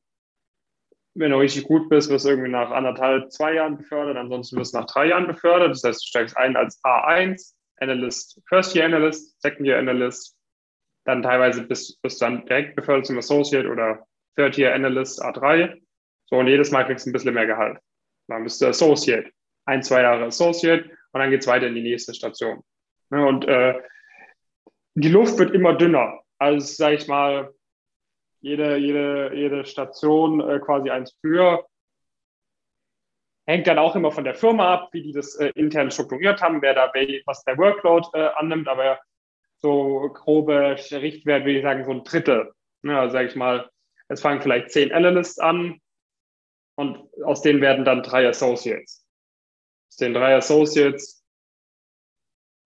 wenn 1.15 1.31
du 1.33 1.39
richtig 1.39 1.65
gut 1.65 1.89
bist, 1.89 2.11
wirst 2.11 2.25
du 2.25 2.31
irgendwie 2.31 2.51
nach 2.51 2.71
anderthalb, 2.71 3.33
zwei 3.33 3.55
Jahren 3.55 3.77
befördert, 3.77 4.17
ansonsten 4.17 4.57
wirst 4.57 4.75
du 4.75 4.79
nach 4.79 4.87
drei 4.87 5.09
Jahren 5.09 5.27
befördert. 5.27 5.71
Das 5.71 5.83
heißt, 5.83 6.01
du 6.01 6.07
steigst 6.07 6.37
ein 6.37 6.57
als 6.57 6.81
A1, 6.85 7.55
Analyst, 7.81 8.41
First 8.49 8.74
Year 8.74 8.85
Analyst, 8.85 9.41
Second 9.41 9.66
Year 9.66 9.78
Analyst, 9.78 10.37
dann 11.05 11.22
teilweise 11.22 11.62
bist 11.62 11.99
du 12.03 12.09
dann 12.20 12.47
direkt 12.47 12.76
befördert 12.76 13.07
zum 13.07 13.18
Associate 13.18 13.68
oder 13.68 14.07
Third 14.37 14.59
Year 14.59 14.74
Analyst 14.74 15.22
A3. 15.22 15.81
So, 16.26 16.37
und 16.37 16.47
jedes 16.47 16.70
Mal 16.70 16.85
kriegst 16.85 17.07
du 17.07 17.11
ein 17.11 17.12
bisschen 17.12 17.35
mehr 17.35 17.47
Gehalt. 17.47 17.78
Dann 18.28 18.45
bist 18.45 18.61
du 18.61 18.66
Associate, 18.66 19.31
ein, 19.64 19.83
zwei 19.83 20.03
Jahre 20.03 20.26
Associate 20.26 20.85
und 21.12 21.20
dann 21.20 21.31
geht 21.31 21.41
es 21.41 21.47
weiter 21.47 21.66
in 21.66 21.74
die 21.74 21.83
nächste 21.83 22.14
Station. 22.14 22.62
Und 23.11 23.47
äh, 23.49 23.74
die 24.95 25.09
Luft 25.09 25.39
wird 25.39 25.53
immer 25.53 25.74
dünner. 25.74 26.20
Also, 26.39 26.66
sage 26.66 26.97
ich 26.97 27.09
mal, 27.09 27.53
jede, 28.41 28.76
jede, 28.76 29.33
jede 29.35 29.64
Station 29.64 30.41
äh, 30.41 30.61
quasi 30.61 30.91
eins 30.91 31.16
früher. 31.20 31.66
Hängt 33.51 33.66
dann 33.66 33.78
auch 33.78 33.96
immer 33.96 34.12
von 34.12 34.24
der 34.24 34.34
Firma 34.34 34.74
ab, 34.74 34.88
wie 34.92 35.03
die 35.03 35.12
das 35.12 35.34
äh, 35.36 35.51
intern 35.55 35.90
strukturiert 35.90 36.40
haben, 36.40 36.62
wer 36.62 36.74
da 36.74 36.92
was 37.26 37.44
der 37.44 37.59
Workload 37.59 38.09
äh, 38.14 38.28
annimmt, 38.36 38.68
aber 38.68 39.01
so 39.59 40.11
grobe 40.14 40.76
Richtwert 40.90 41.44
würde 41.44 41.59
ich 41.59 41.62
sagen, 41.62 41.84
so 41.84 41.90
ein 41.90 42.05
Drittel. 42.05 42.53
Ja, 42.82 43.01
also 43.01 43.12
sage 43.12 43.28
ich 43.28 43.36
mal, 43.36 43.68
es 44.09 44.22
fangen 44.22 44.40
vielleicht 44.40 44.70
zehn 44.70 44.92
Analysts 44.92 45.38
an 45.38 45.80
und 46.76 47.09
aus 47.24 47.42
denen 47.42 47.61
werden 47.61 47.84
dann 47.84 48.03
drei 48.03 48.26
Associates. 48.28 49.05
Aus 49.90 49.96
den 49.96 50.14
drei 50.14 50.36
Associates 50.36 51.20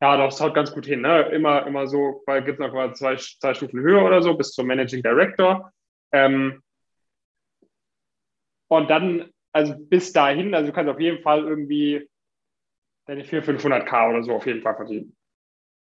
ja, 0.04 0.18
das 0.18 0.38
haut 0.38 0.54
ganz 0.54 0.70
gut 0.70 0.84
hin. 0.84 1.00
Ne? 1.00 1.22
Immer, 1.30 1.66
immer 1.66 1.86
so, 1.86 2.22
weil 2.26 2.44
gibt 2.44 2.60
es 2.60 2.66
noch 2.66 2.74
mal 2.74 2.94
zwei, 2.94 3.16
zwei 3.16 3.54
Stufen 3.54 3.80
höher 3.80 4.04
oder 4.04 4.22
so, 4.22 4.34
bis 4.34 4.52
zum 4.52 4.66
Managing 4.66 5.02
Director. 5.02 5.72
Ähm, 6.12 6.62
und 8.68 8.90
dann, 8.90 9.32
also 9.54 9.74
bis 9.78 10.12
dahin, 10.12 10.54
also 10.54 10.68
du 10.68 10.74
kannst 10.74 10.90
auf 10.90 11.00
jeden 11.00 11.22
Fall 11.22 11.44
irgendwie 11.44 12.08
deine 13.06 13.24
400, 13.24 13.60
500k 13.60 14.10
oder 14.10 14.22
so 14.22 14.32
auf 14.32 14.46
jeden 14.46 14.62
Fall 14.62 14.74
verdienen. 14.74 15.16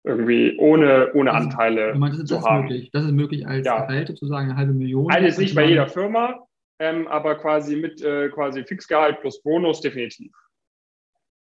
Irgendwie 0.03 0.55
ohne, 0.59 1.11
ohne 1.13 1.31
das 1.31 1.43
Anteile 1.43 1.91
ist, 1.91 1.97
meinst, 1.97 2.27
zu 2.27 2.35
das 2.35 2.45
haben. 2.45 2.63
Möglich. 2.63 2.91
Das 2.91 3.05
ist 3.05 3.11
möglich 3.11 3.47
als 3.47 3.65
ja. 3.65 3.85
Gehalt 3.85 4.09
sozusagen 4.09 4.49
eine 4.49 4.57
halbe 4.57 4.73
Million. 4.73 5.09
Also 5.09 5.27
ist 5.27 5.39
nicht 5.39 5.55
bei 5.55 5.65
jeder 5.65 5.87
Firma, 5.87 6.45
ähm, 6.79 7.07
aber 7.07 7.35
quasi 7.35 7.75
mit 7.75 8.03
äh, 8.03 8.29
quasi 8.29 8.63
Fixgehalt 8.65 9.21
plus 9.21 9.41
Bonus 9.41 9.81
definitiv. 9.81 10.31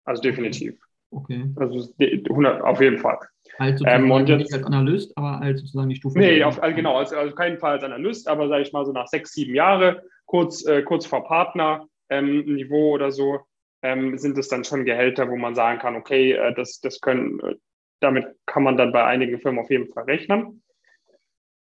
Also 0.05 0.23
definitiv. 0.23 0.79
Okay. 1.11 1.53
Also 1.57 1.93
100, 2.01 2.63
auf 2.63 2.81
jeden 2.81 2.99
Fall. 2.99 3.19
Also 3.59 3.85
ähm, 3.87 4.11
und 4.11 4.29
jetzt, 4.29 4.39
nicht 4.39 4.55
als 4.55 4.65
Analyst, 4.65 5.17
aber 5.17 5.41
als 5.41 5.61
sozusagen 5.61 5.89
die 5.89 5.97
Stufe. 5.97 6.19
Nee, 6.19 6.43
auf, 6.43 6.63
also 6.63 6.75
genau, 6.75 6.97
also, 6.97 7.17
also 7.17 7.35
keinen 7.35 7.59
Fall 7.59 7.73
als 7.73 7.85
Analyst, 7.85 8.29
aber 8.29 8.49
sage 8.49 8.63
ich 8.63 8.73
mal 8.73 8.85
so 8.85 8.93
nach 8.93 9.09
sechs, 9.09 9.33
sieben 9.33 9.55
Jahre, 9.55 10.03
kurz, 10.27 10.65
äh, 10.65 10.83
kurz 10.83 11.07
vor 11.07 11.25
Partner 11.25 11.87
ähm, 12.09 12.45
Niveau 12.45 12.93
oder 12.93 13.11
so, 13.11 13.41
ähm, 13.83 14.19
sind 14.19 14.39
es 14.39 14.49
dann 14.49 14.65
schon 14.65 14.85
Gehälter, 14.85 15.29
wo 15.31 15.37
man 15.37 15.55
sagen 15.55 15.79
kann, 15.79 15.97
okay, 15.97 16.33
äh, 16.33 16.55
das, 16.55 16.81
das 16.81 17.01
können, 17.01 17.41
äh, 17.41 17.57
damit 18.01 18.27
kann 18.47 18.63
man 18.63 18.77
dann 18.77 18.93
bei 18.93 19.05
einigen 19.05 19.39
Firmen 19.39 19.61
auf 19.61 19.71
jeden 19.71 19.93
Fall 19.93 20.05
rechnen. 20.05 20.63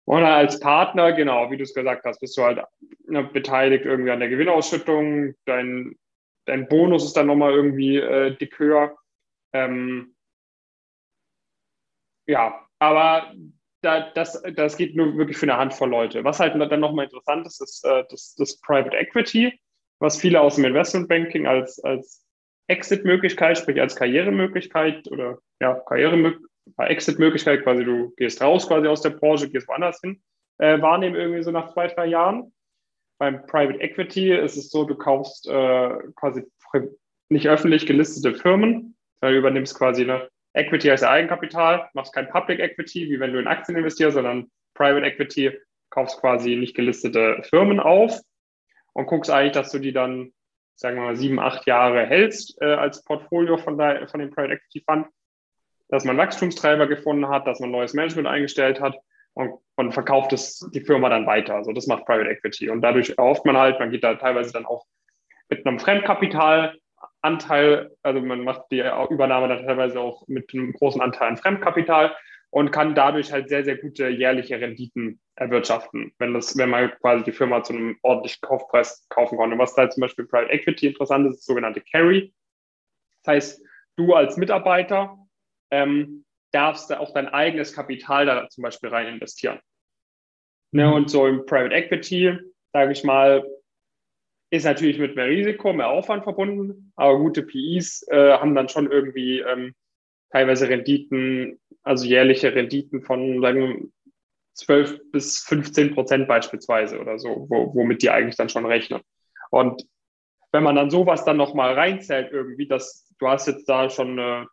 Oder 0.07 0.37
als 0.37 0.59
Partner, 0.59 1.12
genau, 1.12 1.51
wie 1.51 1.59
du 1.59 1.64
es 1.64 1.74
gesagt 1.74 2.07
hast, 2.07 2.20
bist 2.20 2.37
du 2.39 2.43
halt 2.43 2.64
ne, 3.07 3.24
beteiligt 3.24 3.85
irgendwie 3.85 4.11
an 4.11 4.20
der 4.20 4.31
Gewinnausschüttung, 4.31 5.35
dein, 5.45 5.97
dein 6.47 6.66
Bonus 6.66 7.05
ist 7.05 7.16
dann 7.16 7.26
nochmal 7.26 7.53
irgendwie 7.53 7.99
äh, 7.99 8.35
dick 8.37 8.59
höher. 8.59 8.97
Ähm, 9.53 10.14
ja, 12.26 12.66
aber 12.79 13.35
da, 13.83 14.11
das, 14.11 14.43
das 14.55 14.79
geht 14.79 14.97
nur 14.97 15.16
wirklich 15.18 15.37
für 15.37 15.47
eine 15.47 15.59
Handvoll 15.59 15.91
Leute. 15.91 16.24
Was 16.24 16.41
halt 16.41 16.55
dann 16.55 16.81
nochmal 16.81 17.05
interessant 17.05 17.47
ist, 17.47 17.61
ist 17.61 17.85
äh, 17.85 18.05
das, 18.09 18.35
das 18.35 18.59
Private 18.61 18.97
Equity, 18.97 19.61
was 19.99 20.18
viele 20.18 20.40
aus 20.40 20.57
dem 20.57 20.64
Investmentbanking 20.64 21.46
als, 21.46 21.82
als 21.82 22.24
Exit-Möglichkeit, 22.68 23.59
sprich 23.59 23.80
als 23.80 23.96
Karrieremöglichkeit 23.96 25.11
oder 25.11 25.38
ja, 25.61 25.74
Karriere 25.74 26.38
Exit-Möglichkeit, 26.76 27.62
quasi 27.62 27.84
du 27.84 28.14
gehst 28.16 28.42
raus 28.42 28.68
quasi 28.68 28.86
aus 28.86 29.03
der 29.03 29.11
Branche, 29.11 29.49
gehst 29.49 29.68
woanders 29.68 30.01
hin, 30.01 30.22
äh, 30.59 30.80
wahrnehmen 30.80 31.16
irgendwie 31.16 31.42
so 31.42 31.51
nach 31.51 31.72
zwei, 31.72 31.88
drei 31.88 32.07
Jahren. 32.07 32.53
Beim 33.18 33.44
Private 33.46 33.80
Equity 33.80 34.32
ist 34.32 34.57
es 34.57 34.70
so, 34.70 34.84
du 34.84 34.94
kaufst 34.94 35.49
äh, 35.49 35.90
quasi 36.14 36.44
nicht 37.30 37.49
öffentlich 37.49 37.86
gelistete 37.86 38.34
Firmen 38.34 38.96
Du 39.20 39.28
übernimmst 39.36 39.76
quasi 39.76 40.03
eine 40.03 40.28
Equity 40.55 40.90
als 40.90 41.03
Eigenkapital, 41.03 41.88
machst 41.94 42.14
kein 42.14 42.28
Public 42.28 42.61
Equity, 42.61 43.11
wie 43.11 43.20
wenn 43.20 43.32
du 43.32 43.38
in 43.38 43.49
Aktien 43.49 43.76
investierst, 43.76 44.14
sondern 44.14 44.51
Private 44.74 45.05
Equity, 45.05 45.59
kaufst 45.90 46.20
quasi 46.20 46.57
nicht 46.57 46.76
gelistete 46.76 47.42
Firmen 47.49 47.80
auf 47.80 48.20
und 48.99 49.07
guckst 49.07 49.30
eigentlich, 49.30 49.53
dass 49.53 49.70
du 49.70 49.78
die 49.78 49.92
dann, 49.92 50.32
sagen 50.74 50.96
wir 50.96 51.05
mal, 51.05 51.14
sieben, 51.14 51.38
acht 51.38 51.68
Jahre 51.68 52.05
hältst 52.05 52.61
äh, 52.61 52.74
als 52.74 53.05
Portfolio 53.05 53.57
von, 53.57 53.78
der, 53.78 54.09
von 54.09 54.18
dem 54.18 54.30
Private 54.30 54.55
Equity 54.55 54.82
Fund, 54.84 55.07
dass 55.88 56.05
man 56.05 56.16
Wachstumstreiber 56.16 56.88
gefunden 56.88 57.28
hat, 57.28 57.46
dass 57.46 57.61
man 57.61 57.70
neues 57.70 57.94
Management 57.94 58.26
eingestellt 58.26 58.80
hat 58.80 58.96
und, 59.34 59.53
und 59.76 59.92
verkauft 59.92 60.32
es 60.32 60.68
die 60.74 60.80
Firma 60.80 61.11
dann 61.11 61.26
weiter. 61.26 61.55
Also 61.55 61.72
das 61.72 61.86
macht 61.86 62.07
Private 62.07 62.28
Equity 62.28 62.70
und 62.70 62.80
dadurch 62.80 63.14
erhofft 63.16 63.46
man 63.46 63.57
halt, 63.57 63.78
man 63.78 63.92
geht 63.92 64.03
da 64.03 64.16
teilweise 64.16 64.53
dann 64.53 64.66
auch 64.66 64.84
mit 65.49 65.64
einem 65.64 65.78
Fremdkapital 65.78 66.76
Anteil, 67.22 67.92
also 68.03 68.20
man 68.20 68.42
macht 68.42 68.62
die 68.72 68.82
Übernahme 69.11 69.46
dann 69.46 69.64
teilweise 69.64 70.01
auch 70.01 70.26
mit 70.26 70.53
einem 70.53 70.72
großen 70.72 71.01
Anteil 71.01 71.28
an 71.28 71.36
Fremdkapital 71.36 72.16
und 72.51 72.70
kann 72.70 72.94
dadurch 72.94 73.32
halt 73.32 73.49
sehr, 73.49 73.64
sehr 73.64 73.76
gute 73.76 74.09
jährliche 74.09 74.61
Renditen 74.61 75.20
erwirtschaften, 75.34 76.12
wenn, 76.18 76.34
das, 76.34 76.57
wenn 76.57 76.70
man 76.70 76.90
quasi 77.01 77.24
die 77.24 77.32
Firma 77.32 77.62
zu 77.62 77.74
einem 77.74 77.99
ordentlichen 78.03 78.40
Kaufpreis 78.40 79.07
kaufen 79.09 79.38
kann. 79.38 79.53
Und 79.53 79.59
was 79.59 79.74
da 79.74 79.88
zum 79.90 80.01
Beispiel 80.01 80.26
Private 80.26 80.53
Equity 80.53 80.88
interessant 80.88 81.26
ist, 81.26 81.32
ist 81.32 81.38
das 81.40 81.46
sogenannte 81.46 81.82
Carry. 81.82 82.32
Das 83.22 83.34
heißt, 83.34 83.62
du 83.96 84.14
als 84.14 84.36
Mitarbeiter 84.36 85.18
ähm, 85.70 86.24
darfst 86.53 86.90
da 86.90 86.99
auch 86.99 87.12
dein 87.12 87.28
eigenes 87.28 87.74
Kapital 87.74 88.26
da 88.26 88.49
zum 88.49 88.62
Beispiel 88.62 88.88
rein 88.88 89.07
investieren. 89.07 89.61
Ne, 90.70 90.86
mhm. 90.86 90.92
und 90.92 91.11
so 91.11 91.26
im 91.26 91.46
Private 91.46 91.74
Equity, 91.74 92.38
sage 92.72 92.92
ich 92.92 93.05
mal, 93.05 93.46
ist 94.51 94.64
natürlich 94.64 94.99
mit 94.99 95.14
mehr 95.14 95.26
Risiko, 95.26 95.72
mehr 95.72 95.88
Aufwand 95.88 96.24
verbunden, 96.24 96.92
aber 96.96 97.18
gute 97.18 97.42
PIs 97.42 98.07
äh, 98.09 98.32
haben 98.32 98.55
dann 98.55 98.68
schon 98.68 98.90
irgendwie 98.90 99.40
ähm, 99.40 99.74
teilweise 100.30 100.68
Renditen, 100.68 101.61
also 101.89 102.07
jährliche 102.07 102.55
Renditen 102.55 103.03
von 103.03 103.41
sagen 103.41 103.61
wir, 103.61 103.89
12 104.55 105.11
bis 105.12 105.39
15 105.41 105.95
Prozent 105.95 106.28
beispielsweise 106.28 107.01
oder 107.01 107.18
so, 107.18 107.47
wo, 107.49 107.74
womit 107.74 108.03
die 108.03 108.11
eigentlich 108.11 108.36
dann 108.36 108.49
schon 108.49 108.66
rechnen. 108.66 109.01
Und 109.51 109.86
wenn 110.53 110.62
man 110.62 110.76
dann 110.76 110.91
sowas 110.91 111.24
dann 111.24 111.36
nochmal 111.36 111.74
reinzählt, 111.74 112.32
irgendwie, 112.32 112.66
dass 112.66 113.09
du 113.18 113.28
hast 113.28 113.47
jetzt 113.47 113.68
da 113.68 113.89
schon 113.89 114.18
eine 114.18 114.49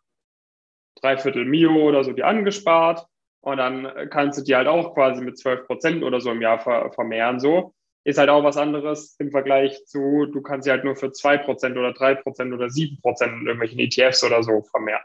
Dreiviertel 1.00 1.44
Mio 1.44 1.74
oder 1.74 2.04
so 2.04 2.12
die 2.12 2.24
angespart 2.24 3.06
und 3.40 3.58
dann 3.58 4.08
kannst 4.10 4.38
du 4.38 4.44
die 4.44 4.56
halt 4.56 4.68
auch 4.68 4.94
quasi 4.94 5.22
mit 5.22 5.38
12 5.38 5.66
Prozent 5.66 6.02
oder 6.02 6.20
so 6.20 6.30
im 6.30 6.40
Jahr 6.40 6.58
ver 6.58 6.90
vermehren, 6.92 7.38
so 7.40 7.74
ist 8.04 8.18
halt 8.18 8.30
auch 8.30 8.44
was 8.44 8.56
anderes 8.56 9.16
im 9.18 9.32
Vergleich 9.32 9.84
zu, 9.86 10.26
du 10.26 10.40
kannst 10.40 10.64
sie 10.64 10.70
halt 10.70 10.84
nur 10.84 10.94
für 10.94 11.08
2% 11.08 11.72
oder 11.72 11.90
3% 11.90 12.54
oder 12.54 12.66
7% 12.66 13.24
in 13.24 13.46
irgendwelchen 13.46 13.80
ETFs 13.80 14.22
oder 14.22 14.44
so 14.44 14.62
vermehren. 14.62 15.02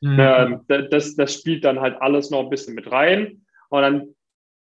Mhm. 0.00 0.60
das, 0.90 1.14
das 1.14 1.34
spielt 1.34 1.64
dann 1.64 1.80
halt 1.80 2.00
alles 2.00 2.30
noch 2.30 2.40
ein 2.40 2.50
bisschen 2.50 2.74
mit 2.74 2.90
rein. 2.90 3.44
Und 3.68 3.82
dann 3.82 4.14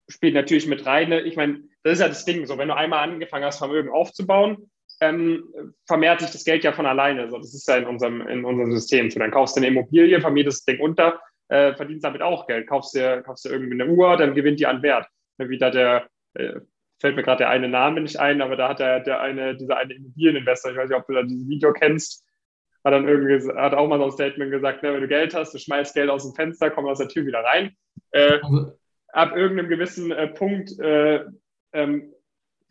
spielt 0.09 0.33
natürlich 0.33 0.67
mit 0.67 0.85
rein, 0.85 1.09
ne, 1.09 1.21
ich 1.21 1.35
meine, 1.35 1.61
das 1.83 1.93
ist 1.93 1.99
ja 1.99 2.07
das 2.07 2.25
Ding, 2.25 2.45
so 2.45 2.57
wenn 2.57 2.67
du 2.67 2.75
einmal 2.75 3.07
angefangen 3.07 3.45
hast, 3.45 3.57
Vermögen 3.57 3.89
aufzubauen, 3.89 4.69
ähm, 5.01 5.43
vermehrt 5.85 6.21
sich 6.21 6.31
das 6.31 6.43
Geld 6.43 6.63
ja 6.63 6.71
von 6.71 6.85
alleine. 6.85 7.29
So, 7.29 7.37
das 7.37 7.53
ist 7.53 7.67
ja 7.67 7.77
in 7.77 7.85
unserem, 7.85 8.21
in 8.27 8.45
unserem 8.45 8.71
System. 8.71 9.09
So, 9.09 9.19
dann 9.19 9.31
kaufst 9.31 9.55
du 9.55 9.59
eine 9.59 9.67
Immobilie, 9.67 10.21
vermietest 10.21 10.59
das 10.59 10.65
Ding 10.65 10.83
unter, 10.83 11.19
äh, 11.49 11.73
verdienst 11.73 12.05
damit 12.05 12.21
auch 12.21 12.47
Geld. 12.47 12.67
Kaufst 12.67 12.95
dir, 12.95 13.21
kaufst 13.21 13.45
dir 13.45 13.51
irgendwie 13.51 13.81
eine 13.81 13.91
Uhr, 13.91 14.15
dann 14.17 14.35
gewinnt 14.35 14.59
die 14.59 14.67
an 14.67 14.81
Wert. 14.81 15.07
Wie 15.37 15.57
da 15.57 15.71
der, 15.71 16.07
äh, 16.35 16.59
fällt 17.01 17.15
mir 17.15 17.23
gerade 17.23 17.39
der 17.39 17.49
eine 17.49 17.67
Name 17.67 18.01
nicht 18.01 18.17
ein, 18.17 18.41
aber 18.41 18.55
da 18.55 18.69
hat 18.69 18.79
der, 18.79 19.01
der 19.01 19.19
eine, 19.19 19.57
dieser 19.57 19.77
eine 19.77 19.93
Immobilieninvestor, 19.93 20.71
ich 20.71 20.77
weiß 20.77 20.89
nicht, 20.89 20.97
ob 20.97 21.07
du 21.07 21.13
da 21.13 21.23
dieses 21.23 21.49
Video 21.49 21.73
kennst, 21.73 22.25
hat 22.83 22.93
dann 22.93 23.07
irgendwie, 23.07 23.49
hat 23.55 23.73
auch 23.73 23.87
mal 23.87 23.99
so 23.99 24.05
ein 24.05 24.11
Statement 24.11 24.51
gesagt, 24.51 24.83
ne, 24.83 24.93
wenn 24.93 25.01
du 25.01 25.07
Geld 25.07 25.33
hast, 25.33 25.53
du 25.53 25.59
schmeißt 25.59 25.95
Geld 25.95 26.09
aus 26.09 26.23
dem 26.23 26.35
Fenster, 26.35 26.69
komm 26.69 26.85
aus 26.85 26.97
der 26.97 27.07
Tür 27.07 27.25
wieder 27.25 27.43
rein. 27.43 27.75
Äh, 28.11 28.39
also 28.41 28.73
ab 29.13 29.35
irgendeinem 29.35 29.69
gewissen 29.69 30.11
äh, 30.11 30.27
Punkt 30.27 30.77
äh, 30.79 31.23
ähm, 31.73 32.13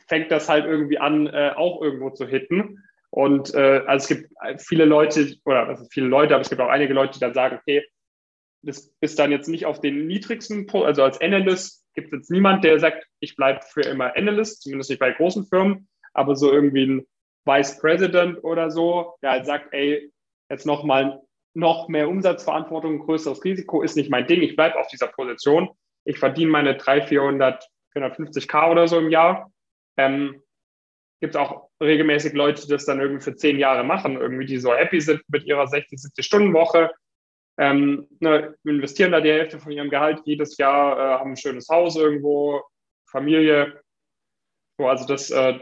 fängt 0.09 0.31
das 0.31 0.49
halt 0.49 0.67
irgendwie 0.67 0.99
an, 0.99 1.27
äh, 1.29 1.53
auch 1.57 1.81
irgendwo 1.81 2.11
zu 2.11 2.27
hitten. 2.27 2.83
Und 3.11 3.55
äh, 3.55 3.83
also 3.87 4.03
es 4.03 4.09
gibt 4.09 4.31
viele 4.59 4.85
Leute, 4.85 5.35
oder 5.45 5.69
also 5.69 5.87
viele 5.91 6.07
Leute, 6.07 6.35
aber 6.35 6.43
es 6.43 6.49
gibt 6.49 6.61
auch 6.61 6.69
einige 6.69 6.95
Leute, 6.95 7.15
die 7.15 7.21
dann 7.21 7.35
sagen, 7.35 7.59
okay, 7.61 7.85
das 8.63 8.95
ist 9.01 9.19
dann 9.19 9.33
jetzt 9.33 9.49
nicht 9.49 9.67
auf 9.67 9.81
den 9.81 10.07
niedrigsten, 10.07 10.67
also 10.71 11.03
als 11.03 11.21
Analyst 11.21 11.85
gibt 11.95 12.07
es 12.09 12.13
jetzt 12.13 12.31
niemand, 12.31 12.65
der 12.65 12.79
sagt, 12.79 13.07
ich 13.21 13.37
bleibe 13.37 13.61
für 13.63 13.83
immer 13.83 14.17
Analyst, 14.17 14.63
zumindest 14.63 14.91
nicht 14.91 15.01
bei 15.01 15.13
großen 15.13 15.47
Firmen, 15.47 15.89
aber 16.15 16.37
so 16.37 16.51
irgendwie 16.51 16.87
ein 16.87 17.07
Vice 17.45 17.79
President 17.81 18.43
oder 18.45 18.71
so, 18.71 19.15
der 19.23 19.33
halt 19.33 19.47
sagt, 19.47 19.73
ey, 19.73 20.11
jetzt 20.51 20.67
nochmal 20.67 21.21
noch 21.55 21.89
mehr 21.89 22.09
Umsatzverantwortung, 22.09 23.01
größeres 23.01 23.45
Risiko 23.45 23.83
ist 23.83 23.97
nicht 23.97 24.11
mein 24.11 24.27
Ding, 24.27 24.43
ich 24.43 24.57
bleibe 24.57 24.79
auf 24.79 24.89
dieser 24.89 25.09
Position 25.09 25.69
ich 26.05 26.19
verdiene 26.19 26.51
meine 26.51 26.77
300, 26.77 27.09
400, 27.09 27.69
450k 27.95 28.71
oder 28.71 28.89
so 28.89 28.99
im 28.99 29.11
Jahr. 29.11 29.53
Ähm, 29.97 30.43
Gibt 31.21 31.35
es 31.35 31.41
auch 31.41 31.69
regelmäßig 31.81 32.33
Leute, 32.33 32.63
die 32.63 32.73
das 32.73 32.85
dann 32.85 33.01
irgendwie 33.01 33.23
für 33.23 33.37
zehn 33.37 33.59
Jahre 33.59 33.85
machen, 33.85 34.17
irgendwie, 34.17 34.47
die 34.47 34.59
so 34.59 34.75
happy 34.75 35.01
sind 35.01 35.23
mit 35.29 35.45
ihrer 35.45 35.69
60, 35.69 36.01
70 36.01 36.27
Stunden 36.27 36.53
Woche, 36.53 36.91
ähm, 37.59 38.09
ne, 38.19 38.57
investieren 38.65 39.13
da 39.13 39.21
die 39.21 39.31
Hälfte 39.31 39.61
von 39.61 39.71
ihrem 39.71 39.91
Gehalt 39.91 40.23
jedes 40.25 40.57
Jahr, 40.57 40.99
äh, 40.99 41.19
haben 41.21 41.33
ein 41.33 41.37
schönes 41.37 41.69
Haus 41.69 41.97
irgendwo, 41.97 42.63
Familie. 43.09 43.81
So, 44.79 44.89
also 44.89 45.07
das 45.07 45.31
äh, 45.31 45.61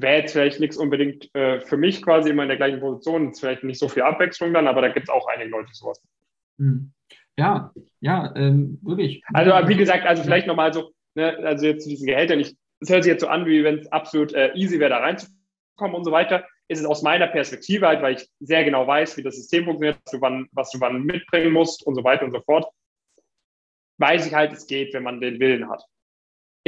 wäre 0.00 0.20
jetzt 0.20 0.32
vielleicht 0.32 0.60
nichts 0.60 0.76
unbedingt 0.76 1.34
äh, 1.34 1.60
für 1.60 1.76
mich 1.76 2.02
quasi 2.02 2.30
immer 2.30 2.42
in 2.42 2.48
der 2.48 2.56
gleichen 2.56 2.80
Position. 2.80 3.30
Ist 3.30 3.40
vielleicht 3.40 3.64
nicht 3.64 3.78
so 3.78 3.88
viel 3.88 4.02
Abwechslung 4.02 4.52
dann, 4.54 4.66
aber 4.66 4.82
da 4.82 4.88
gibt 4.88 5.08
es 5.08 5.14
auch 5.14 5.26
einige 5.28 5.50
Leute, 5.50 5.68
die 5.68 5.74
sowas 5.74 6.02
machen. 6.02 6.94
Ja, 7.36 7.72
ja, 8.00 8.34
ähm, 8.36 8.78
wirklich. 8.82 9.22
Also 9.32 9.52
wie 9.68 9.76
gesagt, 9.76 10.04
also 10.06 10.22
vielleicht 10.22 10.46
nochmal 10.46 10.72
so, 10.72 10.90
ne, 11.14 11.36
also 11.38 11.66
jetzt 11.66 11.84
zu 11.84 11.88
diesen 11.88 12.06
Gehältern, 12.06 12.40
es 12.40 12.56
hört 12.88 13.04
sich 13.04 13.12
jetzt 13.12 13.20
so 13.20 13.28
an, 13.28 13.46
wie 13.46 13.62
wenn 13.62 13.78
es 13.78 13.92
absolut 13.92 14.32
äh, 14.32 14.52
easy 14.54 14.80
wäre, 14.80 14.90
da 14.90 14.98
reinzukommen 14.98 15.94
und 15.94 16.04
so 16.04 16.10
weiter. 16.10 16.44
Ist 16.68 16.80
es 16.80 16.84
aus 16.84 17.02
meiner 17.02 17.28
Perspektive 17.28 17.86
halt, 17.86 18.02
weil 18.02 18.16
ich 18.16 18.28
sehr 18.40 18.64
genau 18.64 18.86
weiß, 18.86 19.16
wie 19.16 19.22
das 19.22 19.36
System 19.36 19.64
funktioniert, 19.64 19.98
was 20.04 20.12
du 20.12 20.20
wann, 20.20 20.48
was 20.52 20.70
du 20.70 20.80
wann 20.80 21.04
mitbringen 21.04 21.52
musst 21.52 21.86
und 21.86 21.94
so 21.94 22.04
weiter 22.04 22.24
und 22.24 22.32
so 22.32 22.40
fort, 22.40 22.66
weiß 23.98 24.26
ich 24.26 24.34
halt, 24.34 24.52
es 24.52 24.66
geht, 24.66 24.92
wenn 24.92 25.02
man 25.02 25.20
den 25.20 25.38
Willen 25.40 25.68
hat. 25.68 25.82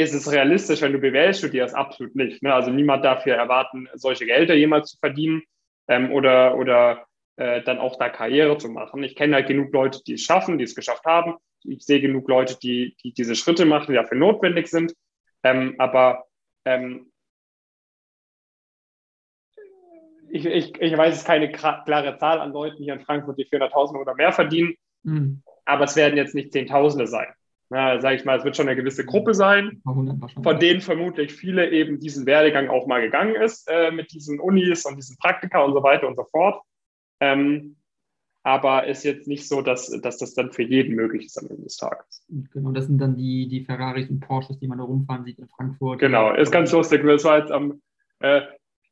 Ist 0.01 0.14
es 0.14 0.30
realistisch, 0.30 0.80
wenn 0.80 0.92
du 0.92 0.98
BWL 0.98 1.34
studierst? 1.34 1.74
Absolut 1.74 2.16
nicht. 2.16 2.42
Ne? 2.42 2.55
Also 2.55 2.70
niemand 2.70 3.05
darf 3.05 3.24
hier 3.24 3.34
erwarten, 3.34 3.88
solche 3.94 4.26
Gehälter 4.26 4.55
jemals 4.55 4.90
zu 4.90 4.98
verdienen 4.98 5.42
ähm, 5.88 6.11
oder, 6.12 6.57
oder 6.57 7.07
äh, 7.36 7.62
dann 7.62 7.78
auch 7.78 7.98
da 7.98 8.09
Karriere 8.09 8.57
zu 8.59 8.68
machen. 8.68 9.03
Ich 9.03 9.14
kenne 9.14 9.34
halt 9.34 9.48
genug 9.48 9.72
Leute, 9.72 10.01
die 10.07 10.14
es 10.14 10.22
schaffen, 10.22 10.59
die 10.59 10.64
es 10.64 10.74
geschafft 10.74 11.05
haben. 11.05 11.36
Ich 11.64 11.84
sehe 11.84 12.01
genug 12.01 12.28
Leute, 12.28 12.57
die, 12.62 12.96
die 13.05 13.12
diese 13.12 13.34
Schritte 13.34 13.66
machen, 13.66 13.88
die 13.88 13.94
dafür 13.94 14.16
notwendig 14.16 14.68
sind. 14.68 14.94
Ähm, 15.42 15.74
aber 15.78 16.24
ähm, 16.64 17.11
ich, 20.30 20.46
ich, 20.46 20.80
ich 20.80 20.96
weiß, 20.96 21.12
es 21.12 21.20
ist 21.20 21.26
keine 21.26 21.51
klare 21.51 22.16
Zahl 22.18 22.40
an 22.40 22.53
Leuten 22.53 22.82
hier 22.82 22.94
in 22.94 23.01
Frankfurt, 23.01 23.38
die 23.38 23.46
400.000 23.46 24.01
oder 24.01 24.14
mehr 24.14 24.32
verdienen, 24.32 24.74
mhm. 25.03 25.42
aber 25.64 25.84
es 25.84 25.96
werden 25.96 26.16
jetzt 26.16 26.34
nicht 26.34 26.53
Zehntausende 26.53 27.07
sein. 27.07 27.28
Ja, 27.73 28.01
sage 28.01 28.16
ich 28.16 28.25
mal, 28.25 28.37
es 28.37 28.45
wird 28.45 28.57
schon 28.57 28.68
eine 28.68 28.77
gewisse 28.77 29.07
Gruppe 29.07 29.33
sein, 29.33 29.81
von 29.85 30.59
denen 30.59 30.81
vermutlich 30.81 31.33
viele 31.33 31.71
eben 31.71 32.01
diesen 32.01 32.27
Werdegang 32.27 32.68
auch 32.68 32.89
mal 32.89 33.01
gegangen 33.01 33.37
ist, 33.37 33.68
äh, 33.71 33.93
mit 33.93 34.12
diesen 34.12 34.41
Unis 34.41 34.85
und 34.87 34.97
diesen 34.97 35.16
Praktika 35.18 35.62
und 35.62 35.75
so 35.75 35.83
weiter 35.83 36.09
und 36.09 36.16
so 36.16 36.25
fort. 36.25 36.61
Ähm, 37.21 37.77
aber 38.43 38.87
ist 38.87 39.05
jetzt 39.05 39.29
nicht 39.29 39.47
so, 39.47 39.61
dass, 39.61 39.89
dass 40.01 40.18
das 40.18 40.35
dann 40.35 40.51
für 40.51 40.62
jeden 40.62 40.97
möglich 40.97 41.27
ist 41.27 41.39
am 41.39 41.49
Ende 41.49 41.62
des 41.62 41.77
Tages. 41.77 42.25
Genau, 42.53 42.73
das 42.73 42.87
sind 42.87 42.99
dann 42.99 43.16
die, 43.16 43.47
die 43.49 43.64
Ferraris 43.64 44.09
und 44.09 44.21
Porsches, 44.21 44.59
die 44.59 44.66
man 44.66 44.79
da 44.79 44.85
rumfahren 44.85 45.25
sieht 45.25 45.39
in 45.39 45.47
Frankfurt. 45.47 46.01
Genau, 46.01 46.35
ist 46.35 46.51
ganz 46.51 46.73
lustig. 46.73 47.05
Das 47.05 47.25
war 47.25 47.39
jetzt 47.39 47.53
am, 47.53 47.83
äh, 48.21 48.41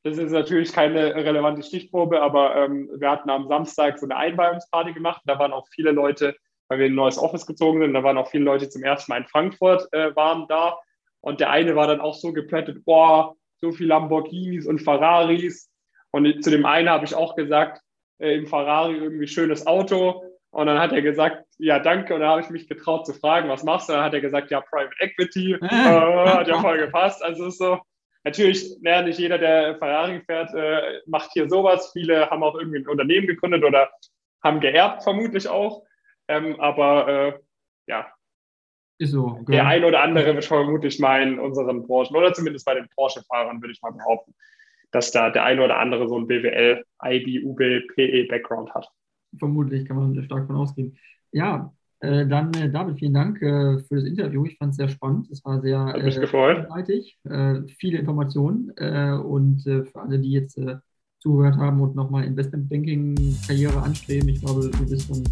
das 0.05 0.19
ist 0.19 0.33
natürlich 0.33 0.73
keine 0.73 1.15
relevante 1.15 1.63
Stichprobe, 1.63 2.21
aber 2.21 2.57
ähm, 2.57 2.91
wir 2.97 3.11
hatten 3.11 3.31
am 3.31 3.49
Samstag 3.49 3.99
so 3.99 4.07
eine 4.07 4.17
Einweihungsparty 4.17 4.93
gemacht. 4.93 5.23
Da 5.25 5.39
waren 5.39 5.53
auch 5.53 5.67
viele 5.69 5.93
Leute, 5.93 6.37
weil 6.69 6.79
wir 6.79 6.87
in 6.87 6.93
ein 6.93 6.97
neues 6.97 7.19
Office 7.19 7.47
gezogen 7.47 7.81
sind, 7.81 7.95
da 7.95 8.03
waren 8.03 8.19
auch 8.19 8.31
viele 8.31 8.45
Leute, 8.45 8.67
die 8.67 8.71
zum 8.71 8.85
ersten 8.85 9.11
Mal 9.11 9.19
in 9.19 9.27
Frankfurt 9.27 9.89
äh, 9.93 10.15
waren 10.15 10.47
da. 10.49 10.79
Und 11.21 11.41
der 11.41 11.51
eine 11.51 11.75
war 11.75 11.87
dann 11.87 12.01
auch 12.01 12.15
so 12.15 12.33
geplättet, 12.33 12.85
boah, 12.85 13.35
so 13.61 13.73
viele 13.73 13.89
Lamborghinis 13.89 14.67
und 14.67 14.81
Ferraris. 14.81 15.71
Und 16.11 16.43
zu 16.43 16.51
dem 16.51 16.65
einen 16.65 16.89
habe 16.89 17.05
ich 17.05 17.15
auch 17.15 17.35
gesagt, 17.35 17.83
äh, 18.19 18.35
im 18.37 18.47
Ferrari 18.47 18.97
irgendwie 18.97 19.27
schönes 19.27 19.67
Auto. 19.67 20.23
Und 20.51 20.67
dann 20.67 20.79
hat 20.79 20.93
er 20.93 21.03
gesagt, 21.03 21.45
ja, 21.59 21.79
danke. 21.79 22.15
Und 22.15 22.21
dann 22.21 22.31
habe 22.31 22.41
ich 22.41 22.51
mich 22.51 22.69
getraut 22.69 23.07
zu 23.07 23.13
fragen, 23.13 23.49
was 23.49 23.65
machst 23.65 23.89
du? 23.89 23.93
Dann 23.93 24.05
hat 24.05 24.15
er 24.15 24.21
gesagt, 24.21 24.51
ja, 24.51 24.61
Private 24.61 24.95
Equity. 25.01 25.53
äh, 25.55 25.69
hat 25.69 26.49
ja 26.49 26.61
voll 26.61 26.79
gepasst. 26.79 27.23
Also 27.23 27.47
ist 27.47 27.59
so, 27.59 27.79
natürlich, 28.25 28.77
naja, 28.81 29.03
nicht 29.03 29.19
jeder, 29.19 29.39
der 29.39 29.77
Ferrari 29.77 30.21
fährt, 30.21 30.55
äh, 30.55 31.01
macht 31.07 31.31
hier 31.33 31.49
sowas. 31.49 31.91
Viele 31.93 32.31
haben 32.31 32.43
auch 32.43 32.55
irgendwie 32.55 32.79
ein 32.79 32.89
Unternehmen 32.89 33.27
gegründet 33.27 33.65
oder 33.65 33.91
haben 34.43 34.61
geerbt, 34.61 35.03
vermutlich 35.03 35.49
auch. 35.49 35.83
Ähm, 36.29 36.61
aber 36.61 37.09
äh, 37.09 37.39
ja. 37.87 38.07
Ist 38.99 39.13
so. 39.13 39.41
Der 39.49 39.67
ein 39.67 39.85
oder 39.85 40.03
andere 40.03 40.35
wird 40.35 40.45
vermutlich 40.45 40.99
meinen, 40.99 41.39
unseren 41.39 41.87
Branchen, 41.87 42.17
oder 42.17 42.33
zumindest 42.33 42.67
bei 42.67 42.75
den 42.75 42.89
Porsche-Fahrern, 42.95 43.61
würde 43.63 43.73
ich 43.73 43.81
mal 43.81 43.93
behaupten, 43.93 44.35
dass 44.91 45.13
da 45.13 45.31
der 45.31 45.45
eine 45.45 45.65
oder 45.65 45.79
andere 45.79 46.09
so 46.09 46.19
ein 46.19 46.27
BWL, 46.27 46.85
IB, 47.05 47.45
UB, 47.45 47.59
PE 47.95 48.27
Background 48.29 48.75
hat. 48.75 48.89
Vermutlich 49.39 49.87
kann 49.87 49.97
man 49.97 50.25
stark 50.25 50.47
von 50.47 50.57
ausgehen. 50.57 50.99
Ja, 51.31 51.73
äh, 52.01 52.27
dann 52.27 52.53
äh, 52.55 52.71
David, 52.71 52.99
vielen 52.99 53.15
Dank 53.15 53.43
äh, 53.43 53.79
für 53.81 53.97
das 53.97 54.05
Interview. 54.05 54.47
Ich 54.47 54.57
fand 54.57 54.71
es 54.71 54.77
sehr 54.77 54.89
spannend. 54.89 55.31
Es 55.31 55.45
war 55.45 55.61
sehr 55.61 55.95
äh, 55.97 56.21
gefreut. 56.21 56.67
Äh, 57.25 57.63
viele 57.79 57.99
Informationen 57.99 58.73
äh, 58.77 59.13
und 59.13 59.63
für 59.63 60.01
alle, 60.01 60.19
die 60.19 60.33
jetzt 60.33 60.61
zugehört 61.19 61.57
haben 61.57 61.81
und 61.81 61.97
nochmal 61.97 62.25
Investmentbanking-Karriere 62.25 63.83
anstreben, 63.83 64.29
ich 64.29 64.41
glaube, 64.41 64.71
wir 64.73 64.91
wissen, 64.91 65.17
wo 65.17 65.23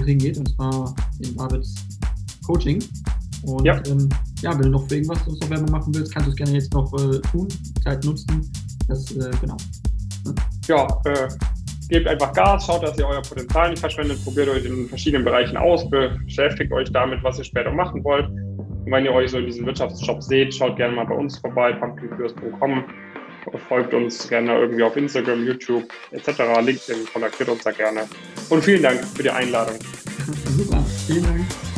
es 0.00 0.06
hingeht 0.06 0.38
und 0.38 0.48
zwar 0.50 0.94
in 1.20 1.36
Davids 1.36 1.74
Coaching. 2.46 2.82
Und 3.46 3.64
ja. 3.64 3.80
Ähm, 3.86 4.08
ja, 4.40 4.52
wenn 4.54 4.64
du 4.64 4.70
noch 4.70 4.88
für 4.88 4.96
irgendwas 4.96 5.26
noch 5.26 5.50
Werbung 5.50 5.70
machen 5.70 5.94
willst, 5.94 6.12
kannst 6.12 6.28
du 6.28 6.30
es 6.32 6.36
gerne 6.36 6.52
jetzt 6.52 6.72
noch 6.72 6.90
tun, 7.30 7.48
Zeit 7.82 8.04
nutzen. 8.04 8.50
Das, 8.88 9.10
äh, 9.12 9.30
genau. 9.40 9.56
Ja, 10.68 10.86
äh, 11.04 11.28
gebt 11.88 12.06
einfach 12.06 12.32
Gas, 12.32 12.66
schaut, 12.66 12.82
dass 12.82 12.98
ihr 12.98 13.06
euer 13.06 13.22
Potenzial 13.22 13.70
nicht 13.70 13.80
verschwendet, 13.80 14.22
probiert 14.24 14.48
euch 14.48 14.64
in 14.64 14.88
verschiedenen 14.88 15.24
Bereichen 15.24 15.56
aus, 15.56 15.88
beschäftigt 15.88 16.72
euch 16.72 16.90
damit, 16.92 17.22
was 17.22 17.38
ihr 17.38 17.44
später 17.44 17.72
machen 17.72 18.02
wollt. 18.04 18.28
Und 18.28 18.90
wenn 18.90 19.04
ihr 19.04 19.12
euch 19.12 19.30
so 19.30 19.38
in 19.38 19.46
diesem 19.46 19.66
Wirtschaftsjob 19.66 20.22
seht, 20.22 20.54
schaut 20.54 20.76
gerne 20.76 20.94
mal 20.94 21.06
bei 21.06 21.14
uns 21.14 21.38
vorbei, 21.38 21.72
pumpkinkurs.com, 21.72 22.84
folgt 23.68 23.94
uns 23.94 24.28
gerne 24.28 24.58
irgendwie 24.58 24.82
auf 24.82 24.96
Instagram, 24.96 25.44
YouTube 25.44 25.92
etc., 26.12 26.28
LinkedIn, 26.62 27.06
kontaktiert 27.12 27.48
uns 27.48 27.62
da 27.62 27.70
gerne. 27.70 28.08
Und 28.48 28.64
vielen 28.64 28.82
Dank 28.82 29.04
für 29.16 29.22
die 29.22 29.30
Einladung. 29.30 29.78
Super, 30.56 30.84
vielen 31.06 31.24
Dank. 31.24 31.73